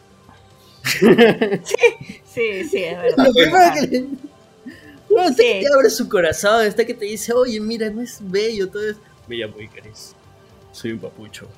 sí 2.24 2.64
sí 2.64 2.84
es 2.84 2.96
verdad 2.98 3.26
Lo 3.26 3.32
primero 3.34 3.74
que 3.74 3.86
le- 3.86 4.00
No, 5.10 5.22
está 5.28 5.42
que 5.42 5.60
Sí. 5.60 5.66
te 5.66 5.72
abre 5.74 5.90
su 5.90 6.08
corazón, 6.08 6.64
está 6.66 6.84
que 6.84 6.94
te 6.94 7.04
dice, 7.06 7.32
oye, 7.32 7.58
mira, 7.60 7.88
no 7.90 8.00
es 8.02 8.18
bello, 8.20 8.68
todo 8.70 8.88
es... 8.90 8.96
Me 9.26 9.36
llamo 9.36 9.58
Icaris, 9.60 10.14
soy 10.72 10.92
un 10.92 10.98
papucho. 11.00 11.48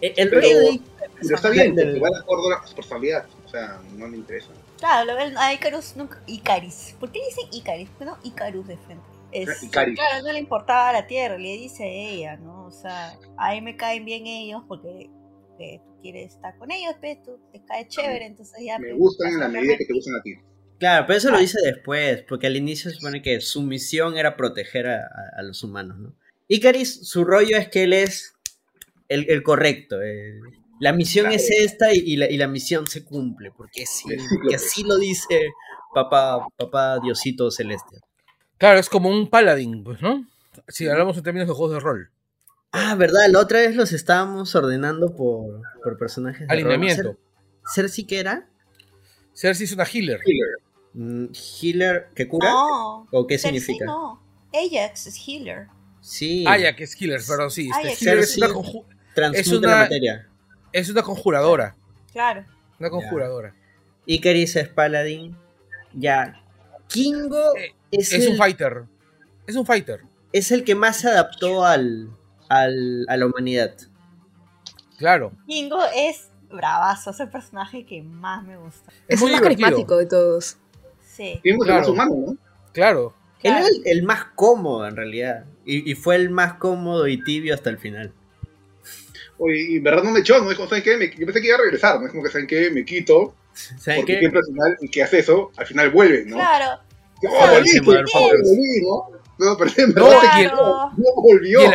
E- 0.00 0.14
El 0.16 0.30
Pero- 0.30 0.40
rollo 0.40 0.58
de... 0.60 0.80
Pero 1.20 1.34
está 1.36 1.48
bien, 1.50 1.74
del- 1.74 2.00
de 2.00 2.06
acuerdo 2.18 2.52
a 2.54 2.66
su 2.66 2.74
personalidad, 2.74 3.26
o 3.44 3.48
sea, 3.48 3.80
no 3.96 4.06
le 4.08 4.16
interesa. 4.16 4.48
claro 4.78 5.06
lo 5.06 5.14
ven 5.16 5.36
a 5.38 5.52
Icarus 5.52 5.94
nunca 5.96 6.20
Icaris 6.26 6.96
¿por 6.98 7.10
qué 7.12 7.20
le 7.20 7.26
dicen 7.26 7.44
Icaris? 7.52 7.88
no 8.00 8.18
Icarus 8.24 8.66
de 8.66 8.76
frente 8.78 9.04
Es- 9.32 9.62
Icaris. 9.62 9.96
claro 9.96 10.24
no 10.26 10.32
le 10.32 10.38
importaba 10.40 10.92
la 10.92 11.06
tierra 11.06 11.38
le 11.38 11.52
dice 11.56 11.84
a 11.84 11.86
ella 11.86 12.36
no 12.36 12.66
o 12.66 12.70
sea 12.72 13.16
a 13.36 13.52
mí 13.52 13.60
me 13.60 13.76
caen 13.76 14.04
bien 14.04 14.26
ellos 14.26 14.62
porque 14.66 15.08
eh, 15.60 15.80
quieres 16.12 16.34
estar 16.34 16.56
con 16.58 16.70
ellos 16.70 16.94
pues 17.00 17.22
tú 17.22 17.38
te 17.50 17.64
cae 17.64 17.88
chévere 17.88 18.26
entonces 18.26 18.54
ya 18.62 18.78
Me 18.78 18.88
pues, 18.88 18.98
gustan 18.98 19.32
en 19.32 19.40
la 19.40 19.48
medida 19.48 19.76
que 19.78 19.86
te 19.86 19.94
gustan 19.94 20.14
a 20.16 20.22
ti. 20.22 20.34
Claro, 20.78 21.06
pero 21.06 21.16
eso 21.16 21.30
lo 21.30 21.38
dice 21.38 21.58
después, 21.64 22.22
porque 22.28 22.46
al 22.48 22.56
inicio 22.56 22.90
se 22.90 22.96
supone 22.96 23.22
que 23.22 23.40
su 23.40 23.62
misión 23.62 24.18
era 24.18 24.36
proteger 24.36 24.86
a, 24.88 24.96
a- 25.06 25.38
a 25.38 25.42
los 25.42 25.62
humanos, 25.64 25.98
¿no? 25.98 26.14
Icaris, 26.48 27.08
su 27.08 27.24
rollo 27.24 27.56
es 27.56 27.68
que 27.68 27.84
él 27.84 27.92
es 27.94 28.34
el, 29.08 29.30
el 29.30 29.42
correcto. 29.42 30.02
el- 30.02 30.40
la 30.80 30.92
misión 30.92 31.26
Claro. 31.26 31.36
es 31.36 31.50
esta 31.50 31.94
y, 31.94 31.98
y 32.00 32.16
la, 32.16 32.28
y 32.30 32.36
la 32.36 32.48
misión 32.48 32.86
se 32.86 33.02
cumple, 33.04 33.50
porque 33.56 33.86
sí, 33.86 34.08
porque 34.42 34.56
así 34.56 34.82
lo 34.82 34.98
dice 34.98 35.46
papá, 35.94 36.46
papá 36.56 36.98
Diosito 37.00 37.50
Celeste. 37.50 37.98
Claro, 38.58 38.78
es 38.78 38.88
como 38.90 39.08
un 39.08 39.30
paladín, 39.30 39.84
pues, 39.84 40.02
¿no? 40.02 40.26
Si 40.68 40.86
hablamos 40.88 41.16
en 41.16 41.22
términos 41.22 41.48
de 41.48 41.54
juegos 41.54 41.74
de 41.74 41.80
rol. 41.80 42.10
Ah, 42.76 42.94
verdad, 42.96 43.20
la 43.30 43.38
otra 43.38 43.60
vez 43.60 43.76
los 43.76 43.92
estábamos 43.92 44.54
ordenando 44.54 45.14
por, 45.14 45.62
por 45.82 45.96
personajes. 45.96 46.40
de 46.40 46.46
rol. 46.46 46.52
Alineamiento. 46.58 47.10
Cer- 47.12 47.18
¿Cersei 47.74 48.04
qué 48.04 48.18
era? 48.20 48.48
Cersei 49.34 49.64
es 49.66 49.72
una 49.72 49.84
healer. 49.84 50.20
Mm, 50.92 51.26
¿Healer 51.60 52.08
que 52.14 52.28
cura? 52.28 52.50
no 52.50 53.06
¿O 53.10 53.26
qué 53.26 53.38
Cersei 53.38 53.60
significa? 53.60 53.84
no 53.86 54.22
Ajax 54.52 55.06
es 55.08 55.16
healer 55.26 55.66
Sí. 56.00 56.44
Que 56.76 56.84
es 56.84 57.00
healer, 57.00 57.20
pero 57.26 57.48
sí. 57.50 57.68
Este 57.70 57.88
Ajax. 57.88 58.02
healer 58.02 58.18
es 58.18 58.34
Cersei 58.34 58.42
una, 59.16 59.38
es 59.38 59.48
una- 59.48 59.68
la 59.70 59.76
materia. 59.78 60.28
es 60.72 60.90
una 60.90 61.02
conjuradora. 61.02 61.76
claro 62.12 62.44
Una 62.78 62.90
conjuradora. 62.90 63.54
Icaris 64.06 64.56
es 64.56 64.68
paladín. 64.68 65.36
Ya. 65.94 66.42
Kingo 66.88 67.56
Eh, 67.56 67.72
es, 67.90 68.12
Es 68.12 68.24
el, 68.24 68.32
un 68.32 68.36
fighter. 68.36 68.82
Es 69.46 69.56
un 69.56 69.64
fighter. 69.64 70.00
es 70.32 70.50
el 70.52 70.64
que 70.64 70.74
más 70.74 70.98
se 70.98 71.08
adaptó 71.08 71.64
al, 71.64 72.10
al- 72.48 73.06
a 73.08 73.16
la 73.16 73.26
humanidad. 73.26 73.74
Claro. 74.98 75.32
Kingo 75.46 75.78
es 75.94 76.28
bravazo, 76.50 77.10
es 77.10 77.20
el 77.20 77.28
personaje 77.30 77.84
que 77.84 78.02
más 78.02 78.44
me 78.44 78.56
gusta. 78.56 78.92
Es 79.08 79.16
Es 79.20 79.22
el 79.22 79.32
más 79.32 79.40
divertido. 79.40 79.66
carismático 79.68 79.96
de 79.96 80.06
todos. 80.06 80.56
Sí. 81.00 81.40
Tiene 81.42 81.58
un 81.58 81.64
Claro. 81.64 81.80
más 81.80 81.88
humano, 81.88 82.14
¿no? 82.26 82.36
Claro. 82.72 83.14
Él 83.42 83.52
era 83.52 83.66
el, 83.66 83.82
el 83.84 84.02
más 84.04 84.24
cómodo 84.34 84.86
en 84.86 84.96
realidad. 84.96 85.44
Y, 85.66 85.90
y 85.90 85.94
fue 85.94 86.16
el 86.16 86.30
más 86.30 86.54
cómodo 86.54 87.06
y 87.08 87.22
tibio 87.22 87.54
hasta 87.54 87.70
el 87.70 87.78
final. 87.78 88.12
Oye, 89.38 89.66
y 89.72 89.76
en 89.78 89.82
verdad 89.82 90.02
no 90.04 90.10
me 90.12 90.20
echó, 90.20 90.38
¿no? 90.40 90.48
Dijo, 90.48 90.66
¿saben 90.68 90.82
qué? 90.84 90.96
Me- 90.96 91.10
yo 91.10 91.26
pensé 91.26 91.40
que 91.40 91.48
iba 91.48 91.56
a 91.56 91.60
regresar, 91.60 91.98
¿no? 92.00 92.06
Es 92.06 92.12
como 92.12 92.22
que, 92.22 92.30
¿saben 92.30 92.46
qué? 92.46 92.70
Me 92.70 92.84
quito, 92.84 93.34
¿Saben 93.52 94.00
porque 94.00 94.14
qué? 94.14 94.18
siempre 94.20 94.40
al 94.40 94.46
final, 94.46 94.76
el 94.80 94.90
que 94.90 95.02
hace 95.02 95.18
eso, 95.18 95.50
al 95.56 95.66
final 95.66 95.90
vuelve, 95.90 96.24
¿no? 96.26 96.36
Claro. 96.36 96.80
¡Oh, 97.26 97.50
volví! 97.50 97.70
pues, 97.70 97.82
motherfuckers. 97.82 98.42
¡Oh, 98.44 98.50
volví, 98.50 98.80
¿no? 98.82 99.46
No, 99.50 99.56
pero 99.56 99.70
en 99.76 99.92
verdad 99.94 100.20
se 100.20 100.42
quitó, 100.44 100.90
no 100.96 101.22
volvió. 101.22 101.62
Y 101.62 101.66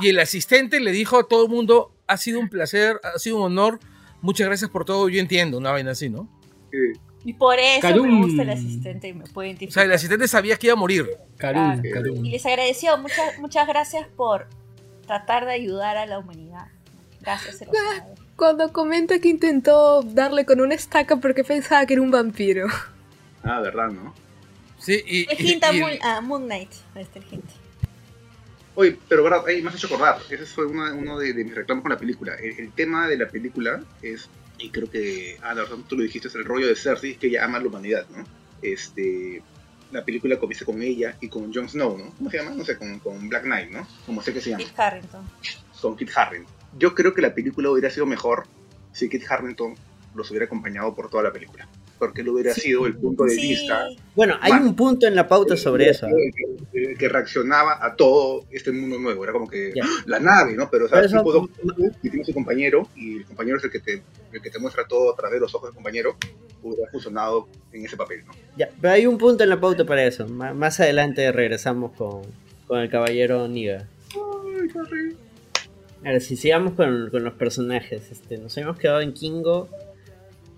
y 0.00 0.08
el 0.08 0.18
asistente 0.20 0.80
le 0.80 0.92
dijo 0.92 1.18
a 1.18 1.28
todo 1.28 1.44
el 1.44 1.50
mundo, 1.50 1.92
ha 2.06 2.16
sido 2.16 2.40
un 2.40 2.48
placer, 2.48 3.00
ha 3.02 3.18
sido 3.18 3.36
un 3.38 3.42
honor, 3.44 3.80
muchas 4.20 4.46
gracias 4.46 4.70
por 4.70 4.84
todo, 4.84 5.08
yo 5.08 5.20
entiendo, 5.20 5.58
una 5.58 5.70
vaina 5.72 5.92
así, 5.92 6.08
¿no? 6.10 6.28
Sí. 6.70 6.78
Y 7.26 7.32
por 7.32 7.58
eso 7.58 7.80
Carum. 7.80 8.20
me 8.20 8.26
gusta 8.26 8.42
el 8.42 8.50
asistente 8.50 9.08
y 9.08 9.14
me 9.14 9.24
puede 9.24 9.48
O 9.48 9.50
identificar. 9.52 9.72
sea, 9.74 9.82
el 9.84 9.92
asistente 9.92 10.28
sabía 10.28 10.56
que 10.56 10.66
iba 10.66 10.74
a 10.74 10.76
morir. 10.76 11.08
Carum, 11.38 11.80
Claro. 11.80 11.90
Carum. 11.94 12.24
Y 12.26 12.30
les 12.30 12.44
agradeció, 12.44 12.98
muchas, 12.98 13.38
muchas 13.38 13.66
gracias 13.66 14.06
por 14.14 14.46
tratar 15.06 15.46
de 15.46 15.52
ayudar 15.52 15.96
a 15.96 16.04
la 16.06 16.18
humanidad. 16.18 16.66
Gracias, 17.22 17.56
se 17.58 17.64
sabe. 17.64 17.78
Cuando 18.36 18.70
comenta 18.72 19.18
que 19.20 19.28
intentó 19.28 20.02
darle 20.02 20.44
con 20.44 20.60
una 20.60 20.74
estaca 20.74 21.16
porque 21.16 21.44
pensaba 21.44 21.86
que 21.86 21.94
era 21.94 22.02
un 22.02 22.10
vampiro. 22.10 22.66
Ah, 23.42 23.60
verdad, 23.60 23.88
¿no? 23.88 24.12
Sí, 24.78 25.02
y, 25.06 25.26
El 25.32 25.40
y- 25.40 25.52
hint 25.52 25.64
a 25.64 25.72
y 25.72 25.76
el- 25.76 25.80
Moon, 25.80 25.92
a 26.02 26.20
Moon 26.20 26.44
Knight. 26.44 26.70
Ahí 26.94 27.02
está 27.02 27.18
el 27.20 27.24
hint. 27.30 27.44
Oye, 28.76 28.98
pero 29.08 29.22
verdad, 29.22 29.44
ahí 29.46 29.62
me 29.62 29.68
has 29.68 29.76
hecho 29.76 29.86
acordar. 29.86 30.18
Ese 30.28 30.46
fue 30.46 30.66
uno, 30.66 30.92
uno 30.94 31.18
de, 31.18 31.32
de 31.32 31.44
mis 31.44 31.54
reclamos 31.54 31.82
con 31.82 31.92
la 31.92 31.98
película. 31.98 32.34
El, 32.34 32.58
el 32.58 32.72
tema 32.72 33.08
de 33.08 33.16
la 33.18 33.28
película 33.28 33.82
es 34.02 34.28
y 34.58 34.70
creo 34.70 34.90
que 34.90 35.38
Anderson, 35.42 35.84
tú 35.84 35.96
lo 35.96 36.02
dijiste, 36.02 36.28
es 36.28 36.34
el 36.34 36.44
rollo 36.44 36.66
de 36.66 36.76
Cersei, 36.76 37.16
que 37.16 37.26
ella 37.26 37.44
ama 37.44 37.58
a 37.58 37.60
la 37.60 37.68
humanidad, 37.68 38.06
¿no? 38.10 38.24
Este, 38.62 39.42
la 39.90 40.04
película 40.04 40.38
comienza 40.38 40.64
con 40.64 40.80
ella 40.82 41.16
y 41.20 41.28
con 41.28 41.52
Jon 41.52 41.68
Snow, 41.68 41.98
¿no? 41.98 42.10
¿Cómo 42.16 42.30
se 42.30 42.38
llama? 42.38 42.50
No 42.52 42.64
sé, 42.64 42.78
con, 42.78 42.98
con 43.00 43.28
Black 43.28 43.44
Knight, 43.44 43.70
¿no? 43.70 43.86
Como 44.06 44.22
sé 44.22 44.32
que 44.32 44.40
se 44.40 44.50
llama. 44.50 44.64
Kit 44.64 44.78
Harrington. 44.78 45.28
Con 45.80 45.96
Kit 45.96 46.10
Harrington. 46.14 46.54
Yo 46.78 46.94
creo 46.94 47.14
que 47.14 47.22
la 47.22 47.34
película 47.34 47.70
hubiera 47.70 47.90
sido 47.90 48.06
mejor 48.06 48.46
si 48.92 49.08
Kit 49.08 49.24
Harrington 49.28 49.74
los 50.14 50.30
hubiera 50.30 50.46
acompañado 50.46 50.94
por 50.94 51.10
toda 51.10 51.24
la 51.24 51.32
película. 51.32 51.68
Porque 51.98 52.22
él 52.22 52.28
hubiera 52.28 52.52
sido 52.52 52.86
el 52.86 52.94
punto 52.96 53.24
de 53.24 53.30
Sí. 53.30 53.48
vista 53.50 53.86
Bueno, 54.16 54.34
hay 54.40 54.52
un 54.52 54.74
punto 54.74 55.06
en 55.06 55.14
la 55.14 55.26
pauta 55.28 55.56
sobre 55.56 55.88
eso. 55.90 56.06
¿eh? 56.08 56.12
que, 56.72 56.94
que- 56.96 57.08
reaccionaba 57.08 57.78
a 57.84 57.94
todo 57.94 58.44
este 58.50 58.72
mundo 58.72 58.98
nuevo. 58.98 59.22
Era 59.24 59.32
como 59.32 59.48
que. 59.48 59.72
¡ah! 59.82 59.86
la 60.06 60.18
nave, 60.20 60.54
¿no? 60.54 60.68
Pero, 60.70 60.86
o 60.86 60.88
sea, 60.88 60.96
Pero 61.00 61.06
eso- 61.06 61.18
tipo 61.18 61.32
Doctor 61.32 61.64
Who, 61.78 61.90
que 62.02 62.10
tiene 62.10 62.24
su 62.24 62.34
compañero 62.34 62.88
y 62.96 63.18
el 63.18 63.24
compañero 63.24 63.58
es 63.58 63.64
el 63.64 63.70
que, 63.70 63.78
te, 63.80 64.02
el 64.32 64.42
que 64.42 64.50
te 64.50 64.58
muestra 64.58 64.86
todo 64.86 65.12
a 65.12 65.16
través 65.16 65.34
de 65.36 65.40
los 65.40 65.54
ojos 65.54 65.68
del 65.68 65.74
compañero, 65.74 66.16
hubiera 66.62 66.90
funcionado 66.90 67.46
en 67.72 67.84
ese 67.86 67.96
papel, 67.96 68.24
¿no? 68.26 68.32
Ya, 68.56 68.68
pero 68.80 68.94
hay 68.94 69.06
un 69.06 69.16
punto 69.18 69.44
en 69.44 69.50
la 69.50 69.60
pauta 69.60 69.84
para 69.84 70.04
eso. 70.04 70.26
Ma- 70.26 70.52
más 70.54 70.80
adelante 70.80 71.30
regresamos 71.30 71.92
con, 71.92 72.22
con 72.66 72.80
el 72.80 72.90
caballero 72.90 73.46
Niga. 73.48 73.86
Ahora, 76.04 76.20
si 76.20 76.36
sigamos 76.36 76.74
con, 76.74 77.08
con 77.10 77.24
los 77.24 77.34
personajes, 77.34 78.10
este, 78.10 78.36
nos 78.38 78.56
habíamos 78.58 78.78
quedado 78.78 79.00
en 79.00 79.12
Kingo. 79.14 79.68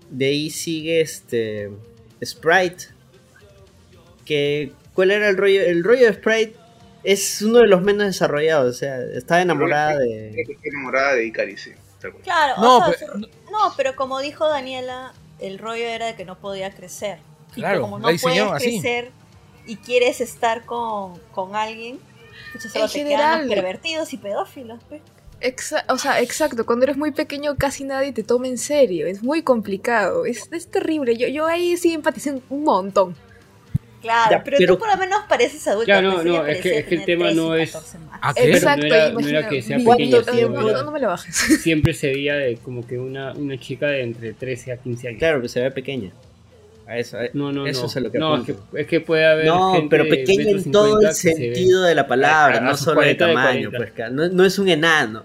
De 0.09 0.25
ahí 0.27 0.49
sigue 0.49 1.01
este 1.01 1.69
Sprite. 2.23 2.85
Que, 4.25 4.71
¿Cuál 4.93 5.11
era 5.11 5.29
el 5.29 5.37
rollo? 5.37 5.61
El 5.61 5.83
rollo 5.83 6.05
de 6.07 6.13
Sprite 6.13 6.55
es 7.03 7.41
uno 7.41 7.59
de 7.59 7.67
los 7.67 7.81
menos 7.81 8.07
desarrollados. 8.07 8.75
O 8.75 8.77
sea, 8.77 8.99
estaba 9.01 9.41
enamorada 9.41 9.97
de. 9.97 10.29
Estoy 10.41 10.57
enamorada 10.63 11.13
de 11.13 11.25
Ikari, 11.27 11.57
sí. 11.57 11.71
Claro, 12.23 12.61
No, 12.61 12.77
o 12.77 12.85
sea, 12.85 12.95
pero- 12.99 13.13
su- 13.13 13.19
no, 13.51 13.73
pero 13.75 13.95
como 13.95 14.19
dijo 14.19 14.47
Daniela, 14.47 15.13
el 15.39 15.57
rollo 15.59 15.83
era 15.83 16.05
de 16.05 16.15
que 16.15 16.25
no 16.25 16.37
podía 16.37 16.71
crecer. 16.71 17.19
Y 17.51 17.55
que 17.55 17.61
Claro, 17.61 17.81
como 17.81 17.97
la 17.99 18.11
no 18.11 18.17
puedes 18.19 18.39
así. 18.41 18.79
crecer 18.81 19.11
y 19.65 19.77
quieres 19.77 20.21
estar 20.21 20.65
con, 20.65 21.17
con 21.33 21.55
alguien, 21.55 21.99
pucha, 22.53 22.69
solo 22.69 22.85
En 22.85 22.91
te 22.91 23.03
quedan 23.05 23.47
los 23.47 23.55
pervertidos 23.55 24.13
y 24.13 24.17
pedófilos. 24.17 24.79
pues. 24.87 25.01
Exa- 25.41 25.83
o 25.89 25.97
sea, 25.97 26.19
exacto, 26.21 26.65
cuando 26.65 26.85
eres 26.85 26.97
muy 26.97 27.11
pequeño 27.11 27.55
casi 27.57 27.83
nadie 27.83 28.11
te 28.11 28.23
toma 28.23 28.47
en 28.47 28.57
serio, 28.57 29.05
es 29.05 29.21
muy 29.21 29.43
complicado, 29.43 30.25
es, 30.25 30.49
es 30.51 30.67
terrible, 30.67 31.15
yo, 31.15 31.27
yo 31.27 31.45
ahí 31.45 31.77
sí 31.77 31.93
empaticé 31.93 32.41
un- 32.49 32.63
montón. 32.63 33.15
Claro, 34.01 34.31
Ya, 34.31 34.43
pero, 34.43 34.57
pero- 34.57 34.73
tú 34.75 34.79
por 34.79 34.89
lo 34.89 34.97
menos 34.97 35.21
pareces 35.27 35.67
adulto. 35.67 35.87
Ya, 35.87 36.01
no, 36.01 36.23
no, 36.23 36.45
es 36.45 36.57
que- 36.61 36.69
parecía 36.69 36.79
es 36.79 36.85
que 36.85 36.95
el 36.95 37.05
tema 37.05 37.25
13 37.25 37.35
no 37.41 37.55
es- 37.55 37.71
14 37.71 37.97
más. 37.99 38.19
¿A 38.21 38.33
qué? 38.33 38.41
Pero 38.43 38.55
Exacto, 38.57 38.81
no 38.87 38.93
era, 38.95 39.03
no 39.05 39.11
imagina, 39.19 39.39
era 39.39 39.49
que 39.49 39.61
sea 39.61 39.77
pequeña, 39.77 40.17
no, 40.17 40.23
sino 40.33 40.49
no, 40.49 40.69
era- 40.69 40.77
no, 40.77 40.83
no 40.83 40.91
me 40.91 40.99
lo 40.99 41.07
bajes. 41.07 41.35
siempre 41.61 41.93
se 41.93 42.07
veía 42.07 42.35
de 42.35 42.57
como 42.57 42.85
que 42.87 42.97
una, 42.99 43.33
una 43.33 43.59
chica 43.59 43.87
de 43.87 44.03
entre 44.03 44.33
13 44.33 44.71
a 44.71 44.77
15 44.77 45.07
años. 45.07 45.19
Claro, 45.19 45.41
que 45.41 45.49
se 45.49 45.61
ve 45.61 45.71
pequeña. 45.71 46.11
A 46.87 46.97
eso, 46.97 47.17
a- 47.17 47.23
No, 47.33 47.51
no, 47.51 47.67
eso 47.67 47.81
no. 47.81 47.87
es 47.87 47.97
a 47.97 47.99
lo 47.99 48.11
que 48.11 48.17
no, 48.17 48.37
es 48.37 48.45
que, 48.45 48.55
es 48.75 48.87
que 48.87 49.01
puede 49.01 49.25
haber. 49.25 49.45
No, 49.45 49.73
gente 49.73 49.87
pero 49.89 50.03
metro 50.05 50.33
en 50.33 50.71
todo 50.71 50.85
el 51.01 51.03
50 51.03 51.07
que 51.09 51.13
se 51.13 51.29
ve- 51.29 51.35
sentido 51.35 51.83
de 51.83 51.95
la 51.95 52.07
palabra, 52.07 52.55
a- 52.55 52.59
a 52.59 52.61
no 52.61 52.77
solo 52.77 53.01
de 53.01 53.17
40 53.17 53.25
de 53.27 53.33
tamaño, 53.33 53.69
40. 53.71 53.93
pues, 53.95 54.11
no, 54.13 54.27
no 54.29 54.45
es 54.45 54.57
un 54.59 54.69
enano. 54.69 55.23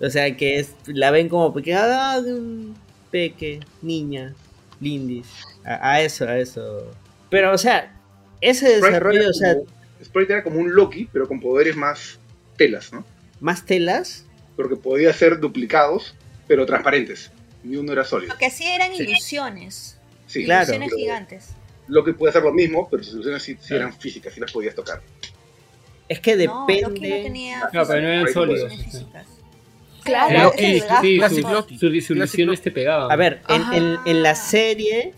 O 0.00 0.10
sea, 0.10 0.36
que 0.36 0.58
es, 0.58 0.74
la 0.86 1.12
ven 1.12 1.28
como 1.28 1.54
pequeña, 1.54 2.12
ah, 2.14 2.18
un 2.18 2.74
peque, 3.12 3.60
niña, 3.80 4.34
lindis. 4.80 5.28
A, 5.64 5.92
a 5.92 6.00
eso, 6.02 6.26
a 6.28 6.36
eso. 6.38 6.90
Pero, 7.30 7.52
o 7.52 7.58
sea, 7.58 7.94
ese 8.40 8.66
Sprite 8.66 8.86
desarrollo, 8.86 9.20
era 9.20 9.30
o 9.30 9.32
sea, 9.32 9.54
como- 9.54 9.66
Sprite 10.04 10.32
era 10.32 10.42
como 10.42 10.58
un 10.58 10.74
Loki, 10.74 11.08
pero 11.12 11.28
con 11.28 11.40
poderes 11.40 11.76
más 11.76 12.18
telas, 12.58 12.92
¿no? 12.92 13.04
más 13.40 13.64
telas. 13.64 14.24
Porque 14.56 14.76
podía 14.76 15.12
ser 15.12 15.38
duplicados, 15.40 16.14
pero 16.48 16.66
transparentes. 16.66 17.30
Ni 17.62 17.76
uno 17.76 17.92
era 17.92 18.04
sólido. 18.04 18.32
Lo 18.32 18.38
que 18.38 18.50
sí 18.50 18.64
eran 18.66 18.94
Sí. 18.94 19.04
ilusiones. 19.04 19.98
Sí, 20.26 20.44
Claro. 20.44 20.62
Ilusiones 20.64 20.88
pero 20.90 20.98
gigantes. 20.98 21.48
Loki 21.88 22.12
puede 22.12 22.30
hacer 22.30 22.42
lo 22.42 22.52
mismo, 22.52 22.88
pero 22.90 23.02
sus 23.02 23.14
ilusiones 23.14 23.42
sí, 23.42 23.56
sí 23.60 23.74
eran 23.74 23.92
físicas, 23.92 24.32
sí 24.34 24.40
las 24.40 24.50
podías 24.52 24.74
tocar. 24.74 25.02
Es 26.08 26.20
que 26.20 26.36
No, 26.36 26.66
Loki 26.66 26.80
no 26.82 26.88
depende. 26.88 27.22
tenía 27.22 27.60
No, 27.72 27.86
pero 27.86 28.00
no 28.02 28.08
eran 28.08 28.32
sólidos. 28.32 28.72
ilusiones. 28.72 29.08
Claro, 30.02 30.28
Claro, 30.28 30.44
Loki. 30.50 30.80
Sí, 31.02 31.20
sus- 31.42 31.50
Loki. 31.52 31.78
sus 31.78 31.92
disoluciones 31.92 32.60
te 32.62 32.70
pegaban. 32.70 33.10
A 33.10 33.16
ver, 33.16 33.40
en, 33.48 33.62
Ajá. 33.62 33.76
en- 33.76 33.96
en 34.04 34.22
la 34.22 34.34
serie 34.34 35.12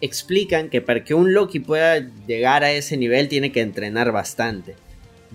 explican 0.00 0.70
que 0.70 0.80
para 0.80 1.04
que 1.04 1.14
un 1.14 1.32
Loki 1.32 1.60
pueda 1.60 1.98
llegar 2.26 2.64
a 2.64 2.72
ese 2.72 2.96
nivel 2.96 3.28
tiene 3.28 3.52
que 3.52 3.60
entrenar 3.60 4.10
bastante. 4.12 4.74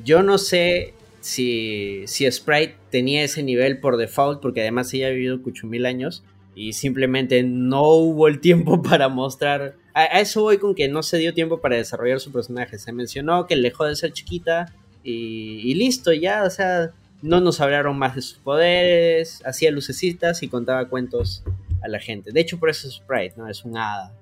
Yo 0.04 0.22
no 0.22 0.38
sé 0.38 0.94
si, 1.22 2.04
si 2.08 2.30
Sprite 2.32 2.76
tenía 2.92 3.24
ese 3.24 3.42
nivel 3.44 3.80
por 3.80 3.98
default, 3.98 4.42
porque 4.42 4.62
además 4.62 4.94
ella 4.94 5.08
ha 5.08 5.12
vivido 5.12 5.40
mil 5.64 5.86
años 5.86 6.24
y 6.60 6.74
simplemente 6.74 7.42
no 7.42 7.84
hubo 7.84 8.28
el 8.28 8.42
tiempo 8.42 8.82
para 8.84 9.08
mostrar. 9.08 9.76
A, 9.94 10.02
a 10.02 10.20
eso 10.20 10.42
voy 10.42 10.58
con 10.58 10.76
que 10.76 10.90
no 10.90 11.04
se 11.04 11.18
dio 11.18 11.34
tiempo 11.34 11.62
para 11.62 11.78
desarrollar 11.78 12.20
su 12.20 12.34
personaje. 12.34 12.78
Se 12.78 12.92
mencionó 12.92 13.48
que 13.48 13.56
dejó 13.56 13.86
de 13.86 13.96
ser 13.96 14.12
chiquita 14.12 14.76
y, 15.02 15.62
y 15.64 15.74
listo, 15.76 16.12
ya, 16.12 16.44
o 16.44 16.50
sea, 16.50 16.92
no 17.22 17.40
nos 17.40 17.62
hablaron 17.62 17.98
más 17.98 18.16
de 18.16 18.22
sus 18.22 18.40
poderes, 18.40 19.42
hacía 19.46 19.72
lucecitas 19.72 20.44
y 20.44 20.50
contaba 20.50 20.90
cuentos 20.90 21.44
a 21.82 21.88
la 21.88 22.00
gente. 22.00 22.34
De 22.34 22.42
hecho, 22.42 22.60
por 22.60 22.70
eso 22.70 22.90
es 22.90 22.96
Sprite, 22.96 23.36
¿no? 23.38 23.48
Es 23.48 23.64
un 23.64 23.78
hada. 23.78 24.14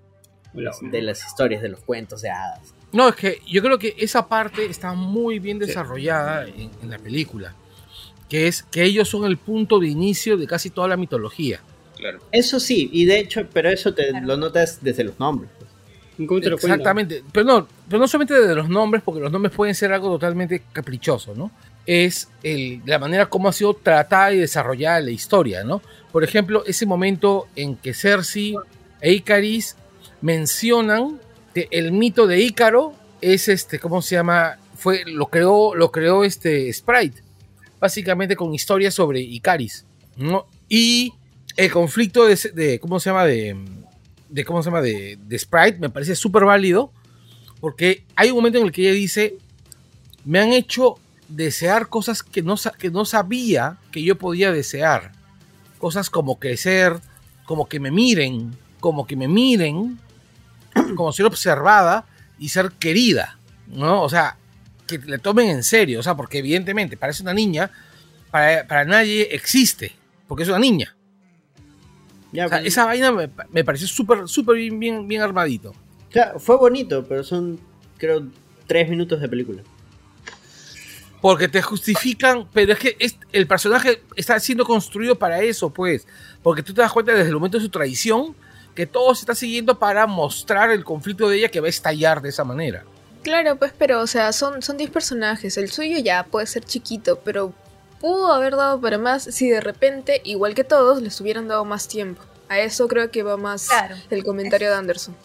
Es 0.54 0.92
de 0.92 1.02
las 1.02 1.26
historias 1.26 1.64
de 1.64 1.70
los 1.70 1.80
cuentos 1.80 2.22
de 2.22 2.30
hadas. 2.30 2.72
No, 2.94 3.10
es 3.10 3.16
que 3.16 3.40
yo 3.48 3.64
creo 3.64 3.80
que 3.80 3.96
esa 3.98 4.28
parte 4.28 4.64
está 4.66 4.94
muy 4.94 5.40
bien 5.40 5.58
desarrollada 5.58 6.48
en, 6.48 6.70
en 6.84 6.90
la 6.92 7.00
película. 7.00 7.56
Que 8.30 8.48
es 8.48 8.62
que 8.62 8.84
ellos 8.84 9.10
son 9.10 9.26
el 9.26 9.38
punto 9.38 9.80
de 9.80 9.88
inicio 9.88 10.38
de 10.38 10.46
casi 10.46 10.70
toda 10.70 10.88
la 10.88 10.98
mitología. 10.98 11.62
Claro. 11.98 12.20
Eso 12.32 12.60
sí, 12.60 12.90
y 12.94 13.06
de 13.06 13.20
hecho, 13.20 13.48
pero 13.52 13.70
eso 13.70 13.94
te 13.94 14.10
Claro. 14.10 14.26
lo 14.26 14.38
notas 14.38 14.80
desde 14.82 15.04
los 15.04 15.20
nombres. 15.20 15.50
Exactamente. 16.20 17.24
Pero 17.32 17.46
no, 17.46 17.68
pero 17.88 18.00
no 18.00 18.08
solamente 18.08 18.34
de 18.34 18.56
los 18.56 18.70
nombres, 18.70 19.04
porque 19.04 19.22
los 19.22 19.32
nombres 19.32 19.54
pueden 19.54 19.76
ser 19.76 19.94
algo 19.94 20.10
totalmente 20.10 20.64
caprichoso, 20.74 21.36
¿no? 21.36 21.52
Es 21.86 22.30
el, 22.44 22.82
la 22.86 23.00
manera 23.00 23.28
como 23.28 23.50
ha 23.50 23.54
sido 23.54 23.74
tratada 23.76 24.34
y 24.34 24.38
desarrollada 24.40 25.00
la 25.00 25.12
historia, 25.12 25.64
¿no? 25.64 25.82
Por 26.12 26.24
ejemplo, 26.24 26.64
ese 26.66 26.86
momento 26.86 27.48
en 27.56 27.76
que 27.76 27.94
Cersei 27.94 28.56
e 29.00 29.14
Icaris 29.14 29.76
mencionan 30.22 31.20
que 31.54 31.68
el 31.72 31.92
mito 31.92 32.28
de 32.28 32.40
Ícaro 32.42 32.94
es 33.22 33.48
este, 33.48 33.80
¿cómo 33.80 34.02
se 34.02 34.16
llama? 34.16 34.58
Fue, 34.76 35.04
lo 35.06 35.28
creó, 35.28 35.76
lo 35.76 35.92
creó 35.92 36.24
este 36.24 36.72
Sprite. 36.74 37.22
Básicamente 37.80 38.36
con 38.36 38.54
historias 38.54 38.96
sobre 38.96 39.22
Icaris, 39.22 39.86
¿no? 40.18 40.48
Y 40.68 41.14
el 41.58 41.72
conflicto 41.72 42.26
de, 42.26 42.80
¿cómo 42.80 43.00
se 43.00 43.10
llama? 43.10 43.26
De, 43.26 43.56
cómo 44.46 44.62
se 44.62 44.70
llama 44.70 44.82
de, 44.82 45.18
Sprite 45.38 45.80
me 45.80 45.90
parece 45.90 46.16
súper 46.16 46.46
válido 46.46 46.94
porque 47.60 48.06
hay 48.16 48.30
un 48.30 48.38
momento 48.38 48.60
en 48.60 48.66
el 48.66 48.72
que 48.72 48.84
ella 48.84 48.92
dice 48.92 49.38
me 50.24 50.40
han 50.40 50.54
hecho 50.54 51.00
desear 51.28 51.90
cosas 51.90 52.22
que 52.22 52.44
no, 52.44 52.56
que 52.78 52.92
no 52.92 53.06
sabía 53.06 53.78
que 53.92 54.04
yo 54.04 54.18
podía 54.18 54.52
desear. 54.52 55.12
Cosas 55.80 56.10
como 56.10 56.40
crecer 56.40 57.00
como 57.46 57.68
que 57.68 57.80
me 57.80 57.92
miren 57.92 58.56
como 58.80 59.08
que 59.08 59.16
me 59.16 59.28
miren 59.28 60.00
como 60.96 61.12
ser 61.12 61.26
observada 61.26 62.06
y 62.38 62.50
ser 62.50 62.72
querida 62.74 63.40
no 63.68 64.04
o 64.04 64.10
sea 64.10 64.38
que 64.86 65.00
le 65.00 65.18
tomen 65.18 65.50
en 65.50 65.64
serio 65.64 66.02
o 66.02 66.04
sea 66.04 66.16
porque 66.16 66.40
evidentemente 66.40 66.98
parece 66.98 67.24
una 67.24 67.34
niña 67.34 67.72
para, 68.32 68.68
para 68.68 68.86
nadie 68.86 69.30
existe 69.32 69.96
porque 70.28 70.44
es 70.44 70.50
una 70.50 70.60
niña 70.60 70.97
Ya, 72.38 72.46
o 72.46 72.50
sea, 72.50 72.60
pues, 72.60 72.68
esa 72.68 72.86
vaina 72.86 73.12
me, 73.12 73.30
me 73.52 73.64
pareció 73.64 73.88
súper, 73.88 74.28
súper 74.28 74.58
bien, 74.58 74.80
bien, 74.80 75.08
bien 75.08 75.22
armadito. 75.24 75.74
claro, 76.12 76.40
fue 76.40 76.56
bonito, 76.56 77.04
pero 77.08 77.24
son, 77.24 77.60
creo, 77.98 78.28
tres 78.68 78.88
minutos 78.90 79.20
de 79.20 79.28
película. 79.28 79.64
Porque 81.20 81.48
te 81.48 81.62
justifican, 81.64 82.48
pero 82.54 82.74
es 82.74 82.80
que 82.80 82.96
es- 83.00 83.18
el 83.32 83.48
personaje 83.48 84.04
está 84.16 84.40
siendo 84.40 84.66
construido 84.66 85.16
para 85.18 85.42
eso, 85.42 85.72
pues. 85.72 86.06
Porque 86.44 86.62
tú 86.62 86.74
te 86.76 86.82
das 86.82 86.92
cuenta 86.92 87.12
desde 87.14 87.30
el 87.30 87.34
momento 87.36 87.58
de 87.58 87.64
su 87.64 87.70
traición 87.72 88.36
que 88.76 88.86
todo 88.86 89.16
se 89.16 89.22
está 89.22 89.34
siguiendo 89.34 89.80
para 89.80 90.06
mostrar 90.06 90.70
el 90.70 90.84
conflicto 90.84 91.28
de 91.28 91.38
ella 91.38 91.50
que 91.50 91.60
va 91.60 91.66
a 91.66 91.70
estallar 91.72 92.22
de 92.22 92.30
esa 92.30 92.44
manera. 92.44 92.84
Claro, 93.24 93.56
pues, 93.56 93.74
pero, 93.76 94.00
o 94.02 94.08
sea, 94.08 94.32
son, 94.32 94.62
son 94.62 94.78
10 94.78 94.92
personajes. 94.92 95.58
El 95.58 95.72
suyo 95.72 95.98
ya 95.98 96.24
puede 96.24 96.46
ser 96.46 96.64
chiquito, 96.64 97.20
pero 97.26 97.52
pudo 98.08 98.32
haber 98.32 98.56
dado 98.56 98.80
para 98.80 98.98
más 98.98 99.24
si 99.24 99.50
de 99.50 99.60
repente, 99.62 100.22
igual 100.24 100.54
que 100.56 100.64
todos, 100.64 101.02
les 101.02 101.20
hubieran 101.20 101.48
dado 101.48 101.66
más 101.66 101.88
tiempo. 101.88 102.22
A 102.50 102.60
eso 102.60 102.88
creo 102.88 103.12
que 103.12 103.24
va 103.24 103.36
más 103.38 103.68
Claro. 103.68 103.96
el 104.10 104.24
comentario 104.24 104.70
de 104.70 104.76
Anderson. 104.76 105.16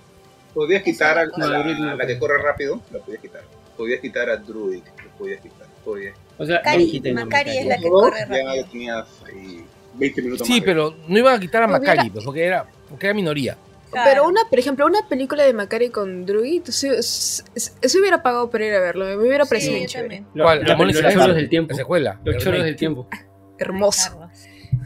Podías 0.55 0.83
quitar 0.83 1.17
a, 1.19 1.23
a 1.23 1.27
No, 1.27 1.49
la, 1.49 1.59
Druid 1.61 1.77
no 1.79 1.91
a 1.91 1.95
la 1.95 2.07
que 2.07 2.19
corre 2.19 2.43
rápido, 2.43 2.81
la 2.91 2.99
podías 2.99 3.23
quitar. 3.23 3.43
Podías 3.77 4.01
quitar 4.01 4.29
a 4.29 4.37
Druid, 4.37 4.83
lo 5.05 5.11
podías 5.19 5.41
quitar. 5.41 5.67
Podías. 5.85 6.17
O 6.39 6.45
sea, 6.45 6.57
Macari, 6.57 7.03
a 7.09 7.15
Macari 7.15 7.59
es 7.59 7.67
la 7.67 7.79
que 7.79 7.89
corre 7.89 8.19
ya 8.21 8.27
rápido. 8.27 8.65
tenías 8.71 9.07
ahí 9.27 9.65
20 9.95 10.23
minutos 10.23 10.47
Sí, 10.47 10.55
más. 10.55 10.61
de- 10.61 10.67
pero 10.67 10.95
no 11.09 11.19
iban 11.19 11.37
a 11.37 11.41
quitar 11.41 11.63
a 11.63 11.67
Macari, 11.69 12.11
pues, 12.11 12.25
porque 12.25 12.45
era, 12.45 12.67
porque 12.89 13.07
era 13.07 13.15
minoría. 13.15 13.57
Claro. 13.93 14.11
Pero 14.11 14.27
una, 14.29 14.41
por 14.49 14.59
ejemplo, 14.59 14.87
una 14.87 15.07
película 15.09 15.45
de 15.45 15.53
Macari 15.53 15.91
con 15.91 16.25
Druid, 16.27 16.63
eso, 16.69 16.87
eso- 16.93 17.45
eso 17.55 17.99
hubiera 18.01 18.23
pagado 18.23 18.51
para 18.51 18.65
ir 18.67 18.75
a 18.75 18.81
verlo. 18.81 19.05
Me 19.05 19.17
hubiera 19.17 19.45
parecido 19.45 19.77
Sí, 19.79 19.87
chévere. 19.87 20.25
¿Cuál? 20.33 20.65
La 20.65 20.77
Mona 20.77 20.93
los 20.93 21.13
choros 21.15 21.37
del 21.37 21.49
tiempo. 21.49 21.71
La 21.73 21.77
secuela. 21.77 22.21
Los 22.25 22.43
choros 22.43 22.65
del 22.65 22.75
tiempo. 22.77 23.07
Hermoso. 23.59 24.29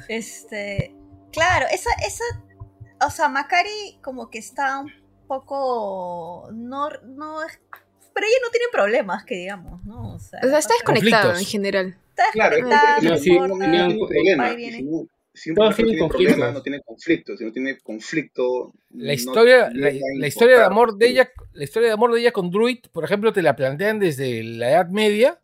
Este, 0.09 0.95
claro, 1.33 1.67
esa, 1.73 1.91
esa 2.07 2.25
o 3.07 3.11
sea, 3.11 3.29
Macari 3.29 3.99
como 4.03 4.29
que 4.31 4.39
está 4.39 4.81
un 4.81 4.91
poco, 5.27 6.49
no, 6.53 6.89
no 7.05 7.43
es, 7.45 7.59
pero 8.15 8.27
ella 8.27 8.37
no 8.43 8.51
tiene 8.51 8.67
problemas, 8.73 9.25
que 9.25 9.35
digamos, 9.37 9.85
¿no? 9.85 10.15
O 10.15 10.19
sea, 10.19 10.41
O 10.43 10.49
sea, 10.49 10.59
está 10.59 10.75
desconectado 10.75 11.29
Conflictos. 11.29 11.41
en 11.41 11.47
general. 11.47 11.99
está 12.11 12.25
Claro, 12.33 12.57
desconectada, 12.57 12.99
ese 12.99 13.09
no 13.09 13.19
sí, 13.19 13.31
un- 13.31 13.45
importa, 13.45 13.67
no 13.67 15.07
tenía 15.37 15.37
tiene 15.37 15.37
un- 15.37 15.37
problema. 15.37 15.37
va 15.37 15.37
y 15.37 15.37
viene. 15.37 15.37
Si 15.37 15.37
un, 15.37 15.43
si 15.43 15.51
un 15.51 15.57
Todos 15.57 15.69
personaje 15.69 15.83
tienen 15.85 15.97
tiene 15.97 16.09
problemas, 16.09 16.35
conflictos. 16.37 16.55
no 16.55 16.63
tiene 16.63 16.81
conflicto. 16.83 17.37
Si 17.37 17.45
no 17.45 17.53
tiene 17.53 17.79
conflicto. 17.79 18.73
La 18.95 19.07
no 19.07 19.13
historia, 19.13 19.71
le 19.73 19.93
la, 19.93 20.01
la 20.19 20.27
historia 20.27 20.57
de 20.59 20.65
amor 20.65 20.97
de 20.97 21.09
ella, 21.09 21.31
la 21.53 21.65
historia 21.65 21.89
de 21.89 21.95
amor 21.95 22.13
de 22.13 22.21
ella 22.21 22.33
con 22.33 22.51
Druid, 22.51 22.79
por 22.93 23.05
ejemplo, 23.05 23.33
te 23.33 23.43
la 23.43 23.55
plantean 23.57 23.99
desde 23.99 24.43
la 24.43 24.71
Edad 24.71 24.89
Media 24.89 25.39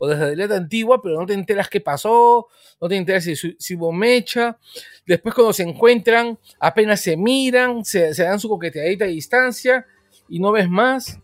o 0.00 0.08
desde 0.08 0.34
la 0.36 0.44
Edad 0.44 0.56
Antigua, 0.58 1.02
pero 1.02 1.20
no 1.20 1.26
te 1.26 1.34
enteras 1.34 1.68
qué 1.68 1.80
pasó, 1.80 2.46
no 2.80 2.88
te 2.88 2.96
enteras 2.96 3.24
si, 3.24 3.34
si 3.36 3.74
hubo 3.74 3.92
mecha. 3.92 4.58
Después 5.06 5.34
cuando 5.34 5.52
se 5.52 5.62
encuentran, 5.62 6.38
apenas 6.58 7.00
se 7.00 7.16
miran, 7.16 7.84
se, 7.84 8.14
se 8.14 8.22
dan 8.22 8.40
su 8.40 8.48
coqueteadita 8.48 9.04
a 9.04 9.08
distancia 9.08 9.86
y 10.28 10.38
no 10.38 10.52
ves 10.52 10.68
más. 10.70 11.18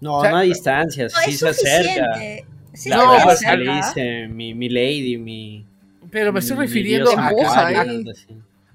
No, 0.00 0.18
O 0.18 0.20
sea, 0.22 0.30
no 0.30 0.36
a 0.38 0.42
distancia, 0.42 1.04
No, 1.04 1.10
sí 1.10 1.30
es 1.30 1.38
se 1.38 1.48
acerca. 1.48 2.14
Sí, 2.74 2.88
La 2.90 2.96
No, 2.96 3.16
pues, 3.24 3.40
le 3.42 3.72
dice 3.74 4.28
mi, 4.28 4.54
mi 4.54 4.68
lady, 4.68 5.16
mi. 5.18 5.66
Pero 6.10 6.32
me 6.32 6.40
estoy 6.40 6.56
mi 6.56 6.62
refiriendo 6.66 7.10
a, 7.16 7.30
¿eh? 7.30 8.04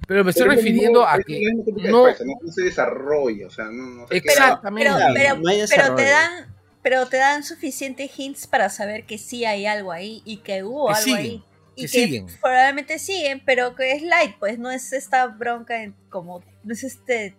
pero 0.08 0.24
me 0.24 0.32
estoy 0.32 0.44
Pero 0.48 0.56
refiriendo 0.56 1.08
a 1.08 1.18
que 1.18 1.24
que 1.24 1.90
no- 1.90 2.06
se 2.52 2.64
desarrolla, 2.64 3.48
o 3.48 3.50
sea, 3.50 3.66
no, 3.66 3.72
no 4.02 4.08
se 4.08 4.22
queda- 4.22 4.34
Exactamente. 4.34 4.90
Pero, 4.90 4.98
Claro, 4.98 5.14
pero, 5.16 5.36
no 5.40 5.50
hay 5.50 5.62
pero 5.70 5.96
te 5.96 6.04
dan, 6.10 6.56
pero 6.82 7.06
te 7.08 7.18
dan 7.18 7.44
suficientes 7.44 8.12
hints 8.18 8.46
para 8.48 8.70
saber 8.70 9.06
que 9.06 9.18
sí 9.18 9.46
hay 9.46 9.66
algo 9.66 9.92
ahí 9.92 10.22
y 10.26 10.38
que 10.38 10.64
hubo 10.64 10.88
Que 10.88 10.94
algo 10.94 11.04
siguen, 11.06 11.20
ahí. 11.22 11.44
Y 11.76 11.82
que 11.86 11.92
que, 11.92 12.06
siguen. 12.06 12.28
probablemente 12.42 13.00
siguen, 13.00 13.42
pero 13.46 13.76
que 13.76 13.94
es 13.94 14.04
light, 14.04 14.36
pues 14.40 14.60
no 14.60 14.70
es 14.70 14.92
esta 14.94 15.26
bronca 15.28 15.82
en- 15.84 15.96
como, 16.10 16.44
no 16.64 16.74
es 16.74 16.84
este 16.84 17.36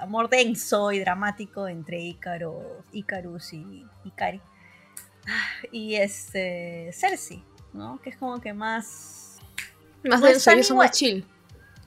amor 0.00 0.28
denso 0.28 0.92
y 0.92 0.98
dramático 0.98 1.68
entre 1.68 2.00
Ícaro, 2.00 2.82
Icarus 2.92 3.54
y 3.54 3.86
Ikari. 4.04 4.40
Ah, 5.26 5.48
Y 5.72 5.94
este 5.94 6.90
Cersei, 6.92 7.42
¿no? 7.76 8.00
Que 8.02 8.10
es 8.10 8.16
como 8.16 8.40
que 8.40 8.52
más 8.52 9.38
Más 10.04 10.20
No 10.20 10.26
denso, 10.26 10.38
están 10.38 10.54
ellos 10.54 10.66
son 10.68 10.76
más 10.78 10.90
chill. 10.92 11.26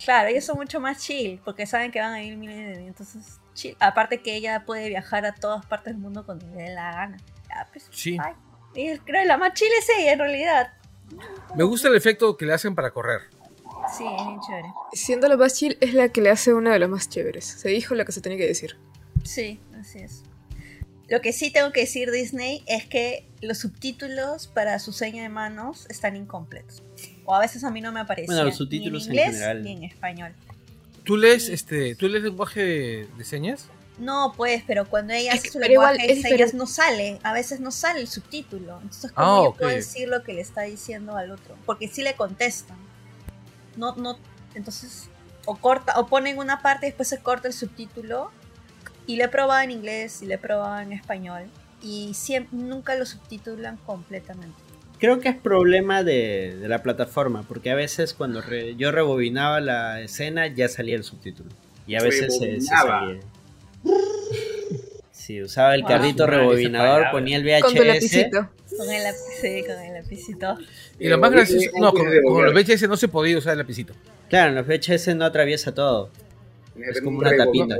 Claro, 0.03 0.29
ellos 0.29 0.45
son 0.45 0.57
mucho 0.57 0.79
más 0.79 0.99
chill, 0.99 1.41
porque 1.43 1.65
saben 1.65 1.91
que 1.91 1.99
van 1.99 2.13
a 2.13 2.23
ir 2.23 2.37
miles 2.37 2.55
de 2.57 2.63
años, 2.75 2.87
entonces 2.87 3.39
chill. 3.53 3.75
Aparte 3.79 4.21
que 4.21 4.35
ella 4.35 4.63
puede 4.65 4.87
viajar 4.89 5.25
a 5.25 5.35
todas 5.35 5.65
partes 5.65 5.93
del 5.93 6.01
mundo 6.01 6.25
cuando 6.25 6.45
le 6.47 6.63
dé 6.63 6.73
la 6.73 6.91
gana. 6.93 7.17
Ya, 7.49 7.67
pues, 7.71 7.87
Sí. 7.91 8.17
ay. 8.23 8.33
Y 8.75 8.97
creo 8.99 9.21
que 9.23 9.25
la 9.27 9.37
más 9.37 9.53
chill 9.53 9.69
es 9.77 9.87
ella, 9.97 10.13
en 10.13 10.19
realidad. 10.19 10.73
me 11.55 11.63
gusta 11.63 11.87
el 11.87 11.95
efecto 11.95 12.37
que 12.37 12.45
le 12.45 12.53
hacen 12.53 12.75
para 12.75 12.91
correr. 12.91 13.21
Sí, 13.97 14.05
es 14.05 14.25
bien 14.25 14.39
chévere. 14.41 14.67
Siendo 14.93 15.27
la 15.27 15.35
más 15.37 15.55
chill, 15.55 15.77
es 15.81 15.93
la 15.95 16.09
que 16.09 16.21
le 16.21 16.29
hace 16.29 16.53
una 16.53 16.71
de 16.71 16.79
las 16.79 16.89
más 16.89 17.09
chéveres. 17.09 17.45
Se 17.45 17.69
dijo 17.69 17.95
lo 17.95 18.05
que 18.05 18.11
se 18.11 18.21
tenía 18.21 18.37
que 18.37 18.45
decir. 18.45 18.77
Sí, 19.23 19.59
así 19.79 19.99
es. 19.99 20.23
Lo 21.09 21.21
que 21.21 21.33
sí 21.33 21.49
tengo 21.51 21.71
que 21.71 21.81
decir 21.81 22.11
Disney 22.11 22.63
es 22.67 22.85
que 22.85 23.25
los 23.41 23.57
subtítulos 23.59 24.47
para 24.47 24.77
su 24.79 24.91
seña 24.93 25.23
de 25.23 25.29
manos 25.29 25.87
están 25.89 26.15
incompletos. 26.15 26.83
O 27.25 27.33
a 27.35 27.39
veces 27.39 27.63
a 27.63 27.71
mí 27.71 27.81
no 27.81 27.91
me 27.91 27.99
aparecían. 27.99 28.27
Bueno, 28.35 28.43
los 28.45 28.57
subtítulos 28.57 29.07
en 29.07 29.13
ni 29.13 29.17
en 29.19 29.23
inglés 29.25 29.35
general. 29.41 29.63
ni 29.63 29.71
en 29.73 29.83
español. 29.83 30.33
¿Tú 31.03 31.17
lees 31.17 31.49
este, 31.49 31.95
tú 31.95 32.07
lees 32.07 32.23
lenguaje 32.23 32.61
de, 32.63 33.07
de 33.17 33.23
señas? 33.23 33.65
No, 33.97 34.33
pues, 34.37 34.63
pero 34.65 34.85
cuando 34.87 35.13
ella 35.13 35.33
Es 35.33 35.39
hace 35.39 35.49
su 35.49 35.57
igual 35.57 35.69
lenguaje 35.71 35.93
de 36.07 36.07
señas 36.21 36.23
diferente. 36.31 36.57
no 36.57 36.67
sale, 36.67 37.19
a 37.23 37.33
veces 37.33 37.59
no 37.59 37.71
sale 37.71 37.99
el 38.01 38.07
subtítulo. 38.07 38.79
Entonces, 38.81 39.11
¿cómo 39.11 39.27
Ah, 39.27 39.43
yo 39.45 39.53
puedo 39.55 39.71
decir 39.71 40.07
lo 40.07 40.23
que 40.23 40.33
le 40.33 40.41
está 40.41 40.61
diciendo 40.61 41.17
al 41.17 41.31
otro? 41.31 41.55
Porque 41.65 41.87
sí 41.87 42.03
le 42.03 42.13
contestan. 42.13 42.77
No, 43.75 43.95
no, 43.95 44.17
entonces, 44.55 45.09
o 45.45 45.55
corta, 45.57 45.99
o 45.99 46.07
ponen 46.07 46.37
una 46.37 46.61
parte 46.61 46.85
y 46.85 46.89
después 46.89 47.07
se 47.09 47.17
corta 47.19 47.47
el 47.47 47.53
subtítulo. 47.53 48.31
Y 49.07 49.15
le 49.15 49.23
he 49.25 49.27
probado 49.27 49.61
en 49.63 49.71
inglés 49.71 50.21
y 50.21 50.25
le 50.27 50.35
he 50.35 50.37
probado 50.37 50.79
en 50.81 50.93
español. 50.93 51.43
Y 51.81 52.13
siempre, 52.13 52.57
nunca 52.57 52.95
lo 52.95 53.05
subtitulan 53.05 53.77
completamente. 53.77 54.55
Creo 54.99 55.19
que 55.21 55.29
es 55.29 55.35
problema 55.37 56.03
de, 56.03 56.57
de 56.59 56.67
la 56.67 56.83
plataforma, 56.83 57.43
porque 57.47 57.71
a 57.71 57.75
veces 57.75 58.13
cuando 58.13 58.41
re- 58.41 58.75
yo 58.75 58.91
rebobinaba 58.91 59.61
la 59.61 60.01
escena 60.01 60.47
ya 60.47 60.67
salía 60.67 60.95
el 60.95 61.03
subtítulo. 61.05 61.49
Y 61.87 61.95
a 61.95 62.01
veces 62.03 62.37
se, 62.37 62.59
se 62.59 62.67
salía. 62.67 63.19
Si 65.11 65.41
usaba 65.41 65.75
el 65.75 65.83
Ah, 65.85 65.87
carrito 65.87 66.25
rebobinador, 66.27 67.05
ponía 67.11 67.37
el 67.37 67.61
Con 67.61 67.73
tu 67.73 67.81
VHS. 67.81 67.87
lapicito. 67.87 68.49
Con 68.77 68.89
el, 68.91 69.01
sí, 69.41 69.63
con 69.65 69.79
el 69.79 69.93
lapicito. 69.93 70.57
Y 70.99 71.07
lo 71.07 71.17
más 71.17 71.31
gracioso, 71.31 71.69
no, 71.79 71.91
con, 71.91 72.05
con 72.23 72.45
los. 72.45 72.53
VHS 72.53 72.87
no 72.87 72.97
se 72.97 73.07
podía 73.07 73.37
usar 73.37 73.53
el 73.53 73.59
lapicito. 73.59 73.93
Claro, 74.29 74.49
en 74.49 74.55
los 74.55 74.67
VHS 74.67 75.15
no 75.15 75.25
atraviesa 75.25 75.73
todo. 75.73 76.09
Es 76.77 77.01
como 77.01 77.19
un 77.19 77.27
una 77.27 77.35
tapita. 77.37 77.77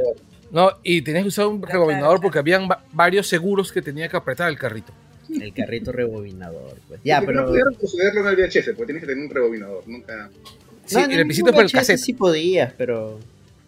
No, 0.51 0.71
y 0.83 1.01
tenías 1.01 1.23
que 1.23 1.27
usar 1.29 1.47
un 1.47 1.59
Claro, 1.61 1.73
rebobinador 1.73 2.09
claro. 2.09 2.21
porque 2.21 2.39
habían 2.39 2.67
va- 2.69 2.83
varios 2.91 3.27
seguros 3.27 3.71
que 3.71 3.81
tenía 3.81 4.07
que 4.09 4.17
apretar 4.17 4.49
el 4.49 4.57
carrito. 4.57 4.91
El 5.39 5.53
carrito 5.53 5.91
rebobinador. 5.91 6.75
Pues. 6.87 7.01
Ya, 7.03 7.17
Porque 7.17 7.27
pero. 7.27 7.41
No 7.41 7.47
pudieron 7.49 7.75
procederlo 7.75 8.21
en 8.21 8.27
el 8.27 8.35
VHS, 8.35 8.65
porque 8.73 8.85
tienes 8.85 9.01
que 9.03 9.07
tener 9.07 9.23
un 9.23 9.29
rebobinador. 9.29 9.83
Nunca. 9.87 10.29
Sí, 10.85 10.95
No, 10.95 11.05
el 11.05 11.11
en 11.11 11.17
lapicito 11.19 11.51
para 11.51 11.63
el 11.65 11.71
cassette. 11.71 11.99
Sí 11.99 12.13
podías, 12.13 12.73
pero. 12.75 13.19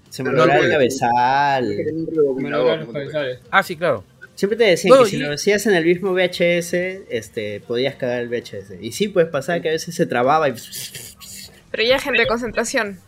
Se 0.10 0.24
me 0.24 0.32
no 0.32 0.44
el 0.44 0.70
cabezal. 0.72 1.78
Ah, 3.52 3.64
sí, 3.64 3.76
claro. 3.76 4.04
Siempre 4.36 4.58
te 4.58 4.64
decían 4.64 4.98
No, 4.98 5.04
que 5.04 5.10
si 5.12 5.16
y- 5.18 5.20
lo 5.20 5.34
hacías 5.34 5.66
en 5.68 5.76
el 5.76 5.86
mismo 5.86 6.14
VHS, 6.14 6.74
este, 7.10 7.60
podías 7.62 7.96
cagar 7.96 8.22
el 8.22 8.28
VHS. 8.30 8.78
Y 8.82 8.92
sí, 8.92 9.08
pues 9.10 9.28
pasaba 9.28 9.60
que 9.60 9.70
a 9.70 9.72
veces 9.74 9.94
se 9.94 10.06
trababa 10.08 10.50
y 10.50 10.54
Pero 11.70 11.84
ya, 11.84 12.00
gente, 12.00 12.26
concentración. 12.28 13.00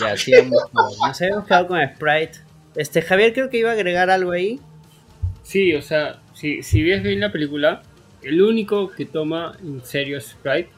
ya 0.00 0.12
hacíamos. 0.12 0.62
Nos 0.72 1.20
habíamos 1.20 1.46
quedado 1.46 1.66
con 1.68 1.78
Sprite. 1.94 2.38
Este, 2.76 3.02
Javier 3.02 3.32
creo 3.32 3.50
que 3.50 3.58
iba 3.58 3.70
a 3.70 3.74
agregar 3.74 4.10
algo 4.10 4.32
ahí. 4.32 4.60
Sí, 5.42 5.74
o 5.74 5.82
sea, 5.82 6.20
si, 6.34 6.62
si 6.62 6.82
ves 6.82 7.02
bien 7.02 7.20
la 7.20 7.32
película, 7.32 7.82
el 8.22 8.40
único 8.42 8.90
que 8.90 9.06
toma 9.06 9.56
en 9.62 9.84
serio 9.84 10.20
Sprite 10.20 10.68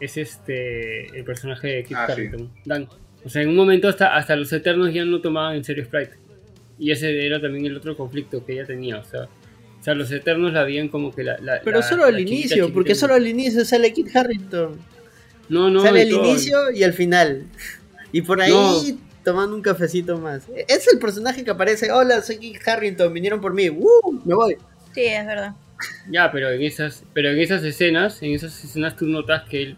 es 0.00 0.16
este 0.16 1.06
el 1.16 1.24
personaje 1.24 1.68
de 1.68 1.84
Kit 1.84 1.96
Ah, 1.96 2.06
sí. 2.06 2.12
Harington, 2.12 2.50
Dan. 2.64 2.88
O 3.24 3.28
sea, 3.28 3.42
en 3.42 3.48
un 3.50 3.56
momento 3.56 3.88
hasta, 3.88 4.14
hasta 4.16 4.36
los 4.36 4.52
Eternos 4.52 4.92
ya 4.94 5.04
no 5.04 5.20
tomaban 5.20 5.56
en 5.56 5.64
serio 5.64 5.84
Sprite. 5.84 6.12
Y 6.78 6.90
ese 6.92 7.26
era 7.26 7.40
también 7.40 7.66
el 7.66 7.76
otro 7.76 7.96
conflicto 7.96 8.44
que 8.44 8.52
ella 8.54 8.64
tenía, 8.64 8.98
o 8.98 9.04
sea, 9.04 9.22
o 9.24 9.82
sea 9.82 9.94
los 9.94 10.10
Eternos 10.12 10.52
la 10.52 10.62
veían 10.64 10.88
como 10.88 11.12
que 11.14 11.24
la... 11.24 11.36
la- 11.38 11.60
Pero 11.64 11.78
la- 11.80 11.82
solo 11.82 12.04
al 12.04 12.16
chiquita, 12.16 12.30
inicio, 12.36 12.56
chiquita. 12.56 12.74
porque 12.74 12.94
solo 12.94 13.14
al 13.14 13.26
inicio 13.26 13.64
sale 13.64 13.92
Kit 13.92 14.14
Harrington. 14.14 14.76
No, 15.48 15.70
no, 15.70 15.80
sale 15.82 16.02
al 16.02 16.10
inicio 16.12 16.70
y 16.72 16.82
al 16.84 16.92
final. 16.92 17.44
Y 18.12 18.22
por 18.22 18.40
ahí 18.40 18.50
No. 18.52 18.80
Tomando 19.30 19.54
un 19.54 19.62
cafecito 19.62 20.16
más. 20.18 20.42
Es 20.68 20.86
el 20.92 20.98
personaje 20.98 21.44
que 21.44 21.50
aparece. 21.50 21.92
Hola, 21.92 22.22
soy 22.22 22.38
Kit 22.38 22.66
Harrington, 22.66 23.12
vinieron 23.12 23.40
por 23.40 23.52
mí. 23.52 23.68
¡Uh! 23.68 24.20
Me 24.24 24.34
voy. 24.34 24.56
Sí, 24.94 25.04
es 25.04 25.26
verdad. 25.26 25.52
Ya, 26.10 26.32
pero 26.32 26.50
en 26.50 26.62
esas, 26.62 27.04
pero 27.12 27.30
en 27.30 27.38
esas 27.38 27.62
escenas, 27.62 28.22
en 28.22 28.32
esas 28.32 28.64
escenas 28.64 28.96
tú 28.96 29.06
notas 29.06 29.44
que 29.48 29.62
él, 29.62 29.76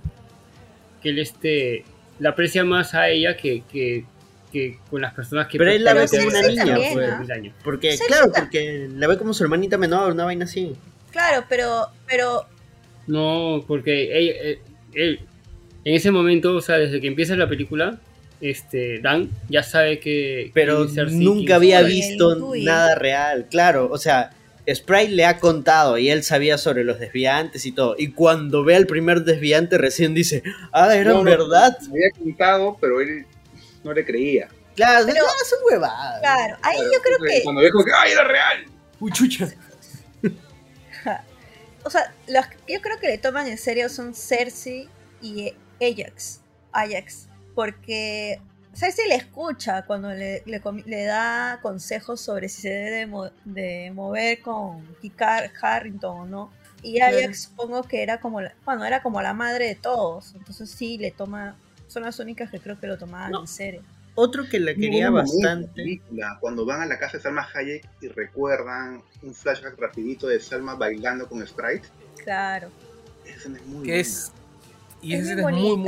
que 1.03 1.11
él 1.11 1.19
este, 1.19 1.85
la 2.19 2.31
aprecia 2.31 2.65
más 2.65 2.95
a 2.95 3.09
ella 3.09 3.37
que, 3.37 3.63
que, 3.71 4.05
que 4.53 4.79
con 4.89 5.03
las 5.03 5.13
personas 5.15 5.47
que 5.49 5.59
Pero 5.59 5.71
él 5.73 5.83
la 5.85 5.93
ve 5.95 6.07
como 6.09 6.27
una 6.29 6.43
niña, 6.43 6.77
pues. 6.95 7.19
mil 7.21 7.33
años. 7.33 7.55
Porque, 7.65 7.99
claro, 8.07 8.31
porque 8.35 8.89
la 8.95 9.09
ve 9.09 9.19
como 9.19 9.35
su 9.35 9.43
hermanita 9.43 9.77
menor, 9.77 10.13
una 10.13 10.25
vaina 10.25 10.45
así. 10.45 10.75
Claro, 11.11 11.45
pero, 11.49 11.89
pero 12.07 12.47
No, 13.09 13.65
porque 13.67 14.17
ella- 14.17 14.35
eh, 14.43 14.61
él, 14.95 15.21
en 15.85 15.95
ese 15.95 16.11
momento, 16.11 16.55
o 16.55 16.61
sea, 16.61 16.77
desde 16.79 17.01
que 17.01 17.09
empieza 17.09 17.35
la 17.37 17.49
película, 17.49 17.99
este, 18.41 19.01
Dan 19.01 19.31
ya 19.49 19.63
sabe 19.63 20.01
que 20.01 20.51
Pero 20.55 20.87
nunca 21.11 21.57
había 21.57 21.83
visto 21.83 22.37
nada 22.59 22.95
real. 22.95 23.47
Claro, 23.51 23.89
o 23.91 23.99
sea, 23.99 24.31
Sprite 24.73 25.11
le 25.11 25.25
ha 25.25 25.39
contado 25.39 25.99
y 25.99 26.11
él 26.11 26.23
sabía 26.23 26.59
sobre 26.59 26.85
los 26.85 26.99
desviantes 26.99 27.67
y 27.67 27.73
todo. 27.73 27.95
Y 27.99 28.13
cuando 28.13 28.65
ve 28.65 28.77
al 28.77 28.87
primer 28.87 29.25
desviante, 29.25 29.79
recién 29.79 30.15
dice, 30.15 30.43
ah, 30.73 30.95
¿eran 30.95 31.15
No, 31.15 31.19
no, 31.19 31.25
verdad? 31.25 31.77
Me 31.83 32.05
había 32.05 32.11
contado, 32.19 32.77
pero 32.81 33.01
él 33.01 33.27
no 33.83 33.93
le 33.93 34.05
creía. 34.05 34.49
Claro, 34.77 35.07
Pero- 35.07 35.25
no, 35.25 35.45
son 35.45 35.59
huevadas. 35.71 36.21
claro, 36.21 36.57
ahí 36.63 36.77
Claro, 36.77 36.93
yo 36.93 37.01
creo 37.03 37.19
que, 37.19 37.43
Cuando 37.43 37.61
dijo 37.63 37.85
que, 37.85 37.91
¡ay, 37.95 38.13
era 38.13 38.25
real! 38.25 38.65
Uy, 39.01 39.11
chucha. 39.13 39.49
o 41.85 41.91
sea, 41.91 42.15
los 42.29 42.47
que 42.47 42.75
yo 42.75 42.81
creo 42.81 42.99
que 42.99 43.09
le 43.09 43.19
toman 43.19 43.47
en 43.47 43.59
serio 43.59 43.89
son 43.89 44.15
Cersei 44.15 44.89
y 45.21 45.53
Ajax, 45.81 46.41
Ajax, 46.73 47.27
porque 47.55 48.41
Cersei 48.75 49.09
le 49.09 49.17
escucha 49.17 49.85
cuando 49.85 50.11
le, 50.13 50.43
le, 50.47 51.05
da 51.05 51.59
consejos 51.63 52.21
sobre 52.21 52.49
si 52.49 52.63
se 52.63 52.69
debe 52.71 52.91
de, 52.91 53.07
mo- 53.07 53.31
de 53.45 53.91
mover 53.95 54.41
con 54.41 54.85
Kikar 55.01 55.51
Harrington 55.61 56.21
o 56.21 56.27
no. 56.27 56.53
Y 56.83 56.97
Claro. 56.97 57.19
Ajax 57.19 57.43
supongo 57.43 57.83
que 57.83 58.03
era 58.03 58.21
como 58.21 58.41
la, 58.41 58.55
bueno, 58.65 58.85
era 58.85 59.03
como 59.03 59.21
la 59.21 59.35
madre 59.35 59.67
de 59.67 59.75
todos, 59.75 60.35
entonces 60.35 60.71
sí 60.71 60.97
le 60.97 61.11
toma, 61.11 61.57
son 61.89 62.05
las 62.05 62.19
únicas 62.21 62.51
que 62.51 62.59
creo 62.59 62.81
que 62.81 62.87
lo 62.87 62.97
tomaban 62.97 63.33
No. 63.33 63.41
en 63.43 63.47
serio. 63.49 63.83
Otro 64.15 64.49
que 64.49 64.59
la 64.59 64.75
quería 64.75 65.09
bastante. 65.11 65.69
película, 65.75 66.39
cuando 66.41 66.65
van 66.67 66.81
a 66.83 66.87
la 66.87 66.99
casa 66.99 67.19
de 67.19 67.23
Salma 67.23 67.47
Hayek 67.55 67.87
y 68.01 68.09
recuerdan 68.09 69.03
un 69.23 69.35
flashback 69.35 69.79
rapidito 69.79 70.27
de 70.27 70.41
Salma 70.41 70.75
bailando 70.75 71.29
con 71.29 71.47
Sprite. 71.47 71.89
Claro. 72.25 72.69
Esa 73.25 73.49
es 73.49 73.67
muy 73.67 73.87
Que 73.87 74.01
es. 74.01 74.33
Y 75.03 75.15
Es 75.15 75.23
escena 75.23 75.43
es 75.51 75.57
muy, 75.57 75.85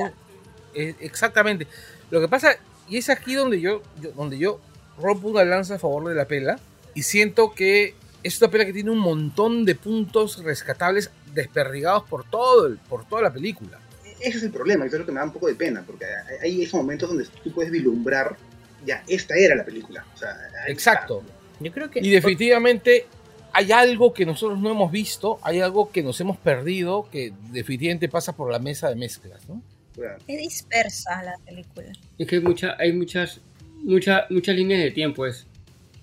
eh, 0.74 0.94
exactamente. 1.01 1.66
Lo 2.11 2.20
que 2.20 2.28
pasa 2.28 2.57
y 2.89 2.97
es 2.99 3.09
aquí 3.11 3.35
donde 3.35 3.61
yo, 3.61 3.82
yo- 4.01 4.12
donde 4.12 4.39
yo 4.39 4.61
rompo 4.99 5.28
una 5.28 5.44
lanza 5.44 5.77
a 5.77 5.78
favor 5.78 6.09
de 6.09 6.15
la 6.15 6.27
pela 6.27 6.59
y 6.94 7.03
siento 7.03 7.53
que 7.55 7.94
es 8.23 8.40
una 8.40 8.51
pela 8.51 8.65
que 8.66 8.73
tiene 8.73 8.90
un 8.90 8.99
montón 8.99 9.65
de 9.65 9.74
puntos 9.74 10.43
rescatables 10.44 11.11
desperdigados 11.35 12.05
por 12.05 12.24
todo 12.28 12.66
el- 12.66 12.77
por 12.78 13.05
toda 13.07 13.23
la 13.23 13.32
película. 13.32 13.78
Ese 14.20 14.39
es 14.39 14.43
el 14.44 14.51
problema, 14.53 14.85
y 14.85 14.89
eso 14.89 14.97
es 14.97 15.01
lo 15.01 15.07
que 15.07 15.12
me 15.12 15.19
da 15.19 15.24
un 15.24 15.32
poco 15.32 15.49
de 15.49 15.55
pena, 15.57 15.82
porque 15.85 16.05
hay- 16.40 16.62
esos 16.62 16.74
momentos 16.74 17.09
donde 17.09 17.24
tú 17.43 17.51
puedes 17.53 17.73
vislumbrar, 17.73 18.36
ya, 18.86 19.03
esta 19.09 19.35
era 19.36 19.55
la 19.57 19.65
película. 19.65 20.05
O 20.15 20.19
sea, 20.19 20.36
Exacto. 20.69 21.23
Yo 21.59 21.73
creo 21.73 21.90
que. 21.90 22.01
Y 22.01 22.11
definitivamente 22.11 23.07
hay 23.53 23.73
algo 23.73 24.12
que 24.15 24.24
nosotros 24.24 24.59
no 24.61 24.70
hemos 24.70 24.93
visto, 24.93 25.39
hay 25.43 25.61
algo 25.61 25.90
que 25.90 26.03
nos 26.03 26.20
hemos 26.20 26.36
perdido, 26.36 27.09
que 27.11 27.32
definitivamente 27.51 28.09
pasa 28.09 28.35
por 28.36 28.51
la 28.53 28.59
mesa 28.59 28.89
de 28.89 28.94
mezclas, 28.97 29.49
¿no? 29.49 29.61
Es 30.27 30.39
dispersa 30.39 31.23
la 31.23 31.35
película. 31.44 31.93
Es 32.19 32.27
que 32.27 32.36
hay, 32.36 32.43
mucha, 32.43 32.77
hay 32.78 32.93
muchas, 32.93 33.40
mucha, 33.82 34.27
muchas 34.31 34.56
líneas 34.56 34.82
de 34.82 34.90
tiempo. 34.90 35.27
Es. 35.27 35.47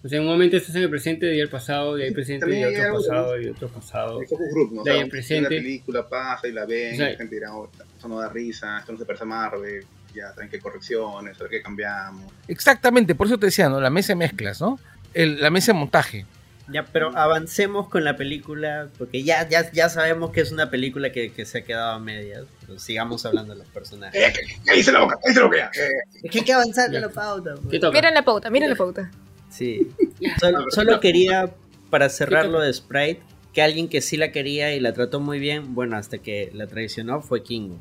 O 0.02 0.08
sea, 0.08 0.18
en 0.18 0.24
un 0.26 0.30
momento 0.32 0.56
estás 0.56 0.76
en 0.76 0.84
el 0.84 0.90
presente, 0.90 1.26
de 1.26 1.34
ahí 1.34 1.40
el 1.42 1.50
pasado, 1.50 1.96
de 1.96 2.04
ahí 2.04 2.08
el 2.10 2.14
presente, 2.14 2.46
hay 2.46 2.64
otro 2.74 2.84
algo, 2.86 2.98
pasado, 3.00 3.42
y 3.42 3.48
otro 3.50 3.68
pasado. 3.68 4.22
El 4.22 4.28
focus 4.28 4.48
group, 4.54 4.72
¿no? 4.74 4.84
De 4.84 4.92
sea, 4.92 5.02
el 5.02 5.10
presente. 5.10 5.50
película 5.50 6.08
pasa 6.08 6.48
y 6.48 6.54
la 6.54 6.66
ven, 6.66 6.94
O 6.94 6.98
sea, 6.98 7.10
y 7.10 7.12
la 7.14 7.18
gente 7.18 7.36
dirá, 7.36 7.54
oh, 7.54 7.70
esto 7.96 8.08
no 8.08 8.20
da 8.20 8.30
risa, 8.30 8.80
esto 8.80 8.94
no 8.94 8.98
se 8.98 9.06
parece 9.06 9.24
a 9.26 9.28
Marvel, 9.28 9.84
ya 10.16 10.34
saben 10.34 10.50
qué 10.50 10.60
correcciones, 10.60 11.38
a 11.38 11.44
ver 11.44 11.50
qué 11.52 11.62
cambiamos. 11.62 12.32
Exactamente, 12.48 13.14
por 13.14 13.28
eso 13.28 13.38
te 13.38 13.48
decía, 13.48 13.68
¿no? 13.68 13.82
La 13.82 13.90
mesa 13.90 14.14
de 14.14 14.16
mezclas, 14.18 14.62
¿no? 14.62 14.80
El- 15.14 15.42
la 15.42 15.50
mesa 15.50 15.74
de 15.74 15.80
montaje. 15.80 16.26
Ya, 16.72 16.86
pero 16.86 17.16
avancemos 17.18 17.88
con 17.90 18.04
la 18.04 18.16
película, 18.16 18.90
porque 18.98 19.24
ya, 19.24 19.48
ya, 19.50 19.72
ya 19.72 19.90
sabemos 19.90 20.32
que 20.32 20.42
es 20.42 20.52
una 20.52 20.70
película 20.70 21.12
que, 21.12 21.32
que 21.32 21.46
se 21.46 21.60
ha 21.60 21.62
quedado 21.64 21.92
a 21.92 22.00
medias. 22.00 22.46
Pero 22.62 22.78
sigamos 22.80 23.26
hablando 23.26 23.54
de 23.54 23.60
los 23.60 23.68
personajes. 23.70 24.22
Eh, 24.22 24.34
¡Cállese 24.66 24.92
la 24.92 25.00
boca! 25.02 25.18
¡Cállese 25.22 25.40
la 25.40 25.46
boca! 25.46 25.58
ya! 25.58 25.82
Eh, 25.82 25.90
Es 26.24 26.32
que 26.32 26.40
hay 26.40 26.46
que 26.46 26.54
avanzar 26.54 26.92
con 26.92 27.02
la 27.02 27.10
pauta. 27.10 27.56
pues. 27.56 27.82
Miren 27.94 28.14
la 28.14 28.24
pauta, 28.24 28.50
miren 28.50 28.70
la 28.70 28.76
pauta. 28.76 29.12
Sí. 29.50 29.92
Solo, 30.40 30.66
solo 30.70 31.00
quería, 31.00 31.50
para 31.90 32.10
cerrar 32.10 32.46
lo 32.46 32.60
de 32.60 32.72
Sprite, 32.74 33.22
que 33.54 33.62
alguien 33.64 33.88
que 33.90 34.02
sí 34.02 34.16
la 34.16 34.32
quería 34.32 34.76
y 34.76 34.80
la 34.80 34.94
trató 34.94 35.20
muy 35.20 35.40
bien, 35.40 35.74
bueno, 35.74 35.98
hasta 35.98 36.20
que 36.20 36.52
la 36.54 36.68
traicionó, 36.68 37.22
fue 37.22 37.42
Kingo. 37.42 37.78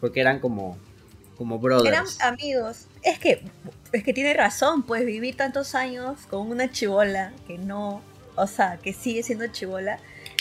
Porque 0.00 0.20
eran 0.20 0.40
como, 0.40 0.78
como 1.36 1.58
brothers. 1.58 2.18
Eran 2.18 2.34
amigos. 2.34 2.86
Es 3.02 3.18
que, 3.18 3.42
es 3.92 4.02
que 4.02 4.12
tiene 4.14 4.32
razón, 4.32 4.82
pues 4.82 5.04
vivir 5.04 5.36
tantos 5.36 5.74
años 5.74 6.20
con 6.30 6.50
una 6.50 6.70
chivola 6.70 7.32
que 7.46 7.58
no, 7.58 8.02
o 8.36 8.46
sea, 8.46 8.78
que 8.82 8.92
sigue 8.92 9.22
siendo 9.22 9.46
chivola, 9.48 9.98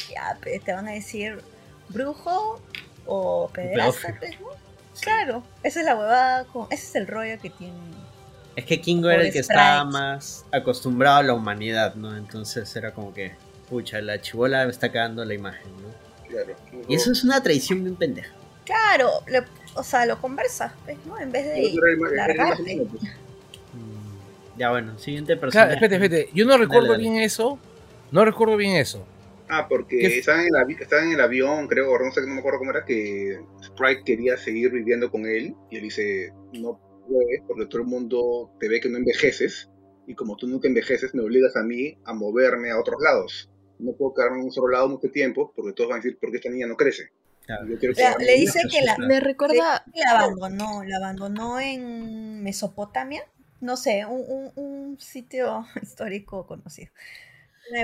ya 0.09 0.37
te 0.63 0.73
van 0.73 0.87
a 0.87 0.91
decir 0.91 1.41
brujo 1.89 2.59
o 3.05 3.49
pederasta, 3.53 4.15
pues, 4.19 4.39
¿no? 4.39 4.47
Claro, 5.01 5.43
esa 5.63 5.79
es 5.79 5.85
la 5.85 5.95
huevada, 5.95 6.45
con, 6.45 6.67
ese 6.71 6.85
es 6.85 6.95
el 6.95 7.07
rollo 7.07 7.39
que 7.41 7.49
tiene. 7.49 7.73
Es 8.55 8.65
que 8.65 8.79
Kingo 8.79 9.09
era 9.09 9.23
el 9.23 9.31
que 9.33 9.41
Sprite. 9.43 9.59
estaba 9.59 9.85
más 9.85 10.45
acostumbrado 10.51 11.17
a 11.17 11.23
la 11.23 11.33
humanidad, 11.33 11.95
¿no? 11.95 12.15
Entonces 12.15 12.73
era 12.75 12.91
como 12.93 13.11
que, 13.13 13.33
pucha, 13.69 13.99
la 14.01 14.21
chivola 14.21 14.63
me 14.65 14.71
está 14.71 14.91
cagando 14.91 15.25
la 15.25 15.33
imagen, 15.33 15.71
¿no? 15.81 15.93
claro. 16.29 16.55
Y 16.87 16.95
eso 16.95 17.11
es 17.11 17.23
una 17.23 17.41
traición 17.41 17.83
bien 17.83 17.95
pendeja. 17.95 18.31
Claro, 18.65 19.09
le- 19.27 19.43
o 19.75 19.83
sea, 19.83 20.05
lo 20.05 20.21
conversas, 20.21 20.71
pues, 20.85 20.97
¿no? 21.05 21.19
En 21.19 21.31
vez 21.31 21.45
de 21.47 21.73
largarte. 22.15 22.85
pues. 22.91 23.03
Mm, 23.73 24.57
Ya 24.59 24.69
bueno, 24.69 24.97
siguiente 24.99 25.33
Claro, 25.33 25.41
personaje. 25.41 25.73
espérate, 25.73 25.95
espérate. 25.95 26.29
Yo 26.35 26.45
no 26.45 26.57
recuerdo 26.57 26.91
dale. 26.91 27.01
bien 27.01 27.15
eso. 27.17 27.57
No 28.13 28.23
recuerdo 28.23 28.55
bien 28.57 28.75
eso. 28.75 29.05
Ah, 29.49 29.67
porque 29.67 30.05
estaban 30.05 30.41
en, 30.41 30.55
el 30.55 30.81
estaban 30.81 31.07
en 31.07 31.13
el 31.13 31.21
avión, 31.21 31.67
creo, 31.67 31.91
o 31.91 31.99
no 31.99 32.11
sé, 32.11 32.21
no 32.21 32.27
me 32.27 32.39
acuerdo 32.39 32.59
cómo 32.59 32.71
era, 32.71 32.85
que 32.85 33.39
Sprite 33.63 34.03
quería 34.05 34.37
seguir 34.37 34.71
viviendo 34.71 35.11
con 35.11 35.25
él 35.25 35.55
y 35.69 35.77
él 35.77 35.83
dice, 35.83 36.31
no 36.53 36.79
puedes 37.07 37.41
porque 37.47 37.65
todo 37.65 37.81
el 37.81 37.87
mundo 37.87 38.51
te 38.59 38.69
ve 38.69 38.79
que 38.79 38.89
no 38.89 38.97
envejeces 38.97 39.69
y 40.07 40.15
como 40.15 40.37
tú 40.37 40.47
nunca 40.47 40.67
envejeces 40.67 41.13
me 41.13 41.21
obligas 41.23 41.55
a 41.55 41.63
mí 41.63 41.97
a 42.05 42.13
moverme 42.13 42.71
a 42.71 42.79
otros 42.79 43.01
lados. 43.01 43.49
No 43.79 43.93
puedo 43.93 44.13
quedarme 44.13 44.39
en 44.39 44.45
un 44.45 44.51
solo 44.51 44.67
lado 44.69 44.87
mucho 44.89 45.09
tiempo 45.11 45.51
porque 45.55 45.73
todos 45.73 45.89
van 45.89 45.99
a 45.99 46.03
decir, 46.03 46.17
¿por 46.19 46.31
qué 46.31 46.37
esta 46.37 46.49
niña 46.49 46.67
no 46.67 46.75
crece? 46.77 47.09
Claro. 47.45 47.67
Yo 47.67 47.77
quiero 47.79 47.93
Le, 48.19 48.35
dice 48.37 48.61
que 48.71 48.81
la, 48.81 48.97
Me 48.97 49.19
recuerda. 49.19 49.83
la 49.93 50.11
abandonó, 50.11 50.83
la 50.83 50.97
abandonó 50.97 51.59
en 51.59 52.41
Mesopotamia, 52.43 53.23
no 53.59 53.75
sé, 53.75 54.05
un, 54.05 54.23
un- 54.27 54.51
un 54.55 54.99
sitio 54.99 55.65
histórico 55.81 56.45
conocido. 56.45 56.91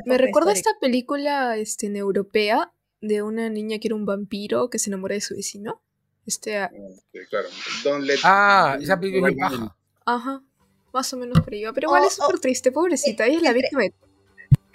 Me 0.06 0.18
recuerda 0.18 0.52
esta 0.52 0.72
película 0.82 1.58
este, 1.58 1.88
en 1.88 1.96
europea 1.96 2.72
de 3.02 3.22
una 3.24 3.50
niña 3.50 3.80
que 3.80 3.88
era 3.88 3.96
un 3.96 4.06
vampiro 4.06 4.70
que 4.70 4.78
se 4.80 4.90
enamora 4.90 5.16
de 5.16 5.22
su 5.22 5.36
vecino. 5.36 5.82
Este, 6.26 6.58
ah, 6.58 6.70
Sí, 7.14 7.20
claro. 7.30 7.48
Don't 7.84 8.06
let- 8.06 8.20
Ah, 8.24 8.78
esa 8.80 9.00
película 9.00 9.30
es 9.30 9.36
bien 9.36 9.48
paja. 9.50 9.76
ajá, 10.06 10.44
más 10.94 11.14
o 11.14 11.18
menos 11.18 11.40
por. 11.40 11.50
Pero 11.50 11.88
igual 11.88 12.04
Oh, 12.04 12.08
es 12.08 12.14
súper 12.14 12.36
oh. 12.36 12.40
triste, 12.40 12.72
pobrecita. 12.72 13.26
Ella 13.26 13.38
es 13.38 13.44
la 13.44 13.54
víctima 13.54 13.82
de 13.84 13.94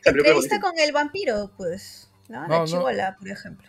Entrevista 0.06 0.60
con 0.60 0.72
el 0.78 0.93
vampiro, 0.93 1.51
pues, 1.56 2.10
¿no? 2.28 2.43
No, 2.43 2.48
la 2.48 2.59
no. 2.60 2.66
chivola, 2.66 3.16
por 3.18 3.28
ejemplo. 3.28 3.68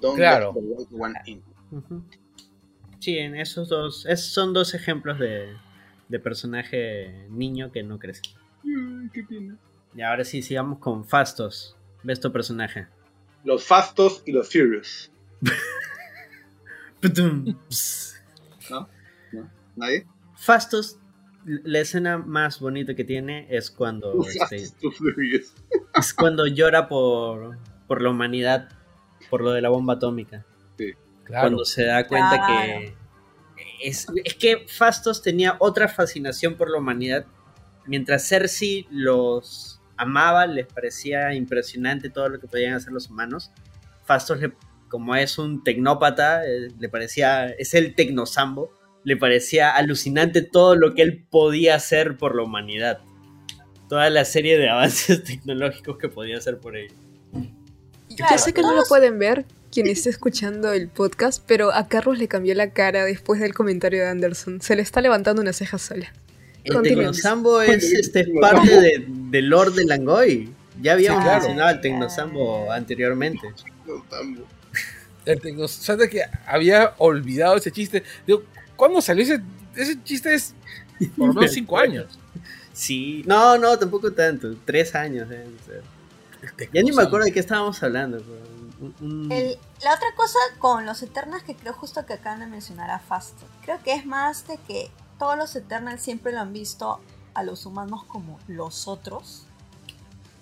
Don't 0.00 0.16
Claro. 0.16 0.52
let 0.54 0.60
the 0.60 0.66
white 0.66 0.94
one 0.94 1.14
in. 1.26 1.42
Ujú. 1.70 2.04
Sí, 3.00 3.18
en 3.18 3.34
esos 3.36 3.68
dos, 3.68 4.06
esos 4.06 4.26
son 4.32 4.52
dos 4.52 4.74
ejemplos 4.74 5.18
de, 5.18 5.48
de 6.08 6.18
personaje 6.20 7.26
niño 7.30 7.72
que 7.72 7.82
no 7.82 7.98
crece. 7.98 8.22
Y 9.94 10.02
ahora 10.02 10.24
sí, 10.24 10.42
sigamos 10.42 10.78
con 10.78 11.04
Fastos. 11.04 11.76
¿Ves 12.02 12.20
tu 12.20 12.32
personaje? 12.32 12.88
Los 13.44 13.64
Fastos 13.64 14.22
y 14.26 14.32
los 14.32 14.50
Furious. 14.50 15.10
¿No? 18.70 18.88
¿No? 19.32 19.50
¿Nadie? 19.76 20.06
Fastos, 20.36 20.98
la 21.44 21.80
escena 21.80 22.18
más 22.18 22.60
bonita 22.60 22.94
que 22.94 23.04
tiene 23.04 23.46
es 23.50 23.70
cuando, 23.70 24.14
este, 24.26 24.56
es 25.94 26.14
cuando 26.14 26.46
llora 26.46 26.88
por, 26.88 27.58
por 27.86 28.02
la 28.02 28.10
humanidad, 28.10 28.68
por 29.30 29.42
lo 29.42 29.50
de 29.52 29.60
la 29.60 29.68
bomba 29.68 29.94
atómica. 29.94 30.44
Claro. 31.24 31.48
Cuando 31.48 31.64
se 31.64 31.84
da 31.84 32.06
cuenta 32.08 32.36
Claro. 32.46 32.80
que 32.80 32.94
es, 33.82 34.06
es 34.24 34.34
que 34.34 34.66
Fastos 34.68 35.22
tenía 35.22 35.56
otra 35.60 35.86
fascinación 35.88 36.56
por 36.56 36.68
la 36.70 36.78
humanidad. 36.78 37.26
Mientras 37.86 38.28
Cersei 38.28 38.86
los 38.90 39.80
amaba, 40.02 40.46
les 40.46 40.66
parecía 40.66 41.32
impresionante 41.34 42.10
todo 42.10 42.28
lo 42.28 42.40
que 42.40 42.46
podían 42.46 42.74
hacer 42.74 42.92
los 42.92 43.08
humanos. 43.08 43.50
Fastos, 44.04 44.40
le- 44.40 44.52
como 44.88 45.16
es 45.16 45.38
un 45.38 45.64
tecnópata, 45.64 46.44
eh, 46.46 46.68
le 46.78 46.88
parecía, 46.88 47.48
es 47.48 47.72
el 47.74 47.94
tecnosambo, 47.94 48.70
le 49.04 49.16
parecía 49.16 49.74
alucinante 49.74 50.42
todo 50.42 50.76
lo 50.76 50.94
que 50.94 51.02
él 51.02 51.24
podía 51.30 51.74
hacer 51.76 52.16
por 52.18 52.36
la 52.36 52.42
humanidad. 52.42 52.98
Toda 53.88 54.10
la 54.10 54.24
serie 54.24 54.58
de 54.58 54.68
avances 54.68 55.22
tecnológicos 55.24 55.96
que 55.98 56.08
podía 56.08 56.36
hacer 56.38 56.58
por 56.58 56.76
ellos. 56.76 56.94
Ya 58.10 58.36
sé 58.38 58.52
que 58.52 58.62
no 58.62 58.74
lo 58.74 58.82
pueden 58.84 59.18
ver 59.18 59.46
quien 59.72 59.86
esté 59.86 60.10
escuchando 60.10 60.72
el 60.72 60.88
podcast, 60.88 61.42
pero 61.46 61.72
a 61.72 61.88
Carlos 61.88 62.18
le 62.18 62.28
cambió 62.28 62.54
la 62.54 62.70
cara 62.72 63.04
después 63.06 63.40
del 63.40 63.54
comentario 63.54 64.02
de 64.02 64.08
Anderson. 64.10 64.60
Se 64.60 64.76
le 64.76 64.82
está 64.82 65.00
levantando 65.00 65.40
una 65.40 65.54
ceja 65.54 65.78
sola. 65.78 66.12
El. 66.64 66.82
Tecnosambo 66.82 67.60
es 67.60 67.84
este, 67.92 68.26
parte 68.40 68.80
de, 68.80 69.04
del 69.08 69.48
Lord 69.48 69.74
de 69.74 69.84
Langoy. 69.84 70.54
Ya 70.80 70.92
habíamos 70.92 71.20
Sí, 71.22 71.24
claro. 71.24 71.40
mencionado 71.40 71.70
el 71.70 71.80
Tecnosambo 71.80 72.70
anteriormente. 72.72 73.52
El 75.24 75.40
tecno- 75.40 75.68
¿Sabes 75.68 76.10
que 76.10 76.22
había 76.46 76.94
olvidado 76.98 77.56
ese 77.56 77.70
chiste? 77.70 78.02
Digo, 78.26 78.42
¿cuándo 78.76 79.00
salió 79.00 79.22
ese, 79.22 79.40
ese 79.76 80.02
chiste? 80.02 80.34
Es 80.34 80.54
por 81.16 81.28
lo 81.34 81.34
menos 81.34 81.52
cinco 81.52 81.78
años. 81.78 82.18
Sí, 82.72 83.22
no, 83.26 83.58
no, 83.58 83.78
tampoco 83.78 84.12
tanto. 84.12 84.54
Tres 84.64 84.94
años 84.94 85.28
ser. 85.28 85.82
Ya 86.72 86.82
ni 86.82 86.90
me 86.90 87.02
acuerdo 87.02 87.26
de 87.26 87.32
qué 87.32 87.38
estábamos 87.40 87.80
hablando. 87.82 88.18
pero 88.18 89.34
El- 89.34 89.58
la 89.84 89.94
otra 89.94 90.08
cosa 90.16 90.38
con 90.58 90.86
los 90.86 91.02
Eternals 91.02 91.44
que 91.44 91.54
creo 91.54 91.72
justo 91.72 92.04
que 92.06 92.14
acaban 92.14 92.40
de 92.40 92.46
mencionar 92.46 92.90
a 92.90 92.98
Fasto, 92.98 93.46
creo 93.64 93.78
que 93.84 93.94
es 93.94 94.04
más 94.06 94.46
de 94.48 94.58
que 94.66 94.90
todos 95.22 95.36
los 95.38 95.54
Eternals 95.54 96.02
siempre 96.02 96.32
lo 96.32 96.40
han 96.40 96.52
visto 96.52 96.98
a 97.34 97.44
los 97.44 97.64
humanos 97.64 98.02
como 98.08 98.40
los 98.48 98.88
otros, 98.88 99.46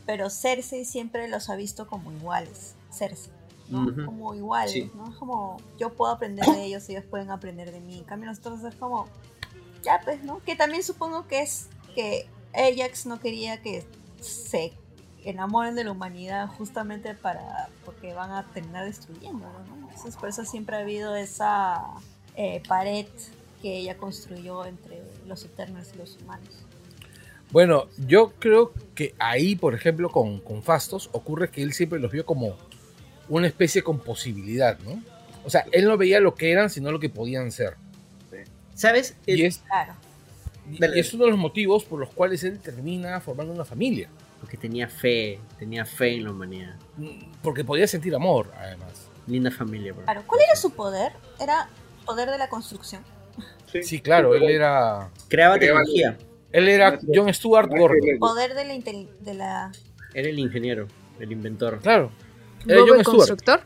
pero 0.06 0.30
Cersei 0.30 0.86
siempre 0.86 1.28
los 1.28 1.50
ha 1.50 1.54
visto 1.54 1.86
como 1.86 2.10
iguales. 2.12 2.76
Cersei, 2.90 3.30
¿no? 3.68 3.82
Ujú. 3.82 4.06
Como 4.06 4.34
iguales, 4.34 4.72
Sí. 4.72 4.90
¿no? 4.94 5.10
Es 5.10 5.16
como 5.16 5.58
yo 5.78 5.92
puedo 5.92 6.10
aprender 6.10 6.46
de 6.46 6.64
ellos, 6.64 6.88
ellos 6.88 7.04
pueden 7.04 7.30
aprender 7.30 7.70
de 7.72 7.80
mí. 7.80 7.98
En 7.98 8.04
cambio, 8.04 8.30
nosotros 8.30 8.64
es 8.64 8.74
como, 8.76 9.06
ya 9.82 10.00
pues, 10.02 10.24
¿no? 10.24 10.42
Que 10.44 10.56
también 10.56 10.82
supongo 10.82 11.26
que 11.28 11.42
es 11.42 11.68
que 11.94 12.26
Ajax 12.54 13.04
no 13.04 13.20
quería 13.20 13.60
que 13.60 13.86
se 14.22 14.72
enamoren 15.24 15.74
de 15.74 15.84
la 15.84 15.92
humanidad 15.92 16.48
justamente 16.56 17.12
para 17.12 17.68
porque 17.84 18.14
van 18.14 18.30
a 18.30 18.46
terminar 18.54 18.86
destruyéndolo, 18.86 19.58
¿no? 19.68 19.88
Entonces 19.90 20.16
por 20.16 20.30
eso 20.30 20.46
siempre 20.46 20.76
ha 20.76 20.80
habido 20.80 21.16
esa 21.16 21.84
eh, 22.34 22.62
pared 22.66 23.06
que 23.60 23.76
ella 23.76 23.96
construyó 23.96 24.64
entre 24.64 25.02
los 25.26 25.44
Eternals 25.44 25.92
y 25.94 25.98
los 25.98 26.16
humanos. 26.18 26.48
Bueno, 27.50 27.88
yo 28.06 28.32
creo 28.38 28.72
que 28.94 29.14
ahí, 29.18 29.56
por 29.56 29.74
ejemplo, 29.74 30.08
con, 30.08 30.40
con 30.40 30.62
Fastos, 30.62 31.10
ocurre 31.12 31.50
que 31.50 31.62
él 31.62 31.72
siempre 31.72 31.98
los 31.98 32.12
vio 32.12 32.24
como 32.24 32.56
una 33.28 33.46
especie 33.46 33.82
con 33.82 33.98
posibilidad, 33.98 34.78
¿no? 34.80 35.02
O 35.44 35.50
sea, 35.50 35.64
él 35.72 35.86
no 35.86 35.96
veía 35.96 36.20
lo 36.20 36.34
que 36.34 36.52
eran, 36.52 36.70
sino 36.70 36.92
lo 36.92 37.00
que 37.00 37.08
podían 37.08 37.50
ser. 37.50 37.76
¿Sabes? 38.74 39.16
Y 39.26 39.42
es, 39.44 39.58
Claro. 39.58 39.94
Y, 40.70 40.84
y 40.84 41.00
es 41.00 41.12
uno 41.12 41.24
de 41.24 41.30
los 41.30 41.38
motivos 41.38 41.84
por 41.84 41.98
los 41.98 42.10
cuales 42.10 42.44
él 42.44 42.60
termina 42.60 43.20
formando 43.20 43.52
una 43.52 43.64
familia. 43.64 44.08
Porque 44.40 44.56
tenía 44.56 44.88
fe, 44.88 45.38
tenía 45.58 45.84
fe 45.84 46.14
en 46.14 46.24
la 46.24 46.30
humanidad. 46.30 46.76
Porque 47.42 47.64
podía 47.64 47.86
sentir 47.86 48.14
amor, 48.14 48.50
además. 48.56 49.08
Linda 49.26 49.50
familia, 49.50 49.92
bro. 49.92 50.04
Claro, 50.04 50.22
¿cuál 50.26 50.40
era 50.42 50.56
su 50.56 50.70
poder? 50.70 51.12
Era 51.38 51.68
poder 52.06 52.30
de 52.30 52.38
la 52.38 52.48
construcción. 52.48 53.02
Sí, 53.82 54.00
claro, 54.00 54.34
él 54.34 54.42
era. 54.44 55.10
Creaba 55.28 55.58
tecnología. 55.58 56.16
Él 56.52 56.68
era 56.68 56.98
John 57.12 57.32
Stuart 57.32 57.70
Gordon. 57.70 58.18
Poder 58.18 58.54
de 58.54 58.64
la, 58.64 58.74
intel- 58.74 59.08
de 59.20 59.34
la... 59.34 59.70
Era 60.14 60.28
el 60.28 60.38
ingeniero, 60.38 60.88
el 61.20 61.30
inventor. 61.30 61.78
Claro. 61.80 62.10
Era 62.66 62.80
¿Bob 62.80 62.88
John 62.88 62.98
el 62.98 63.04
constructor? 63.04 63.60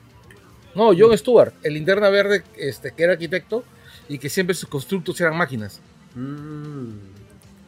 No, 0.75 0.91
John 0.97 1.17
Stewart, 1.17 1.53
el 1.63 1.75
linterna 1.75 2.11
verde 2.11 2.43
este, 2.59 2.93
que 2.93 3.05
era 3.05 3.13
arquitecto 3.15 3.65
y 4.09 4.19
que 4.19 4.29
siempre 4.29 4.55
sus 4.55 4.69
constructos 4.69 5.19
eran 5.21 5.37
máquinas. 5.37 5.81
Mm. 6.15 6.91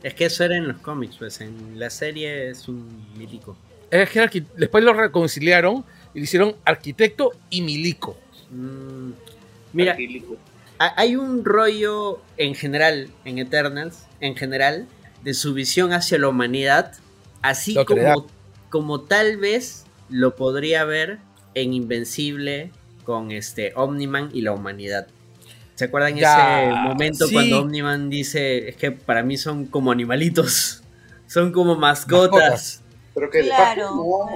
Es 0.03 0.15
que 0.15 0.27
eso 0.27 0.45
era 0.45 0.57
en 0.57 0.69
los 0.69 0.77
cómics, 0.79 1.17
pues 1.19 1.41
en 1.41 1.79
la 1.79 1.89
serie 1.89 2.51
es 2.51 2.69
un 2.69 3.07
milico. 3.17 3.57
Era 3.91 4.29
que 4.29 4.45
Después 4.57 4.85
lo 4.85 4.93
reconciliaron 4.93 5.85
y 6.13 6.19
le 6.19 6.25
hicieron 6.25 6.57
arquitecto 6.65 7.33
y 7.49 7.63
milico. 7.63 8.19
Mm. 8.51 9.11
Mira, 9.73 9.93
ha- 9.93 9.97
hay 10.79 11.17
un 11.17 11.45
rollo 11.45 12.21
en 12.37 12.55
general 12.55 13.09
en 13.25 13.39
Eternals, 13.39 14.05
en 14.21 14.37
general, 14.37 14.87
de 15.23 15.35
su 15.35 15.55
visión 15.55 15.93
hacia 15.93 16.19
la 16.19 16.29
humanidad, 16.29 16.93
así 17.43 17.77
como, 17.85 18.27
como 18.71 19.01
tal 19.03 19.37
vez 19.39 19.85
lo 20.09 20.37
podría 20.37 20.85
ver 20.85 21.19
en 21.55 21.73
Invencible 21.73 22.71
con 23.05 23.31
este 23.31 23.73
Omniman 23.75 24.31
y 24.33 24.43
la 24.43 24.53
humanidad. 24.53 25.07
¿Se 25.75 25.85
acuerdan 25.85 26.17
Ya, 26.17 26.65
ese 26.65 26.73
momento 26.75 27.27
sí. 27.27 27.35
cuando 27.35 27.61
Omniman 27.61 28.09
dice, 28.09 28.69
es 28.69 28.77
que 28.77 28.93
para 28.93 29.23
mí 29.23 29.37
son 29.37 29.67
como 29.67 29.93
animalitos, 29.93 30.83
son 31.27 31.53
como 31.53 31.77
mascotas? 31.77 32.83
Pero 33.15 33.31
que 33.31 33.43
Claro, 33.43 33.95
no. 33.95 34.29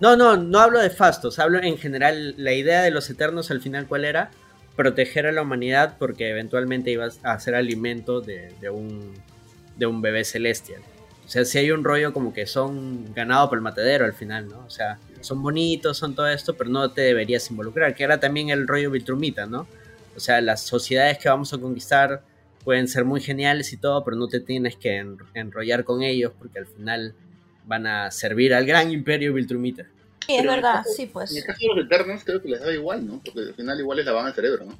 No, 0.00 0.16
no, 0.16 0.36
no 0.36 0.58
hablo 0.58 0.80
de 0.80 0.90
fastos, 0.90 1.38
hablo 1.38 1.62
en 1.62 1.78
general, 1.78 2.34
la 2.36 2.52
idea 2.52 2.82
de 2.82 2.90
los 2.90 3.08
eternos 3.10 3.50
al 3.50 3.60
final 3.60 3.86
cuál 3.86 4.04
era, 4.04 4.30
proteger 4.78 5.26
a 5.26 5.32
la 5.32 5.42
humanidad 5.42 5.96
porque 5.98 6.30
eventualmente 6.30 6.92
ibas 6.92 7.18
a 7.24 7.36
ser 7.40 7.56
alimento 7.56 8.20
de, 8.20 8.52
un, 8.70 9.12
de 9.76 9.86
un 9.86 10.00
bebé 10.00 10.22
celestial. 10.24 10.80
O 11.26 11.28
sea, 11.28 11.44
si 11.44 11.58
hay 11.58 11.72
un 11.72 11.82
rollo 11.82 12.12
como 12.12 12.32
que 12.32 12.46
son 12.46 13.12
ganado 13.12 13.48
por 13.48 13.58
el 13.58 13.62
matadero 13.62 14.04
al 14.04 14.12
final, 14.14 14.46
¿no? 14.48 14.60
O 14.64 14.70
sea, 14.70 14.98
son 15.20 15.42
bonitos, 15.42 15.98
son 15.98 16.14
todo 16.14 16.28
esto, 16.28 16.56
pero 16.56 16.70
no 16.70 16.92
te 16.92 17.00
deberías 17.00 17.50
involucrar, 17.50 17.92
que 17.96 18.04
era 18.04 18.20
también 18.20 18.50
el 18.50 18.68
rollo 18.68 18.92
Viltrumita, 18.92 19.46
¿no? 19.46 19.66
O 20.16 20.20
sea, 20.20 20.40
las 20.40 20.62
sociedades 20.62 21.18
que 21.18 21.28
vamos 21.28 21.52
a 21.52 21.58
conquistar 21.58 22.22
pueden 22.62 22.86
ser 22.86 23.04
muy 23.04 23.20
geniales 23.20 23.72
y 23.72 23.78
todo, 23.78 24.04
pero 24.04 24.16
no 24.16 24.28
te 24.28 24.38
tienes 24.38 24.76
que 24.76 24.96
en- 24.96 25.18
enrollar 25.34 25.82
con 25.82 26.02
ellos 26.04 26.32
porque 26.38 26.60
al 26.60 26.66
final 26.66 27.14
van 27.66 27.86
a 27.88 28.10
servir 28.12 28.54
al 28.54 28.64
gran 28.64 28.92
imperio 28.92 29.34
Viltrumita. 29.34 29.86
Sí, 30.28 30.34
es 30.34 30.42
Pero 30.42 30.52
en 30.52 30.58
el 30.58 30.62
verdad, 30.62 30.82
caso- 30.82 30.90
sí, 30.94 31.06
pues. 31.06 31.30
En 31.30 31.36
el 31.38 31.44
caso 31.44 31.58
de 31.60 31.74
los 31.74 31.86
Eternos 31.86 32.22
creo 32.24 32.42
que 32.42 32.48
les 32.48 32.60
da 32.60 32.72
igual, 32.72 33.06
¿no? 33.06 33.20
Porque 33.24 33.40
al 33.40 33.54
final 33.54 33.80
igual 33.80 33.96
les 33.96 34.06
lavaban 34.06 34.28
el 34.28 34.34
cerebro, 34.34 34.64
¿no? 34.66 34.78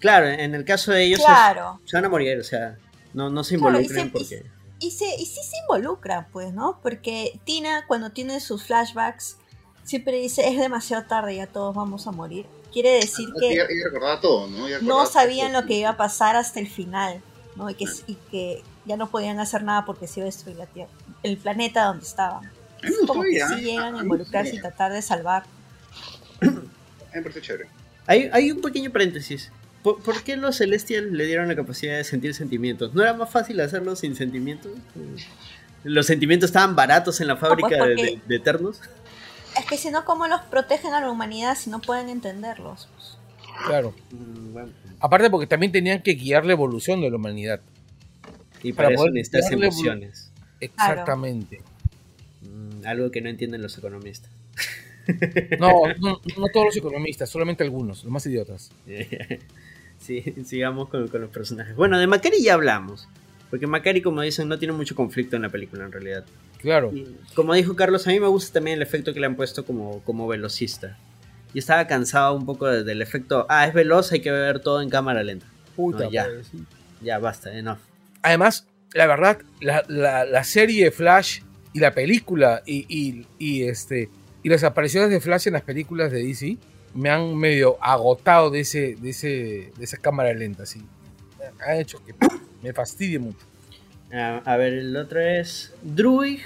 Claro, 0.00 0.26
en 0.26 0.54
el 0.56 0.64
caso 0.64 0.90
de 0.90 1.04
ellos 1.04 1.20
es- 1.20 1.24
Claro. 1.24 1.80
se 1.84 1.96
van 1.96 2.04
a 2.04 2.08
morir, 2.08 2.36
o 2.38 2.42
sea, 2.42 2.76
no, 3.14 3.30
no 3.30 3.44
se 3.44 3.56
Claro, 3.56 3.78
y 3.78 3.82
involucren 3.84 4.06
se- 4.06 4.10
porque... 4.10 4.46
Y, 4.80 4.90
se, 4.90 5.04
y 5.14 5.24
sí 5.26 5.40
se 5.44 5.56
involucra, 5.58 6.26
pues, 6.32 6.52
¿no? 6.52 6.80
Porque 6.82 7.38
Tina, 7.44 7.84
cuando 7.86 8.10
tiene 8.10 8.40
sus 8.40 8.64
flashbacks, 8.64 9.36
siempre 9.84 10.16
dice, 10.18 10.48
es 10.48 10.58
demasiado 10.58 11.04
tarde, 11.06 11.36
ya 11.36 11.46
todos 11.46 11.72
vamos 11.76 12.08
a 12.08 12.10
morir. 12.10 12.46
Quiere 12.72 12.90
decir 12.90 13.28
Ah, 13.30 13.36
que 13.38 13.52
ella 13.52 13.66
recordaba 13.84 14.20
todo, 14.20 14.48
¿no? 14.48 14.66
Ella 14.66 14.78
no 14.82 15.06
sabían 15.06 15.52
todo. 15.52 15.60
lo 15.62 15.66
que 15.68 15.74
iba 15.74 15.90
a 15.90 15.96
pasar 15.96 16.34
hasta 16.34 16.58
el 16.58 16.66
final, 16.68 17.22
¿no? 17.54 17.70
Y 17.70 17.74
que, 17.74 17.84
y 18.08 18.14
que 18.32 18.62
ya 18.84 18.96
no 18.96 19.08
podían 19.08 19.38
hacer 19.38 19.62
nada 19.62 19.84
porque 19.84 20.08
se 20.08 20.18
iba 20.18 20.24
a 20.24 20.30
destruir 20.30 20.56
la 20.56 20.66
Tierra, 20.66 20.90
el 21.22 21.36
planeta 21.36 21.84
donde 21.84 22.04
estaban. 22.04 22.50
Como 23.06 23.22
que 23.22 23.40
sí 23.48 23.60
llegan 23.62 23.96
A 23.96 24.02
involucrarse 24.02 24.56
y 24.56 24.60
tratar 24.60 24.92
de 24.92 25.02
salvar. 25.02 25.44
Chévere. 27.42 27.68
Hay, 28.06 28.30
hay 28.32 28.50
un 28.50 28.60
pequeño 28.60 28.90
paréntesis. 28.90 29.50
¿Por, 29.82 30.02
por 30.02 30.22
qué 30.22 30.36
los 30.36 30.56
Celestials 30.56 31.10
le 31.12 31.26
dieron 31.26 31.48
la 31.48 31.56
capacidad 31.56 31.96
de 31.96 32.04
sentir 32.04 32.34
sentimientos? 32.34 32.94
¿No 32.94 33.02
era 33.02 33.14
más 33.14 33.30
fácil 33.30 33.60
hacerlo 33.60 33.96
sin 33.96 34.14
sentimientos? 34.16 34.72
¿Los 35.84 36.06
sentimientos 36.06 36.50
estaban 36.50 36.76
baratos 36.76 37.20
en 37.20 37.26
la 37.26 37.36
fábrica 37.36 37.68
de- 37.70 37.78
porque- 37.78 38.02
de, 38.02 38.20
de 38.26 38.36
Eternos? 38.36 38.80
Es 39.58 39.66
que 39.66 39.76
si 39.76 39.90
no, 39.90 40.04
¿cómo 40.04 40.26
los 40.28 40.40
protegen 40.42 40.94
a 40.94 41.00
la 41.00 41.10
humanidad 41.10 41.56
si 41.56 41.68
no 41.68 41.80
pueden 41.80 42.08
entenderlos? 42.08 42.88
Claro. 43.66 43.94
Mm, 44.10 44.56
Aparte 45.00 45.28
porque 45.28 45.46
también 45.46 45.72
tenían 45.72 46.00
que 46.00 46.14
guiar 46.14 46.46
la 46.46 46.52
evolución 46.52 47.00
de 47.02 47.10
la 47.10 47.16
humanidad. 47.16 47.60
y 48.62 48.72
para, 48.72 48.86
Para 48.86 48.94
eso 48.94 49.00
poder 49.02 49.12
necesitas 49.14 49.50
darle- 49.50 49.66
emociones. 49.66 50.30
Exactamente. 50.60 51.58
Mm, 51.58 51.62
algo 52.86 53.10
que 53.10 53.20
no 53.20 53.28
entienden 53.28 53.62
los 53.62 53.76
economistas. 53.78 54.30
No, 55.58 55.82
no, 55.98 56.20
no 56.38 56.46
todos 56.52 56.66
los 56.66 56.76
economistas, 56.76 57.28
solamente 57.28 57.64
algunos, 57.64 58.04
los 58.04 58.12
más 58.12 58.24
idiotas. 58.26 58.70
sí, 59.98 60.22
sigamos 60.44 60.88
con, 60.88 61.08
con 61.08 61.20
los 61.20 61.30
personajes. 61.30 61.74
Bueno, 61.74 61.98
de 61.98 62.06
Macari 62.06 62.42
ya 62.42 62.54
hablamos. 62.54 63.08
Porque 63.50 63.66
Macari, 63.66 64.00
como 64.00 64.22
dicen, 64.22 64.48
no 64.48 64.58
tiene 64.58 64.72
mucho 64.72 64.94
conflicto 64.94 65.36
en 65.36 65.42
la 65.42 65.48
película 65.50 65.84
en 65.84 65.92
realidad. 65.92 66.24
Claro. 66.58 66.90
Y 66.94 67.16
como 67.34 67.52
dijo 67.54 67.74
Carlos, 67.76 68.06
a 68.06 68.10
mí 68.10 68.20
me 68.20 68.28
gusta 68.28 68.54
también 68.54 68.76
el 68.76 68.82
efecto 68.82 69.12
que 69.12 69.20
le 69.20 69.26
han 69.26 69.34
puesto 69.36 69.64
como, 69.66 70.02
como 70.04 70.26
velocista. 70.28 70.96
Y 71.52 71.58
estaba 71.58 71.86
cansado 71.86 72.34
un 72.34 72.46
poco 72.46 72.66
de- 72.68 72.82
del 72.84 73.02
efecto, 73.02 73.44
ah, 73.50 73.66
es 73.66 73.74
veloz, 73.74 74.10
hay 74.12 74.20
que 74.20 74.30
ver 74.30 74.60
todo 74.60 74.80
en 74.80 74.88
cámara 74.88 75.22
lenta. 75.22 75.46
Puta 75.76 76.04
No, 76.04 76.10
ya, 76.10 76.26
sí. 76.50 76.64
ya 77.02 77.18
basta, 77.18 77.52
enough. 77.58 77.78
Además, 78.22 78.66
la 78.94 79.06
verdad, 79.06 79.38
la, 79.60 79.84
la- 79.88 80.24
la 80.24 80.44
serie 80.44 80.84
de 80.84 80.90
Flash 80.92 81.40
y 81.72 81.80
la 81.80 81.92
película 81.94 82.62
y, 82.66 82.84
y- 82.88 83.26
y, 83.38 83.64
este 83.64 84.08
y 84.42 84.48
las 84.48 84.64
apariciones 84.64 85.10
de 85.10 85.20
Flash 85.20 85.46
en 85.46 85.52
las 85.54 85.62
películas 85.62 86.10
de 86.10 86.22
DC 86.22 86.56
me 86.94 87.08
han 87.10 87.36
medio 87.36 87.78
agotado 87.82 88.50
de 88.50 88.60
ese 88.60 88.96
de 89.00 89.10
ese 89.10 89.72
de 89.76 89.84
esa 89.84 89.96
cámara 89.96 90.32
lenta, 90.34 90.66
sí. 90.66 90.82
Han 91.66 91.76
hecho 91.78 92.04
que 92.04 92.14
me 92.62 92.72
fastidie 92.72 93.18
mucho. 93.18 93.38
A 94.44 94.56
ver, 94.58 94.74
el 94.74 94.96
otro 94.96 95.20
es 95.20 95.72
Druig, 95.82 96.40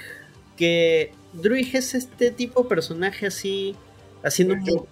que 0.55 1.11
Druig 1.33 1.75
es 1.75 1.93
este 1.95 2.31
tipo 2.31 2.63
de 2.63 2.69
personaje 2.69 3.27
así, 3.27 3.75
haciendo 4.23 4.53
un- 4.55 4.85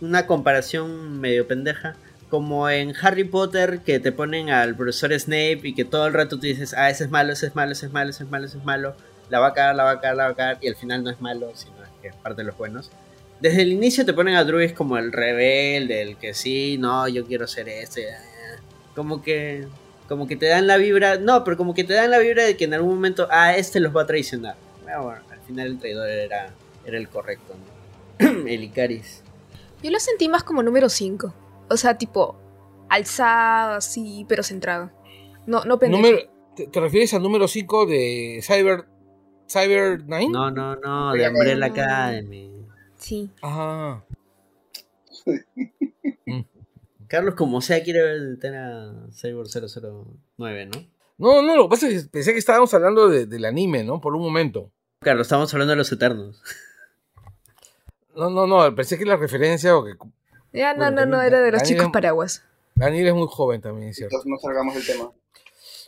una 0.00 0.26
comparación 0.26 1.20
medio 1.20 1.46
pendeja, 1.48 1.96
como 2.30 2.68
en 2.70 2.94
Harry 3.02 3.24
Potter 3.24 3.80
que 3.80 3.98
te 4.00 4.12
ponen 4.12 4.50
al 4.50 4.76
profesor 4.76 5.12
Snape 5.18 5.60
y 5.64 5.74
que 5.74 5.84
todo 5.84 6.06
el 6.06 6.12
rato 6.14 6.36
tú 6.36 6.42
dices, 6.46 6.74
ah, 6.74 6.90
ese 6.90 7.04
es 7.04 7.10
malo, 7.10 7.32
ese 7.32 7.46
es 7.48 7.54
malo, 7.54 7.72
ese 7.72 7.86
es 7.86 7.92
malo, 7.92 8.10
ese 8.10 8.24
es 8.24 8.30
malo, 8.30 8.46
ese 8.46 8.58
es 8.58 8.64
malo, 8.64 8.96
la 9.28 9.40
va 9.40 9.48
a 9.48 9.52
cagar, 9.52 9.74
la 9.74 9.84
va 9.84 9.90
a 9.92 10.00
cagar, 10.00 10.16
la 10.16 10.24
va 10.24 10.30
a 10.30 10.34
cagar, 10.34 10.58
y 10.60 10.68
al 10.68 10.76
final 10.76 11.02
no 11.04 11.10
es 11.10 11.20
malo, 11.20 11.50
sino 11.54 11.82
es 11.82 11.90
que 12.00 12.08
es 12.08 12.16
parte 12.16 12.42
de 12.42 12.46
los 12.46 12.56
buenos. 12.56 12.90
Desde 13.40 13.62
el 13.62 13.72
inicio 13.72 14.04
te 14.04 14.12
ponen 14.12 14.36
a 14.36 14.44
Druig 14.44 14.74
como 14.74 14.98
el 14.98 15.10
rebelde, 15.10 16.02
el 16.02 16.16
que 16.16 16.34
sí, 16.34 16.76
no, 16.78 17.08
yo 17.08 17.26
quiero 17.26 17.46
ser 17.46 17.68
este, 17.68 18.08
como 18.94 19.22
que 19.22 19.66
como 20.08 20.26
que 20.26 20.36
te 20.36 20.46
dan 20.46 20.66
la 20.66 20.76
vibra, 20.76 21.16
no, 21.16 21.42
pero 21.42 21.56
como 21.56 21.72
que 21.72 21.84
te 21.84 21.94
dan 21.94 22.10
la 22.10 22.18
vibra 22.18 22.44
de 22.44 22.56
que 22.56 22.64
en 22.64 22.74
algún 22.74 22.96
momento, 22.96 23.28
ah, 23.30 23.56
este 23.56 23.80
los 23.80 23.96
va 23.96 24.02
a 24.02 24.06
traicionar. 24.06 24.56
Bueno, 24.82 25.04
bueno, 25.04 25.20
al 25.30 25.40
final 25.40 25.66
el 25.68 25.78
traidor 25.78 26.08
era, 26.08 26.50
era 26.84 26.98
el 26.98 27.08
correcto, 27.08 27.54
¿no? 28.20 28.46
el 28.46 28.62
Icaris. 28.62 29.22
Yo 29.82 29.90
lo 29.90 29.98
sentí 29.98 30.28
más 30.28 30.44
como 30.44 30.62
número 30.62 30.90
5. 30.90 31.34
O 31.70 31.76
sea, 31.76 31.96
tipo, 31.96 32.36
alzado 32.90 33.76
así, 33.76 34.26
pero 34.28 34.42
centrado. 34.42 34.90
No, 35.46 35.64
no 35.64 35.78
pendejo. 35.78 36.28
¿te, 36.54 36.66
te 36.66 36.80
refieres 36.80 37.14
al 37.14 37.22
número 37.22 37.48
5 37.48 37.86
de 37.86 38.40
Cyber 38.42 38.84
Cyber 39.52 40.02
9? 40.06 40.28
No, 40.30 40.50
no, 40.50 40.76
no, 40.76 41.12
de 41.12 41.28
Umbrella 41.28 41.66
Academy. 41.66 42.50
Sí. 42.96 43.30
Ajá. 43.42 44.04
Carlos, 47.08 47.34
como 47.34 47.60
sea, 47.60 47.82
quiere 47.82 48.02
ver 48.02 48.38
tener 48.38 48.60
a 48.60 48.92
Cyber 49.12 49.46
009, 49.46 50.66
¿no? 50.66 50.86
No, 51.18 51.42
no, 51.42 51.56
lo 51.56 51.64
que 51.64 51.70
pasa 51.70 51.88
es 51.88 52.04
que 52.04 52.08
pensé 52.10 52.32
que 52.32 52.38
estábamos 52.38 52.72
hablando 52.74 53.08
de- 53.08 53.26
del 53.26 53.44
anime, 53.44 53.84
¿no? 53.84 54.00
Por 54.00 54.14
un 54.14 54.22
momento. 54.22 54.70
Carlos, 55.00 55.26
estamos 55.26 55.52
hablando 55.52 55.72
de 55.72 55.76
los 55.76 55.92
Eternos. 55.92 56.42
No, 58.16 58.30
no, 58.30 58.46
no, 58.46 58.74
pensé 58.74 58.98
que 58.98 59.04
la 59.04 59.16
referencia 59.16 59.76
o 59.76 59.84
que 59.84 59.92
Ya, 60.52 60.72
no, 60.74 60.80
Bueno, 60.80 61.06
no, 61.06 61.16
no, 61.16 61.22
era 61.22 61.40
de 61.40 61.50
los 61.52 61.60
Daniel- 61.62 61.78
chicos 61.78 61.92
paraguas. 61.92 62.44
Daniel 62.74 63.06
es 63.08 63.14
muy 63.14 63.26
joven 63.28 63.60
también, 63.60 63.90
es 63.90 63.96
cierto. 63.96 64.16
Entonces 64.16 64.30
no 64.30 64.38
salgamos 64.38 64.74
del 64.74 64.86
tema. 64.86 65.12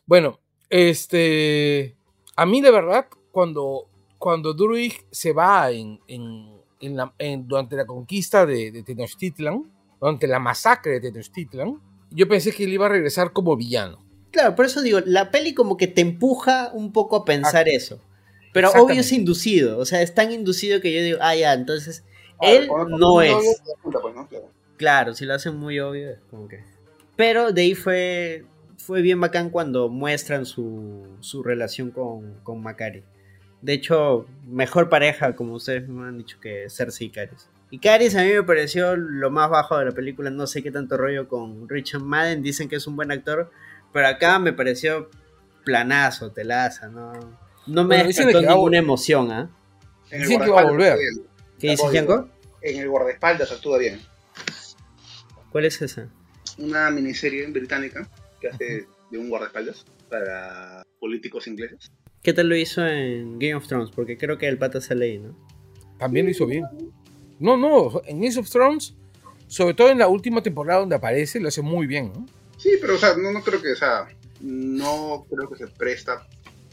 Bueno, 0.06 0.38
este. 0.68 1.96
A 2.36 2.44
mí, 2.46 2.60
de 2.60 2.70
verdad, 2.70 3.06
cuando, 3.34 3.86
cuando 4.18 4.54
Druig 4.54 4.94
se 5.10 5.32
va 5.34 5.70
en, 5.70 6.00
en- 6.08 6.54
en 6.80 6.96
la- 6.96 7.12
en- 7.18 7.46
durante 7.46 7.76
la 7.76 7.84
conquista 7.84 8.46
de, 8.46 8.70
de 8.70 8.82
Tenochtitlan, 8.82 9.70
durante 10.00 10.26
la 10.26 10.38
masacre 10.38 10.92
de 11.00 11.10
Tenochtitlan, 11.10 11.80
yo 12.10 12.28
pensé 12.28 12.52
que 12.52 12.64
él 12.64 12.72
iba 12.72 12.86
a 12.86 12.90
regresar 12.90 13.32
como 13.32 13.56
villano. 13.56 13.98
Claro, 14.30 14.54
por 14.54 14.64
eso 14.66 14.80
digo, 14.82 15.00
la 15.04 15.30
peli 15.30 15.52
como 15.54 15.76
que 15.76 15.86
te 15.86 16.00
empuja 16.00 16.70
un 16.72 16.92
poco 16.92 17.16
a 17.16 17.24
pensar 17.24 17.68
eso. 17.68 18.00
Pero 18.52 18.70
obvio 18.70 19.00
es 19.00 19.10
inducido, 19.12 19.78
o 19.78 19.84
sea, 19.84 20.00
es 20.02 20.14
tan 20.14 20.30
inducido 20.32 20.80
que 20.80 20.92
yo 20.94 21.02
digo, 21.02 21.18
ah, 21.20 21.34
ya, 21.34 21.52
entonces 21.52 22.04
Claro, 22.38 22.56
él 22.56 22.68
no 22.98 23.20
es. 23.22 23.32
pues, 23.82 23.94
¿no? 24.14 24.28
Claro. 24.28 24.48
Claro, 24.76 25.14
si 25.14 25.24
lo 25.24 25.34
hacen 25.34 25.56
muy 25.56 25.78
obvio, 25.80 26.10
es 26.10 26.18
como 26.30 26.48
que. 26.48 26.62
Pero 27.16 27.52
de 27.52 27.62
ahí 27.62 27.74
fue. 27.74 28.44
fue 28.76 29.02
bien 29.02 29.20
bacán 29.20 29.50
cuando 29.50 29.88
muestran 29.88 30.44
su, 30.46 31.06
su 31.20 31.42
relación 31.44 31.90
con, 31.92 32.34
con 32.42 32.60
Macari. 32.62 33.02
De 33.64 33.72
hecho, 33.72 34.26
mejor 34.46 34.90
pareja, 34.90 35.34
como 35.34 35.54
ustedes 35.54 35.88
me 35.88 36.06
han 36.06 36.18
dicho, 36.18 36.36
que 36.38 36.68
Cersei 36.68 37.06
y 37.06 37.10
Caris. 37.10 37.48
Y 37.70 37.78
Caris 37.78 38.14
a 38.14 38.22
mí 38.22 38.30
me 38.30 38.42
pareció 38.42 38.94
lo 38.94 39.30
más 39.30 39.48
bajo 39.48 39.78
de 39.78 39.86
la 39.86 39.92
película. 39.92 40.28
No 40.28 40.46
sé 40.46 40.62
qué 40.62 40.70
tanto 40.70 40.98
rollo 40.98 41.28
con 41.28 41.66
Richard 41.66 42.02
Madden. 42.02 42.42
Dicen 42.42 42.68
que 42.68 42.76
es 42.76 42.86
un 42.86 42.94
buen 42.94 43.10
actor. 43.10 43.50
Pero 43.90 44.06
acá 44.06 44.38
me 44.38 44.52
pareció 44.52 45.08
planazo, 45.64 46.30
telaza. 46.30 46.88
No, 46.88 47.14
no 47.66 47.84
me 47.84 47.96
Bueno, 47.96 48.04
despertó 48.04 48.42
va 48.42 48.52
ninguna 48.52 48.76
emoción, 48.76 49.32
¿ah? 49.32 49.50
El 50.10 50.20
Dicen 50.20 50.42
que 50.42 50.50
va 50.50 50.60
a 50.60 50.64
volver. 50.64 50.98
¿Qué 51.58 51.70
digo, 51.70 51.90
Gianco? 51.90 52.28
En 52.60 52.82
el 52.82 52.88
guardaespaldas 52.90 53.50
actúa 53.50 53.78
bien. 53.78 53.98
¿Cuál 55.50 55.64
es 55.64 55.80
esa? 55.80 56.06
Una 56.58 56.90
miniserie 56.90 57.46
británica 57.46 58.10
que 58.42 58.48
hace 58.48 58.86
de 59.10 59.18
un 59.18 59.30
guardaespaldas 59.30 59.86
para 60.10 60.82
políticos 61.00 61.46
ingleses. 61.46 61.90
¿Qué 62.24 62.32
tal 62.32 62.48
lo 62.48 62.56
hizo 62.56 62.84
en 62.86 63.38
Game 63.38 63.54
of 63.54 63.66
Thrones? 63.68 63.90
Porque 63.94 64.16
creo 64.16 64.38
que 64.38 64.48
el 64.48 64.56
pata 64.56 64.80
sale 64.80 65.04
ahí, 65.04 65.18
¿no? 65.18 65.36
También 65.98 66.24
lo 66.24 66.32
hizo 66.32 66.46
bien. 66.46 66.64
No, 67.38 67.58
no, 67.58 68.00
en 68.06 68.22
Game 68.22 68.40
of 68.40 68.48
Thrones, 68.48 68.94
sobre 69.46 69.74
todo 69.74 69.90
en 69.90 69.98
la 69.98 70.08
última 70.08 70.42
temporada 70.42 70.80
donde 70.80 70.96
aparece, 70.96 71.38
lo 71.38 71.48
hace 71.48 71.60
muy 71.60 71.86
bien, 71.86 72.12
¿no? 72.14 72.26
Sí, 72.56 72.70
pero 72.80 72.94
o 72.94 72.98
sea, 72.98 73.14
no, 73.14 73.30
no 73.30 73.42
creo 73.42 73.60
que, 73.60 73.72
o 73.72 73.76
sea, 73.76 74.08
no 74.40 75.26
creo 75.28 75.50
que 75.50 75.56
se 75.56 75.66
presta 75.66 76.26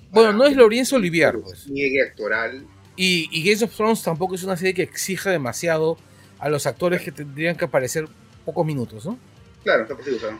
Bueno, 0.09 0.31
no 0.31 0.45
es 0.45 0.55
Lorenzo 0.55 0.95
Olivier, 0.95 1.37
pues. 1.43 1.67
niegue 1.67 2.01
actoral. 2.01 2.65
Y, 2.95 3.27
y 3.29 3.43
Game 3.43 3.65
of 3.65 3.75
Thrones 3.75 4.03
tampoco 4.03 4.35
es 4.35 4.43
una 4.43 4.55
serie 4.55 4.73
que 4.73 4.83
exija 4.83 5.31
demasiado 5.31 5.97
a 6.39 6.47
los 6.47 6.65
actores 6.65 7.01
que 7.01 7.11
tendrían 7.11 7.57
que 7.57 7.65
aparecer 7.65 8.07
pocos 8.45 8.65
minutos, 8.65 9.05
¿no? 9.05 9.19
Claro, 9.65 9.83
está 9.83 9.97
posible, 9.97 10.17
o 10.17 10.21
sea, 10.21 10.39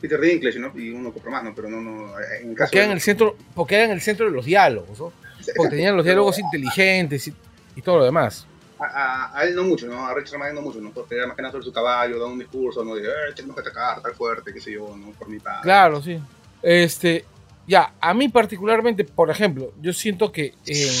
Peter 0.00 0.20
Dinklage, 0.20 0.58
¿no? 0.58 0.72
Y 0.78 0.90
uno 0.90 1.12
compra 1.12 1.30
más, 1.32 1.44
¿no? 1.44 1.54
Pero 1.54 1.68
no, 1.68 1.80
no, 1.80 2.14
en 2.40 2.50
el 2.50 2.56
caso 2.56 2.70
Porque 2.70 2.78
era 2.78 2.86
en 2.86 2.92
el 2.92 3.00
centro, 3.00 3.36
porque 3.54 3.74
era 3.74 3.84
en 3.86 3.90
el 3.92 4.00
centro 4.00 4.26
de 4.26 4.32
los 4.32 4.44
diálogos, 4.44 4.98
¿no? 4.98 5.12
Porque 5.56 5.70
tenían 5.76 5.96
los 5.96 6.04
diálogos 6.04 6.38
inteligentes 6.38 7.26
y, 7.28 7.34
y 7.76 7.82
todo 7.82 7.98
lo 7.98 8.04
demás. 8.04 8.46
a, 8.78 8.84
a- 8.84 9.38
a 9.38 9.44
él 9.44 9.54
no 9.56 9.64
mucho, 9.64 9.86
¿no? 9.86 10.06
A 10.06 10.14
Richard 10.14 10.38
Madden 10.38 10.54
no 10.56 10.62
mucho, 10.62 10.80
¿no? 10.80 10.90
Porque 10.90 11.14
era 11.16 11.26
más 11.26 11.34
que 11.34 11.42
nada 11.42 11.52
sobre 11.52 11.64
su 11.64 11.72
caballo, 11.72 12.18
da 12.18 12.26
un 12.26 12.38
discurso, 12.38 12.84
¿no? 12.84 12.94
De, 12.94 13.02
eh, 13.08 13.12
tenemos 13.34 13.56
que 13.56 13.62
atacar, 13.62 14.00
tal 14.02 14.14
fuerte, 14.14 14.52
qué 14.52 14.60
sé 14.60 14.72
yo, 14.72 14.94
¿no? 14.96 15.10
Por 15.12 15.28
mi 15.28 15.38
padre. 15.40 15.62
Claro, 15.62 16.00
sí. 16.02 16.20
Este, 16.62 17.24
ya, 17.66 17.94
a 18.00 18.14
mí 18.14 18.28
particularmente, 18.28 19.04
por 19.04 19.30
ejemplo, 19.30 19.72
yo 19.80 19.92
siento 19.92 20.30
que 20.30 20.54
en, 20.66 20.92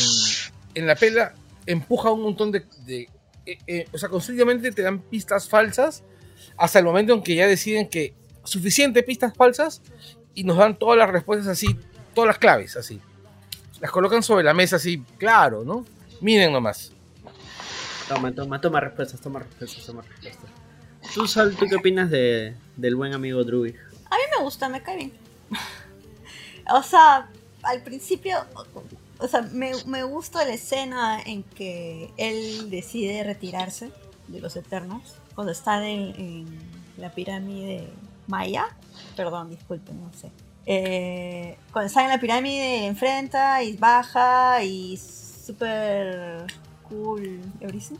en 0.74 0.86
la 0.86 0.94
pela 0.96 1.34
empuja 1.66 2.10
un 2.10 2.22
montón 2.22 2.50
de, 2.52 2.64
de- 2.86 3.08
eh, 3.46 3.58
eh, 3.66 3.88
o 3.92 3.98
sea, 3.98 4.08
constantemente 4.08 4.72
te 4.72 4.82
dan 4.82 5.00
pistas 5.00 5.48
falsas 5.48 6.02
hasta 6.56 6.78
el 6.78 6.84
momento 6.84 7.12
en 7.14 7.22
que 7.22 7.34
ya 7.34 7.46
deciden 7.46 7.88
que 7.88 8.14
suficiente 8.48 9.02
pistas 9.02 9.34
falsas 9.34 9.82
y 10.34 10.44
nos 10.44 10.56
dan 10.56 10.78
todas 10.78 10.98
las 10.98 11.10
respuestas 11.10 11.48
así, 11.48 11.76
todas 12.14 12.28
las 12.28 12.38
claves 12.38 12.76
así. 12.76 13.00
Las 13.80 13.90
colocan 13.90 14.22
sobre 14.22 14.44
la 14.44 14.54
mesa 14.54 14.76
así, 14.76 15.02
claro, 15.18 15.64
¿no? 15.64 15.84
Miren 16.20 16.52
nomás. 16.52 16.92
Toma, 18.08 18.32
toma, 18.32 18.60
toma 18.60 18.80
respuestas, 18.80 19.20
toma 19.20 19.40
respuestas, 19.40 19.84
toma 19.84 20.02
respuestas. 20.02 20.50
Tú, 21.14 21.26
Sol, 21.26 21.54
¿tú 21.56 21.66
qué 21.66 21.76
opinas 21.76 22.10
de, 22.10 22.54
del 22.76 22.96
buen 22.96 23.14
amigo 23.14 23.44
Druid? 23.44 23.74
A 24.10 24.16
mí 24.16 24.22
me 24.36 24.42
gusta, 24.42 24.68
me 24.68 24.82
cae 24.82 24.96
bien. 24.96 25.12
o 26.70 26.82
sea, 26.82 27.28
al 27.62 27.82
principio, 27.82 28.38
o 29.18 29.28
sea, 29.28 29.42
me, 29.42 29.72
me 29.86 30.02
gusta 30.02 30.44
la 30.44 30.54
escena 30.54 31.20
en 31.20 31.42
que 31.42 32.10
él 32.16 32.70
decide 32.70 33.22
retirarse 33.24 33.90
de 34.28 34.40
los 34.40 34.56
Eternos, 34.56 35.16
cuando 35.34 35.52
están 35.52 35.84
en, 35.84 36.14
en 36.16 36.46
la 36.96 37.12
pirámide 37.12 37.88
Maya. 38.28 38.66
Perdón, 39.16 39.50
disculpen, 39.50 40.00
no 40.00 40.12
sé. 40.12 40.30
Eh, 40.66 41.58
cuando 41.72 41.86
está 41.86 42.02
en 42.02 42.10
la 42.10 42.20
pirámide, 42.20 42.86
enfrenta 42.86 43.62
y 43.62 43.76
baja 43.76 44.62
y 44.62 44.96
súper 44.96 46.44
cool, 46.88 47.40
everything. 47.60 47.96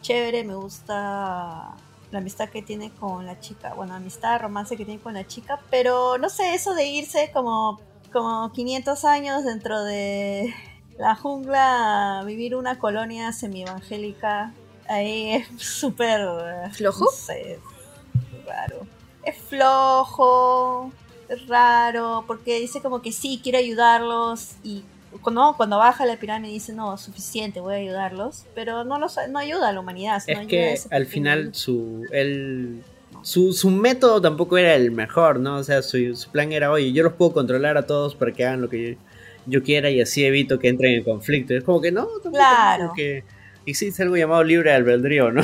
Chévere, 0.00 0.42
me 0.44 0.54
gusta 0.54 1.74
la 2.10 2.18
amistad 2.18 2.48
que 2.48 2.62
tiene 2.62 2.90
con 2.90 3.26
la 3.26 3.38
chica, 3.40 3.74
bueno, 3.74 3.94
amistad, 3.94 4.40
romance 4.40 4.76
que 4.76 4.84
tiene 4.84 5.00
con 5.00 5.14
la 5.14 5.26
chica, 5.26 5.60
pero 5.70 6.18
no 6.18 6.30
sé, 6.30 6.54
eso 6.54 6.74
de 6.74 6.86
irse 6.86 7.30
como, 7.32 7.80
como 8.12 8.52
500 8.52 9.04
años 9.04 9.44
dentro 9.44 9.82
de 9.82 10.54
la 10.98 11.16
jungla, 11.16 12.20
a 12.20 12.24
vivir 12.24 12.56
una 12.56 12.78
colonia 12.78 13.32
semi-evangélica, 13.32 14.54
ahí 14.88 15.32
es 15.32 15.48
súper... 15.62 16.26
¿Flojo? 16.72 17.04
No 17.04 17.10
sé, 17.10 17.54
es 17.54 18.46
raro. 18.46 18.95
Es 19.26 19.36
flojo, 19.36 20.90
es 21.28 21.46
raro, 21.48 22.24
porque 22.26 22.60
dice 22.60 22.80
como 22.80 23.02
que 23.02 23.12
sí, 23.12 23.40
quiero 23.42 23.58
ayudarlos 23.58 24.52
y 24.62 24.84
cuando, 25.22 25.54
cuando 25.56 25.78
baja 25.78 26.04
la 26.06 26.16
pirámide 26.16 26.52
dice, 26.52 26.72
no, 26.72 26.96
suficiente, 26.98 27.60
voy 27.60 27.74
a 27.74 27.78
ayudarlos, 27.78 28.44
pero 28.54 28.84
no, 28.84 28.98
los, 28.98 29.16
no 29.30 29.38
ayuda 29.38 29.68
a 29.68 29.72
la 29.72 29.80
humanidad. 29.80 30.22
no 30.26 30.32
Es 30.32 30.38
a 30.38 30.46
que 30.46 30.78
al 30.90 31.06
final 31.06 31.54
su, 31.54 32.04
él, 32.12 32.82
su, 33.22 33.52
su 33.52 33.70
método 33.70 34.20
tampoco 34.20 34.58
era 34.58 34.74
el 34.74 34.90
mejor, 34.92 35.40
¿no? 35.40 35.56
O 35.56 35.64
sea, 35.64 35.82
su, 35.82 36.14
su 36.14 36.30
plan 36.30 36.52
era, 36.52 36.70
oye, 36.70 36.92
yo 36.92 37.02
los 37.02 37.14
puedo 37.14 37.32
controlar 37.32 37.76
a 37.76 37.86
todos 37.86 38.14
para 38.14 38.32
que 38.32 38.44
hagan 38.46 38.60
lo 38.60 38.68
que 38.68 38.92
yo, 38.92 38.98
yo 39.46 39.62
quiera 39.62 39.90
y 39.90 40.00
así 40.00 40.24
evito 40.24 40.58
que 40.58 40.68
entren 40.68 40.94
en 40.94 41.04
conflicto. 41.04 41.54
Es 41.54 41.64
como 41.64 41.80
que 41.80 41.92
no, 41.92 42.06
tampoco, 42.22 42.36
Claro. 42.36 42.82
como 42.84 42.94
que 42.94 43.24
existe 43.64 44.02
algo 44.02 44.16
llamado 44.16 44.44
libre 44.44 44.72
albedrío, 44.72 45.32
¿no? 45.32 45.42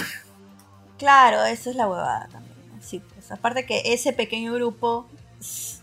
Claro, 0.98 1.44
esa 1.44 1.70
es 1.70 1.76
la 1.76 1.88
huevada 1.88 2.28
también. 2.30 2.41
¿no? 2.41 2.41
Sí, 2.82 3.00
pues 3.14 3.30
aparte 3.30 3.64
que 3.64 3.80
ese 3.94 4.12
pequeño 4.12 4.52
grupo 4.54 5.08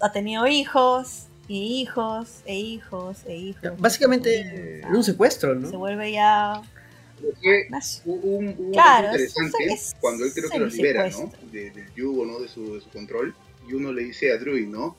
ha 0.01 0.11
tenido 0.11 0.45
hijos 0.47 1.23
y 1.47 1.81
hijos 1.81 2.41
e 2.45 2.55
hijos 2.59 3.17
e 3.25 3.35
hijos. 3.35 3.79
Básicamente 3.79 4.81
un 4.93 5.03
secuestro, 5.03 5.53
Se 5.53 5.71
¿no? 5.71 5.77
vuelve 5.79 6.11
ya... 6.11 6.61
Un, 8.05 8.19
un, 8.23 8.55
un 8.57 8.71
Claro, 8.71 9.07
interesante 9.07 9.57
es- 9.65 9.95
cuando 9.99 10.23
él 10.23 10.31
creo 10.33 10.49
que 10.49 10.59
los 10.59 10.73
libera, 10.73 11.09
¿no? 11.09 11.31
De- 11.51 11.71
del 11.71 11.93
yugo, 11.93 12.25
¿no? 12.25 12.39
De 12.39 12.47
su, 12.47 12.75
de 12.75 12.81
su 12.81 12.89
control. 12.89 13.35
Y 13.67 13.73
uno 13.73 13.91
le 13.91 14.03
dice 14.03 14.31
a 14.31 14.37
Druid, 14.37 14.67
¿no? 14.67 14.95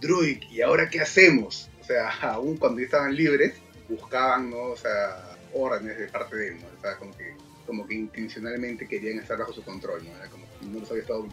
Druid, 0.00 0.42
¿y 0.50 0.60
ahora 0.60 0.88
qué 0.88 1.00
hacemos? 1.00 1.68
O 1.80 1.84
sea, 1.84 2.10
aún 2.32 2.56
cuando 2.58 2.80
estaban 2.80 3.14
libres, 3.14 3.54
buscaban, 3.88 4.50
¿no? 4.50 4.58
O 4.58 4.76
sea, 4.76 5.36
órdenes 5.52 5.98
de 5.98 6.06
parte 6.08 6.36
de 6.36 6.48
él, 6.48 6.58
¿no? 6.60 6.66
O 6.78 6.80
sea, 6.80 6.96
como 6.96 7.16
que, 7.16 7.34
como 7.66 7.86
que 7.86 7.94
intencionalmente 7.94 8.86
querían 8.86 9.18
estar 9.18 9.36
bajo 9.38 9.52
su 9.52 9.62
control, 9.64 10.04
¿no? 10.04 10.16
Era 10.16 10.28
como 10.28 10.43
que 10.43 10.43
no 10.72 10.80
los 10.80 10.90
había 10.90 11.02
estado... 11.02 11.26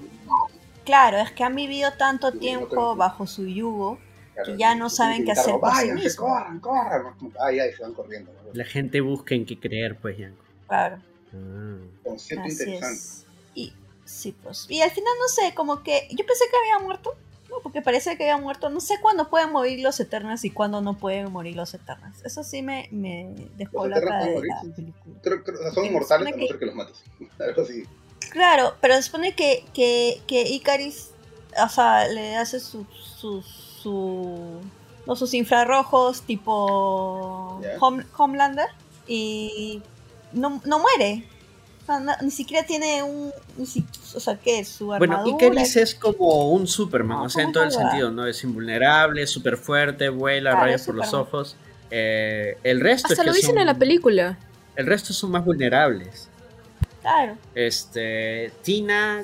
Claro, 0.85 1.17
es 1.17 1.31
que 1.31 1.43
han 1.43 1.55
vivido 1.55 1.91
tanto 1.97 2.31
Sí, 2.31 2.39
tiempo 2.39 2.65
otro- 2.65 2.95
bajo 2.95 3.27
su 3.27 3.45
yugo 3.47 3.99
claro, 4.33 4.51
que 4.53 4.57
ya 4.57 4.75
no 4.75 4.89
saben 4.89 5.25
qué 5.25 5.31
hacer 5.33 5.59
por 5.59 5.73
sí 5.75 5.91
mismos. 5.91 6.15
corran, 6.15 6.59
corran. 6.59 7.03
¿no? 7.21 7.31
Ay, 7.39 7.59
ay, 7.59 7.71
se 7.73 7.83
van 7.83 7.93
corriendo, 7.93 8.31
¿no? 8.33 8.49
La 8.53 8.65
gente 8.65 8.99
busca 9.01 9.35
en 9.35 9.45
qué 9.45 9.59
creer, 9.59 9.97
pues, 9.99 10.17
Yanko. 10.17 10.43
Claro. 10.67 10.97
Ah. 11.33 11.77
Concepto 12.03 12.43
Así 12.45 12.51
interesante. 12.63 12.95
es. 12.95 13.25
Y 13.53 13.73
sí, 14.05 14.35
pues. 14.43 14.65
Y 14.69 14.81
al 14.81 14.89
final 14.91 15.13
no 15.19 15.27
sé, 15.27 15.53
como 15.53 15.83
que 15.83 16.07
yo 16.09 16.25
pensé 16.25 16.45
que 16.49 16.57
había 16.57 16.83
muerto, 16.85 17.13
¿no? 17.49 17.57
Porque 17.61 17.81
parece 17.81 18.17
que 18.17 18.23
había 18.29 18.37
muerto. 18.43 18.69
No 18.69 18.79
sé 18.81 18.95
cuándo 19.01 19.29
pueden 19.29 19.51
morir 19.51 19.79
los 19.81 19.99
Eternos 19.99 20.43
y 20.45 20.49
cuándo 20.49 20.81
no 20.81 20.97
pueden 20.97 21.31
morir 21.31 21.55
los 21.55 21.73
Eternos. 21.75 22.21
Eso 22.25 22.43
sí 22.43 22.61
me, 22.63 22.89
me 22.91 23.33
dejó 23.55 23.87
la 23.87 23.97
Eternos 23.99 24.23
de 24.25 24.29
la 24.29 24.35
morir, 24.35 24.51
sí. 24.63 24.69
película. 24.71 25.15
Creo, 25.21 25.43
creo- 25.43 25.59
o 25.59 25.63
sea, 25.63 25.71
son 25.71 25.85
inmortales 25.85 26.27
a 26.27 26.31
no 26.31 26.37
que- 26.37 26.47
ser 26.47 26.59
que 26.59 26.65
los 26.65 26.75
mates. 26.75 27.03
Algo 27.39 27.61
así. 27.61 27.83
Claro, 28.29 28.75
pero 28.79 28.95
se 28.95 29.03
supone 29.03 29.33
que, 29.33 29.65
que, 29.73 30.21
que 30.27 30.43
Icaris, 30.43 31.09
o 31.61 31.69
sea, 31.69 32.07
le 32.07 32.37
hace 32.37 32.59
su, 32.59 32.85
su, 33.17 33.41
su- 33.41 34.61
no, 35.05 35.15
sus 35.15 35.33
infrarrojos 35.33 36.21
tipo 36.21 37.59
Ya. 37.63 37.77
Home- 37.79 38.05
Homelander 38.17 38.67
y 39.07 39.81
no, 40.31 40.61
no 40.65 40.79
muere. 40.79 41.25
O 41.83 41.85
sea, 41.85 41.99
no- 41.99 42.13
ni 42.21 42.31
siquiera 42.31 42.65
tiene 42.65 43.03
un... 43.03 43.31
ni 43.57 43.65
si- 43.65 43.85
o 44.15 44.19
sea, 44.19 44.37
¿qué? 44.37 44.63
Su 44.63 44.93
armadura. 44.93 45.23
Bueno, 45.23 45.37
Icaris 45.37 45.75
es 45.77 45.95
como 45.95 46.51
un 46.51 46.67
Superman, 46.67 47.17
No, 47.17 47.23
o 47.23 47.29
sea, 47.29 47.41
en 47.41 47.47
¿cómo 47.47 47.53
todo 47.53 47.63
el 47.63 47.69
es 47.69 47.75
sentido, 47.75 48.11
¿no? 48.11 48.27
Es 48.27 48.43
invulnerable, 48.43 49.25
súper 49.27 49.57
fuerte, 49.57 50.09
vuela, 50.09 50.51
Claro, 50.51 50.65
rayos 50.67 50.81
es 50.81 50.87
por 50.87 50.95
los 50.95 51.13
ojos. 51.13 51.55
Eh, 51.89 52.57
el 52.63 52.79
resto 52.79 53.07
Hasta 53.07 53.21
es 53.23 53.27
lo 53.27 53.33
que 53.33 53.37
dicen 53.37 53.51
son- 53.55 53.59
en 53.59 53.65
la 53.67 53.73
película. 53.77 54.37
El 54.77 54.85
resto 54.85 55.11
son 55.13 55.31
más 55.31 55.43
vulnerables. 55.43 56.29
Claro. 57.01 57.37
Este, 57.55 58.51
Tina 58.63 59.23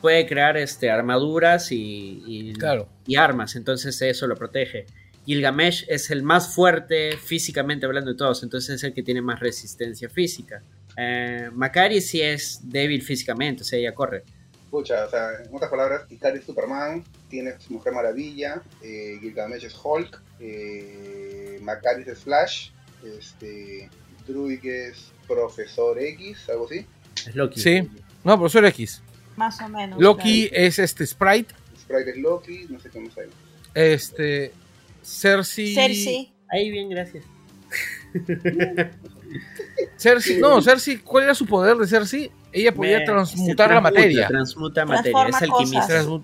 puede 0.00 0.26
crear 0.26 0.56
este, 0.56 0.90
armaduras 0.90 1.70
y, 1.72 2.22
y, 2.26 2.52
Claro. 2.54 2.88
y 3.06 3.16
armas, 3.16 3.54
entonces 3.56 4.00
eso 4.02 4.26
lo 4.26 4.34
protege. 4.36 4.86
Gilgamesh 5.24 5.84
es 5.88 6.10
el 6.10 6.22
más 6.22 6.52
fuerte 6.54 7.16
físicamente 7.16 7.86
hablando 7.86 8.10
de 8.10 8.16
todos, 8.16 8.42
entonces 8.42 8.76
es 8.76 8.84
el 8.84 8.92
que 8.92 9.02
tiene 9.04 9.22
más 9.22 9.38
resistencia 9.38 10.08
física. 10.08 10.62
Eh, 10.96 11.48
Macari 11.52 12.00
sí 12.00 12.20
es 12.20 12.60
débil 12.64 13.02
físicamente, 13.02 13.62
o 13.62 13.64
sea, 13.64 13.78
ella 13.78 13.94
corre. 13.94 14.24
Escucha, 14.64 15.04
o 15.04 15.10
sea, 15.10 15.28
en 15.46 15.54
otras 15.54 15.70
palabras, 15.70 16.10
Ikari 16.10 16.38
es 16.38 16.44
Superman, 16.44 17.04
tiene 17.28 17.52
su 17.60 17.74
Mujer 17.74 17.92
Maravilla, 17.92 18.62
eh, 18.82 19.18
Gilgamesh 19.20 19.64
es 19.66 19.76
Hulk, 19.80 20.20
eh, 20.40 21.58
Macaris 21.62 22.08
es 22.08 22.18
Flash, 22.20 22.70
este, 23.04 23.88
Druid 24.26 24.64
es 24.64 25.12
Profesor 25.28 25.98
X, 25.98 26.48
algo 26.48 26.66
así. 26.66 26.86
Es 27.26 27.34
Loki. 27.34 27.60
Sí. 27.60 27.88
No, 28.24 28.38
profesor 28.38 28.64
X. 28.66 29.02
Más 29.36 29.60
o 29.60 29.68
menos. 29.68 30.00
Loki 30.00 30.48
es 30.52 30.78
este 30.78 31.06
Sprite. 31.06 31.54
Sprite 31.80 32.10
es 32.10 32.16
Loki, 32.18 32.66
no 32.68 32.78
sé 32.80 32.90
qué 32.90 33.00
más 33.00 33.16
hay. 33.18 33.26
Este. 33.74 34.52
Cersei. 35.02 35.74
Cersei. 35.74 36.32
Ahí 36.50 36.70
bien, 36.70 36.88
gracias. 36.90 37.24
Cersei, 39.96 40.38
no, 40.38 40.60
Cersei, 40.60 40.98
¿cuál 40.98 41.24
era 41.24 41.34
su 41.34 41.46
poder 41.46 41.76
de 41.76 41.86
Cersei? 41.86 42.30
Ella 42.52 42.72
podía 42.74 42.98
Me- 42.98 43.04
transmutar 43.06 43.68
se 43.68 43.74
la 43.74 43.80
transmuta, 43.80 43.80
materia. 43.80 44.28
Transmuta 44.28 44.84
materia, 44.84 45.28
es 45.28 45.42
alquimista. 45.42 45.80
cosas. 45.80 46.06
Transmu- 46.06 46.22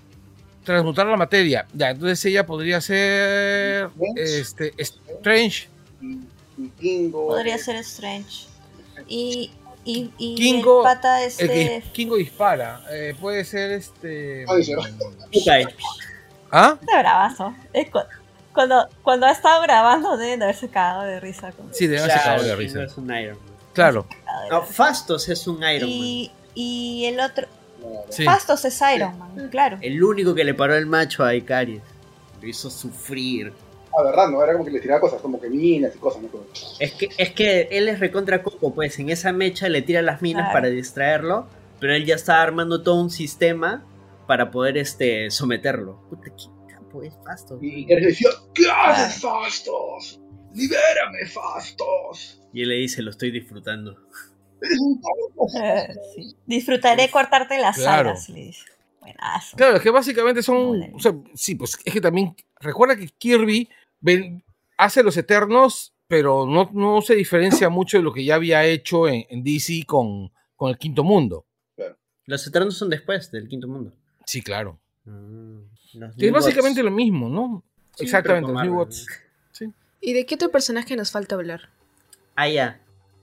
transmutar 0.63 1.07
la 1.07 1.17
materia. 1.17 1.65
Ya, 1.73 1.89
entonces 1.89 2.23
ella 2.25 2.45
podría 2.45 2.79
ser 2.81 3.89
este 4.15 4.73
Strange. 4.77 5.67
Podría 7.11 7.57
ser 7.57 7.77
Strange. 7.77 8.45
Y, 9.07 9.51
y, 9.91 10.13
y 10.17 10.35
Kingo, 10.35 10.79
el 10.79 10.83
pata 10.83 11.23
El 11.23 11.31
que 11.35 11.75
este... 11.77 11.83
Kingo 11.91 12.15
dispara. 12.17 12.81
Eh, 12.91 13.15
puede 13.19 13.43
ser 13.45 13.71
este. 13.71 14.45
Se 14.63 14.75
va. 14.75 14.83
Ok. 14.83 15.73
¿Ah? 16.51 16.77
Está 16.81 16.99
bravazo. 16.99 17.53
Es 17.73 17.89
cu- 17.89 17.99
cuando, 18.53 18.87
cuando 19.03 19.25
ha 19.27 19.31
estado 19.31 19.61
grabando 19.61 20.17
deben 20.17 20.39
de 20.39 20.45
haberse 20.45 20.69
cagado 20.69 21.03
de 21.03 21.19
risa. 21.19 21.51
Con 21.51 21.73
Sí, 21.73 21.87
debe 21.87 21.99
haberse 21.99 22.17
Claro, 22.21 22.41
cagado 22.41 22.47
de 22.47 22.55
risa. 22.55 22.83
es 22.83 22.97
un 22.97 23.05
Iron 23.15 23.37
Man. 23.37 23.47
Claro. 23.73 24.07
No, 24.49 24.63
Fastos 24.63 25.29
es 25.29 25.47
un 25.47 25.57
Iron 25.57 25.89
Man. 25.89 25.97
y, 25.99 26.31
y 26.55 27.05
el 27.05 27.19
otro... 27.19 27.47
Sí. 28.09 28.25
Fastos 28.25 28.65
es 28.65 28.81
Iron 28.95 29.17
Man, 29.17 29.47
claro. 29.49 29.77
El 29.81 30.03
único 30.03 30.35
que 30.35 30.43
le 30.43 30.53
paró 30.53 30.75
el 30.75 30.85
macho 30.85 31.23
a 31.23 31.33
Icaris. 31.35 31.81
Lo 32.41 32.47
hizo 32.47 32.69
sufrir. 32.69 33.53
Ah, 33.97 34.03
verdad, 34.03 34.29
¿no? 34.29 34.43
Era 34.43 34.53
como 34.53 34.65
que 34.65 34.71
le 34.71 34.79
tiraba 34.79 35.01
cosas, 35.01 35.21
como 35.21 35.39
que 35.41 35.49
minas 35.49 35.95
y 35.95 35.99
cosas, 35.99 36.21
¿no? 36.21 36.29
Como- 36.29 36.45
Es 36.79 36.91
que, 36.93 37.09
es 37.17 37.31
que 37.31 37.67
él 37.71 37.87
es 37.89 37.99
recontra 37.99 38.43
coco, 38.43 38.73
pues 38.73 38.99
en 38.99 39.09
esa 39.09 39.31
mecha 39.33 39.67
le 39.69 39.81
tira 39.81 40.01
las 40.01 40.21
minas 40.21 40.51
para 40.53 40.67
distraerlo, 40.69 41.47
pero 41.79 41.93
él 41.95 42.05
ya 42.05 42.15
está 42.15 42.41
armando 42.41 42.83
todo 42.83 43.01
un 43.01 43.09
sistema 43.09 43.83
para 44.27 44.51
poder 44.51 44.77
este 44.77 45.31
someterlo. 45.31 46.01
Puta, 46.09 46.25
qué 46.25 46.73
capo 46.73 47.01
es 47.03 47.13
Fastos. 47.25 47.59
Y, 47.61 47.85
Keres 47.87 48.05
decía, 48.05 48.29
¿qué 48.53 48.63
haces, 48.69 49.21
Fastos? 49.21 50.19
¡Libérame, 50.53 51.25
Fastos! 51.27 52.41
Y 52.53 52.61
él 52.61 52.69
le 52.69 52.75
dice, 52.75 53.01
lo 53.01 53.11
estoy 53.11 53.31
disfrutando. 53.31 53.97
Disfrutaré 56.45 57.09
cortarte 57.09 57.57
las 57.59 57.77
Claro. 57.77 58.09
alas, 58.09 58.29
le 58.29 58.39
dice. 58.45 58.63
Buenazo. 58.99 59.55
Claro, 59.57 59.77
es 59.77 59.81
que 59.81 59.89
básicamente 59.91 60.43
son. 60.43 60.57
Órale. 60.57 60.91
O 60.93 60.99
sea, 60.99 61.13
sí, 61.33 61.55
pues 61.55 61.77
es 61.83 61.93
que 61.93 62.01
también. 62.01 62.35
Recuerda 62.59 62.97
que 62.97 63.07
Kirby 63.07 63.69
ven- 64.01 64.43
hace 64.77 65.03
los 65.03 65.15
Eternos, 65.17 65.93
pero 66.07 66.45
no, 66.45 66.69
no 66.73 67.01
se 67.01 67.15
diferencia 67.15 67.69
mucho 67.69 67.97
de 67.97 68.03
lo 68.03 68.13
que 68.13 68.23
ya 68.25 68.35
había 68.35 68.65
hecho 68.65 69.07
en, 69.07 69.25
en 69.29 69.43
DC 69.43 69.83
con, 69.85 70.31
con 70.55 70.69
el 70.69 70.77
Quinto 70.77 71.03
Mundo. 71.03 71.45
Los 72.25 72.45
Eternos 72.45 72.77
son 72.77 72.89
después 72.91 73.31
del 73.31 73.47
quinto 73.47 73.67
mundo. 73.67 73.91
Sí, 74.25 74.43
claro. 74.43 74.79
Mm, 75.05 75.61
es 76.19 76.31
básicamente 76.31 76.83
lo 76.83 76.91
mismo, 76.91 77.27
¿no? 77.27 77.63
Sí, 77.95 78.03
Exactamente, 78.05 78.51
los 78.53 78.63
New. 78.63 79.73
¿Y 80.01 80.13
de 80.13 80.25
qué 80.27 80.35
otro 80.35 80.49
personaje 80.51 80.95
nos 80.95 81.11
falta 81.11 81.33
hablar? 81.35 81.69
Ah, 82.35 82.47
ya. 82.47 82.81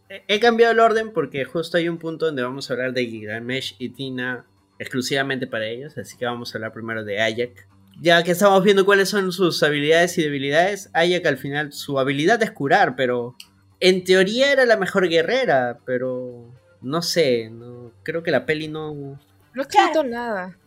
He- 0.08 0.24
He 0.26 0.40
cambiado 0.40 0.72
el 0.72 0.80
orden 0.80 1.12
porque 1.12 1.44
justo 1.44 1.76
hay 1.78 1.88
un 1.88 1.98
punto 1.98 2.26
donde 2.26 2.42
vamos 2.42 2.68
a 2.68 2.74
hablar 2.74 2.92
de 2.92 3.06
Gilgamesh 3.06 3.76
y 3.78 3.90
Tina 3.90 4.44
exclusivamente 4.80 5.46
para 5.46 5.66
ellos, 5.66 5.96
así 5.96 6.16
que 6.18 6.26
vamos 6.26 6.52
a 6.54 6.58
hablar 6.58 6.72
primero 6.72 7.04
de 7.04 7.20
Ayak. 7.22 7.68
Ya 8.00 8.22
que 8.22 8.32
estamos 8.32 8.62
viendo 8.62 8.84
cuáles 8.84 9.08
son 9.08 9.32
sus 9.32 9.62
habilidades 9.62 10.18
y 10.18 10.22
debilidades, 10.22 10.90
Ayak 10.92 11.24
al 11.26 11.38
final 11.38 11.72
su 11.72 11.98
habilidad 11.98 12.42
es 12.42 12.50
curar, 12.50 12.94
pero 12.94 13.34
en 13.80 14.04
teoría 14.04 14.52
era 14.52 14.66
la 14.66 14.76
mejor 14.76 15.08
guerrera, 15.08 15.78
pero 15.84 16.52
no 16.82 17.02
sé, 17.02 17.48
no, 17.50 17.92
creo 18.02 18.22
que 18.22 18.30
la 18.30 18.46
peli 18.46 18.68
no... 18.68 19.18
No 19.54 19.62
escrito 19.62 20.04
nada. 20.04 20.58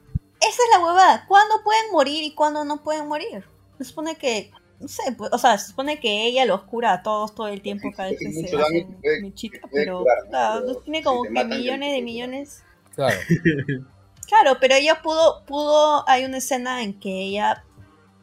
Esa 0.41 0.49
es 0.49 0.69
la 0.72 0.84
huevada. 0.84 1.26
¿Cuándo 1.27 1.56
pueden 1.64 1.91
morir 1.91 2.23
y 2.23 2.34
cuándo 2.34 2.65
no 2.65 2.81
pueden 2.81 3.07
morir? 3.07 3.43
Se 3.77 3.84
supone 3.84 4.15
que, 4.15 4.51
no 4.80 4.88
sé, 4.88 5.11
pues, 5.18 5.31
o 5.31 5.38
sea, 5.38 5.57
se 5.57 5.69
supone 5.69 5.99
que 5.99 6.26
ella 6.26 6.45
los 6.45 6.64
cura 6.64 6.93
a 6.93 7.03
todos 7.03 7.35
todo 7.35 7.47
el 7.47 7.61
tiempo 7.61 7.89
cada 7.95 8.10
vez 8.10 8.19
que 8.19 8.31
se 8.31 8.45
hacen 8.45 8.99
que 9.01 9.49
que 9.49 9.60
puede 9.60 9.85
pero 9.85 9.99
curar, 9.99 10.18
¿no? 10.23 10.27
o 10.27 10.31
sea, 10.31 10.53
Pero 10.61 10.76
tiene 10.81 11.03
como 11.03 11.23
que 11.23 11.45
millones 11.45 11.93
de 11.93 12.01
millones. 12.01 12.64
Claro. 12.95 13.18
Claro, 14.30 14.57
pero 14.61 14.76
ella 14.76 15.01
pudo, 15.01 15.43
pudo, 15.45 16.07
hay 16.07 16.23
una 16.23 16.38
escena 16.38 16.84
en 16.84 16.97
que 16.99 17.10
ella, 17.23 17.64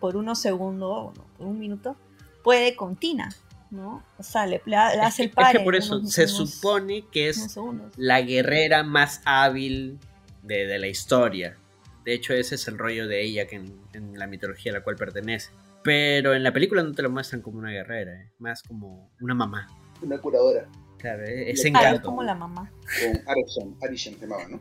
por 0.01 0.16
unos 0.16 0.39
segundos, 0.39 1.12
bueno, 1.15 1.24
por 1.37 1.47
un 1.49 1.59
minuto, 1.59 1.97
puede 2.45 2.77
con 2.77 2.95
Tina, 2.97 3.35
¿no? 3.70 4.05
O 4.16 4.23
sea, 4.23 4.47
le, 4.47 4.62
le- 4.66 4.77
le 4.77 4.95
Es 4.95 5.01
hace 5.03 5.23
el 5.24 5.28
es 5.31 5.35
par 5.35 5.53
que 5.57 5.61
por 5.65 5.74
eso 5.74 5.97
unos- 5.99 6.12
se 6.12 6.24
unos- 6.24 6.51
supone 6.51 7.05
que 7.11 7.28
es 7.28 7.59
la 7.97 8.23
guerrera 8.23 8.85
más 8.85 9.20
hábil 9.24 9.99
de, 10.43 10.66
de 10.66 10.78
la 10.78 10.87
historia. 10.87 11.57
De 12.05 12.15
hecho, 12.15 12.35
ese 12.35 12.55
es 12.55 12.69
el 12.69 12.78
rollo 12.78 13.09
de 13.09 13.24
ella 13.24 13.49
que 13.49 13.57
en, 13.57 13.81
en 13.93 14.16
la 14.16 14.28
mitología 14.28 14.70
a 14.70 14.74
la 14.77 14.85
cual 14.85 14.95
pertenece. 14.95 15.51
Pero 15.83 16.35
en 16.35 16.45
la 16.45 16.53
película 16.53 16.83
no 16.85 16.93
te 16.93 17.03
lo 17.03 17.11
muestran 17.11 17.43
como 17.43 17.59
una 17.59 17.70
guerrera, 17.70 18.12
eh, 18.12 18.31
más 18.39 18.62
como 18.62 19.11
una 19.20 19.35
mamá. 19.35 19.66
Una 20.03 20.19
curadora. 20.19 20.69
Claro, 20.99 21.24
eh, 21.24 21.51
es 21.51 21.61
Ah, 21.66 21.70
Claro, 21.70 21.87
es 21.87 21.91
encanto. 21.91 22.09
como 22.09 22.23
la 22.23 22.35
mamá. 22.37 22.70
Con 23.01 23.28
Arison, 23.28 23.77
Arison 23.83 24.15
se 24.15 24.20
llamaba, 24.20 24.47
¿no? 24.49 24.61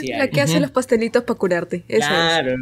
Sí, 0.00 0.08
La 0.08 0.28
que 0.28 0.40
hace 0.40 0.60
los 0.60 0.70
pastelitos 0.70 1.24
para 1.24 1.38
curarte. 1.38 1.84
Eso 1.88 1.98
es. 1.98 2.06
claro. 2.08 2.54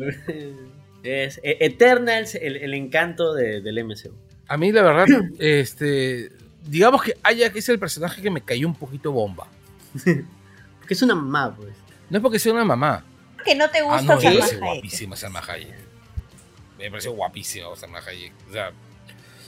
Es 1.03 1.39
e- 1.43 1.59
Eternals, 1.61 2.35
el, 2.35 2.57
el 2.57 2.75
encanto 2.75 3.35
de- 3.35 3.61
del 3.61 3.85
MCU. 3.85 4.13
A 4.49 4.57
mí, 4.57 4.73
la 4.73 4.83
verdad, 4.83 5.07
este. 5.39 6.31
Digamos 6.69 7.03
que 7.03 7.15
Ayak 7.23 7.55
es 7.57 7.69
el 7.69 7.79
personaje 7.79 8.21
que 8.23 8.31
me 8.31 8.41
cayó 8.41 8.67
un 8.67 8.75
poquito 8.75 9.13
bomba. 9.13 9.47
Porque 9.93 10.95
es 10.95 11.03
una 11.03 11.15
mamá, 11.15 11.55
pues. 11.57 11.73
No 12.11 12.19
es 12.19 12.23
porque 12.23 12.39
sea 12.39 12.53
una 12.53 12.65
mamá. 12.65 13.05
Que 13.45 13.55
no 13.55 13.69
te 13.71 13.79
Ah, 13.79 13.83
gusta 13.85 14.03
no, 14.03 14.17
me 14.17 14.23
Salma 14.23 14.45
Hayek. 14.47 14.61
guapísima 14.61 15.17
Salma 15.17 15.41
Hayek. 15.49 15.75
Me 16.79 16.91
parece 16.91 17.09
guapísima 17.09 17.77
Salma 17.77 17.99
Hayek. 18.01 18.33
O 18.49 18.53
sea, 18.53 18.73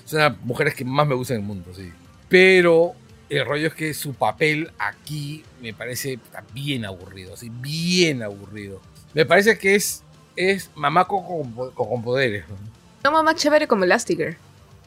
es 0.07 0.13
una 0.13 0.25
de 0.25 0.31
las 0.31 0.41
mujeres 0.43 0.75
que 0.75 0.85
más 0.85 1.07
me 1.07 1.15
gustan 1.17 1.37
en 1.39 1.43
el 1.43 1.47
mundo, 1.49 1.73
sí. 1.75 1.91
Pero 2.29 2.95
el 3.31 3.45
rollo 3.45 3.69
es 3.69 3.75
que 3.75 3.93
su 3.95 4.15
papel 4.15 4.71
aquí 4.79 5.45
me 5.61 5.73
parece 5.75 6.19
bien 6.53 6.85
aburrido, 6.85 7.35
así, 7.35 7.51
bien 7.51 8.23
aburrido. 8.23 8.81
Me 9.15 9.25
parece 9.27 9.59
que 9.59 9.75
es, 9.75 10.03
es 10.37 10.71
mamá 10.75 11.07
con, 11.07 11.25
con- 11.53 11.71
con 11.73 12.03
poderes. 12.03 12.45
¿no? 13.05 13.11
Mamá 13.11 13.35
chévere 13.35 13.67
como 13.67 13.85
Elastigirl. 13.85 14.37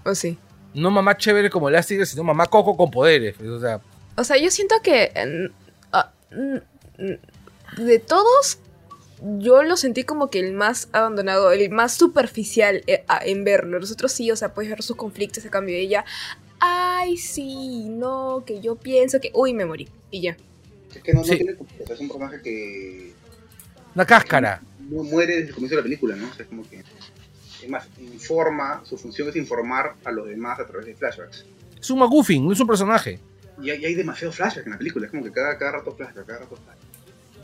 ¿O 0.05 0.15
sí? 0.15 0.37
No 0.73 0.89
mamá 0.91 1.17
chévere 1.17 1.49
como 1.49 1.69
Elastigirl, 1.69 2.05
sino 2.07 2.23
mamá 2.23 2.47
coco 2.47 2.77
con 2.77 2.89
poderes. 2.91 3.39
O 3.41 3.59
sea, 3.59 3.81
O 4.15 4.23
sea, 4.23 4.37
yo 4.37 4.49
siento 4.51 4.75
que 4.83 5.11
de 7.77 7.99
todos, 7.99 8.59
yo 9.39 9.63
lo 9.63 9.77
sentí 9.77 10.03
como 10.03 10.29
que 10.29 10.39
el 10.39 10.53
más 10.53 10.89
abandonado, 10.91 11.51
el 11.51 11.69
más 11.69 11.93
superficial 11.95 12.83
eh, 12.87 13.03
en 13.25 13.43
verlo. 13.43 13.79
Los 13.79 13.91
otros 13.91 14.11
sí, 14.11 14.29
o 14.31 14.35
sea, 14.35 14.53
puedes 14.53 14.69
ver 14.69 14.81
sus 14.83 14.95
conflictos 14.95 15.45
a 15.45 15.49
cambio 15.49 15.75
de 15.75 15.81
ella. 15.81 16.05
Ay, 16.63 17.17
sí, 17.17 17.87
no, 17.89 18.43
que 18.45 18.61
yo 18.61 18.75
pienso 18.75 19.19
que. 19.19 19.31
Uy, 19.33 19.53
me 19.53 19.65
morí. 19.65 19.89
Y 20.11 20.21
ya. 20.21 20.37
Es 20.95 21.01
que 21.01 21.11
no, 21.13 21.19
no 21.19 21.25
Sí. 21.25 21.35
tiene. 21.37 21.53
Es 21.53 21.99
un 21.99 22.07
personaje 22.07 22.41
que 22.41 23.13
una 23.95 24.05
cáscara. 24.05 24.61
no 24.89 25.03
muere 25.03 25.35
desde 25.37 25.47
el 25.49 25.53
comienzo 25.55 25.75
de 25.75 25.81
la 25.81 25.83
película, 25.83 26.15
¿no? 26.15 26.29
O 26.29 26.33
sea, 26.33 26.43
es 26.43 26.49
como 26.49 26.63
que. 26.69 26.83
Es 27.63 27.69
más, 27.69 27.87
informa, 27.99 28.81
su 28.85 28.97
función 28.97 29.29
es 29.29 29.35
informar 29.35 29.95
a 30.03 30.11
los 30.11 30.27
demás 30.27 30.59
a 30.59 30.65
través 30.67 30.85
de 30.87 30.95
flashbacks. 30.95 31.45
Es 31.79 31.89
un 31.91 31.99
McGuffin, 31.99 32.45
no 32.45 32.51
es 32.53 32.59
un 32.59 32.67
personaje. 32.67 33.19
Y 33.61 33.69
hay, 33.69 33.81
y 33.81 33.85
hay 33.85 33.93
demasiado 33.95 34.31
flashback 34.33 34.65
en 34.65 34.71
la 34.73 34.77
película, 34.77 35.05
es 35.05 35.11
como 35.11 35.23
que 35.23 35.31
cada, 35.31 35.57
cada 35.57 35.73
rato 35.73 35.91
flashback, 35.95 36.25
cada 36.25 36.39
rato 36.39 36.55
flashback. 36.55 36.77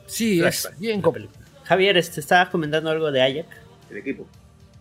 Sí, 0.08 0.42
es 0.44 0.70
bien 0.80 0.98
la 0.98 1.04
com- 1.04 1.14
película. 1.14 1.40
Javier, 1.66 1.98
este, 1.98 2.20
estabas 2.20 2.50
comentando 2.50 2.90
algo 2.90 3.12
de 3.12 3.22
Ayak. 3.22 3.48
El 3.92 3.98
equipo. 3.98 4.26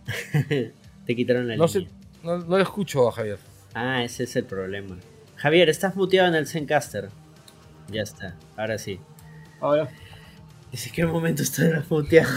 Te 1.05 1.15
quitaron 1.15 1.47
la 1.47 1.55
No 1.55 1.65
línea. 1.67 1.87
sé, 1.89 1.95
no, 2.23 2.37
no 2.39 2.57
lo 2.57 2.63
escucho 2.63 3.07
a 3.07 3.11
Javier. 3.11 3.37
Ah, 3.79 4.03
ese 4.03 4.23
es 4.23 4.35
el 4.35 4.45
problema. 4.45 4.97
Javier, 5.35 5.69
estás 5.69 5.95
muteado 5.95 6.29
en 6.29 6.33
el 6.33 6.47
Zencaster. 6.47 7.09
Ya 7.91 8.01
está, 8.01 8.35
ahora 8.55 8.79
sí. 8.79 8.99
Ahora. 9.61 9.87
Dice, 10.71 10.89
¿qué 10.91 11.05
momento 11.05 11.43
estás 11.43 11.87
muteado? 11.91 12.33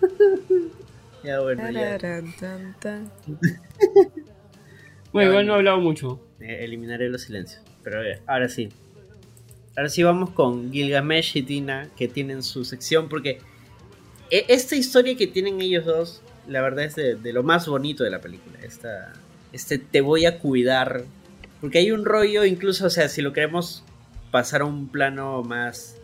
ya 1.22 1.38
bueno, 1.38 1.70
ya. 1.70 1.98
Bueno, 5.12 5.30
igual 5.30 5.46
no 5.46 5.52
he 5.52 5.56
hablado 5.56 5.78
mucho. 5.78 6.20
Eh, 6.40 6.64
eliminaré 6.64 7.08
los 7.08 7.22
silencios. 7.22 7.62
Pero 7.84 8.02
eh, 8.02 8.20
ahora 8.26 8.48
sí. 8.48 8.70
Ahora 9.76 9.88
sí 9.88 10.02
vamos 10.02 10.30
con 10.30 10.72
Gilgamesh 10.72 11.36
y 11.36 11.42
Tina, 11.42 11.90
que 11.96 12.08
tienen 12.08 12.42
su 12.42 12.64
sección, 12.64 13.08
porque 13.08 13.38
e- 14.30 14.46
esta 14.48 14.74
historia 14.74 15.16
que 15.16 15.28
tienen 15.28 15.60
ellos 15.60 15.84
dos, 15.84 16.22
la 16.48 16.60
verdad 16.60 16.86
es 16.86 16.96
de, 16.96 17.14
de 17.14 17.32
lo 17.32 17.44
más 17.44 17.68
bonito 17.68 18.02
de 18.02 18.10
la 18.10 18.20
película. 18.20 18.58
Esta, 18.64 19.12
este 19.52 19.78
te 19.78 20.00
voy 20.00 20.26
a 20.26 20.38
cuidar. 20.38 21.04
Porque 21.60 21.78
hay 21.78 21.90
un 21.90 22.04
rollo, 22.04 22.44
incluso, 22.44 22.86
o 22.86 22.90
sea, 22.90 23.08
si 23.08 23.20
lo 23.22 23.32
queremos 23.32 23.84
pasar 24.30 24.62
a 24.62 24.64
un 24.64 24.88
plano 24.88 25.42
más, 25.42 25.96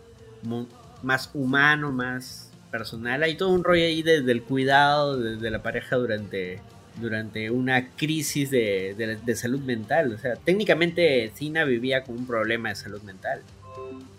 más 1.03 1.31
humano, 1.35 1.93
más 1.93 2.51
personal, 2.71 3.23
hay 3.23 3.37
todo 3.37 3.51
un 3.51 3.65
rollo 3.65 3.85
ahí 3.85 4.03
de- 4.03 4.21
del 4.23 4.43
cuidado 4.43 5.17
de, 5.19 5.37
de 5.37 5.51
la 5.51 5.63
pareja 5.63 5.97
durante, 5.97 6.61
durante 7.01 7.51
una 7.51 7.89
crisis 7.91 8.51
de, 8.51 8.95
de- 8.99 9.17
de 9.17 9.37
salud 9.37 9.61
mental. 9.61 10.13
O 10.13 10.19
sea, 10.19 10.37
técnicamente 10.37 11.31
Tina 11.39 11.65
vivía 11.65 12.03
con 12.05 12.19
un 12.19 12.27
problema 12.27 12.69
de 12.71 12.75
salud 12.75 13.01
mental. 13.03 13.41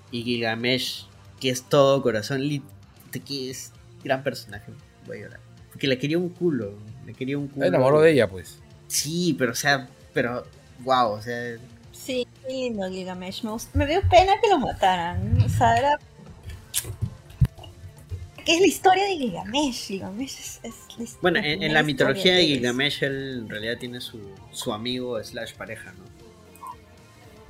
Y 0.10 0.24
Gilgamesh, 0.24 1.06
que 1.40 1.50
es 1.50 1.64
todo 1.64 2.02
corazón, 2.02 2.42
que 3.26 3.50
es 3.50 3.74
gran 4.04 4.24
personaje. 4.24 4.72
Voy 5.06 5.18
a 5.18 5.22
llorar. 5.24 5.40
Porque 5.70 5.88
le 5.88 5.98
quería 6.00 6.18
un 6.18 6.30
culo. 6.30 6.74
Le 7.06 7.14
quería 7.14 7.38
un 7.38 7.48
culo. 7.48 7.64
Se 7.66 7.68
enamoró 7.70 8.02
de 8.02 8.12
ella, 8.14 8.28
pues. 8.28 8.60
Sí, 8.88 9.36
pero 9.38 9.52
o 9.52 9.56
sea, 9.56 9.88
pero. 10.14 10.46
Wow, 10.80 11.12
o 11.14 11.22
sea. 11.22 11.58
Sí, 11.92 12.26
qué 12.46 12.54
lindo 12.54 12.88
Gilgamesh. 12.90 13.44
Me, 13.44 13.52
me 13.74 13.88
dio 13.88 14.02
pena 14.10 14.34
que 14.42 14.50
lo 14.50 14.60
mataran. 14.60 15.42
O 15.44 15.50
sea, 15.50 15.78
era. 15.78 16.00
¿Qué 18.46 18.54
es 18.56 18.62
la 18.62 18.68
historia 18.68 19.04
de 19.04 19.18
Gilgamesh? 19.18 19.88
Gilgamesh 19.88 20.32
es, 20.40 20.60
es 20.64 20.74
la 20.98 21.04
his- 21.04 21.18
Bueno, 21.22 21.42
la 21.42 21.48
en, 21.48 21.60
la 21.60 21.66
historia 21.66 21.84
mitología 21.84 22.36
de. 22.36 22.46
Gilgamesh, 22.46 23.04
él 23.04 23.40
en 23.44 23.50
realidad 23.50 23.78
tiene 23.78 24.00
su, 24.00 24.20
su 24.52 24.72
amigo 24.74 25.22
slash 25.22 25.54
pareja, 25.56 25.92
¿no? 25.94 26.06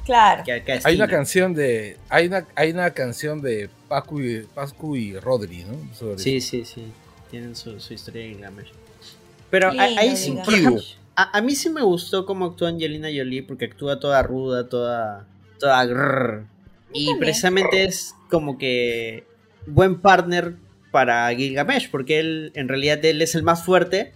Claro. 0.06 0.44
Que 0.44 0.64
Hay 0.86 0.96
una 0.96 1.08
canción 1.08 1.54
de. 1.54 1.98
Hay 2.10 2.28
una, 2.28 2.48
hay 2.56 2.72
una 2.72 2.92
canción 2.92 3.42
de 3.42 3.70
Pascu 3.90 4.22
y, 4.22 4.40
Pascu 4.56 4.96
y 4.96 5.20
Rodri, 5.20 5.66
¿no? 5.66 5.94
Sobre 5.94 6.18
Sí, 6.18 6.42
sí, 6.42 6.64
sí. 6.66 6.86
Tienen 7.30 7.56
su, 7.56 7.80
su 7.80 7.94
historia 7.94 8.24
de 8.24 8.30
Gilgamesh. 8.30 8.72
Pero 9.52 9.72
ahí 9.78 10.16
sí, 10.18 10.32
por 10.32 10.46
Gilgamesh. 10.54 10.82
ejemplo, 10.94 10.97
a, 11.18 11.36
a 11.40 11.42
mí 11.42 11.56
sí 11.56 11.70
me 11.70 11.82
gustó 11.82 12.26
cómo 12.26 12.46
actúa 12.46 12.70
Angelina 12.70 13.08
Jolie 13.08 13.42
porque 13.42 13.66
actúa 13.66 14.00
toda 14.00 14.22
ruda, 14.22 14.70
toda. 14.70 15.26
toda 15.60 15.84
grrr. 15.86 16.46
Y 16.94 17.08
también. 17.08 17.20
precisamente 17.20 17.84
es 17.84 18.16
como 18.30 18.58
que 18.58 19.26
buen 19.66 20.00
partner 20.00 20.56
para 20.92 21.28
Gilgamesh, 21.36 21.90
porque 21.90 22.20
él, 22.20 22.52
en 22.54 22.68
realidad, 22.68 23.04
él 23.04 23.22
es 23.22 23.34
el 23.36 23.44
más 23.44 23.66
fuerte, 23.66 24.14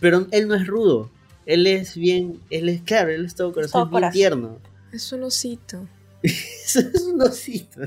pero 0.00 0.26
él 0.32 0.48
no 0.48 0.54
es 0.56 0.66
rudo. 0.66 1.10
Él 1.46 1.66
es 1.66 1.96
bien, 1.96 2.40
él 2.50 2.68
es 2.68 2.82
claro, 2.82 3.10
él 3.10 3.24
es 3.24 3.34
todo 3.36 3.52
corazón, 3.52 3.82
todo 3.82 3.90
bien 3.90 3.92
corazón. 3.92 4.12
tierno. 4.12 4.58
Es 4.92 5.12
un 5.12 5.22
osito. 5.22 5.86
Es 6.22 7.02
un 7.06 7.20
osito. 7.22 7.80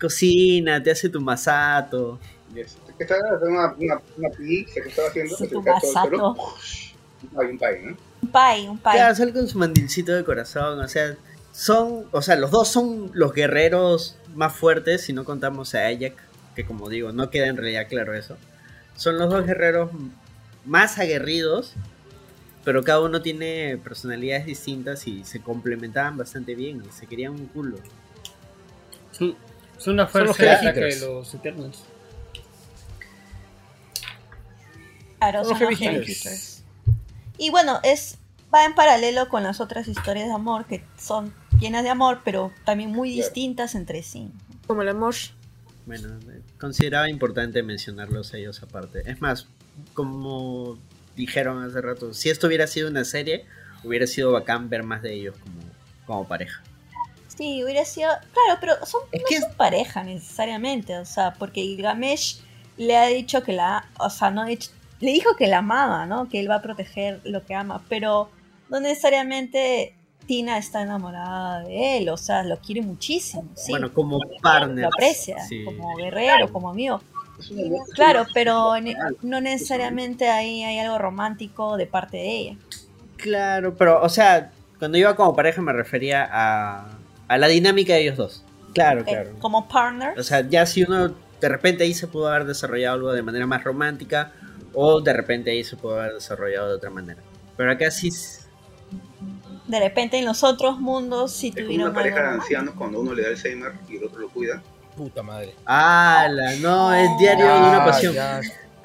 Cocina, 0.00 0.82
te 0.82 0.90
hace 0.90 1.08
tu 1.08 1.20
masato. 1.20 2.20
Yes. 2.54 2.76
¿Qué 2.98 3.04
estaba 3.04 3.20
haciendo? 3.34 3.46
Una, 3.48 3.74
una, 3.78 4.02
una 4.16 4.30
pizza 4.30 4.80
que 4.80 4.88
estaba 4.88 5.08
haciendo. 5.08 5.36
Tu 5.36 5.62
cae 5.62 5.74
todo 5.80 5.90
el 5.90 5.94
masato. 5.94 6.36
Hay 7.38 7.46
un 7.46 7.58
pay, 7.58 7.82
¿no? 7.82 7.96
Un 8.22 8.28
pay, 8.28 8.68
un 8.68 8.78
pay. 8.78 8.94
Claro, 8.94 9.14
sale 9.14 9.32
con 9.32 9.48
su 9.48 9.58
mandilcito 9.58 10.12
de 10.12 10.24
corazón. 10.24 10.80
O 10.80 10.88
sea, 10.88 11.16
son. 11.52 12.06
O 12.12 12.22
sea, 12.22 12.36
los 12.36 12.50
dos 12.50 12.68
son 12.68 13.10
los 13.14 13.32
guerreros 13.32 14.16
más 14.34 14.54
fuertes. 14.54 15.02
Si 15.02 15.12
no 15.12 15.24
contamos 15.24 15.74
a 15.74 15.86
Ajax, 15.86 16.16
que 16.54 16.64
como 16.64 16.88
digo, 16.88 17.12
no 17.12 17.30
queda 17.30 17.46
en 17.46 17.56
realidad 17.56 17.86
claro 17.88 18.14
eso. 18.14 18.36
Son 18.96 19.18
los 19.18 19.30
dos 19.30 19.46
guerreros 19.46 19.90
más 20.64 20.98
aguerridos. 20.98 21.74
Pero 22.64 22.84
cada 22.84 23.00
uno 23.00 23.22
tiene 23.22 23.76
personalidades 23.82 24.46
distintas 24.46 25.08
y 25.08 25.24
se 25.24 25.40
complementaban 25.40 26.16
bastante 26.16 26.54
bien. 26.54 26.82
Y 26.88 26.92
se 26.92 27.06
querían 27.08 27.32
un 27.32 27.46
culo. 27.46 27.78
La 29.18 29.36
Son 29.78 29.96
los 29.96 30.10
fuerza 30.10 30.34
Heavy 30.34 30.66
mágica 30.66 30.86
de 30.86 31.00
los 31.00 31.34
Eternals. 31.34 31.84
Claro, 35.18 35.44
Son 35.44 35.58
son 35.58 35.70
los 35.70 35.80
Y 37.42 37.50
bueno, 37.50 37.80
es 37.82 38.18
va 38.54 38.64
en 38.64 38.74
paralelo 38.74 39.28
con 39.28 39.42
las 39.42 39.60
otras 39.60 39.88
historias 39.88 40.28
de 40.28 40.32
amor 40.34 40.64
que 40.66 40.84
son 40.96 41.34
llenas 41.58 41.82
de 41.82 41.90
amor, 41.90 42.20
pero 42.24 42.52
también 42.64 42.92
muy 42.92 43.12
Claro. 43.14 43.24
distintas 43.26 43.74
entre 43.74 44.04
sí. 44.04 44.30
Como 44.68 44.82
el 44.82 44.88
amor. 44.90 45.14
Bueno, 45.84 46.08
consideraba 46.60 47.08
importante 47.08 47.64
mencionarlos 47.64 48.32
ellos 48.34 48.62
aparte. 48.62 49.02
Es 49.10 49.20
más, 49.20 49.48
como 49.94 50.78
dijeron 51.16 51.64
hace 51.64 51.80
rato, 51.80 52.14
si 52.14 52.30
esto 52.30 52.46
hubiera 52.46 52.68
sido 52.68 52.88
una 52.88 53.04
serie, 53.04 53.44
hubiera 53.82 54.06
sido 54.06 54.30
bacán 54.30 54.68
ver 54.68 54.84
más 54.84 55.02
de 55.02 55.12
ellos 55.14 55.34
como, 55.42 55.60
como 56.06 56.28
pareja. 56.28 56.62
Sí, 57.36 57.64
hubiera 57.64 57.84
sido. 57.84 58.10
Claro, 58.32 58.60
pero 58.60 58.86
son, 58.86 59.00
Es 59.10 59.20
no 59.22 59.26
que- 59.28 59.40
son 59.40 59.52
pareja 59.54 60.04
necesariamente. 60.04 60.96
O 60.98 61.04
sea, 61.04 61.34
porque 61.34 61.62
Gilgamesh 61.62 62.40
le 62.76 62.96
ha 62.96 63.06
dicho 63.06 63.42
que 63.42 63.52
la. 63.52 63.88
O 63.98 64.10
sea, 64.10 64.30
no 64.30 64.42
ha 64.42 64.46
dicho. 64.46 64.70
Le 65.02 65.12
dijo 65.12 65.36
que 65.36 65.48
la 65.48 65.58
amaba, 65.58 66.06
¿no? 66.06 66.28
Que 66.28 66.40
él 66.40 66.48
va 66.48 66.56
a 66.56 66.62
proteger 66.62 67.20
lo 67.24 67.44
que 67.44 67.54
ama. 67.54 67.82
Pero 67.88 68.30
no 68.70 68.80
necesariamente 68.80 69.94
Tina 70.26 70.56
está 70.58 70.80
enamorada 70.82 71.64
de 71.64 71.98
él. 71.98 72.08
O 72.08 72.16
sea, 72.16 72.44
lo 72.44 72.58
quiere 72.58 72.82
muchísimo. 72.82 73.44
Sí. 73.54 73.72
Bueno, 73.72 73.92
como 73.92 74.20
partner. 74.40 74.82
lo 74.84 74.88
aprecia. 74.88 75.40
sí. 75.40 75.64
Como 75.64 75.96
guerrero, 75.96 76.50
como 76.50 76.70
amigo. 76.70 77.02
Claro, 77.94 78.26
pero 78.32 78.74
real. 78.74 79.16
no 79.22 79.40
necesariamente 79.40 80.28
ahí 80.28 80.62
hay 80.62 80.78
algo 80.78 80.98
romántico 80.98 81.76
de 81.76 81.86
parte 81.86 82.18
de 82.18 82.36
ella. 82.38 82.56
Claro, 83.16 83.74
pero, 83.76 84.00
o 84.00 84.08
sea, 84.08 84.52
cuando 84.78 84.98
iba 84.98 85.16
como 85.16 85.34
pareja 85.34 85.60
me 85.60 85.72
refería 85.72 86.28
a, 86.30 86.86
a 87.26 87.38
la 87.38 87.48
dinámica 87.48 87.94
de 87.94 88.02
ellos 88.02 88.16
dos. 88.16 88.44
Claro, 88.74 89.04
claro. 89.04 89.30
Como 89.40 89.68
partner. 89.68 90.18
O 90.18 90.22
sea, 90.22 90.48
ya 90.48 90.64
si 90.66 90.84
uno 90.84 91.14
de 91.40 91.48
repente 91.48 91.82
ahí 91.82 91.92
se 91.92 92.06
pudo 92.06 92.28
haber 92.28 92.44
desarrollado 92.46 92.94
algo 92.94 93.12
de 93.12 93.22
manera 93.22 93.46
más 93.46 93.64
romántica 93.64 94.32
o 94.74 95.00
de 95.00 95.12
repente 95.12 95.50
ahí 95.50 95.64
se 95.64 95.76
pudo 95.76 95.98
haber 96.00 96.14
desarrollado 96.14 96.68
de 96.70 96.74
otra 96.76 96.90
manera. 96.90 97.20
Pero 97.56 97.70
acá 97.72 97.90
sí... 97.90 98.10
De 99.66 99.80
repente 99.80 100.18
en 100.18 100.24
los 100.26 100.42
otros 100.42 100.78
mundos 100.80 101.32
sí 101.32 101.48
Es 101.48 101.54
como 101.54 101.66
tuvieron 101.66 101.86
una 101.88 101.94
pareja 101.94 102.16
algo 102.18 102.30
de 102.30 102.34
ancianos 102.40 102.74
cuando 102.76 103.00
uno 103.00 103.14
le 103.14 103.22
da 103.22 103.28
Alzheimer 103.28 103.72
y 103.88 103.96
el 103.96 104.04
otro 104.04 104.20
lo 104.20 104.28
cuida. 104.28 104.62
Puta 104.96 105.22
madre. 105.22 105.54
¡Hala! 105.64 106.56
No, 106.60 106.92
es 106.92 107.08
diario 107.18 107.46
de 107.46 107.52
una 107.58 107.82
Ah, 107.82 107.86
pasión. 107.86 108.14
Ya, 108.14 108.40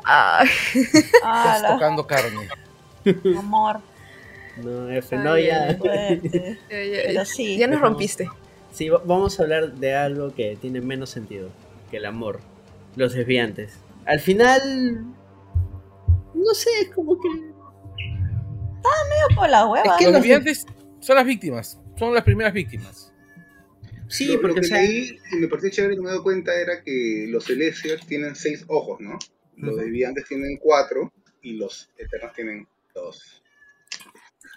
Ah, 0.06 0.44
estás 0.74 1.68
tocando 1.68 2.08
carne. 2.08 2.48
amor. 3.38 3.80
No, 4.58 4.90
F, 4.90 5.16
Ay, 5.18 5.24
no, 5.24 5.38
ya. 5.38 5.78
Pero 6.70 7.26
sí. 7.26 7.58
ya 7.58 7.68
nos 7.68 7.82
rompiste. 7.82 8.30
Sí, 8.72 8.88
va- 8.90 9.02
vamos 9.04 9.40
a 9.40 9.44
hablar 9.44 9.74
de 9.74 9.96
algo 9.96 10.34
que 10.34 10.58
tiene 10.62 10.80
menos 10.80 11.10
sentido 11.10 11.50
que 11.92 11.98
el 11.98 12.06
amor. 12.06 12.40
Los 12.96 13.14
desviantes. 13.14 13.74
Al 14.06 14.20
final... 14.22 15.04
No 16.38 16.54
sé, 16.54 16.70
es 16.82 16.90
como 16.90 17.20
que... 17.20 17.28
por 19.36 19.50
la 19.50 19.66
hueva. 19.66 19.86
Es 19.86 19.92
que 19.98 20.06
Los 20.06 20.14
desviantes 20.14 20.66
son 21.00 21.16
las 21.16 21.26
víctimas. 21.26 21.80
Son 21.98 22.14
las 22.14 22.24
primeras 22.24 22.54
víctimas. 22.54 23.14
Sí, 24.08 24.28
lo, 24.28 24.34
lo 24.36 24.42
porque 24.42 24.62
que 24.62 24.68
leí 24.68 25.20
y 25.32 25.36
me 25.36 25.48
pareció 25.48 25.70
chévere 25.70 25.96
que 25.96 26.02
me 26.02 26.08
he 26.08 26.12
dado 26.12 26.24
cuenta 26.24 26.54
era 26.56 26.82
que 26.84 27.26
los 27.28 27.46
celestials 27.46 28.06
tienen 28.06 28.36
seis 28.36 28.64
ojos, 28.68 29.00
¿no? 29.02 29.18
Los 29.58 29.74
Ujú. 29.74 29.84
deviantes 29.84 30.26
tienen 30.28 30.58
cuatro 30.58 31.12
y 31.42 31.58
los 31.58 31.90
eternos 31.98 32.34
tienen 32.34 32.68
dos. 32.94 33.42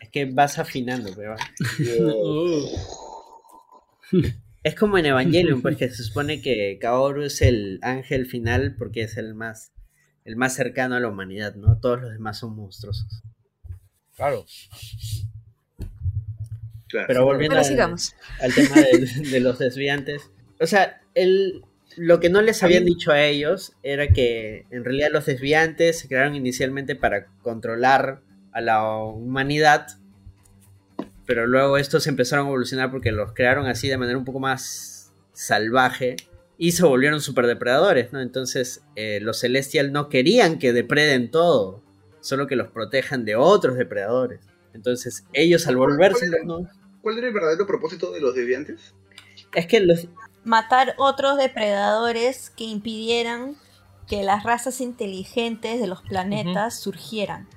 es 0.01 0.09
que 0.11 0.27
vas 0.27 0.59
afinando, 0.59 1.11
pero... 1.17 1.35
Es 4.63 4.75
como 4.75 4.99
en 4.99 5.07
Evangelion, 5.07 5.63
pues 5.63 5.79
que 5.79 5.89
se 5.89 6.03
supone 6.03 6.43
que 6.43 6.79
Kaoru 6.79 7.23
es 7.23 7.41
el 7.41 7.79
ángel 7.83 8.27
final 8.27 8.77
porque 8.79 9.03
es 9.03 9.17
el 9.17 9.35
más, 9.35 9.73
el 10.31 10.37
más 10.37 10.55
cercano 10.55 10.95
a 10.95 11.01
la 11.01 11.09
humanidad, 11.09 11.57
¿no? 11.57 11.79
Todos 11.79 12.03
los 12.03 12.13
demás 12.13 12.39
son 12.39 12.55
monstruosos. 12.55 13.23
Claro. 14.15 14.47
claro. 16.89 17.07
Pero 17.09 17.25
volviendo 17.25 17.59
al, 17.59 17.65
sigamos. 17.65 18.15
al 18.41 18.55
tema 18.55 18.77
de, 18.77 19.29
de 19.31 19.41
los 19.41 19.59
desviantes. 19.59 20.31
O 20.61 20.67
sea, 20.67 21.01
el, 21.15 21.65
lo 21.97 22.21
que 22.21 22.31
no 22.31 22.43
les 22.43 22.63
habían 22.63 22.85
dicho 22.85 23.11
a 23.11 23.23
ellos 23.25 23.73
era 23.83 24.09
que 24.09 24.67
en 24.71 24.85
realidad 24.85 25.09
los 25.11 25.27
desviantes 25.27 25.99
se 25.99 26.07
crearon 26.07 26.37
inicialmente 26.37 26.95
para 26.95 27.27
controlar 27.43 28.23
a 28.53 28.61
la 28.61 28.87
humanidad, 28.95 29.89
pero 31.27 31.49
luego 31.49 31.77
estos 31.77 32.07
empezaron 32.07 32.47
a 32.47 32.49
evolucionar 32.51 32.93
porque 32.93 33.11
los 33.11 33.33
crearon 33.33 33.67
así 33.67 33.89
de 33.89 33.99
manera 33.99 34.17
un 34.17 34.25
poco 34.25 34.39
más 34.39 35.13
salvaje 35.33 36.15
y 36.63 36.73
se 36.73 36.85
volvieron 36.85 37.23
superdepredadores, 37.23 38.13
¿no? 38.13 38.21
Entonces 38.21 38.83
eh, 38.95 39.19
los 39.23 39.41
Celestial 39.41 39.93
no 39.93 40.11
querían 40.11 40.59
que 40.59 40.75
depreden 40.75 41.31
todo, 41.31 41.83
solo 42.21 42.47
que 42.47 42.55
los 42.55 42.69
protejan 42.69 43.25
de 43.25 43.35
otros 43.35 43.77
depredadores. 43.79 44.41
Entonces 44.75 45.25
ellos 45.33 45.67
al 45.67 45.77
volverse 45.77 46.29
los 46.29 46.45
no- 46.45 46.69
¿Cuál 47.01 47.17
era 47.17 47.29
el 47.29 47.33
verdadero 47.33 47.67
propósito 47.67 48.13
de 48.13 48.21
los 48.21 48.35
deviantes? 48.35 48.95
Es 49.55 49.67
que 49.67 49.81
los, 49.81 50.07
Matar 50.45 50.95
otros 50.99 51.39
depredadores 51.39 52.51
que 52.51 52.65
impidieran 52.65 53.57
que 54.07 54.23
las 54.23 54.43
razas 54.45 54.83
inteligentes 54.83 55.81
de 55.81 55.87
los 55.87 56.03
planetas 56.03 56.79
surgieran. 56.79 57.49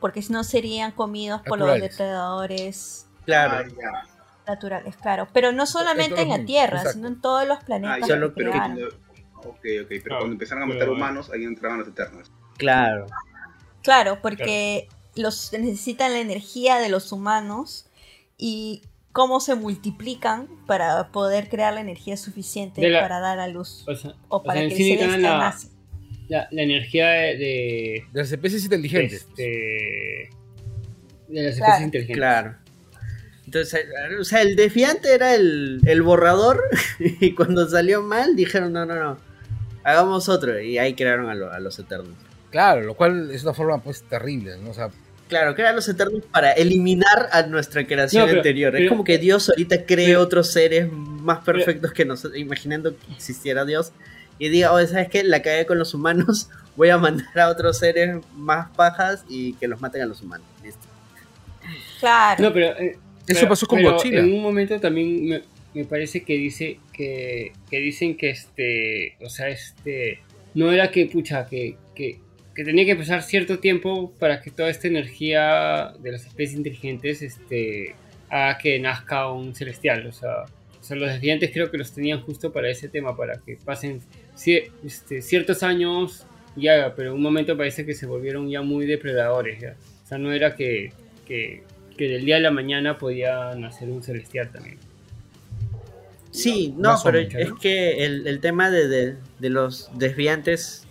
Porque 0.00 0.20
si 0.20 0.32
no 0.34 0.44
serían 0.44 0.92
comidos 0.92 1.40
por 1.46 1.58
los 1.58 1.68
depredadores 1.80 3.06
claro, 3.24 3.64
Ah, 3.64 3.68
ya. 3.68 4.09
Naturales, 4.50 4.96
claro. 4.96 5.28
Pero 5.32 5.52
no 5.52 5.66
solamente 5.66 6.20
en 6.22 6.28
la 6.28 6.36
mundos, 6.36 6.46
Tierra, 6.46 6.76
exacto. 6.78 6.92
sino 6.92 7.08
en 7.08 7.20
todos 7.20 7.46
los 7.48 7.58
Ah, 7.58 7.64
planetas 7.64 8.00
ya, 8.00 8.06
solo- 8.14 8.28
que 8.34 8.34
pero 8.36 8.50
ok, 8.52 9.46
ok, 9.46 9.60
pero 9.88 10.02
Claro, 10.02 10.18
cuando 10.18 10.32
empezaron 10.34 10.62
a 10.62 10.66
matar 10.66 10.80
pero- 10.80 10.92
humanos, 10.92 11.30
ahí 11.32 11.44
entraban 11.44 11.78
los 11.78 11.88
eternos. 11.88 12.30
claro. 12.58 13.06
Claro, 13.82 14.18
porque 14.20 14.88
los 15.16 15.52
necesitan 15.54 16.12
la 16.12 16.20
energía 16.20 16.76
de 16.78 16.90
los 16.90 17.12
humanos 17.12 17.86
y 18.36 18.82
cómo 19.12 19.40
se 19.40 19.54
multiplican 19.54 20.48
para 20.66 21.08
poder 21.08 21.48
crear 21.48 21.72
la 21.74 21.80
energía 21.80 22.16
suficiente 22.18 22.86
la- 22.88 23.00
para 23.00 23.18
dar 23.20 23.38
a 23.40 23.48
luz 23.48 23.84
O 23.88 23.94
sea, 23.96 24.10
o 24.28 24.36
o 24.36 24.42
para 24.42 24.60
sea, 24.60 24.68
que 24.68 24.74
celestial 24.76 25.22
la, 25.22 25.56
la, 26.28 26.48
la 26.50 26.62
energía 26.62 27.08
de, 27.08 27.36
de, 27.38 28.04
De 28.12 28.20
las 28.20 28.30
especies 28.30 28.62
inteligentes. 28.64 29.22
este, 29.28 30.28
de 31.28 31.42
las 31.42 31.56
Claro. 31.56 31.72
especies 31.72 31.80
inteligentes. 31.82 32.16
Claro. 32.16 32.56
Entonces, 33.52 33.86
o 34.20 34.24
sea, 34.24 34.42
el 34.42 34.54
desviante 34.54 35.12
era 35.12 35.34
el, 35.34 35.80
el 35.84 36.02
borrador 36.02 36.62
y 37.00 37.34
cuando 37.34 37.68
salió 37.68 38.00
mal 38.00 38.36
dijeron, 38.36 38.72
no, 38.72 38.86
no, 38.86 38.94
no, 38.94 39.16
hagamos 39.82 40.28
otro 40.28 40.60
y 40.60 40.78
ahí 40.78 40.94
crearon 40.94 41.28
a, 41.28 41.34
lo- 41.34 41.52
a 41.52 41.58
los 41.58 41.78
Eternos. 41.78 42.14
Claro, 42.50 42.82
lo 42.82 42.94
cual 42.94 43.30
es 43.32 43.42
una 43.42 43.52
forma 43.54 43.82
pues 43.82 44.02
terrible, 44.04 44.56
¿no? 44.62 44.70
O 44.70 44.74
sea, 44.74 44.90
Claro, 45.28 45.54
crean 45.54 45.76
los 45.76 45.88
Eternos 45.88 46.22
para 46.32 46.50
eliminar 46.52 47.28
a 47.30 47.42
nuestra 47.44 47.86
creación 47.86 48.22
No, 48.22 48.26
pero- 48.26 48.38
anterior. 48.40 48.74
es 48.74 48.80
pero- 48.80 48.90
como 48.90 49.04
que 49.04 49.18
Dios 49.18 49.48
ahorita 49.48 49.84
cree 49.84 50.06
pero- 50.08 50.20
otros 50.22 50.52
seres 50.52 50.88
más 50.92 51.38
perfectos 51.44 51.92
que 51.92 52.04
nosotros, 52.04 52.38
imaginando 52.38 52.96
que 52.96 53.12
existiera 53.14 53.64
Dios. 53.64 53.92
Y 54.38 54.48
diga, 54.48 54.72
oye, 54.72 54.86
¿sabes 54.86 55.08
qué? 55.08 55.22
La 55.24 55.42
cagué 55.42 55.66
con 55.66 55.78
los 55.78 55.92
humanos, 55.94 56.48
voy 56.76 56.88
a 56.90 56.98
mandar 56.98 57.38
a 57.38 57.48
otros 57.48 57.78
seres 57.78 58.16
más 58.36 58.70
pajas 58.76 59.24
y 59.28 59.52
que 59.54 59.66
los 59.68 59.80
maten 59.80 60.02
a 60.02 60.06
los 60.06 60.20
humanos. 60.22 60.46
Listo. 60.64 60.86
Claro. 62.00 62.42
No, 62.44 62.52
pero. 62.52 62.66
eh, 62.78 62.98
Eso 63.32 63.48
pasó 63.48 63.66
con 63.66 63.78
pero 63.78 63.92
Godzilla. 63.92 64.20
En 64.20 64.32
un 64.32 64.42
momento 64.42 64.78
también 64.80 65.28
me, 65.28 65.42
me 65.74 65.84
parece 65.84 66.22
que 66.22 66.36
dice 66.36 66.78
que, 66.92 67.52
que 67.70 67.78
dicen 67.78 68.16
que 68.16 68.30
este. 68.30 69.16
O 69.20 69.28
sea, 69.28 69.48
este. 69.48 70.20
No 70.54 70.72
era 70.72 70.90
que, 70.90 71.06
pucha, 71.06 71.46
que, 71.46 71.76
que, 71.94 72.18
que 72.54 72.64
tenía 72.64 72.84
que 72.84 72.96
pasar 72.96 73.22
cierto 73.22 73.60
tiempo 73.60 74.12
para 74.18 74.40
que 74.42 74.50
toda 74.50 74.68
esta 74.68 74.88
energía 74.88 75.92
de 76.00 76.12
las 76.12 76.26
especies 76.26 76.56
inteligentes 76.56 77.22
este, 77.22 77.94
haga 78.28 78.58
que 78.58 78.78
nazca 78.80 79.30
un 79.30 79.54
celestial. 79.54 80.06
O 80.06 80.12
sea, 80.12 80.42
o 80.80 80.82
sea, 80.82 80.96
los 80.96 81.08
desviantes 81.12 81.50
creo 81.52 81.70
que 81.70 81.78
los 81.78 81.92
tenían 81.92 82.20
justo 82.22 82.52
para 82.52 82.68
ese 82.68 82.88
tema, 82.88 83.16
para 83.16 83.40
que 83.40 83.56
pasen 83.64 84.00
este, 84.82 85.22
ciertos 85.22 85.62
años 85.62 86.26
ya, 86.56 86.94
pero 86.96 87.10
en 87.10 87.16
un 87.16 87.22
momento 87.22 87.56
parece 87.56 87.86
que 87.86 87.94
se 87.94 88.06
volvieron 88.06 88.48
ya 88.48 88.62
muy 88.62 88.86
depredadores. 88.86 89.60
Ya. 89.60 89.76
O 90.04 90.06
sea, 90.06 90.18
no 90.18 90.32
era 90.32 90.54
que, 90.54 90.92
que, 91.26 91.62
que 92.00 92.08
del 92.08 92.24
día 92.24 92.36
a 92.36 92.40
la 92.40 92.50
mañana 92.50 92.96
podía 92.96 93.54
nacer 93.56 93.90
un 93.90 94.02
celestial 94.02 94.50
también. 94.50 94.78
Sí, 96.30 96.72
no, 96.78 96.96
pero 97.04 97.18
es 97.18 97.48
¿no? 97.50 97.58
que 97.58 98.06
el, 98.06 98.26
el 98.26 98.40
tema 98.40 98.70
de, 98.70 98.88
de- 98.88 99.16
de 99.38 99.50
los 99.50 99.90
desviantes 99.98 100.84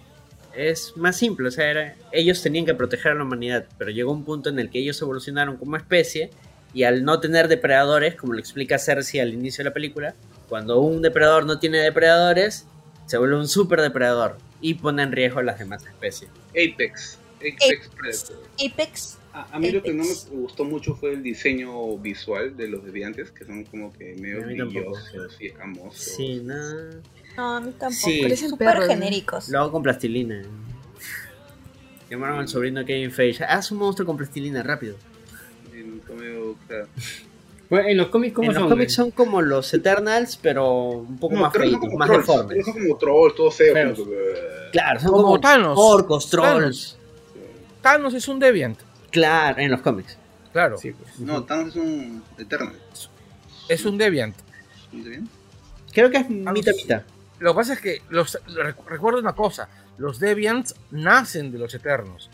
es 0.55 0.93
más 0.97 1.17
simple. 1.17 1.47
O 1.47 1.51
sea, 1.51 1.67
era- 1.71 1.95
ellos 2.11 2.43
tenían 2.43 2.65
que 2.67 2.75
proteger 2.75 3.13
a 3.13 3.15
la 3.15 3.23
humanidad, 3.23 3.65
pero 3.79 3.89
llegó 3.89 4.11
un 4.11 4.23
punto 4.23 4.49
en 4.49 4.59
el 4.59 4.69
que 4.69 4.77
ellos 4.77 5.01
evolucionaron 5.01 5.57
como 5.57 5.77
especie 5.77 6.29
y 6.75 6.83
al 6.83 7.03
no 7.03 7.19
tener 7.19 7.47
depredadores, 7.47 8.13
como 8.13 8.33
lo 8.33 8.39
explica 8.39 8.77
Cersei 8.77 9.19
al 9.19 9.33
inicio 9.33 9.63
de 9.63 9.69
la 9.71 9.73
película, 9.73 10.13
cuando 10.47 10.79
un 10.79 11.01
depredador 11.01 11.47
no 11.47 11.57
tiene 11.57 11.79
depredadores, 11.79 12.67
se 13.07 13.17
vuelve 13.17 13.35
un 13.37 13.47
super 13.47 13.81
depredador 13.81 14.37
y 14.61 14.75
pone 14.75 15.01
en 15.01 15.11
riesgo 15.11 15.39
a 15.39 15.43
las 15.43 15.57
demás 15.57 15.83
especies. 15.87 16.29
Apex. 16.51 17.17
Apex 17.37 17.89
Predator. 17.97 18.43
Apex. 18.71 19.17
A, 19.39 19.55
a 19.55 19.59
mí 19.59 19.71
lo 19.71 19.81
que 19.81 19.93
no 19.93 20.03
me 20.03 20.13
gustó 20.41 20.65
mucho 20.65 20.95
fue 20.95 21.13
el 21.13 21.23
diseño 21.23 21.97
visual 21.97 22.57
de 22.57 22.67
los 22.67 22.83
deviantes, 22.83 23.31
que 23.31 23.45
son 23.45 23.63
como 23.65 23.93
que 23.93 24.15
medio 24.19 24.41
brillosos 24.43 25.37
y 25.39 25.47
escamosos. 25.47 25.95
Sí, 26.01 26.41
no. 26.43 26.55
No, 27.37 27.55
a 27.55 27.61
mí 27.61 27.71
tampoco. 27.77 27.93
Sí. 28.09 28.19
Parecen 28.21 28.49
Súper 28.49 28.81
genéricos. 28.81 29.47
Lo 29.49 29.59
hago 29.59 29.71
con 29.71 29.83
plastilina. 29.83 30.41
Llamaron 32.09 32.39
al 32.39 32.47
sobrino 32.47 32.83
Kevin 32.85 33.11
Feige. 33.11 33.43
Haz 33.43 33.71
un 33.71 33.77
monstruo 33.77 34.05
con 34.05 34.17
plastilina, 34.17 34.63
rápido. 34.63 34.95
Medio, 35.71 36.55
claro. 36.67 36.87
Bueno, 37.69 37.87
en 37.87 37.97
los 37.97 38.07
cómics, 38.07 38.33
¿cómo 38.33 38.47
en 38.49 38.55
los 38.55 38.61
son? 38.63 38.69
cómics 38.69 38.93
son 38.93 39.11
como 39.11 39.41
los 39.43 39.71
Eternals, 39.75 40.37
pero 40.41 40.73
un 40.89 41.17
poco 41.19 41.35
No, 41.35 41.41
más 41.41 41.53
feitos, 41.53 41.79
más 41.93 42.09
trolls, 42.09 42.27
deformes. 42.27 42.65
Son 42.65 42.73
como 42.73 42.97
trolls, 42.97 43.35
todos 43.35 43.55
feos. 43.55 43.99
Como 43.99 44.09
que- 44.09 44.69
Claro, 44.71 44.99
son 44.99 45.11
Como 45.11 45.23
como, 45.23 45.39
Thanos. 45.39 45.77
orcos, 45.79 46.29
Thanos. 46.31 46.59
trolls. 46.59 46.97
Thanos 47.81 48.13
es 48.15 48.27
un 48.27 48.39
Deviant, 48.39 48.79
Claro, 49.11 49.59
en 49.59 49.71
los 49.71 49.81
cómics. 49.81 50.17
claro. 50.51 50.77
Sí, 50.77 50.91
pues. 50.91 51.19
No, 51.19 51.43
Thanos 51.43 51.69
es 51.69 51.75
un 51.81 52.23
Eternal. 52.37 52.75
Es 53.67 53.85
un 53.85 53.97
Deviant. 53.97 54.35
¿Está 54.93 55.09
bien? 55.09 55.29
Creo 55.93 56.09
que 56.09 56.17
es 56.17 56.29
mitad 56.29 56.73
mitad. 56.75 57.01
Lo 57.39 57.53
que 57.53 57.55
pasa 57.57 57.73
es 57.73 57.79
que 57.81 58.01
los, 58.09 58.37
rec- 58.47 58.85
recuerda 58.87 59.19
una 59.19 59.33
cosa, 59.33 59.69
los 59.97 60.19
Deviants 60.19 60.75
nacen 60.91 61.51
de 61.51 61.57
los 61.59 61.73
Eternos. 61.73 62.29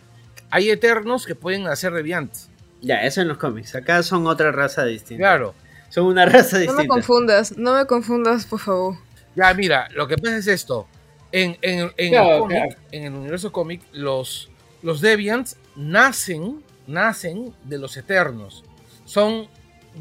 Hay 0.50 0.70
Eternos 0.70 1.26
que 1.26 1.36
pueden 1.36 1.64
nacer 1.64 1.94
Deviants. 1.94 2.50
Ya, 2.82 3.04
eso 3.04 3.22
en 3.22 3.28
los 3.28 3.38
cómics. 3.38 3.76
Acá 3.76 4.02
son 4.04 4.26
otra 4.28 4.52
raza 4.52 4.84
distinta. 4.86 5.22
Claro. 5.22 5.54
Son 5.90 6.06
una 6.06 6.26
raza 6.26 6.58
No 6.58 6.62
distinta. 6.62 6.82
me 6.84 6.88
confundas, 6.88 7.58
no 7.58 7.76
me 7.76 7.86
confundas, 7.86 8.46
por 8.46 8.60
favor. 8.60 8.96
Ya, 9.36 9.54
mira, 9.54 9.88
lo 9.94 10.08
que 10.08 10.18
pasa 10.18 10.38
es 10.38 10.48
esto. 10.48 10.88
En, 11.32 11.58
en- 11.62 11.92
en 11.98 12.12
Claro, 12.12 12.34
el 12.36 12.40
cómic, 12.42 12.58
claro. 12.58 12.82
en 12.92 13.04
el 13.04 13.14
universo 13.14 13.52
cómic, 13.52 13.82
los, 13.94 14.50
los 14.82 15.02
Deviants 15.02 15.58
nacen, 15.76 16.64
nacen 16.88 17.54
de 17.64 17.78
los 17.78 17.98
Eternos. 17.98 18.64
Son, 19.06 19.48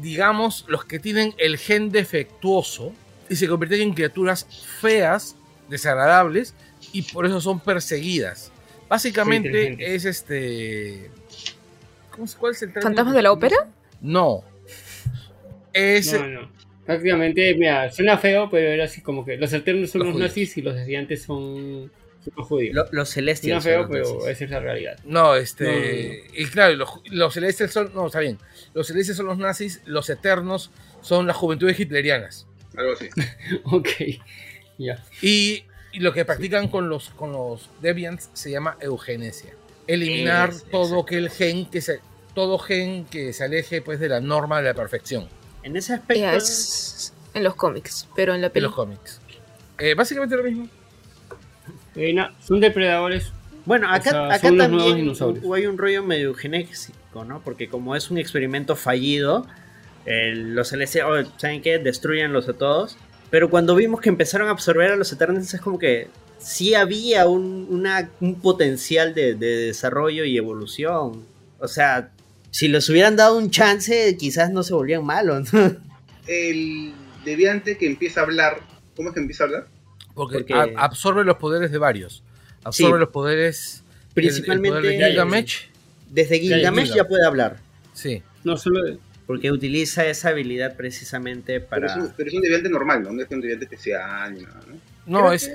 digamos, 0.01 0.65
los 0.67 0.85
que 0.85 0.99
tienen 0.99 1.33
el 1.37 1.57
gen 1.57 1.91
defectuoso 1.91 2.93
y 3.29 3.35
se 3.35 3.47
convierten 3.47 3.81
en 3.81 3.93
criaturas 3.93 4.45
feas, 4.79 5.35
desagradables, 5.69 6.53
y 6.93 7.01
por 7.03 7.25
eso 7.25 7.41
son 7.41 7.59
perseguidas. 7.59 8.51
Básicamente 8.87 9.75
es 9.95 10.05
este... 10.05 11.09
¿cómo 12.11 12.27
se- 12.27 12.37
¿Cuál 12.37 12.51
es 12.53 12.61
el 12.61 12.69
término? 12.69 12.89
¿Fantasmas 12.89 13.15
de 13.15 13.21
la 13.21 13.31
ópera? 13.31 13.55
No. 14.01 14.43
Es, 15.73 16.13
No, 16.13 16.27
no. 16.27 16.49
Prácticamente, 16.85 17.55
mira, 17.55 17.91
suena 17.91 18.17
feo, 18.17 18.47
pero 18.49 18.69
era 18.69 18.85
así 18.85 19.01
como 19.01 19.25
que 19.25 19.37
los 19.37 19.51
eternos 19.51 19.89
son 19.89 20.03
Los 20.03 20.09
los, 20.11 20.19
nazis 20.19 20.55
y 20.57 20.61
los 20.61 20.75
desviantes 20.75 21.23
son. 21.23 21.91
Lo- 22.73 22.87
los 22.91 23.09
celestials. 23.09 23.63
feo, 23.63 23.81
son 23.83 23.91
los 23.91 23.91
pero 23.91 24.13
nazis. 24.19 24.29
esa 24.31 24.43
es 24.45 24.49
la 24.51 24.59
realidad. 24.59 24.99
No, 25.03 25.35
este. 25.35 25.65
No, 25.65 26.33
no, 26.33 26.41
Y 26.41 26.45
claro, 26.47 26.75
los, 26.75 26.89
los 27.11 27.33
celestes 27.33 27.71
son. 27.71 27.91
No, 27.93 28.07
está 28.07 28.19
bien. 28.19 28.37
Los 28.73 28.87
celestes 28.87 29.15
son 29.17 29.25
los 29.27 29.37
nazis, 29.37 29.81
los 29.85 30.09
eternos 30.09 30.71
son 31.01 31.27
las 31.27 31.35
juventudes 31.37 31.79
hitlerianas. 31.79 32.47
Algo 32.77 32.93
así. 32.93 33.09
ok, 33.63 33.87
ya. 34.77 35.03
Y, 35.21 35.63
y 35.93 35.99
lo 35.99 36.11
que 36.13 36.25
practican 36.25 36.67
con 36.67 36.89
los, 36.89 37.09
con 37.11 37.31
los 37.31 37.69
Deviants 37.81 38.29
se 38.33 38.51
llama 38.51 38.77
eugenesia. 38.81 39.53
Eliminar 39.87 40.49
Es- 40.49 40.63
todo 40.65 41.01
aquel 41.01 41.29
gen 41.29 41.69
que 41.69 41.81
se. 41.81 41.99
Todo 42.33 42.57
gen 42.59 43.05
que 43.05 43.31
se 43.31 43.45
aleje 43.45 43.81
pues 43.81 43.97
de 43.99 44.09
la 44.09 44.19
norma 44.19 44.57
de 44.57 44.63
la 44.67 44.73
perfección 44.73 45.29
En 45.63 45.77
ese 45.77 45.93
aspecto. 45.93 46.21
Ya, 46.21 46.35
es 46.35 47.13
en 47.33 47.43
los 47.45 47.55
cómics, 47.55 48.09
pero 48.13 48.33
en 48.35 48.41
la 48.41 48.49
de 48.49 48.59
los 48.59 48.73
película. 48.73 48.97
cómics. 48.97 49.21
Eh, 49.77 49.93
básicamente 49.93 50.35
lo 50.35 50.43
mismo. 50.43 50.67
Eh, 51.95 52.13
na- 52.13 52.33
son 52.45 52.59
depredadores. 52.59 53.31
Bueno, 53.65 53.89
acá, 53.89 54.11
sea, 54.11 54.25
acá 54.33 54.47
son 54.49 54.57
también 54.57 54.95
dinosaurios. 54.97 55.45
hay 55.55 55.65
un 55.65 55.77
rollo 55.77 56.03
medio 56.03 56.33
genético, 56.35 57.25
¿no? 57.25 57.41
Porque 57.41 57.67
como 57.67 57.95
es 57.95 58.11
un 58.11 58.17
experimento 58.17 58.75
fallido, 58.75 59.47
eh, 60.05 60.33
los 60.35 60.69
celestiales, 60.69 61.27
oh, 61.27 61.31
¿saben 61.37 61.61
qué? 61.61 61.79
Destruyanlos 61.79 62.47
a 62.47 62.53
todos. 62.53 62.97
Pero 63.31 63.49
cuando 63.49 63.73
vimos 63.75 64.01
que 64.01 64.09
empezaron 64.09 64.47
a 64.49 64.51
absorber 64.51 64.91
a 64.91 64.95
los 64.95 65.11
Eternals, 65.11 65.53
es 65.53 65.61
como 65.61 65.79
que 65.79 66.07
sí 66.37 66.75
había 66.75 67.27
un, 67.27 67.65
una- 67.69 68.09
un 68.21 68.39
potencial 68.39 69.15
de, 69.15 69.33
de 69.33 69.47
desarrollo 69.67 70.25
y 70.25 70.37
evolución. 70.37 71.25
O 71.59 71.67
sea, 71.67 72.11
si 72.51 72.67
les 72.67 72.87
hubieran 72.89 73.15
dado 73.15 73.37
un 73.37 73.49
chance, 73.49 74.15
quizás 74.17 74.51
no 74.51 74.61
se 74.61 74.73
volvían 74.75 75.03
malos. 75.03 75.51
¿no? 75.53 75.75
El 76.27 76.93
deviante 77.25 77.77
que 77.77 77.87
empieza 77.87 78.19
a 78.19 78.23
hablar. 78.23 78.59
¿Cómo 78.95 79.09
es 79.09 79.13
que 79.15 79.21
empieza 79.21 79.43
a 79.43 79.47
hablar? 79.47 79.67
Porque, 80.15 80.73
absorbe 80.77 81.23
los 81.23 81.37
poderes 81.37 81.71
de 81.71 81.77
varios. 81.77 82.23
Absorbe 82.63 82.93
Sí. 82.95 82.99
los 82.99 83.09
poderes. 83.09 83.83
Principalmente- 84.13 84.77
El, 84.77 84.83
poder 84.83 84.97
de 84.99 85.05
Gilgamesh. 85.09 85.69
Desde 86.09 86.39
Gilgamesh 86.39 86.93
ya 86.95 87.03
puede 87.07 87.25
hablar. 87.27 87.57
Sí. 87.93 88.23
No 88.43 88.57
solo 88.57 88.81
de- 88.83 88.97
Porque 89.27 89.51
utiliza 89.51 90.05
esa 90.05 90.29
habilidad 90.29 90.75
precisamente 90.77 91.59
Pero, 91.59 91.67
para... 91.69 91.87
es 91.87 91.95
un, 91.97 92.13
pero 92.15 92.29
es 92.29 92.35
un 92.35 92.41
deviante 92.41 92.69
normal, 92.69 93.03
¿no? 93.03 93.11
No 93.11 93.21
es 93.23 93.29
un 93.31 93.41
deviante 93.41 93.65
especial 93.65 94.33
ni 94.33 94.41
nada, 94.41 94.59
¿no? 94.67 94.75
No, 95.21 95.31
es. 95.33 95.51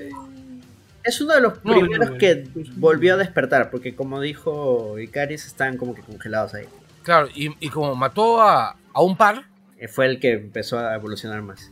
Es 1.03 1.21
uno 1.21 1.35
de 1.35 1.41
los 1.41 1.65
No, 1.65 1.73
primeros 1.73 2.09
no, 2.09 2.13
no. 2.15 2.19
que 2.19 2.47
volvió 2.77 3.15
a 3.15 3.17
despertar, 3.17 3.71
porque 3.71 3.95
como 3.95 4.21
dijo 4.21 4.99
Icaris, 4.99 5.47
están 5.47 5.77
como 5.79 5.95
que 5.95 6.03
congelados 6.03 6.53
ahí. 6.55 6.67
Claro, 7.03 7.29
y, 7.35 7.55
y 7.65 7.71
como 7.71 7.95
mató 7.95 8.43
a, 8.43 8.77
a 8.93 9.01
un 9.03 9.17
par, 9.17 9.47
Eh, 9.79 9.89
Fue 9.89 10.05
el 10.07 10.21
que 10.21 10.33
empezó 10.33 10.79
a 10.79 10.95
evolucionar 10.95 11.41
más. 11.41 11.71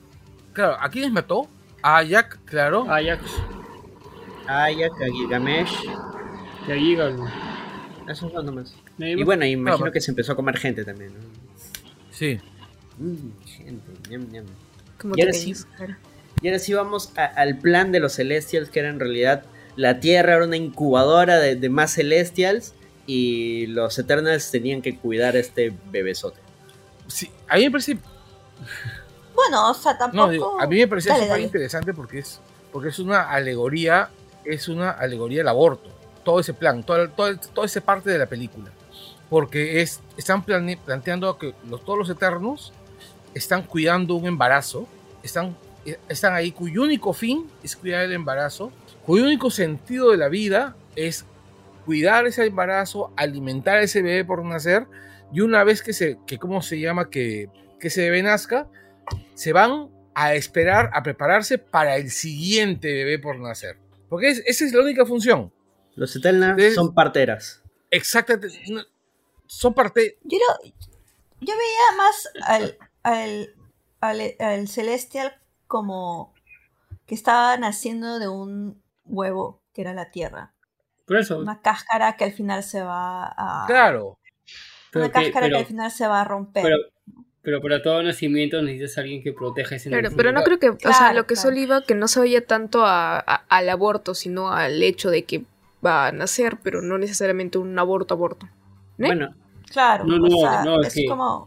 claro, 0.55 0.77
¿a 0.81 0.89
quiénes 0.89 1.13
mató? 1.13 1.47
A 1.83 2.03
Jack, 2.03 2.39
claro. 2.45 2.91
Ajax 2.91 3.23
Ayak, 4.47 4.93
a 5.03 5.05
Gilgamesh, 5.13 5.73
y 6.67 6.73
a 6.73 6.75
Gigal. 6.75 7.17
esos 8.09 8.33
dos 8.33 8.45
nomás. 8.45 8.75
Y 8.99 9.23
bueno, 9.23 9.45
imagino 9.45 9.77
Claro. 9.79 9.93
que 9.93 10.01
se 10.01 10.11
empezó 10.11 10.33
a 10.33 10.37
comer 10.37 10.57
gente 10.57 10.85
también, 10.85 11.13
¿no? 11.13 11.21
Sí. 12.11 12.41
Mm, 12.99 13.45
gente, 13.45 13.93
ñam, 14.11 14.29
ñam. 14.33 14.45
Como 14.99 15.15
Y 15.17 15.21
ahora 15.21 15.33
sí. 15.35 15.55
Y 16.41 16.49
ahora 16.49 16.59
sí 16.59 16.73
vamos 16.73 17.13
a- 17.17 17.27
al 17.27 17.59
plan 17.59 17.93
de 17.93 18.01
los 18.01 18.15
Celestials, 18.15 18.71
que 18.71 18.81
era 18.81 18.89
en 18.89 18.99
realidad 19.01 19.45
la 19.77 20.01
Tierra 20.01 20.35
era 20.37 20.45
una 20.47 20.57
incubadora 20.57 21.37
de, 21.39 21.55
de 21.57 21.69
más 21.69 21.93
Celestials 21.95 22.75
y 23.07 23.67
los 23.67 23.99
Eternals 23.99 24.51
tenían 24.51 24.83
que 24.83 24.97
cuidar 24.97 25.37
a 25.37 25.39
este 25.41 25.73
bebesote. 25.93 26.41
sí. 27.07 27.31
A 27.49 27.57
mí 27.57 27.65
me 27.65 27.71
parece. 27.71 27.99
Bueno, 29.39 29.71
o 29.71 29.75
sea, 29.75 29.97
tampoco. 29.97 30.27
No, 30.27 30.31
digo, 30.33 30.61
a 30.61 30.67
mí 30.67 30.77
me 30.79 30.89
parece 30.89 31.09
Dale, 31.11 31.21
súper 31.21 31.31
dale. 31.33 31.43
interesante 31.45 31.95
porque 31.95 32.19
es, 32.19 32.41
porque 32.73 32.89
es 32.89 32.99
una 32.99 33.31
alegoría. 33.31 34.11
Es 34.45 34.69
una 34.69 34.91
alegoría 34.91 35.43
al 35.43 35.49
aborto. 35.49 35.91
Todo 36.25 36.41
ese 36.41 36.55
plan, 36.55 36.83
todo, 36.83 37.09
todo, 37.11 37.37
toda 37.55 37.67
esa 37.67 37.81
parte 37.81 38.11
de 38.11 38.19
la 38.19 38.27
película. 38.27 38.71
Porque 39.31 39.83
es, 39.83 40.01
están 40.17 40.43
plane- 40.45 40.79
planteando 40.83 41.37
que 41.39 41.55
los, 41.69 41.85
todos 41.85 41.99
los 41.99 42.11
eternos 42.11 42.73
están 43.35 43.63
cuidando 43.63 44.15
un 44.15 44.27
embarazo. 44.27 44.87
Están, 45.23 45.57
eh, 45.85 45.99
están 46.09 46.35
ahí 46.35 46.51
cuyo 46.53 46.83
único 46.83 47.13
fin 47.13 47.47
es 47.63 47.77
cuidar 47.77 48.05
el 48.05 48.13
embarazo. 48.13 48.73
Cuyo 49.05 49.25
único 49.25 49.51
sentido 49.51 50.11
de 50.11 50.17
la 50.17 50.29
vida 50.29 50.75
es 50.97 51.25
cuidar 51.85 52.27
ese 52.27 52.45
embarazo, 52.47 53.11
alimentar 53.17 53.77
a 53.77 53.83
ese 53.83 54.03
bebé 54.03 54.25
por 54.25 54.45
nacer, 54.45 54.87
y 55.33 55.41
una 55.41 55.65
vez 55.65 55.83
que 55.83 55.93
se, 55.95 56.19
que 56.27 56.39
¿cómo 56.39 56.61
se 56.61 56.79
llama? 56.79 57.09
Que, 57.09 57.49
que 57.81 57.89
ese 57.89 58.03
bebé 58.03 58.23
nazca, 58.23 58.67
se 59.35 59.53
van 59.53 59.91
a 60.15 60.35
esperar, 60.35 60.91
a 60.95 61.03
prepararse 61.03 61.59
para 61.59 61.97
el 61.97 62.11
siguiente 62.11 62.93
bebé 62.93 63.19
por 63.19 63.39
nacer. 63.39 63.79
Porque 64.09 64.31
es- 64.31 64.43
esa 64.47 64.65
es 64.65 64.73
la 64.73 64.83
única 64.83 65.05
función. 65.07 65.53
Los 65.95 66.15
Eternals 66.17 66.63
Es- 66.63 66.75
son 66.75 66.95
parteras. 66.95 67.63
Exactamente. 67.91 68.61
no- 68.69 68.83
Son 69.47 69.73
parte. 69.73 70.19
Yo, 70.25 70.37
lo- 70.39 70.71
yo 71.41 71.55
veía 71.55 71.97
más 71.97 72.29
al, 72.45 72.79
al, 73.03 73.55
al, 74.01 74.35
al 74.41 74.69
Celestial 74.69 75.41
como 75.67 76.35
que 77.07 77.15
estaba 77.15 77.57
naciendo 77.57 78.19
de 78.19 78.29
un 78.29 78.83
huevo 79.07 79.63
que 79.73 79.81
era 79.81 79.95
la 79.95 80.11
Tierra. 80.11 80.53
Por 81.07 81.17
eso. 81.17 81.39
Una 81.39 81.63
cáscara 81.63 82.17
que 82.17 82.25
al 82.25 82.33
final 82.33 82.63
se 82.63 82.83
va 82.83 83.25
a. 83.37 83.65
Claro. 83.67 84.19
Pero 84.93 85.07
Una 85.07 85.13
que- 85.15 85.25
cáscara 85.25 85.47
que 85.47 85.51
pero- 85.51 85.59
al 85.61 85.67
final 85.67 85.91
se 85.91 86.07
va 86.07 86.21
a 86.21 86.25
romper. 86.25 86.63
Pero, 86.65 86.77
pero 87.43 87.61
para 87.63 87.83
todo 87.83 88.03
nacimiento 88.03 88.61
necesitas 88.63 88.99
a 88.99 89.01
alguien 89.03 89.23
que 89.23 89.33
proteja 89.33 89.77
ese 89.77 89.89
Claro, 89.91 90.11
pero 90.17 90.33
no 90.33 90.43
creo 90.43 90.57
nacimiento. 90.57 90.79
que, 90.83 90.89
o 90.89 90.93
sea, 90.93 90.99
Claro, 91.01 91.15
lo 91.21 91.27
que 91.27 91.35
claro. 91.35 91.49
solo 91.49 91.57
iba 91.61 91.83
que 91.83 91.95
no 91.95 92.09
se 92.09 92.21
oía 92.21 92.45
tanto 92.45 92.85
a- 92.85 93.19
a- 93.19 93.45
al 93.49 93.69
aborto, 93.69 94.15
sino 94.15 94.51
al 94.53 94.83
hecho 94.83 95.11
de 95.11 95.25
que 95.25 95.45
va 95.85 96.09
a 96.09 96.13
nacer, 96.13 96.59
pero 96.63 96.83
no 96.83 96.99
necesariamente 96.99 97.57
un 97.59 97.79
aborto 97.79 98.15
aborto. 98.15 98.47
¿Eh? 98.47 99.07
Bueno, 99.07 99.35
claro, 99.71 100.05
No, 100.05 100.17
o 100.17 100.19
no, 100.19 100.31
sea, 100.51 100.65
no, 100.65 100.81
es 100.83 100.89
es 100.89 100.95
que- 100.95 101.07
como. 101.07 101.47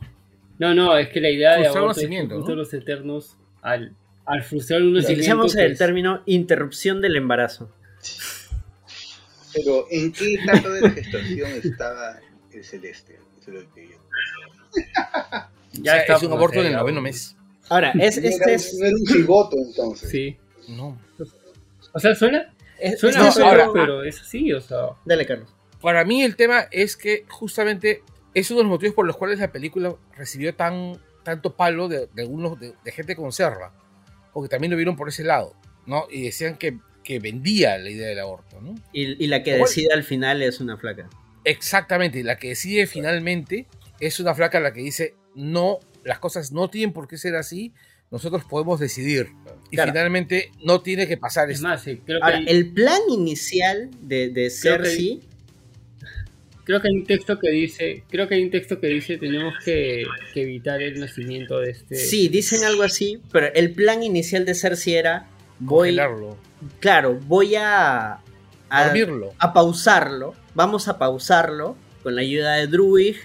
No, 0.59 0.73
no, 0.75 0.95
es 0.97 1.09
que 1.09 1.19
la 1.21 1.29
idea 1.29 1.57
de 1.57 1.67
aborto 1.67 1.91
es 1.91 1.97
que 1.97 2.03
nacimiento, 2.03 2.39
¿no? 2.39 2.55
los 2.55 2.73
eternos, 2.73 3.37
al, 3.61 3.95
al 4.25 4.43
frustrar 4.43 4.81
un 4.81 4.93
nacimiento... 4.93 5.11
utilicemos 5.35 5.55
el 5.55 5.77
término 5.77 6.21
interrupción 6.25 7.01
del 7.01 7.15
embarazo. 7.17 7.69
Pero 9.53 9.85
¿en 9.91 10.13
qué 10.13 10.35
etapa 10.35 10.69
de 10.69 10.81
la 10.81 10.89
gestación 10.91 11.51
estaba 11.63 12.19
el 12.53 12.63
celeste? 12.63 13.19
Eso 13.41 13.51
es 13.51 13.63
lo 13.63 13.73
que 13.73 13.89
yo. 13.89 13.97
Ya 15.73 15.79
O 15.79 15.95
sea, 15.95 15.97
está 16.01 16.15
es 16.15 16.23
un 16.23 16.33
aborto 16.33 16.59
en 16.59 16.67
el 16.67 16.73
noveno 16.73 17.01
mes. 17.01 17.35
Ahora, 17.69 17.91
es, 17.99 18.21
no, 18.21 18.27
este 18.27 18.53
es. 18.53 18.73
no 18.79 18.85
era 18.85 18.95
un 18.97 19.05
cigoto 19.07 19.57
entonces. 19.57 20.09
Sí. 20.09 20.37
No. 20.69 20.99
O 21.93 21.99
sea, 21.99 22.15
suena, 22.15 22.53
es- 22.79 22.99
suena 22.99 23.19
No, 23.37 23.45
ahora- 23.45 23.69
pero 23.73 24.03
es 24.03 24.19
así, 24.21 24.51
o 24.53 24.59
sea... 24.61 24.89
Dale, 25.05 25.25
Carlos. 25.25 25.49
Para 25.81 26.03
mí 26.05 26.23
el 26.23 26.35
tema 26.35 26.67
es 26.71 26.95
que 26.97 27.25
justamente 27.29 28.03
es 28.33 28.49
uno 28.51 28.59
de 28.59 28.63
los 28.65 28.71
motivos 28.71 28.95
por 28.95 29.05
los 29.07 29.17
cuales 29.17 29.39
la 29.39 29.51
película 29.51 29.95
recibió 30.17 30.53
tan, 30.55 30.99
tanto 31.23 31.55
palo 31.55 31.87
de, 31.87 32.07
de 32.13 32.21
algunos 32.21 32.59
de, 32.59 32.73
de 32.83 32.91
gente 32.91 33.15
conserva. 33.15 33.73
Porque 34.33 34.49
también 34.49 34.71
lo 34.71 34.77
vieron 34.77 34.95
por 34.95 35.09
ese 35.09 35.23
lado, 35.23 35.53
¿no? 35.85 36.05
Y 36.09 36.23
decían 36.23 36.57
que, 36.57 36.77
que 37.03 37.19
vendía 37.19 37.77
la 37.77 37.89
idea 37.89 38.07
del 38.07 38.19
aborto, 38.19 38.61
¿no? 38.61 38.75
Y, 38.93 39.21
y 39.23 39.27
la 39.27 39.43
que 39.43 39.55
Igual- 39.55 39.67
decide 39.67 39.93
al 39.93 40.03
final 40.03 40.41
es 40.41 40.59
una 40.61 40.77
flaca. 40.77 41.09
Exactamente, 41.43 42.19
y 42.19 42.23
la 42.23 42.37
que 42.37 42.49
decide 42.49 42.85
finalmente 42.87 43.65
es 43.99 44.19
una 44.19 44.33
flaca 44.35 44.59
la 44.59 44.71
que 44.73 44.81
dice, 44.81 45.15
no, 45.35 45.79
las 46.03 46.19
cosas 46.19 46.51
no 46.51 46.69
tienen 46.69 46.93
por 46.93 47.07
qué 47.07 47.17
ser 47.17 47.35
así, 47.35 47.73
nosotros 48.09 48.43
podemos 48.43 48.79
decidir. 48.79 49.29
Y 49.71 49.75
Claro. 49.75 49.91
finalmente 49.91 50.51
no 50.63 50.81
tiene 50.81 51.07
que 51.07 51.15
pasar 51.17 51.49
Es 51.49 51.57
esto. 51.57 51.67
más, 51.69 51.83
creo, 51.83 51.97
que 52.05 52.13
Ahora, 52.21 52.37
hay, 52.37 52.45
el 52.47 52.73
plan 52.73 52.99
inicial 53.09 53.89
de, 54.01 54.27
de 54.29 54.31
Creo 54.31 54.43
que- 54.43 54.49
Cersei. 54.89 55.21
creo 56.63 56.81
que 56.81 56.87
hay 56.89 56.95
un 56.95 57.05
texto 57.05 57.39
que 57.39 57.49
dice... 57.51 58.03
Creo 58.09 58.27
que 58.27 58.35
hay 58.35 58.43
un 58.43 58.51
texto 58.51 58.79
que 58.79 58.87
dice 58.87 59.17
tenemos 59.17 59.53
que, 59.63 60.03
que 60.33 60.41
evitar 60.43 60.81
el 60.81 60.99
nacimiento 60.99 61.59
de 61.59 61.71
este... 61.71 61.95
Sí, 61.95 62.27
dicen 62.27 62.63
algo 62.63 62.83
así, 62.83 63.21
pero 63.31 63.47
el 63.53 63.73
plan 63.73 64.03
inicial 64.03 64.45
de 64.45 64.55
Cersei 64.55 64.95
era. 64.95 65.27
Voy. 65.59 65.89
Congelarlo, 65.95 66.37
Claro, 66.79 67.19
voy 67.27 67.55
a. 67.55 68.13
a 68.69 68.93
a 69.39 69.53
pausarlo. 69.53 70.33
Vamos 70.53 70.87
a 70.87 70.97
pausarlo 70.99 71.75
con 72.03 72.15
la 72.15 72.21
ayuda 72.21 72.55
de 72.55 72.67
Druig 72.67 73.15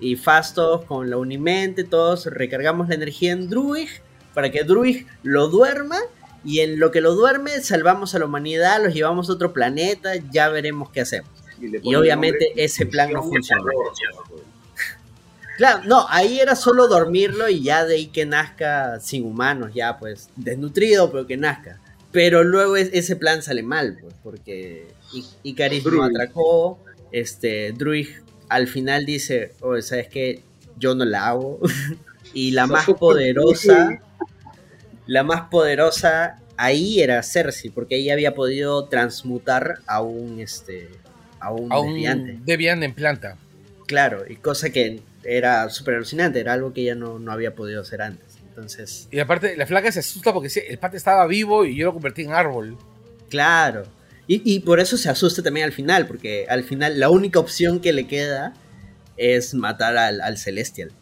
y 0.00 0.16
Fastos 0.16 0.84
con 0.86 1.10
la 1.10 1.16
Unimente. 1.16 1.84
Todos 1.84 2.26
recargamos 2.26 2.88
la 2.88 2.94
energía 2.94 3.32
en 3.32 3.48
Druig 3.48 3.88
para 4.34 4.50
que 4.50 4.64
Druig 4.64 5.06
lo 5.22 5.48
duerma. 5.48 5.98
Y 6.42 6.60
en 6.60 6.80
lo 6.80 6.90
que 6.90 7.02
lo 7.02 7.14
duerme, 7.14 7.60
salvamos 7.60 8.14
a 8.14 8.18
la 8.18 8.24
humanidad, 8.24 8.82
los 8.82 8.94
llevamos 8.94 9.28
a 9.28 9.34
otro 9.34 9.52
planeta. 9.52 10.12
Ya 10.32 10.48
veremos 10.48 10.90
qué 10.90 11.02
hacemos. 11.02 11.30
Y 11.60 11.94
obviamente 11.94 12.46
nombre, 12.46 12.64
ese 12.64 12.86
plan 12.86 13.12
no 13.12 13.22
funcionó. 13.22 13.64
Claro, 15.58 15.82
no, 15.84 16.06
ahí 16.08 16.40
era 16.40 16.56
solo 16.56 16.88
dormirlo 16.88 17.50
y 17.50 17.62
ya 17.62 17.84
de 17.84 17.96
ahí 17.96 18.06
que 18.06 18.24
nazca 18.24 18.98
sin 19.00 19.26
humanos, 19.26 19.72
ya 19.74 19.98
pues 19.98 20.30
desnutrido, 20.36 21.10
pero 21.12 21.26
que 21.26 21.36
nazca. 21.36 21.78
Pero 22.12 22.42
luego 22.44 22.76
es- 22.76 22.88
ese 22.94 23.14
plan 23.14 23.42
sale 23.42 23.62
mal, 23.62 23.98
pues, 24.00 24.14
porque 24.22 24.88
Icaris 25.42 25.84
Druid. 25.84 26.02
atracó, 26.02 26.78
este, 27.12 27.72
Druig 27.72 28.22
al 28.50 28.66
final 28.66 29.06
dice, 29.06 29.52
oye, 29.60 29.80
¿sabes 29.80 30.08
qué? 30.08 30.42
Yo 30.76 30.94
no 30.94 31.04
la 31.04 31.28
hago. 31.28 31.60
y 32.34 32.50
la 32.50 32.66
más 32.66 32.86
poderosa, 32.86 34.02
la 35.06 35.22
más 35.22 35.42
poderosa 35.42 36.40
ahí 36.56 37.00
era 37.00 37.22
Cersei, 37.22 37.70
porque 37.70 37.96
ella 37.96 38.12
había 38.12 38.34
podido 38.34 38.86
transmutar 38.86 39.78
a 39.86 40.02
un, 40.02 40.40
este, 40.40 40.90
a 41.38 41.52
un, 41.52 41.72
A 41.72 41.78
un 41.78 41.94
desviante. 41.94 42.38
Debian 42.44 42.82
en 42.82 42.92
planta. 42.92 43.36
Claro, 43.86 44.24
y 44.28 44.36
cosa 44.36 44.70
que 44.70 45.00
era 45.22 45.68
súper 45.70 45.94
alucinante, 45.94 46.40
era 46.40 46.52
algo 46.52 46.72
que 46.72 46.82
ella 46.82 46.96
no, 46.96 47.18
no 47.18 47.32
había 47.32 47.54
podido 47.54 47.82
hacer 47.82 48.02
antes. 48.02 48.38
Entonces, 48.48 49.08
Y 49.12 49.20
aparte, 49.20 49.56
la 49.56 49.64
flaca 49.64 49.92
se 49.92 50.00
asusta 50.00 50.32
porque 50.32 50.50
el 50.68 50.78
pata 50.78 50.96
estaba 50.96 51.26
vivo 51.28 51.64
y 51.64 51.76
yo 51.76 51.86
lo 51.86 51.92
convertí 51.94 52.22
en 52.22 52.32
árbol. 52.32 52.76
claro. 53.28 53.84
Y, 54.30 54.42
y 54.44 54.60
por 54.60 54.78
eso 54.78 54.96
se 54.96 55.08
asusta 55.10 55.42
también 55.42 55.66
al 55.66 55.72
final, 55.72 56.06
porque 56.06 56.46
al 56.48 56.62
final 56.62 57.00
la 57.00 57.10
única 57.10 57.40
opción 57.40 57.80
que 57.80 57.92
le 57.92 58.06
queda 58.06 58.54
es 59.16 59.54
matar 59.54 59.96
al, 59.96 60.20
al 60.20 60.38
Celestial. 60.38 60.92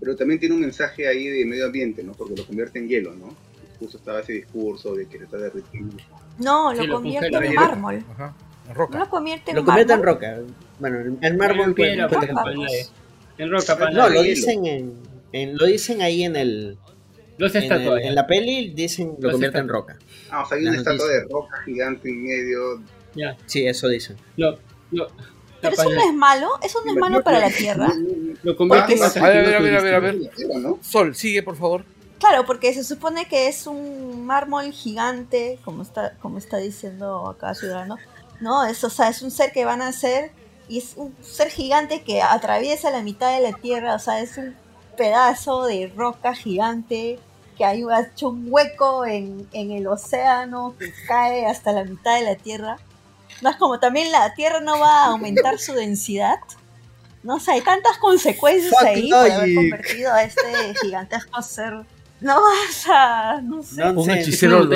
Pero 0.00 0.16
también 0.16 0.40
tiene 0.40 0.54
un 0.54 0.62
mensaje 0.62 1.06
ahí 1.06 1.26
de 1.26 1.44
medio 1.44 1.66
ambiente, 1.66 2.02
¿no? 2.02 2.12
Porque 2.14 2.34
lo 2.34 2.46
convierte 2.46 2.78
en 2.78 2.88
hielo, 2.88 3.14
¿no? 3.14 3.36
Justo 3.78 3.98
estaba 3.98 4.20
ese 4.20 4.32
discurso 4.32 4.94
de 4.94 5.06
que 5.06 5.18
se 5.18 5.24
está 5.24 5.36
derritiendo. 5.36 5.94
No, 6.38 6.70
Sí, 6.70 6.78
lo 6.78 6.86
lo 6.86 6.94
convierte 6.94 7.26
en 7.36 7.54
mármol. 7.54 8.02
Ajá. 8.14 8.34
En 8.64 8.68
No 8.68 8.74
roca. 8.74 8.98
lo 8.98 9.10
convierte 9.10 9.50
en 9.50 9.56
Lo 9.58 9.64
convierte 9.66 9.92
en 9.92 10.02
roca. 10.02 10.38
Bueno, 10.78 11.18
en 11.20 11.36
mármol 11.36 11.66
en 11.66 11.74
piedra, 11.74 12.08
puede- 12.08 12.32
pues, 12.32 12.56
puede- 12.56 12.80
en 12.80 13.44
en 13.44 13.50
roca, 13.50 13.76
pana 13.78 13.90
No, 13.90 14.08
lo 14.08 14.22
dicen 14.22 14.64
en, 14.64 14.94
en- 15.32 15.56
lo 15.58 15.66
dicen 15.66 16.00
ahí 16.00 16.22
en 16.24 16.34
el 16.34 16.78
Dos 17.38 17.54
en, 17.54 17.70
el- 17.70 17.98
en 18.00 18.14
la 18.14 18.26
peli 18.26 18.70
dicen 18.74 19.08
lo 19.18 19.24
Los 19.24 19.32
convierte 19.32 19.58
en 19.58 19.68
roca. 19.68 19.98
Ah, 20.30 20.42
o 20.42 20.48
sea, 20.48 20.58
hay 20.58 20.66
una 20.66 20.76
estatua 20.76 21.06
de 21.06 21.24
roca 21.24 21.62
gigante 21.64 22.08
en 22.08 22.24
medio. 22.24 22.82
Ya. 23.14 23.36
Sí, 23.46 23.66
eso 23.66 23.88
dicen. 23.88 24.16
Lo, 24.36 24.58
lo, 24.90 25.08
Pero 25.60 25.74
eso 25.74 25.90
no 25.90 26.00
es 26.00 26.14
malo, 26.14 26.50
eso 26.62 26.78
no 26.84 26.92
es 26.92 26.98
malo 26.98 27.22
para 27.22 27.40
la 27.40 27.50
Tierra. 27.50 27.92
lo 28.42 28.56
convierte 28.56 28.94
en 28.94 29.02
A 29.02 29.08
ver, 29.08 29.54
a 29.54 29.60
ver, 29.60 29.76
a 29.76 29.82
ver, 29.82 29.94
a 29.94 30.00
ver. 30.00 30.18
Sol, 30.80 31.14
sigue, 31.14 31.42
por 31.42 31.56
favor. 31.56 31.84
Claro, 32.20 32.44
porque 32.44 32.74
se 32.74 32.84
supone 32.84 33.26
que 33.28 33.48
es 33.48 33.66
un 33.66 34.26
mármol 34.26 34.72
gigante, 34.72 35.58
como 35.64 35.82
está, 35.82 36.16
como 36.20 36.36
está 36.36 36.58
diciendo 36.58 37.26
acá 37.26 37.54
Ciudadano. 37.54 37.96
No, 38.40 38.66
es, 38.66 38.84
o 38.84 38.90
sea, 38.90 39.08
es 39.08 39.22
un 39.22 39.30
ser 39.30 39.52
que 39.52 39.64
van 39.64 39.80
a 39.80 39.88
hacer 39.88 40.30
y 40.68 40.78
es 40.78 40.92
un 40.96 41.14
ser 41.22 41.48
gigante 41.48 42.02
que 42.02 42.20
atraviesa 42.20 42.90
la 42.90 43.02
mitad 43.02 43.34
de 43.34 43.42
la 43.42 43.56
Tierra, 43.56 43.94
o 43.94 43.98
sea, 43.98 44.20
es 44.20 44.36
un 44.36 44.54
pedazo 44.98 45.64
de 45.64 45.90
roca 45.96 46.34
gigante 46.34 47.18
que 47.60 47.66
hay 47.66 47.82
ha 47.92 48.00
hecho 48.00 48.30
un 48.30 48.46
hueco 48.48 49.04
en, 49.04 49.46
en 49.52 49.70
el 49.70 49.86
océano 49.86 50.74
que 50.78 50.90
cae 51.06 51.44
hasta 51.44 51.72
la 51.72 51.84
mitad 51.84 52.18
de 52.18 52.24
la 52.24 52.34
Tierra. 52.34 52.78
No 53.42 53.50
es 53.50 53.56
como 53.56 53.78
también 53.78 54.10
la 54.10 54.32
Tierra 54.32 54.60
no 54.60 54.78
va 54.78 55.04
a 55.04 55.06
aumentar 55.08 55.58
su 55.58 55.74
densidad. 55.74 56.38
No 57.22 57.38
sé, 57.38 57.52
hay 57.52 57.60
tantas 57.60 57.98
consecuencias 57.98 58.72
Fuck 58.78 58.88
ahí 58.88 59.10
por 59.10 59.30
haber 59.30 59.54
convertido 59.54 60.10
a 60.10 60.22
este 60.22 60.74
gigantesco 60.80 61.42
ser. 61.42 61.74
No 62.22 62.40
vas 62.40 62.86
a. 62.88 63.40
No 63.42 63.62
sé. 63.62 63.76
No 63.92 64.00
Un 64.00 64.10
hechicero 64.10 64.60
lo- 64.60 64.64
Un 64.64 64.70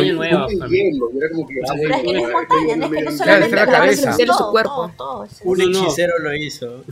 que. 1.47 1.55
Pero 1.65 1.95
es 1.95 2.03
que 2.03 2.13
no 2.13 2.19
es 2.29 2.33
montaña, 2.35 2.77
no 2.77 2.85
es 2.85 2.93
que 2.93 3.03
no 3.03 3.11
solamente 3.13 3.57
la 3.57 3.67
cabeza. 3.67 4.17
todo, 4.27 4.51
cuerpo. 4.51 4.75
todo, 4.75 4.89
todo, 4.97 5.25
es- 5.25 5.41
Un 5.43 5.61
hechicero 5.63 6.19
lo 6.19 6.35
hizo. 6.37 6.85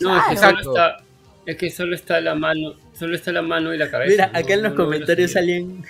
No, 0.00 0.18
es 0.18 0.24
que 0.28 0.36
solo 0.38 0.60
está, 0.60 0.96
es 1.50 1.56
que 1.56 1.70
solo 1.70 1.94
está 1.94 2.20
la 2.20 2.34
mano, 2.34 2.74
solo 2.98 3.14
está 3.14 3.32
la 3.32 3.42
mano 3.42 3.72
y 3.74 3.78
la 3.78 3.90
cabeza. 3.90 4.10
Mira, 4.10 4.26
no- 4.32 4.38
acá 4.38 4.54
en 4.54 4.62
los 4.62 4.72
no 4.72 4.78
lo 4.78 4.84
comentarios 4.84 5.26
así. 5.30 5.34
salían. 5.34 5.84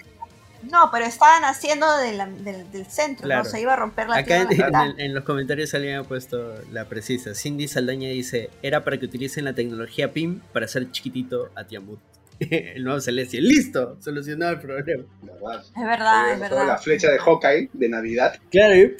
No, 0.71 0.91
pero 0.93 1.07
estaban 1.07 1.43
haciendo 1.45 1.87
de 1.99 2.13
la- 2.13 2.27
del, 2.27 2.71
del 2.71 2.85
centro, 2.87 3.25
Claro. 3.25 3.45
¿no? 3.45 3.49
Se 3.51 3.61
iba 3.63 3.73
a 3.73 3.77
romper 3.77 4.09
la 4.09 4.17
Acá 4.19 4.43
en, 4.43 4.49
tierra. 4.49 4.67
a 4.67 4.71
la 4.71 4.79
en 4.83 4.89
mitad. 4.89 5.01
el- 5.01 5.07
en 5.07 5.15
los 5.15 5.25
comentarios 5.25 5.71
salían 5.71 6.05
puesto 6.05 6.55
la 6.71 6.85
precisa. 6.87 7.35
Cindy 7.35 7.67
Saldaña 7.67 8.11
dice: 8.11 8.51
Era 8.63 8.85
para 8.85 8.99
que 8.99 9.07
utilicen 9.07 9.45
la 9.47 9.55
tecnología 9.55 10.13
PIM 10.13 10.41
para 10.53 10.67
hacer 10.67 10.91
chiquitito 10.91 11.51
a 11.55 11.65
Tiamut. 11.65 11.99
el 12.41 12.85
nuevo 12.85 13.01
Celestial. 13.01 13.45
¡Listo! 13.45 13.97
Solucionado 14.03 14.53
el 14.53 14.61
problema. 14.61 15.05
Verdad. 15.23 15.63
Es 15.77 15.83
verdad, 15.85 16.33
es 16.33 16.39
Toda 16.49 16.51
La 16.51 16.67
verdad. 16.67 16.83
flecha 16.83 17.11
de 17.11 17.19
Hawkeye 17.19 17.71
de 17.73 17.89
Navidad. 17.89 18.39
Claro, 18.51 18.77
y 18.77 18.87
¡pum! 18.89 18.97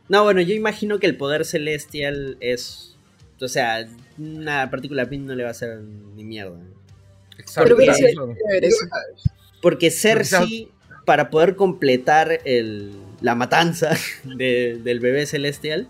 No, 0.08 0.24
bueno, 0.24 0.40
yo 0.40 0.54
imagino 0.54 0.98
que 0.98 1.06
el 1.06 1.16
poder 1.16 1.44
celestial 1.44 2.36
es. 2.40 2.96
O 3.40 3.48
sea, 3.48 3.86
una 4.18 4.68
partícula 4.70 5.06
PIM 5.08 5.26
no 5.26 5.34
le 5.34 5.42
va 5.44 5.50
a 5.50 5.52
hacer 5.52 5.78
ni 6.16 6.24
mierda. 6.24 6.58
Exacto. 7.38 7.68
Pero. 8.48 8.68
Porque 9.60 9.90
Cersei 9.90 10.68
para 11.04 11.30
poder 11.30 11.56
completar 11.56 12.40
el, 12.44 12.92
la 13.20 13.34
matanza 13.34 13.96
de- 14.24 14.78
del 14.82 15.00
bebé 15.00 15.26
celestial, 15.26 15.88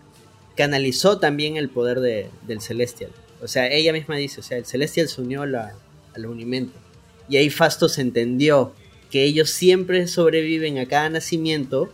canalizó 0.56 1.18
también 1.18 1.56
el 1.56 1.68
poder 1.68 2.00
de- 2.00 2.28
del 2.46 2.60
celestial. 2.60 3.10
O 3.40 3.48
sea, 3.48 3.68
ella 3.68 3.92
misma 3.92 4.16
dice, 4.16 4.40
o 4.40 4.42
sea, 4.42 4.58
el 4.58 4.64
celestial 4.66 5.08
se 5.08 5.20
unió 5.20 5.42
a 5.42 5.46
la- 5.46 5.74
al 6.14 6.26
unimento. 6.26 6.76
Y 7.28 7.36
ahí 7.36 7.50
Fastos 7.50 7.98
entendió 7.98 8.72
que 9.10 9.24
ellos 9.24 9.50
siempre 9.50 10.06
sobreviven 10.06 10.78
a 10.78 10.86
cada 10.86 11.08
nacimiento 11.10 11.92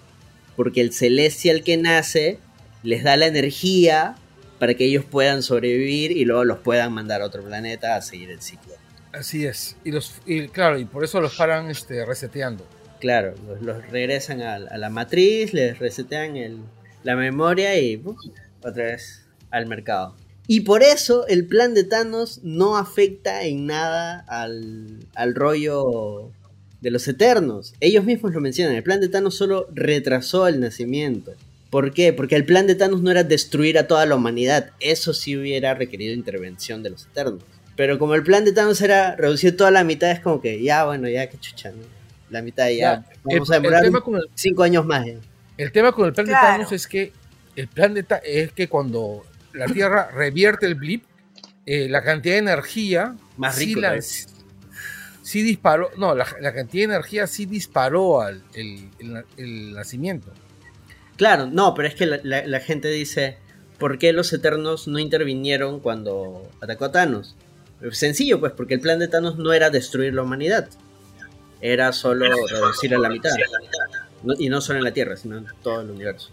porque 0.57 0.81
el 0.81 0.93
celestial 0.93 1.63
que 1.65 1.77
nace 1.77 2.39
les 2.83 3.03
da 3.03 3.17
la 3.17 3.27
energía 3.27 4.17
para 4.59 4.75
que 4.75 4.85
ellos 4.85 5.05
puedan 5.05 5.43
sobrevivir 5.43 6.13
y 6.13 6.25
luego 6.25 6.45
los 6.45 6.59
puedan 6.59 6.93
mandar 6.93 7.23
a 7.23 7.27
otro 7.27 7.43
planeta 7.43 7.97
a 7.97 8.03
seguir 8.03 8.31
el 8.31 8.41
ciclo. 8.41 8.73
Así 9.13 9.45
es. 9.47 9.77
Y, 9.85 9.91
los, 9.91 10.15
y 10.27 10.49
claro, 10.49 10.79
y 10.79 10.85
por 10.85 11.05
eso 11.05 11.21
los 11.21 11.37
paran 11.37 11.71
este, 11.71 12.05
reseteando. 12.05 12.67
Claro, 13.01 13.35
los, 13.47 13.61
los 13.63 13.87
regresan 13.91 14.41
a, 14.43 14.55
a 14.55 14.79
la 14.79 14.89
matriz, 14.91 15.53
les 15.53 15.79
resetean 15.79 16.37
el- 16.37 16.59
la 17.03 17.17
memoria 17.17 17.79
y 17.79 18.03
otra 18.63 18.85
vez 18.85 19.25
al 19.51 19.67
mercado. 19.67 20.17
Y 20.47 20.61
por 20.61 20.83
eso 20.83 21.27
el 21.27 21.47
plan 21.47 21.75
de 21.75 21.85
Thanos 21.85 22.41
no 22.43 22.77
afecta 22.77 23.45
en 23.45 23.67
nada 23.67 24.25
al, 24.29 24.99
al 25.15 25.35
rollo 25.35 26.31
de 26.85 26.91
los 26.93 27.09
Eternos. 27.09 27.75
Ellos 27.81 28.05
mismos 28.05 28.33
lo 28.35 28.41
mencionan, 28.41 28.77
el 28.77 28.83
plan 28.85 29.01
de 29.01 29.09
Thanos 29.09 29.35
solo 29.37 29.67
retrasó 29.75 30.47
el 30.47 30.61
nacimiento. 30.61 31.33
¿Por 31.71 31.93
qué? 31.93 32.13
Porque 32.13 32.37
el 32.37 32.45
plan 32.45 32.67
de 32.69 32.77
Thanos 32.77 33.03
no 33.03 33.11
era 33.11 33.25
destruir 33.25 33.79
a 33.79 33.89
toda 33.89 34.07
la 34.07 34.15
humanidad. 34.15 34.71
Eso 34.79 35.13
sí 35.15 35.37
hubiera 35.37 35.75
requerido 35.75 36.15
intervención 36.15 36.83
de 36.85 36.91
los 36.91 37.07
Eternos. 37.07 37.43
Pero 37.75 37.99
como 37.99 38.15
el 38.15 38.23
plan 38.23 38.45
de 38.45 38.53
Thanos 38.53 38.81
era 38.81 39.17
reducir 39.17 39.57
toda 39.57 39.73
la 39.73 39.83
mitad, 39.83 40.11
es 40.13 40.21
como 40.21 40.41
que 40.41 40.63
ya, 40.63 40.85
bueno, 40.85 41.09
ya 41.09 41.29
que 41.29 41.39
chucha, 41.39 41.71
¿no? 41.71 41.83
La 42.31 42.43
mitad 42.43 42.69
ya. 42.69 42.77
Ya, 42.77 43.07
Vamos 43.25 43.49
el- 43.49 43.55
a 43.55 43.59
demorar 43.59 43.85
el- 43.85 43.93
cinco 44.35 44.63
años 44.63 44.87
más. 44.87 45.05
El 45.57 45.73
tema 45.73 45.91
con 45.93 46.07
el 46.07 46.13
plan 46.13 46.27
Claro. 46.27 46.47
de 46.47 46.53
Thanos 46.53 46.73
es 46.73 46.87
que 46.87 47.13
el 47.57 47.67
plan 47.67 47.95
de 47.95 48.03
Ta- 48.05 48.19
es 48.25 48.53
que 48.53 48.69
cuando 48.69 49.25
la 49.53 49.67
Tierra 49.67 50.11
revierte 50.15 50.67
el 50.67 50.75
blip, 50.77 51.03
eh, 51.67 51.89
la 51.89 52.03
cantidad 52.03 52.35
de 52.35 52.39
energía 52.41 53.17
Más 53.39 53.57
sí 53.57 53.67
rico, 53.67 53.81
la-. 53.81 53.99
Sí 55.25 55.43
disparó, 55.43 55.91
no, 55.97 56.15
la, 56.15 56.27
la 56.41 56.53
cantidad 56.53 56.87
de 56.87 56.95
energía 56.97 57.27
sí 57.27 57.47
disparó 57.47 58.21
al 58.21 58.43
el, 58.53 58.89
el- 58.99 59.25
el 59.39 59.73
nacimiento. 59.73 60.31
Claro, 61.17 61.47
no, 61.47 61.73
pero 61.75 61.89
es 61.89 61.95
que 61.95 62.05
la, 62.07 62.21
la- 62.23 62.47
la 62.47 62.61
gente 62.61 62.89
dice, 62.89 63.39
¿por 63.79 63.99
qué 63.99 64.13
los 64.13 64.33
Eternos 64.35 64.87
no 64.87 64.99
intervinieron 64.99 65.81
cuando 65.81 66.49
atacó 66.61 66.85
a 66.85 66.93
Thanos? 66.93 67.35
Sencillo, 67.93 68.39
pues, 68.39 68.53
porque 68.53 68.75
el 68.75 68.81
plan 68.81 68.99
de 68.99 69.09
Thanos 69.09 69.39
no 69.39 69.53
era 69.55 69.71
destruir 69.71 70.13
la 70.15 70.23
humanidad. 70.23 70.69
Era 71.61 71.93
solo 71.93 72.27
reducir 72.47 72.95
a 72.95 72.99
la 72.99 73.09
mitad. 73.09 73.31
No- 74.23 74.35
y 74.39 74.49
no 74.51 74.61
solo 74.61 74.79
en 74.79 74.85
la 74.85 74.93
Tierra, 74.93 75.17
sino 75.17 75.39
en 75.39 75.47
todo 75.63 75.81
el 75.81 75.91
universo. 75.91 76.31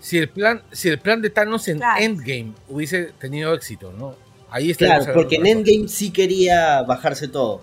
Si 0.00 0.18
el 0.18 0.28
plan, 0.28 0.62
si 0.70 0.88
el 0.90 0.98
plan 1.00 1.20
de 1.22 1.30
Thanos 1.30 1.66
en 1.68 1.78
Claro. 1.78 2.00
Endgame 2.02 2.52
hubiese 2.68 3.12
tenido 3.18 3.52
éxito, 3.54 3.92
¿no? 3.98 4.14
Ahí 4.50 4.72
Claro, 4.74 4.94
estaríamos 5.02 5.08
porque 5.22 5.36
en 5.36 5.46
Endgame 5.46 5.88
sí 5.88 6.10
quería 6.12 6.82
bajarse 6.82 7.26
todo. 7.28 7.62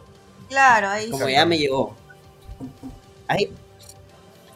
Claro, 0.51 0.89
ahí 0.89 1.09
Como 1.09 1.25
sí. 1.27 1.31
ya 1.31 1.45
me 1.45 1.57
llegó. 1.57 1.95
Ahí, 3.27 3.49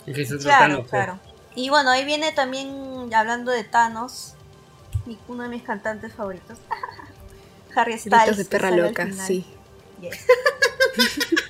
Ese 0.05 0.21
es 0.23 0.31
otro 0.33 0.43
Claro, 0.43 0.73
Thanos, 0.75 0.89
claro. 0.89 1.19
Y 1.55 1.69
bueno, 1.69 1.89
ahí 1.89 2.03
viene 2.03 2.33
también, 2.33 3.09
hablando 3.13 3.51
de 3.51 3.63
Thanos, 3.63 4.33
uno 5.29 5.43
de 5.43 5.49
mis 5.49 5.63
cantantes 5.63 6.13
favoritos. 6.13 6.57
Harry 7.75 7.97
Styles. 7.97 8.35
De 8.37 8.43
perra 8.45 8.71
loca, 8.71 9.09
sí. 9.13 9.45
Yes. 10.01 10.25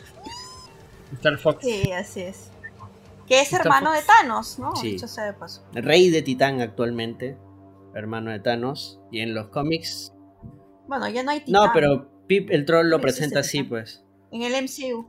Star 1.14 1.38
Fox. 1.40 1.64
Sí, 1.66 1.92
así 1.92 2.22
es. 2.22 2.50
Que 3.28 3.40
es 3.42 3.48
Star 3.48 3.62
hermano 3.62 3.88
Fox. 3.92 4.00
de 4.02 4.06
Thanos, 4.06 4.60
¿no? 4.60 4.76
Sí. 4.76 4.92
Dicho 4.92 5.08
sea 5.08 5.26
de 5.26 5.34
paso. 5.34 5.64
rey 5.74 6.12
de 6.12 6.22
Titán 6.22 6.62
actualmente, 6.62 7.36
hermano 7.96 8.30
de 8.32 8.40
Thanos. 8.40 9.00
Y 9.12 9.22
en 9.22 9.34
los 9.34 9.48
cómics... 9.48 10.12
Bueno, 10.88 11.08
ya 11.10 11.24
no 11.24 11.32
hay 11.32 11.40
No, 11.48 11.62
titán. 11.62 11.72
pero 11.74 12.12
Pip 12.28 12.52
el 12.52 12.66
troll 12.66 12.90
lo 12.90 12.98
No 12.98 13.02
presenta 13.02 13.40
así, 13.40 13.60
Titán. 13.64 13.70
pues. 13.70 14.05
En 14.32 14.42
el 14.44 14.54
MCU. 14.64 15.08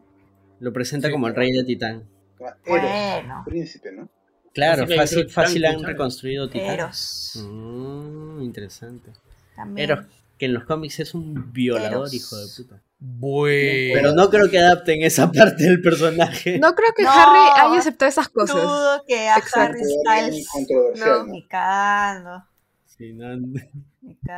Lo 0.60 0.72
presenta 0.72 1.09
Sí, 1.09 1.12
como 1.12 1.28
el 1.28 1.34
rey 1.34 1.52
de 1.52 1.64
Titán. 1.64 2.05
Eros, 2.38 2.55
Bueno. 2.66 3.43
príncipe, 3.47 3.93
¿no? 3.93 4.09
Claro, 4.55 4.86
fácil, 4.88 5.28
fácil 5.28 5.64
han 5.66 5.82
reconstruido 5.82 6.48
Titán. 6.48 6.70
Eros. 6.70 7.32
Mm, 7.47 8.43
interesante. 8.43 9.12
También. 9.55 9.90
Eros, 9.90 10.06
que 10.38 10.47
en 10.47 10.55
los 10.55 10.64
cómics 10.64 11.01
es 11.01 11.14
un 11.14 11.52
violador, 11.52 11.93
Eros. 11.93 12.14
hijo 12.14 12.36
de 12.36 12.47
puta. 12.56 12.82
Bueno, 12.98 14.01
Pero 14.01 14.14
no 14.14 14.30
creo 14.30 14.48
que 14.51 14.59
adapten 14.59 15.02
esa 15.02 15.30
parte 15.30 15.64
del 15.64 15.82
personaje. 15.82 16.59
No 16.59 16.74
creo 16.74 16.93
que 16.97 17.02
No. 17.02 17.10
Harry 17.10 17.60
haya 17.70 17.80
aceptado 17.80 18.09
esas 18.09 18.28
cosas. 18.30 18.56
Dudo 18.56 19.02
que 19.06 19.28
a 19.28 19.36
Exacto. 19.36 19.60
Harry 19.60 19.80
Styles. 20.40 20.48
¿no? 21.05 21.26
Ni 21.26 21.47
cagando. 21.47 22.44
Sí, 22.86 23.12
no- 23.12 23.36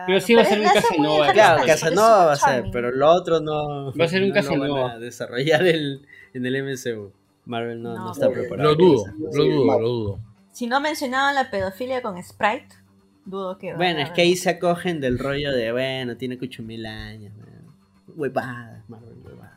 Pero 0.07 0.21
sí 0.21 0.35
va 0.35 0.43
a 0.43 0.45
ser 0.45 0.61
un 0.61 0.67
Casanova. 0.67 1.33
Claro, 1.33 1.67
Casanova 1.67 2.25
va 2.27 2.33
a 2.33 2.37
ser, 2.37 2.65
pero 2.73 2.91
lo 2.91 3.09
otro 3.11 3.41
no. 3.41 3.93
Va 3.93 4.05
a 4.05 4.09
ser 4.09 4.23
un 4.23 4.29
no 4.29 4.35
Casanova. 4.35 4.83
van 4.83 4.91
a 4.93 4.99
desarrollar 4.99 5.67
el- 5.67 6.07
en 6.35 6.47
el 6.47 6.57
MCU. 6.57 7.13
Marvel 7.47 7.83
no, 7.83 7.95
no 7.95 8.05
No, 8.07 8.13
está 8.13 8.31
preparado. 8.31 8.71
lo 8.71 8.75
dudo, 8.77 9.05
lo 9.19 9.31
dudo, 9.45 9.81
lo 9.81 9.89
dudo. 9.89 10.21
Si 10.53 10.67
no 10.67 10.81
mencionaban 10.81 11.35
la 11.35 11.51
pedofilia 11.51 12.03
con 12.03 12.23
Sprite, 12.23 12.75
dudo 13.25 13.57
que. 13.59 13.75
Bueno, 13.75 14.01
es 14.01 14.11
que 14.11 14.23
ahí 14.23 14.37
se 14.37 14.51
acogen 14.51 15.01
del 15.01 15.19
rollo 15.19 15.53
de, 15.53 15.73
bueno, 15.73 16.17
tiene 16.17 16.37
8000 16.41 16.85
años. 16.87 17.33
bueno. 17.37 17.73
Huevadas, 18.17 18.89
Marvel, 18.89 19.15
huevadas. 19.25 19.53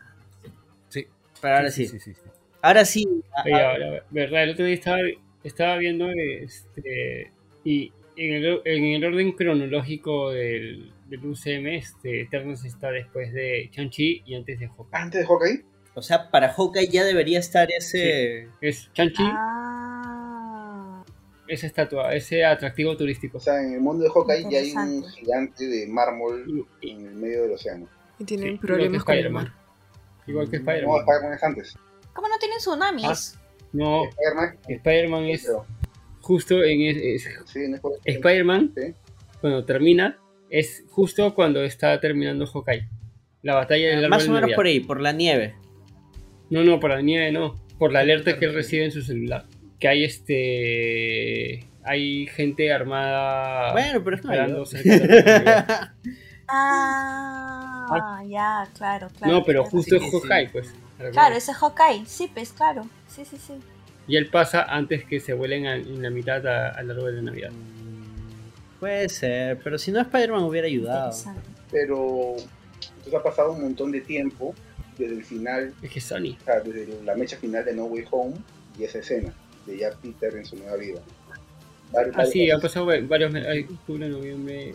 Sí. 0.89 1.07
Pero 1.41 1.55
ahora 1.55 1.71
sí. 1.71 1.87
sí, 1.87 1.99
sí, 1.99 2.13
sí. 2.13 2.21
Ahora 2.61 2.85
sí. 2.85 3.07
Oye, 3.43 3.53
ahora, 3.61 4.03
verdad, 4.11 4.43
el 4.43 4.49
otro 4.51 4.65
día 4.65 4.75
estaba, 4.75 4.99
estaba 5.43 5.77
viendo 5.77 6.07
este 6.09 7.31
y 7.63 7.91
en 8.15 8.33
el, 8.33 8.61
en 8.65 8.83
el 8.85 9.03
orden 9.05 9.31
cronológico 9.33 10.31
del, 10.31 10.93
del 11.07 11.25
UCM, 11.25 11.67
este 11.67 12.21
Eternos 12.21 12.63
está 12.65 12.91
después 12.91 13.31
de 13.33 13.69
Chanchi 13.71 14.23
y 14.25 14.35
antes 14.35 14.59
de 14.59 14.67
Hawkeye. 14.67 14.89
Antes 14.91 15.21
de 15.21 15.27
Hawkeye, 15.27 15.65
O 15.95 16.01
sea, 16.01 16.29
para 16.29 16.49
Hawkeye 16.53 16.87
ya 16.87 17.03
debería 17.03 17.39
estar 17.39 17.67
ese. 17.77 18.47
Es 18.61 18.91
Chanchi, 18.93 19.23
Ah, 19.23 21.03
esa 21.47 21.67
estatua, 21.67 22.13
ese 22.15 22.45
atractivo 22.45 22.95
turístico. 22.95 23.37
o 23.37 23.41
sea, 23.41 23.61
en 23.61 23.73
el 23.73 23.81
mundo 23.81 24.03
de 24.03 24.09
Hawkeye 24.09 24.49
ya 24.49 24.59
hay 24.59 24.71
un 24.71 25.03
gigante 25.09 25.67
de 25.67 25.87
mármol 25.87 26.65
Y- 26.81 26.91
en 26.91 27.05
el 27.07 27.15
medio 27.15 27.43
del 27.43 27.51
océano. 27.53 27.87
Y 28.19 28.23
tienen 28.25 28.53
Sí, 28.53 28.57
problemas 28.59 29.03
con 29.03 29.15
el 29.15 29.29
mar. 29.31 29.53
Igual 30.27 30.49
que 30.49 30.59
No, 30.59 30.71
Spider-Man. 30.71 31.33
Es 31.33 31.43
antes. 31.43 31.75
¿Cómo 32.13 32.27
no 32.27 32.37
tienen 32.37 32.57
tsunamis? 32.59 33.37
No, 33.73 34.03
Spider-Man, 34.05 34.57
Spider-Man 34.67 35.23
es 35.25 35.43
pero- 35.45 35.65
justo 36.21 36.63
en 36.63 36.81
es- 36.81 36.97
es- 37.25 37.29
sí, 37.45 37.59
es 37.73 37.79
por- 37.79 37.93
Spider-Man 38.05 38.73
Sí. 38.75 38.93
cuando 39.41 39.65
termina 39.65 40.17
es 40.49 40.83
justo 40.89 41.33
cuando 41.33 41.63
está 41.63 41.99
terminando 41.99 42.45
Hawkeye. 42.45 42.87
La 43.41 43.55
batalla 43.55 43.87
del 43.89 43.97
árbol 43.99 44.09
Más 44.09 44.27
o 44.27 44.31
menos 44.31 44.51
por 44.53 44.65
ahí, 44.65 44.79
por 44.81 44.99
la 45.01 45.11
nieve. 45.13 45.55
No, 46.49 46.63
no, 46.63 46.79
por 46.79 46.91
la 46.91 47.01
nieve 47.01 47.31
no. 47.31 47.55
Por 47.79 47.91
la 47.91 48.01
alerta 48.01 48.37
que 48.37 48.45
él 48.45 48.53
recibe 48.53 48.85
en 48.85 48.91
su 48.91 49.01
celular. 49.01 49.45
Que 49.79 49.87
hay 49.87 50.03
este. 50.03 51.65
Hay 51.83 52.27
gente 52.27 52.71
armada. 52.71 53.71
Bueno, 53.71 54.03
pero 54.03 54.15
es 54.17 54.21
cerca 54.69 54.91
de. 54.91 55.65
Ah, 56.53 58.21
ya, 58.27 58.67
claro, 58.77 59.07
claro. 59.17 59.33
No, 59.33 59.43
pero 59.43 59.63
justo 59.65 59.95
es 59.95 60.01
sí, 60.03 60.09
sí. 60.09 60.17
Hawkeye, 60.27 60.49
pues. 60.49 60.73
Claro, 61.11 61.35
ese 61.35 61.51
es 61.51 61.57
Hawkeye. 61.57 62.05
Sí, 62.05 62.29
pues, 62.33 62.51
claro. 62.51 62.85
Sí, 63.07 63.23
sí, 63.25 63.37
sí. 63.37 63.53
Y 64.07 64.17
él 64.17 64.27
pasa 64.29 64.63
antes 64.63 65.05
que 65.05 65.19
se 65.19 65.33
vuelen 65.33 65.67
a- 65.67 65.75
en 65.75 66.01
la 66.01 66.09
mitad 66.09 66.45
a- 66.47 66.69
al 66.69 66.89
árbol 66.91 67.15
de 67.15 67.21
Navidad. 67.21 67.51
Puede 68.79 69.09
ser, 69.09 69.59
pero 69.63 69.77
si 69.77 69.91
no 69.91 70.01
Spider-Man 70.01 70.43
hubiera 70.43 70.67
ayudado. 70.67 71.15
Pero 71.71 72.35
entonces 72.35 73.13
ha 73.13 73.23
pasado 73.23 73.51
un 73.53 73.61
montón 73.61 73.91
de 73.91 74.01
tiempo 74.01 74.55
desde 74.97 75.15
el 75.15 75.23
final, 75.23 75.73
Es 75.81 75.91
que 75.91 75.99
es 75.99 76.05
Sony. 76.05 76.35
o 76.41 76.43
sea, 76.45 76.59
desde 76.61 77.01
la 77.03 77.15
mecha 77.15 77.37
final 77.37 77.63
de 77.63 77.73
No 77.73 77.85
Way 77.85 78.05
Home 78.11 78.35
y 78.79 78.83
esa 78.83 78.99
escena 78.99 79.31
de 79.65 79.77
ya 79.77 79.91
Peter 80.01 80.35
en 80.35 80.45
su 80.45 80.55
nueva 80.57 80.75
vida. 80.77 80.99
Varios- 81.91 82.15
Ah, 82.17 82.25
sí, 82.25 82.49
han 82.49 82.59
pasado 82.61 82.85
va- 82.87 82.99
varios 83.01 83.31
meses. 83.31 83.65
Octubre, 83.69 84.07
noviembre. 84.09 84.73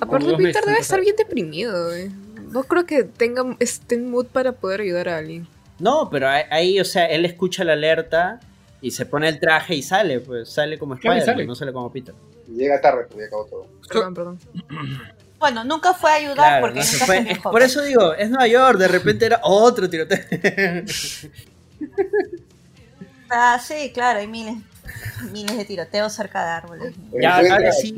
Aparte, 0.00 0.26
Peter 0.26 0.38
meses 0.38 0.62
debe 0.66 0.78
estar 0.78 1.00
bien 1.00 1.14
deprimido, 1.16 1.94
eh. 1.94 2.10
No 2.50 2.64
creo 2.64 2.86
que 2.86 3.04
tenga 3.04 3.56
esté 3.60 3.96
en 3.96 4.10
mood 4.10 4.26
para 4.26 4.52
poder 4.52 4.80
ayudar 4.80 5.08
a 5.10 5.18
alguien. 5.18 5.46
No, 5.78 6.08
pero 6.10 6.28
ahí, 6.28 6.80
o 6.80 6.84
sea, 6.84 7.06
él 7.06 7.24
escucha 7.24 7.64
la 7.64 7.74
alerta 7.74 8.40
y 8.86 8.90
se 8.90 9.06
pone 9.06 9.28
el 9.28 9.40
traje 9.40 9.74
y 9.74 9.82
sale, 9.82 10.20
pues 10.20 10.48
sale 10.50 10.78
como 10.78 10.94
Spider-Man, 10.94 11.46
no 11.46 11.54
sale 11.54 11.72
como 11.72 11.90
Peter. 11.90 12.14
Llega 12.48 12.80
tarde 12.80 13.04
porque 13.08 13.22
ya 13.22 13.26
acabó 13.28 13.46
todo. 13.46 13.66
Perdón, 13.88 14.14
perdón. 14.14 14.38
Bueno, 15.36 15.62
nunca 15.62 15.92
fue 15.92 16.10
a 16.10 16.14
ayudar 16.14 16.36
Claro, 16.36 16.60
porque 16.66 16.78
no 16.78 16.84
se 16.86 16.92
nunca 16.94 17.04
fue. 17.06 17.34
se 17.34 17.40
por 17.40 17.60
eso 17.60 17.82
digo, 17.82 18.14
es 18.14 18.30
Nueva 18.30 18.46
York, 18.46 18.78
de 18.78 18.88
repente 18.88 19.26
era 19.26 19.40
otro 19.42 19.90
tiroteo. 19.90 20.18
Ah, 23.30 23.58
sí, 23.62 23.90
claro, 23.92 24.20
hay 24.20 24.28
miles, 24.28 24.54
miles 25.32 25.56
de 25.56 25.64
tiroteos 25.64 26.12
cerca 26.12 26.44
de 26.44 26.50
árboles. 26.50 26.94
Ya, 27.20 27.36
ahora 27.36 27.72
sí. 27.72 27.94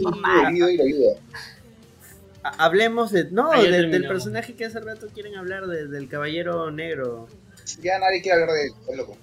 Hablemos 2.42 3.10
de. 3.12 3.24
No, 3.30 3.50
de- 3.50 3.70
del 3.70 4.06
personaje 4.08 4.54
que 4.54 4.64
hace 4.64 4.80
rato 4.80 5.08
quieren 5.12 5.36
hablar, 5.36 5.66
de- 5.66 5.88
del 5.88 6.08
caballero 6.08 6.70
negro. 6.70 7.28
Ya 7.82 7.98
nadie 7.98 8.22
quiere 8.22 8.40
hablar 8.42 8.54
de 8.56 8.66
él, 8.66 8.72
es 8.88 8.96
loco. 8.96 9.16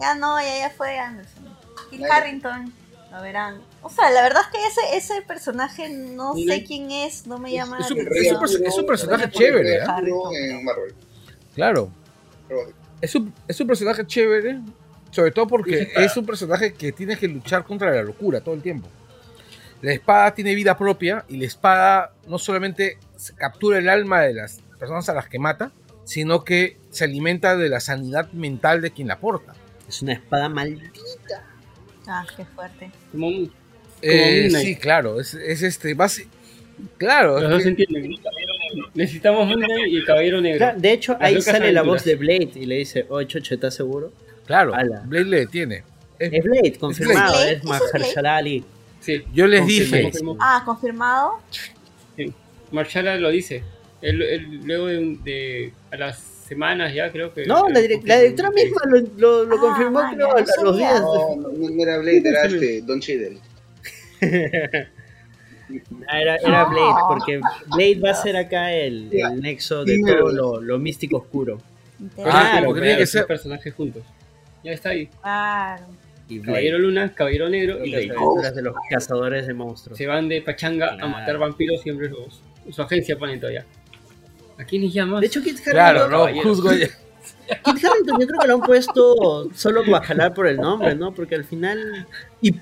Ya 0.00 0.14
no, 0.14 0.40
ya, 0.40 0.58
ya 0.58 0.70
fue 0.70 0.98
Anderson. 0.98 1.44
Kit 1.90 2.02
Harrington, 2.10 2.72
lo 3.10 3.22
verán. 3.22 3.60
O 3.82 3.90
sea, 3.90 4.10
la 4.10 4.22
verdad 4.22 4.42
es 4.42 4.48
que 4.48 4.66
ese, 4.66 4.96
ese 5.14 5.22
personaje 5.22 5.88
no 5.90 6.34
sé 6.34 6.64
quién 6.64 6.90
es, 6.90 7.26
no 7.26 7.38
me 7.38 7.52
llama 7.52 7.78
Es 7.80 7.90
la 7.90 7.96
un, 7.96 8.00
atención. 8.06 8.24
es 8.24 8.32
un 8.32 8.40
perso- 8.40 8.66
es 8.68 8.78
un 8.78 8.86
personaje 8.86 9.30
chévere, 9.30 9.76
¿eh? 9.76 9.84
en 10.50 10.64
Marvel. 10.64 10.94
Claro. 11.54 11.90
Es 13.00 13.14
un, 13.14 13.32
es 13.48 13.60
un 13.60 13.66
personaje 13.66 14.06
chévere, 14.06 14.60
sobre 15.10 15.30
todo 15.32 15.46
porque 15.46 15.90
es 15.96 16.16
un 16.16 16.24
personaje 16.24 16.72
que 16.74 16.92
tiene 16.92 17.16
que 17.16 17.28
luchar 17.28 17.64
contra 17.64 17.90
la 17.90 18.02
locura 18.02 18.40
todo 18.40 18.54
el 18.54 18.62
tiempo. 18.62 18.88
La 19.80 19.92
espada 19.92 20.32
tiene 20.32 20.54
vida 20.54 20.78
propia 20.78 21.24
y 21.28 21.36
la 21.38 21.46
espada 21.46 22.12
no 22.28 22.38
solamente 22.38 22.98
captura 23.36 23.78
el 23.78 23.88
alma 23.88 24.20
de 24.22 24.34
las 24.34 24.60
personas 24.78 25.08
a 25.08 25.14
las 25.14 25.28
que 25.28 25.38
mata, 25.40 25.72
sino 26.04 26.44
que 26.44 26.76
se 26.90 27.04
alimenta 27.04 27.56
de 27.56 27.68
la 27.68 27.80
sanidad 27.80 28.30
mental 28.32 28.80
de 28.80 28.90
quien 28.90 29.08
la 29.08 29.18
porta. 29.18 29.54
Es 29.88 30.02
una 30.02 30.12
espada 30.14 30.48
maldita. 30.48 30.90
Ah, 32.06 32.26
qué 32.36 32.44
fuerte. 32.44 32.90
Como 33.12 33.28
un- 33.28 33.52
Eh, 34.04 34.50
sí, 34.50 34.74
claro, 34.76 35.20
es, 35.20 35.34
es 35.34 35.62
este, 35.62 35.96
basi- 35.96 36.26
claro. 36.98 37.40
Los 37.40 37.50
dos 37.64 37.74
que-. 37.76 37.86
Necesitamos 38.94 39.46
Knight 39.54 39.88
y 39.88 39.96
el 39.98 40.04
Caballero 40.04 40.40
Negro. 40.40 40.58
Claro, 40.58 40.80
de 40.80 40.92
hecho, 40.92 41.12
Las 41.12 41.22
ahí 41.22 41.40
sale 41.42 41.72
la 41.72 41.82
voz 41.82 42.04
de 42.04 42.16
Blade 42.16 42.50
y 42.56 42.66
le 42.66 42.76
dice, 42.78 43.06
oye, 43.10 43.26
Chocho, 43.28 43.54
¿estás 43.54 43.74
seguro? 43.74 44.12
Claro, 44.46 44.74
Ala. 44.74 45.02
Blade 45.06 45.24
le 45.26 45.38
detiene. 45.40 45.84
Es- 46.18 46.32
Es 46.32 46.42
Blade, 46.44 46.72
confirmado, 46.78 47.32
Blade. 47.34 47.52
es. 47.52 47.64
Mahershala 47.64 48.36
Ali. 48.36 48.64
Sí, 49.00 49.22
Yo 49.32 49.46
les 49.46 49.60
Confirmado. 49.60 49.96
dije, 49.96 50.02
confirmó. 50.10 50.36
Ah, 50.40 50.62
confirmado. 50.64 51.32
Sí. 52.16 52.32
Marshala 52.70 53.16
lo 53.16 53.30
dice. 53.30 53.62
Él, 54.02 54.20
él 54.22 54.60
luego 54.64 54.86
de, 54.88 54.98
un- 54.98 55.24
de- 55.24 55.72
a 55.90 55.96
las 55.96 56.18
semanas 56.18 56.92
ya 56.94 57.10
creo 57.12 57.32
que. 57.32 57.46
No, 57.46 57.68
la, 57.68 57.78
él 57.80 57.88
direc- 57.88 58.04
la 58.04 58.18
directora 58.18 58.50
misma 58.50 58.80
lo, 58.86 58.98
lo- 59.16 59.44
lo 59.44 59.56
Ah, 59.56 59.60
confirmó, 59.60 60.00
creo, 60.14 60.28
no 60.28 60.34
a 60.36 60.64
los 60.64 60.76
días. 60.76 61.00
No, 61.00 61.36
no, 61.36 61.48
no 61.70 61.82
era 61.82 61.98
Blade, 61.98 62.22
era 62.28 62.42
este, 62.44 62.82
Don 62.82 63.00
Cheadle. 63.00 63.38
Ah, 66.06 66.20
era, 66.20 66.36
era. 66.36 66.64
Blade, 66.66 66.94
porque 67.08 67.40
Blade 67.74 67.98
va 68.00 68.10
a 68.10 68.14
ser 68.14 68.36
acá 68.36 68.72
el, 68.74 69.08
el 69.10 69.40
nexo 69.40 69.84
de 69.84 70.00
todo 70.06 70.30
lo, 70.30 70.60
lo 70.60 70.78
místico 70.78 71.16
oscuro. 71.18 71.58
Claro, 72.14 72.30
Claro, 72.30 72.66
porque 72.66 72.80
tiene 72.82 72.98
que 72.98 73.06
ser- 73.06 73.26
personajes 73.26 73.72
juntos. 73.72 74.02
Ya 74.62 74.72
está 74.72 74.90
ahí. 74.90 75.06
Claro. 75.22 75.84
Y 76.28 76.38
Blade. 76.40 76.46
Caballero 76.52 76.78
Luna, 76.78 77.14
Caballero 77.14 77.48
Negro 77.48 77.82
y 77.84 77.90
Las 77.90 78.04
aventuras 78.04 78.54
de 78.54 78.62
los 78.62 78.74
cazadores 78.90 79.46
de 79.46 79.54
monstruos. 79.54 79.96
Se 79.96 80.06
van 80.06 80.28
de 80.28 80.42
pachanga 80.42 80.88
Claro. 80.90 81.04
a 81.06 81.08
matar 81.08 81.38
vampiros 81.38 81.80
siempre 81.80 82.08
los, 82.10 82.42
su 82.70 82.82
agencia 82.82 83.16
todavía. 83.16 83.64
¿A 84.62 84.64
quiénes 84.64 84.92
llamas? 84.92 85.20
De 85.20 85.26
hecho, 85.26 85.40
Kit 85.42 85.54
Harington, 85.54 85.72
claro, 85.72 86.08
no, 86.08 86.18
caballero. 86.18 86.48
juzgo 86.48 86.72
ya. 86.72 86.86
Kit 87.64 87.84
Harington 87.84 88.20
yo 88.20 88.26
creo 88.26 88.40
que 88.40 88.46
lo 88.48 88.54
han 88.54 88.60
puesto 88.60 89.50
solo 89.54 89.82
para 89.90 90.04
jalar 90.06 90.34
por 90.34 90.46
el 90.46 90.56
nombre, 90.56 90.94
¿no? 90.94 91.12
Porque 91.14 91.34
al 91.34 91.44
final... 91.44 92.06
Y, 92.40 92.52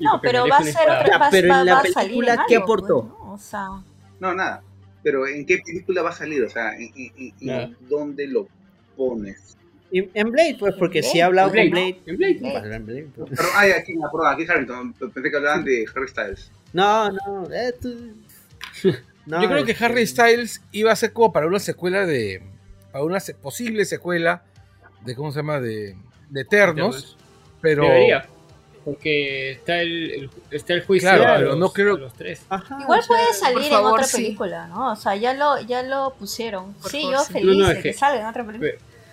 No, 0.00 0.20
pero 0.22 0.46
va 0.48 0.58
a 0.58 0.62
ser 0.64 0.88
otra 0.90 1.18
va, 1.18 1.28
pero 1.30 1.54
en 1.54 1.66
la 1.66 1.82
película, 1.82 2.34
en 2.34 2.40
¿qué 2.48 2.56
aportó? 2.56 3.02
pues, 3.08 3.18
¿no? 3.20 3.32
O 3.34 3.38
sea, 3.38 3.68
No, 4.20 4.34
nada. 4.34 4.62
Pero 5.02 5.26
¿en 5.26 5.44
qué 5.44 5.58
película 5.58 6.02
va 6.02 6.10
a 6.10 6.14
salir? 6.14 6.42
O 6.44 6.48
sea, 6.48 6.72
¿en, 6.74 6.90
en- 6.96 7.12
en- 7.16 7.34
en 7.40 7.46
Nada. 7.46 7.70
dónde 7.88 8.26
lo 8.26 8.48
pones? 8.96 9.56
en 9.92 10.30
Blade, 10.32 10.56
pues, 10.58 10.74
porque 10.76 11.00
Blade, 11.00 11.12
si 11.12 11.20
ha 11.20 11.26
hablado 11.26 11.50
Blade, 11.50 11.70
con 11.70 11.78
Blade... 11.78 12.00
En 12.06 12.16
Blade. 12.16 12.34
Blade. 12.40 12.74
En 12.76 12.86
Blade, 12.86 13.08
pues. 13.14 13.30
Pero, 13.36 13.48
ay, 13.54 13.70
aquí, 13.72 13.92
perdón, 13.94 14.26
aquí 14.32 14.44
Harrington. 14.50 14.92
Pensé 14.94 15.30
que 15.30 15.36
hablaban 15.36 15.64
de 15.64 15.84
Harry 15.94 16.08
Styles. 16.08 16.50
No, 16.72 17.10
no, 17.12 17.46
eh, 17.52 17.72
tú... 17.80 17.94
No, 19.26 19.40
Yo 19.42 19.48
creo 19.48 19.64
que 19.64 19.72
este, 19.72 19.84
Harry 19.84 20.06
Styles 20.06 20.60
iba 20.72 20.92
a 20.92 20.96
ser 20.96 21.12
como 21.12 21.32
para 21.32 21.46
una 21.46 21.58
secuela 21.58 22.04
de. 22.06 22.42
Para 22.92 23.04
una 23.04 23.18
posible 23.42 23.84
secuela 23.84 24.42
de. 25.04 25.14
¿Cómo 25.14 25.32
se 25.32 25.38
llama? 25.38 25.60
De, 25.60 25.96
de 26.30 26.40
Eternos. 26.42 27.16
Pero. 27.60 27.84
Debería. 27.84 28.26
Porque 28.84 29.52
está 29.52 29.80
el, 29.80 30.10
el- 30.10 30.30
está 30.50 30.74
el 30.74 30.84
juicio 30.84 31.08
Claro, 31.08 31.32
a, 31.32 31.38
los, 31.38 31.56
no 31.58 31.72
creo- 31.72 31.94
a 31.96 31.98
los 32.00 32.12
tres. 32.12 32.42
Ajá, 32.50 32.76
igual 32.82 32.98
o 32.98 33.02
sea, 33.02 33.08
puede 33.16 33.32
salir 33.32 33.72
en 33.72 33.78
otra 33.78 34.04
sí. 34.04 34.16
película, 34.18 34.66
¿no? 34.66 34.92
O 34.92 34.96
sea, 34.96 35.16
ya 35.16 35.32
lo, 35.32 35.58
ya 35.62 35.82
lo 35.82 36.12
pusieron. 36.18 36.74
Por 36.74 36.90
sí, 36.90 37.00
favor, 37.00 37.14
yo 37.16 37.24
sí. 37.24 37.32
feliz 37.32 37.46
No, 37.56 37.62
no, 37.62 37.66
de 37.68 37.72
es 37.72 37.76
que 37.82 37.82
que- 37.92 37.94
salga 37.98 38.20
en 38.20 38.26
otra 38.26 38.44
película. 38.44 38.72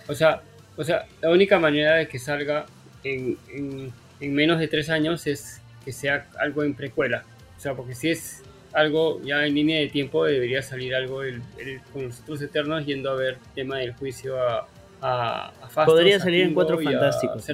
O 0.09 0.13
sea, 0.13 0.41
o 0.75 0.83
sea, 0.83 1.05
la 1.21 1.29
única 1.29 1.57
manera 1.57 1.95
de 1.95 2.07
que 2.09 2.19
salga 2.19 2.65
en, 3.05 3.37
en, 3.53 3.93
en 4.19 4.33
menos 4.33 4.59
de 4.59 4.67
tres 4.67 4.89
años 4.89 5.25
es 5.25 5.61
que 5.85 5.93
sea 5.93 6.27
algo 6.37 6.63
en 6.63 6.73
precuela. 6.75 7.23
O 7.57 7.59
sea, 7.61 7.73
porque 7.73 7.95
si 7.95 8.09
es 8.09 8.41
algo 8.73 9.21
ya 9.23 9.45
en 9.45 9.53
línea 9.55 9.79
de 9.79 9.87
tiempo, 9.87 10.25
debería 10.25 10.61
salir 10.61 10.95
algo 10.95 11.23
el, 11.23 11.41
el- 11.59 11.81
con 11.93 12.03
los 12.05 12.19
otros 12.21 12.41
eternos 12.41 12.85
yendo 12.85 13.09
a 13.11 13.15
ver 13.15 13.37
tema 13.55 13.77
del 13.77 13.93
juicio 13.93 14.41
a, 14.41 14.67
a, 15.01 15.47
a 15.49 15.67
Fastos, 15.69 15.85
Podría 15.85 16.17
a 16.17 16.19
salir 16.19 16.41
en 16.43 16.53
Cuatro 16.53 16.79
Fantásticos. 16.79 17.45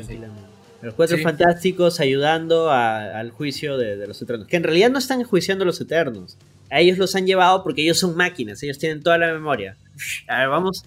Los 0.81 0.94
Cuatro 0.94 1.18
Sí. 1.18 1.23
Fantásticos 1.23 1.99
ayudando 1.99 2.69
a- 2.69 3.18
al 3.19 3.31
juicio 3.31 3.77
de, 3.77 3.98
de 3.98 4.07
los 4.07 4.22
Eternos. 4.22 4.48
Que 4.48 4.57
en 4.57 4.64
realidad 4.64 4.91
no 4.91 4.99
están 4.99 5.19
enjuiciando 5.22 5.64
a 5.64 5.65
los 5.65 5.81
Eternos. 5.81 6.38
A 6.69 6.80
ellos 6.81 6.98
los 6.98 7.15
han 7.15 7.26
llevado 7.26 7.64
porque 7.64 7.81
ellos 7.81 7.98
son 7.99 8.15
máquinas. 8.15 8.61
Ellos 8.61 8.77
tienen 8.77 9.02
toda 9.02 9.18
la 9.18 9.31
memoria. 9.34 9.76
A 10.27 10.39
ver, 10.39 10.49
vamos. 10.49 10.84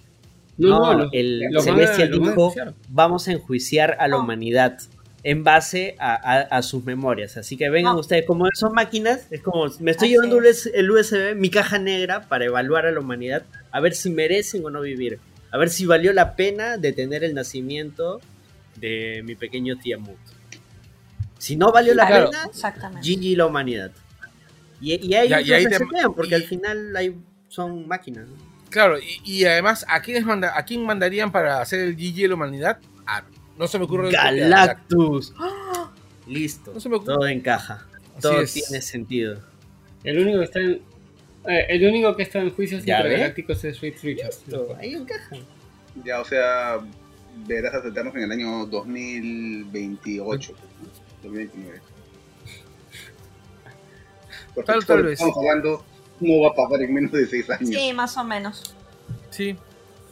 No, 0.58 0.78
No, 0.78 0.94
no, 1.04 1.08
el 1.12 1.42
Celestial 1.60 2.10
dijo. 2.12 2.54
Vamos 2.90 3.26
a 3.28 3.32
enjuiciar 3.32 3.96
a 3.98 4.06
la 4.06 4.18
humanidad 4.18 4.78
en 5.22 5.44
base 5.44 5.96
a, 5.98 6.14
a- 6.14 6.40
a 6.58 6.62
sus 6.62 6.84
memorias. 6.84 7.36
Así 7.36 7.56
que 7.56 7.68
vengan 7.68 7.94
No. 7.94 8.00
ustedes, 8.00 8.24
como 8.26 8.46
son 8.54 8.72
máquinas, 8.72 9.26
es 9.30 9.42
como 9.42 9.66
me 9.80 9.90
estoy 9.90 10.08
Así 10.08 10.14
llevando 10.14 10.38
el 10.38 10.46
es. 10.46 10.66
US- 10.66 10.72
el 10.74 10.90
USB, 10.90 11.34
mi 11.34 11.50
caja 11.50 11.78
negra, 11.78 12.22
para 12.28 12.46
evaluar 12.46 12.86
a 12.86 12.90
la 12.92 13.00
humanidad, 13.00 13.42
a 13.70 13.80
ver 13.80 13.94
si 13.94 14.10
merecen 14.10 14.64
o 14.64 14.70
no 14.70 14.80
vivir. 14.80 15.18
A 15.50 15.58
ver 15.58 15.68
si 15.68 15.84
valió 15.84 16.12
la 16.12 16.36
pena 16.36 16.76
detener 16.78 17.24
el 17.24 17.34
nacimiento 17.34 18.20
de 18.76 19.22
mi 19.24 19.34
pequeño 19.34 19.76
Tiamut. 19.76 20.16
Si 21.38 21.56
no 21.56 21.72
valió 21.72 21.94
la 21.94 22.06
Claro. 22.06 22.30
pena, 22.30 22.44
Exactamente. 22.44 23.08
GG 23.08 23.36
la 23.36 23.46
humanidad. 23.46 23.90
Y, 24.80 25.06
y 25.06 25.14
a 25.14 25.22
ellos 25.24 25.40
y 25.46 25.52
ahí 25.52 25.64
los 25.64 25.72
te- 25.72 25.78
resetean, 25.80 26.14
porque 26.14 26.30
y- 26.30 26.34
al 26.34 26.42
final 26.44 26.96
hay, 26.96 27.14
son 27.48 27.86
máquinas. 27.88 28.28
¿no? 28.28 28.36
Claro, 28.70 28.98
y, 28.98 29.20
y 29.24 29.44
además, 29.44 29.84
¿a 29.88 30.00
quiénes 30.00 30.24
manda, 30.24 30.56
¿a 30.56 30.64
quién 30.64 30.84
mandarían 30.84 31.32
para 31.32 31.60
hacer 31.60 31.80
el 31.80 31.96
GG 31.96 32.22
de 32.22 32.28
la 32.28 32.34
humanidad? 32.34 32.78
Ah, 33.06 33.24
no 33.60 33.68
se 33.68 33.78
me 33.78 33.84
ocurre. 33.84 34.10
Galactus. 34.10 35.32
Listo. 36.26 36.72
No 36.72 36.80
se 36.80 36.88
me 36.88 36.96
ocurre. 36.96 37.14
Todo 37.14 37.26
encaja. 37.26 37.86
Así 38.12 38.20
Todo 38.22 38.40
es. 38.40 38.52
tiene 38.54 38.80
sentido. 38.82 39.38
El 40.02 40.18
único 40.18 40.38
que 40.38 40.44
está 40.46 40.60
en, 40.60 40.82
eh, 41.46 41.66
el 41.68 41.86
único 41.86 42.16
que 42.16 42.22
está 42.22 42.38
en 42.40 42.50
juicios 42.54 42.80
intergalácticos 42.80 43.62
es 43.64 43.80
Reed 43.80 43.94
Richards. 44.02 44.42
Listo, 44.46 44.74
Ahí 44.78 44.94
encaja. 44.94 45.36
Ya, 46.04 46.20
o 46.20 46.24
sea, 46.24 46.78
verás 47.46 47.74
a 47.74 47.86
Eternos 47.86 48.14
en 48.14 48.22
el 48.22 48.32
año 48.32 48.66
2028, 48.66 50.54
2029. 51.22 51.80
Porque 54.54 54.72
Tal- 54.72 54.84
tal 54.86 55.02
vez. 55.02 55.12
Estamos 55.20 55.36
hablando 55.36 55.84
cómo 56.18 56.42
va 56.42 56.48
a 56.48 56.54
pasar 56.54 56.82
en 56.82 56.94
menos 56.94 57.12
de 57.12 57.26
6 57.26 57.50
años. 57.50 57.68
Sí, 57.70 57.92
más 57.92 58.16
o 58.16 58.24
menos. 58.24 58.74
Sí. 59.30 59.56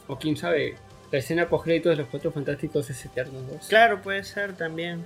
O 0.07 0.17
quién 0.17 0.35
sabe, 0.37 0.75
la 1.11 1.17
escena 1.19 1.49
post 1.49 1.67
de 1.67 1.95
los 1.95 2.07
Cuatro 2.07 2.31
Fantásticos 2.31 2.89
es 2.89 3.03
Eternos 3.05 3.47
2. 3.47 3.67
Claro, 3.67 4.01
puede 4.01 4.23
ser 4.23 4.53
también. 4.53 5.03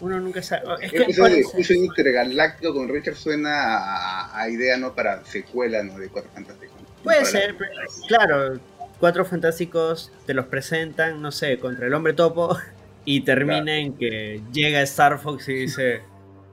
Uno 0.00 0.20
nunca 0.20 0.42
sabe. 0.42 0.62
Es 0.82 0.90
Creo 0.90 1.06
que, 1.06 1.12
eso 1.12 1.72
de 1.72 1.78
intergaláctico 1.78 2.74
con 2.74 2.88
Richard 2.88 3.16
suena 3.16 3.76
a, 3.78 4.40
a 4.40 4.48
idea, 4.50 4.76
¿no? 4.76 4.94
Para 4.94 5.24
secuela, 5.24 5.82
¿no? 5.82 5.98
De 5.98 6.08
Cuatro 6.08 6.30
Fantásticos. 6.34 6.76
puede 7.02 7.18
Para 7.20 7.30
ser, 7.30 7.56
pero- 7.56 7.72
claro. 8.08 8.60
Cuatro 8.98 9.26
fantásticos 9.26 10.10
te 10.24 10.32
los 10.32 10.46
presentan, 10.46 11.20
no 11.20 11.30
sé, 11.30 11.58
contra 11.58 11.86
el 11.86 11.92
hombre 11.92 12.14
topo 12.14 12.56
y 13.04 13.20
termina 13.20 13.76
en 13.76 13.92
que 13.94 14.40
llega 14.52 14.80
Star 14.82 15.18
Fox 15.18 15.50
y 15.50 15.54
dice: 15.54 16.00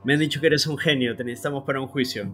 Me 0.03 0.13
han 0.13 0.19
dicho 0.19 0.41
que 0.41 0.47
eres 0.47 0.67
un 0.67 0.77
genio, 0.77 1.15
te 1.15 1.23
necesitamos 1.23 1.63
para 1.63 1.79
un 1.79 1.87
juicio. 1.87 2.33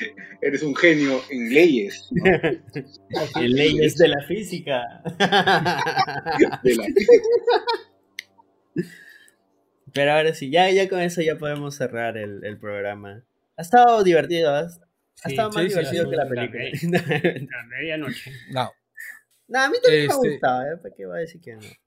Eres 0.42 0.62
un 0.62 0.74
genio 0.76 1.20
en 1.30 1.52
leyes, 1.52 2.08
¿no? 2.12 2.24
En 3.40 3.52
leyes 3.52 3.96
de 3.96 4.08
la 4.08 4.22
física. 4.22 4.82
De 6.62 6.74
la- 6.76 6.86
Pero 9.92 10.12
ahora 10.12 10.34
sí, 10.34 10.50
ya, 10.50 10.70
ya 10.70 10.88
con 10.88 11.00
eso 11.00 11.20
ya 11.20 11.36
podemos 11.36 11.74
cerrar 11.74 12.16
el, 12.16 12.44
el 12.44 12.58
programa. 12.58 13.24
Ha 13.56 13.62
estado 13.62 14.02
divertido, 14.04 14.56
¿eh? 14.56 14.62
ha 14.66 14.68
Sí, 15.28 15.32
estamos 15.34 15.54
más 15.54 15.64
sí, 15.64 15.68
divertido 15.70 16.04
sí, 16.04 16.10
que 16.10 16.16
la 16.16 16.24
la 16.24 16.30
película. 16.30 16.62
A 17.58 17.66
medianoche. 17.66 18.32
No. 18.52 18.70
no, 19.48 19.60
a 19.60 19.68
mí 19.68 19.76
también 19.82 20.06
me 20.06 20.12
Este- 20.14 20.28
ha 20.28 20.30
gustado, 20.30 20.62
¿eh? 20.62 20.76
¿Para 20.80 20.94
qué 20.94 21.06
voy 21.06 21.16
a 21.16 21.20
decir 21.20 21.40
que 21.40 21.54
no? 21.56 21.60
Ay, 21.62 21.78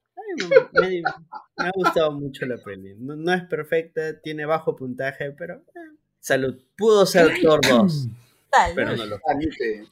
me, 0.82 1.02
me- 1.02 1.02
me 1.02 1.66
ha 1.68 1.72
gustado 1.74 2.12
mucho 2.12 2.46
la 2.46 2.58
peli. 2.58 2.96
No, 3.00 3.16
no 3.16 3.34
es 3.34 3.44
perfecta, 3.46 4.20
tiene 4.22 4.46
bajo 4.46 4.76
puntaje, 4.76 5.32
pero... 5.32 5.56
eh, 5.76 5.96
salud. 6.24 6.56
Pudo 6.78 7.06
ser 7.06 7.32
Thor 7.42 7.60
2, 7.62 8.08
Tal. 8.50 8.72
pero 8.76 8.96
no 8.96 9.06
lo 9.06 9.16
Ah, 9.18 9.34
dice, 9.38 9.86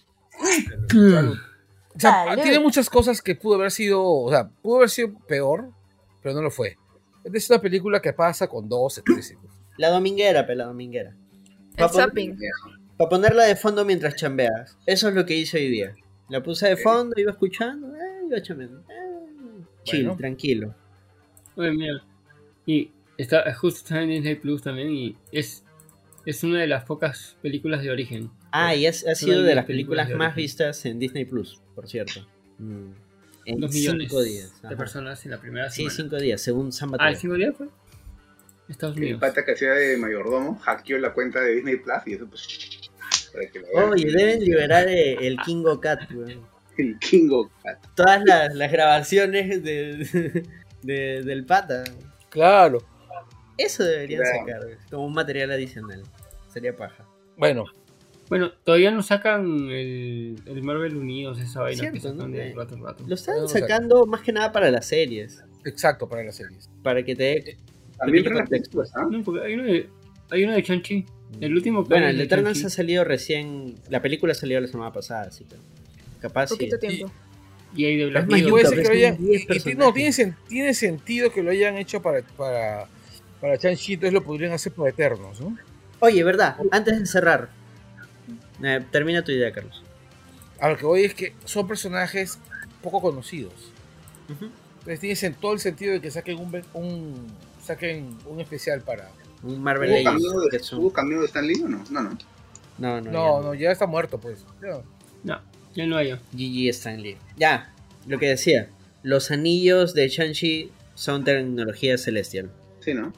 O 1.93 1.99
sea, 1.99 2.23
Salud. 2.25 2.41
tiene 2.41 2.59
muchas 2.59 2.89
cosas 2.89 3.21
que 3.21 3.35
pudo 3.35 3.55
haber 3.55 3.71
sido, 3.71 4.01
o 4.03 4.29
sea, 4.31 4.49
pudo 4.61 4.77
haber 4.77 4.89
sido 4.89 5.13
peor, 5.27 5.69
pero 6.23 6.33
no 6.33 6.41
lo 6.41 6.49
fue. 6.51 6.77
Es 7.25 7.49
una 7.49 7.59
película 7.59 8.01
que 8.01 8.13
pasa 8.13 8.47
con 8.47 8.67
12, 8.69 9.01
13. 9.03 9.37
La 9.77 9.89
dominguera, 9.89 10.45
pe, 10.47 10.55
la 10.55 10.65
dominguera. 10.65 11.13
El 11.75 11.89
zapping. 11.89 12.37
Para 12.97 13.09
ponerla 13.09 13.43
de 13.43 13.55
fondo 13.55 13.83
mientras 13.83 14.15
chambeas. 14.15 14.77
Eso 14.85 15.09
es 15.09 15.15
lo 15.15 15.25
que 15.25 15.35
hice 15.35 15.57
hoy 15.57 15.67
día. 15.69 15.93
La 16.29 16.41
puse 16.41 16.69
de 16.69 16.77
fondo, 16.77 17.13
iba 17.19 17.31
escuchando, 17.31 17.93
eh, 17.95 18.25
iba 18.27 18.41
chambeando. 18.41 18.79
eh, 18.89 19.63
Chill, 19.83 20.03
Bueno. 20.05 20.17
tranquilo. 20.17 20.75
Oye, 21.57 21.71
mira. 21.71 22.03
Y 22.65 22.91
está, 23.17 23.53
justo 23.55 23.79
está 23.79 24.01
en 24.01 24.09
Disney 24.09 24.35
Plus 24.35 24.61
también 24.61 24.91
y 24.91 25.17
es, 25.31 25.63
es 26.25 26.43
una 26.43 26.59
de 26.59 26.67
las 26.67 26.83
pocas 26.85 27.37
películas 27.41 27.81
de 27.83 27.91
origen. 27.91 28.29
Ah, 28.51 28.75
y 28.75 28.85
es- 28.85 29.07
ha 29.07 29.15
sido 29.15 29.41
de 29.43 29.55
las 29.55 29.65
películas 29.65 30.09
más 30.11 30.35
vistas 30.35 30.85
en 30.85 30.99
Disney 30.99 31.25
Plus, 31.25 31.61
por 31.75 31.87
cierto. 31.89 32.27
Mm. 32.57 32.91
En 33.45 33.59
Dos 33.59 33.73
millones 33.73 34.07
cinco 34.09 34.21
días. 34.21 34.61
de 34.61 34.75
personas 34.77 35.25
en 35.25 35.31
la 35.31 35.39
primera 35.41 35.69
Sí, 35.69 35.77
semana. 35.83 35.95
cinco 35.95 36.17
días, 36.17 36.41
según 36.41 36.71
San 36.71 36.89
Ah, 36.89 36.91
Mateo. 36.91 37.07
¿en 37.07 37.15
cinco 37.15 37.35
días 37.35 37.55
fue? 37.57 37.67
Estados 38.69 38.95
El 38.97 39.01
Unidos. 39.03 39.19
pata 39.21 39.43
que 39.43 39.51
hacía 39.53 39.71
de 39.71 39.97
mayordomo 39.97 40.55
hackeó 40.59 40.97
la 40.99 41.11
cuenta 41.13 41.41
de 41.41 41.55
Disney 41.55 41.77
Plus 41.77 41.97
y 42.05 42.13
eso 42.13 42.27
pues. 42.27 42.47
Oye, 43.73 44.11
deben 44.11 44.39
liberar 44.43 44.87
eh, 44.87 45.13
el 45.25 45.37
Kingo 45.39 45.79
Cat, 45.79 46.11
weón. 46.13 46.41
El 46.77 46.97
Kingo 46.99 47.49
Cat. 47.63 47.79
Todas 47.95 48.21
las, 48.25 48.53
las 48.55 48.71
grabaciones 48.71 49.63
de, 49.63 50.43
de- 50.83 51.23
del 51.23 51.45
pata. 51.45 51.83
Claro. 52.29 52.85
Eso 53.65 53.83
deberían 53.83 54.21
Claro. 54.21 54.39
sacar, 54.61 54.77
como 54.89 55.05
un 55.05 55.13
material 55.13 55.51
adicional. 55.51 56.01
Sería 56.51 56.75
paja. 56.75 57.05
Bueno, 57.37 57.65
Bueno, 58.29 58.49
todavía 58.63 58.91
no 58.91 59.03
sacan 59.03 59.69
el, 59.69 60.35
el 60.45 60.63
Marvel 60.63 60.95
Unidos, 60.95 61.37
esa 61.41 61.61
vaina 61.61 61.91
que 61.91 61.99
sacan 61.99 62.17
¿no? 62.17 62.27
de 62.29 62.53
rato 62.53 62.75
en 62.75 62.83
rato. 62.83 63.03
Lo 63.05 63.15
están 63.15 63.37
No, 63.41 63.47
sacando 63.49 64.05
más 64.05 64.21
que 64.21 64.31
nada 64.31 64.51
para 64.53 64.71
las 64.71 64.85
series. 64.85 65.43
exacto, 65.65 66.07
para 66.07 66.23
las 66.23 66.35
series. 66.37 66.69
Para 66.81 67.03
que 67.03 67.13
te 67.15 67.57
También 67.97 68.23
para 68.23 68.45
las 68.49 68.95
¿ah? 68.95 69.05
No, 69.11 69.21
porque 69.23 69.45
hay 69.45 69.53
uno 69.55 69.63
de, 69.63 69.89
hay 70.29 70.43
uno 70.45 70.53
de 70.53 70.63
Chanchi. 70.63 71.05
El 71.41 71.53
último 71.55 71.83
que 71.83 71.89
Bueno, 71.89 72.07
el 72.07 72.17
de 72.17 72.23
Eternals 72.23 72.63
ha 72.65 72.69
salido 72.69 73.03
recién. 73.03 73.75
La 73.89 74.01
película 74.01 74.33
salió 74.33 74.59
la 74.61 74.67
semana 74.67 74.91
pasada, 74.93 75.23
así 75.23 75.43
que. 75.45 75.55
Capaz 76.21 76.47
sí. 76.47 76.53
Poquito 76.55 76.77
tiempo. 76.79 77.11
Y 77.75 77.85
hay 77.85 77.97
de 77.97 78.05
Black 78.07 78.23
Es 78.23 78.29
más, 78.29 78.39
Widow. 78.41 78.49
Puede 78.51 78.63
Yuta, 78.63 78.75
ser 78.75 78.83
que 78.83 78.83
lo 78.83 78.93
ves, 78.93 79.03
hayan. 79.05 79.15
son 79.17 79.25
10 79.25 79.65
y- 79.65 79.69
y- 79.71 79.75
no, 79.75 79.93
tiene, 79.93 80.35
tiene 80.47 80.73
sentido 80.73 81.31
que 81.33 81.41
lo 81.43 81.51
hayan 81.51 81.77
hecho 81.77 82.01
para, 82.01 82.21
para, 82.37 82.87
para 83.41 83.55
Shang-Chi, 83.55 83.93
entonces 83.93 84.13
lo 84.13 84.23
podrían 84.23 84.53
hacer 84.53 84.71
para 84.71 84.89
Eternos, 84.91 85.41
¿no? 85.41 85.57
Oye, 85.99 86.23
verdad, 86.23 86.55
antes 86.71 86.99
de 86.99 87.05
cerrar. 87.05 87.49
eh, 88.63 88.85
termina 88.91 89.23
tu 89.23 89.31
idea, 89.31 89.51
Carlos. 89.51 89.81
A 90.59 90.69
lo 90.69 90.77
que 90.77 90.85
voy 90.85 91.03
es 91.03 91.13
que 91.15 91.33
son 91.45 91.67
personajes 91.67 92.37
poco 92.83 93.01
conocidos. 93.01 93.53
Ujú. 94.29 94.45
Entonces 94.79 94.99
tiene 94.99 95.15
sen- 95.15 95.35
todo 95.39 95.53
el 95.53 95.59
sentido 95.59 95.93
de 95.93 96.01
que 96.01 96.11
saquen 96.11 96.37
un, 96.73 97.27
saquen 97.63 98.17
un 98.25 98.39
especial 98.39 98.81
para. 98.81 99.09
Un 99.43 99.61
Marvel 99.61 99.89
¿Hubo 99.91 100.03
cameo, 100.03 100.41
de, 100.51 100.59
son- 100.59 100.79
¿Hubo 100.79 100.93
cameo 100.93 101.19
de 101.21 101.25
Stan 101.27 101.45
Lee 101.45 101.61
o 101.63 101.67
no? 101.67 101.83
No, 101.89 102.01
no. 102.03 102.17
No, 102.77 103.01
no, 103.01 103.11
No, 103.11 103.41
ya 103.41 103.47
no, 103.47 103.53
ya 103.55 103.71
está 103.71 103.85
muerto, 103.87 104.19
pues. 104.19 104.45
Ya. 104.61 104.81
No, 105.23 105.41
ya 105.75 105.85
no 105.87 105.97
hay. 105.97 106.11
GG 106.33 106.69
Stanley. 106.69 107.17
Ya, 107.37 107.73
lo 108.07 108.17
que 108.19 108.27
decía. 108.29 108.69
Los 109.03 109.31
anillos 109.31 109.93
de 109.95 110.07
Shang-Chi 110.09 110.71
son 110.95 111.23
tecnología 111.23 111.97
celestial. 111.97 112.51
Sí, 112.81 112.93
¿no? 112.93 113.13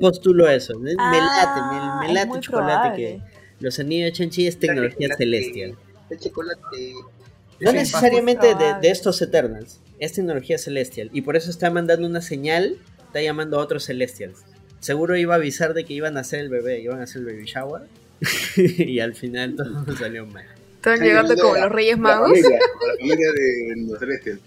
Postulo 0.00 0.48
eso. 0.48 0.78
Me, 0.78 0.90
me 0.90 0.96
Ah, 0.98 2.00
late, 2.00 2.06
me, 2.06 2.12
me 2.14 2.20
es 2.20 2.26
late 2.28 2.40
chocolate 2.40 2.72
probable. 2.72 2.96
que 2.96 3.20
los 3.60 3.78
anillos 3.78 4.12
de 4.12 4.18
Shang-Chi 4.24 4.46
es 4.46 4.58
tecnología 4.58 5.08
Chocolate, 5.08 5.16
celestial. 5.24 5.74
El 6.10 6.18
chocolate. 6.18 6.92
No 7.60 7.70
Sí, 7.70 7.76
necesariamente 7.76 8.54
de, 8.54 8.88
estos 8.90 9.20
Eternals. 9.22 9.80
Es 10.00 10.12
tecnología 10.12 10.58
celestial. 10.58 11.08
Y 11.12 11.22
por 11.22 11.36
eso 11.36 11.50
está 11.50 11.70
mandando 11.70 12.06
una 12.06 12.20
señal. 12.20 12.78
Está 13.06 13.22
llamando 13.22 13.58
a 13.58 13.62
otros 13.62 13.84
Celestials. 13.84 14.44
Seguro 14.80 15.16
iba 15.16 15.34
a 15.34 15.36
avisar 15.36 15.72
de 15.72 15.84
que 15.84 15.94
iban 15.94 16.16
a 16.16 16.20
hacer 16.20 16.40
el 16.40 16.48
bebé. 16.48 16.80
Iban 16.80 17.00
a 17.00 17.04
hacer 17.04 17.22
el 17.22 17.26
baby 17.26 17.44
shower. 17.44 17.82
y 18.56 18.98
al 19.00 19.14
final 19.14 19.54
todo 19.54 19.96
salió 19.98 20.26
mal. 20.26 20.44
Están 20.76 21.00
llegando 21.00 21.34
como 21.36 21.54
los 21.56 21.70
Reyes 21.72 21.96
La 21.96 22.02
Magos. 22.02 22.28
familia, 22.30 22.50
la 22.58 22.96
familia 22.98 23.32
de 23.32 23.74
los 23.88 23.98
celestials. 23.98 24.40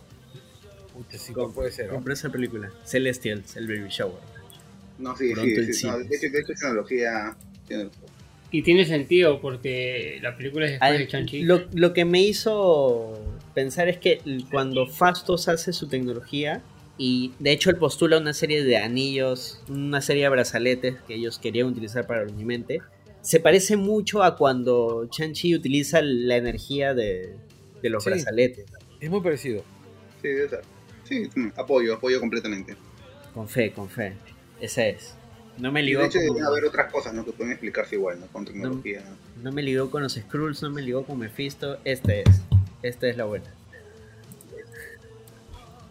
Sí, 1.18 1.32
puede 1.54 1.70
ser. 1.72 1.86
¿no? 1.88 1.94
Compré 1.94 2.14
esa 2.14 2.30
película. 2.30 2.70
Celestials, 2.84 3.56
el 3.56 3.66
baby 3.66 3.88
shower. 3.88 4.20
No, 4.98 5.16
sí, 5.16 5.32
Pronto 5.32 5.62
sí, 5.62 5.72
sí. 5.72 5.86
no, 5.86 5.98
de, 5.98 6.04
hecho, 6.04 6.30
de 6.30 6.40
hecho, 6.40 6.52
es 6.52 6.60
tecnología. 6.60 7.36
Y 8.52 8.62
tiene 8.62 8.84
sentido 8.84 9.40
porque 9.40 10.18
la 10.22 10.36
película 10.36 10.66
es 10.66 10.72
después 10.72 10.90
Al- 10.90 10.98
de 10.98 11.06
Chanchi. 11.06 11.42
lo, 11.42 11.62
lo 11.72 11.92
que 11.92 12.04
me 12.04 12.20
hizo 12.22 13.18
pensar 13.54 13.88
es 13.88 13.98
que 13.98 14.20
cuando 14.50 14.86
Fastos 14.86 15.48
hace 15.48 15.72
su 15.72 15.88
tecnología, 15.88 16.62
y 16.98 17.32
de 17.38 17.52
hecho 17.52 17.70
él 17.70 17.76
postula 17.76 18.18
una 18.18 18.34
serie 18.34 18.62
de 18.64 18.76
anillos, 18.76 19.62
una 19.68 20.00
serie 20.00 20.24
de 20.24 20.28
brazaletes 20.30 20.96
que 21.06 21.14
ellos 21.14 21.38
querían 21.38 21.68
utilizar 21.68 22.06
para 22.06 22.22
el 22.22 22.28
Unimente, 22.30 22.80
se 23.22 23.38
parece 23.38 23.76
mucho 23.76 24.22
a 24.22 24.36
cuando 24.36 25.06
Chanchi 25.10 25.54
utiliza 25.54 26.02
la 26.02 26.36
energía 26.36 26.92
de, 26.92 27.36
de 27.82 27.88
los 27.90 28.02
Sí. 28.02 28.10
brazaletes. 28.10 28.66
Es 29.00 29.08
muy 29.10 29.20
parecido. 29.20 29.62
Sí, 30.20 30.28
debe 30.28 30.48
ser. 30.48 30.60
Sí, 31.10 31.28
apoyo, 31.56 31.94
apoyo 31.94 32.18
completamente. 32.20 32.76
Con 33.34 33.48
fe, 33.48 33.72
con 33.72 33.88
fe. 33.90 34.14
Esa 34.60 34.86
es. 34.86 35.14
No 35.58 35.70
me 35.72 35.82
Y 35.82 35.86
ligó 35.86 36.00
de 36.02 36.06
hecho, 36.06 36.18
con, 36.20 36.28
deben 36.36 36.44
haber 36.44 36.64
otras 36.64 36.90
cosas 36.90 37.12
¿no? 37.12 37.24
que 37.24 37.32
pueden 37.32 37.52
explicarse 37.52 37.96
igual, 37.96 38.18
¿no? 38.20 38.26
Con 38.28 38.44
tecnología. 38.46 39.02
no 39.42 39.52
me 39.52 39.62
ligó 39.62 39.90
con 39.90 40.02
los 40.02 40.14
Skrulls, 40.14 40.62
no 40.62 40.70
me 40.70 40.80
ligó 40.80 41.04
con 41.04 41.18
Mephisto. 41.18 41.78
Esta 41.84 42.14
es. 42.14 42.42
Esta 42.82 43.08
es 43.08 43.16
la 43.18 43.24
buena. 43.24 43.52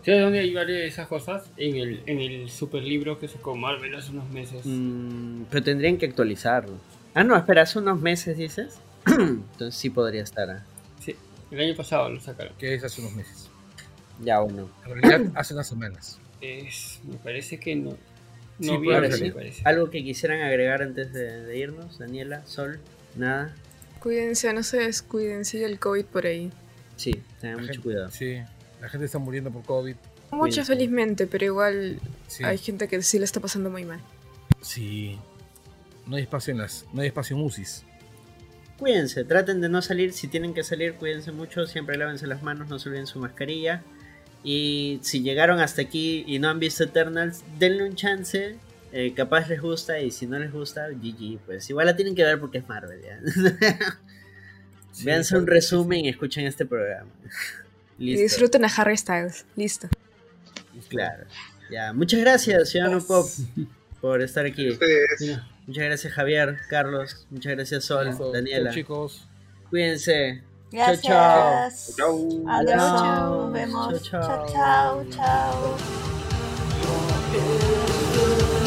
¿Sabes 0.06 0.22
dónde 0.22 0.40
hay 0.40 0.54
varias 0.54 0.80
de 0.80 0.88
esas 0.88 1.08
cosas? 1.08 1.52
En 1.58 1.76
el, 1.76 2.02
en 2.06 2.20
el 2.20 2.50
super 2.50 2.82
libro 2.82 3.20
que 3.20 3.28
sacó 3.28 3.56
Marvel 3.56 3.94
hace 3.96 4.12
unos 4.12 4.30
meses. 4.30 4.62
Mm, 4.66 5.44
pero 5.52 5.62
tendrían 5.64 5.98
que 5.98 6.06
actualizarlo. 6.08 6.74
Ah, 7.14 7.24
no, 7.24 7.36
espera, 7.36 7.64
hace 7.64 7.80
unos 7.80 8.00
meses 8.00 8.38
dices. 8.38 8.80
Entonces 9.06 9.76
sí 9.76 9.90
podría 9.90 10.24
estar. 10.24 10.50
ah. 10.50 10.66
Sí, 11.00 11.16
el 11.52 11.60
año 11.60 11.76
pasado 11.76 12.10
lo 12.10 12.20
sacaron. 12.22 12.54
Que 12.58 12.74
es 12.74 12.84
hace 12.84 13.02
unos 13.02 13.14
meses. 13.14 13.49
Ya 14.22 14.40
bueno. 14.40 14.70
En 14.86 15.02
realidad, 15.02 15.32
hace 15.36 15.54
unas 15.54 15.68
semanas. 15.68 16.20
Es, 16.42 17.00
me 17.04 17.18
parece 17.18 17.60
que 17.60 17.76
no. 17.76 17.92
Sí, 18.60 18.68
No 18.78 18.94
Ahora 18.94 19.10
sí, 19.12 19.32
algo 19.64 19.90
que 19.90 20.04
quisieran 20.04 20.42
agregar 20.42 20.82
antes 20.82 21.14
de, 21.14 21.44
de 21.46 21.58
irnos, 21.58 21.98
Daniela, 21.98 22.46
Sol, 22.46 22.80
nada. 23.16 23.56
Cuídense, 24.02 24.52
no 24.54 24.64
se 24.64 24.78
descuiden, 24.80 25.46
sigue 25.46 25.66
el 25.66 25.80
COVID 25.80 26.06
por 26.06 26.26
ahí. 26.26 26.52
Sí, 26.98 27.22
tengan 27.40 27.58
La 27.58 27.62
mucho 27.62 27.74
gente- 27.74 27.84
cuidado. 27.84 28.12
Sí, 28.12 28.38
la 28.82 28.90
gente 28.90 29.06
está 29.06 29.18
muriendo 29.20 29.50
por 29.52 29.64
COVID. 29.64 29.96
Mucho 30.32 30.40
Cuídense. 30.40 30.66
felizmente, 30.66 31.28
pero 31.28 31.46
igual 31.46 32.00
Sí, 32.28 32.44
hay 32.44 32.58
gente 32.58 32.88
que 32.90 33.02
sí 33.02 33.18
le 33.20 33.26
está 33.26 33.40
pasando 33.40 33.70
muy 33.70 33.86
mal. 33.86 34.00
sí. 34.62 35.18
No 36.06 36.16
hay 36.16 36.24
espacio 36.24 36.52
en 36.54 36.58
las, 36.58 36.86
no 36.92 37.02
hay 37.02 37.08
espacio 37.10 37.38
en 37.38 37.44
UCIs. 37.44 37.84
Cuídense, 38.80 39.24
traten 39.26 39.62
de 39.62 39.70
no 39.70 39.82
salir. 39.84 40.12
Si 40.14 40.28
tienen 40.28 40.54
que 40.56 40.64
salir, 40.64 40.96
cuídense 40.96 41.32
mucho. 41.32 41.68
Siempre 41.68 41.98
lávense 41.98 42.26
las 42.28 42.42
manos, 42.42 42.68
no 42.68 42.80
se 42.80 42.90
olviden 42.90 43.06
su 43.08 43.20
mascarilla. 43.20 43.84
Y 44.44 45.00
si 45.02 45.22
llegaron 45.22 45.60
hasta 45.60 45.82
aquí 45.82 46.24
y 46.28 46.40
no 46.40 46.50
han 46.50 46.60
visto 46.60 46.84
Eternals, 46.84 47.44
denle 47.58 47.84
un 47.84 47.96
chance. 47.96 48.56
eh, 48.92 49.14
capaz 49.16 49.48
les 49.50 49.62
gusta 49.62 50.00
y 50.00 50.10
si 50.12 50.26
no 50.28 50.40
les 50.40 50.52
gusta, 50.52 50.88
GG. 50.90 51.40
Pues 51.46 51.70
igual 51.70 51.86
la 51.88 51.96
tienen 51.96 52.16
que 52.16 52.24
ver 52.24 52.40
porque 52.40 52.60
es 52.60 52.68
Marvel. 52.68 53.02
¿ya? 53.02 53.20
Sí, 54.92 55.06
Véanse 55.06 55.30
claro 55.30 55.42
un 55.44 55.48
resumen 55.48 56.06
y 56.06 56.10
escuchen 56.10 56.46
este 56.48 56.66
programa. 56.66 57.10
Y 58.00 58.16
disfruten 58.16 58.66
a 58.66 58.68
Harry 58.76 58.98
Styles. 58.98 59.46
Listo. 59.56 59.88
Claro. 60.90 61.26
Ya, 61.70 61.94
muchas 61.94 62.20
gracias, 62.22 62.70
Ciudadano 62.70 63.00
Pop, 63.00 63.28
por 64.02 64.22
estar 64.22 64.46
aquí. 64.48 64.78
Mira, 65.20 65.48
Muchas 65.68 65.84
gracias, 65.84 66.14
Javier, 66.14 66.58
Carlos. 66.70 67.28
Muchas 67.30 67.52
gracias, 67.54 67.84
Sol. 67.86 68.18
Daniela. 68.34 68.72
Chicos. 68.72 69.28
Cuídense. 69.70 70.42
Gracias. 70.72 71.96
Chao, 71.96 72.18
chau. 72.18 72.44
Adiós. 72.48 72.78
Chao. 72.78 73.42
Nos 73.44 73.54
vemos. 73.54 74.02
Chao, 74.04 74.22
chao. 74.22 74.48
chao, 74.48 75.06
chao. 75.06 75.06
chao. 75.12 75.78
chao. 77.32 78.59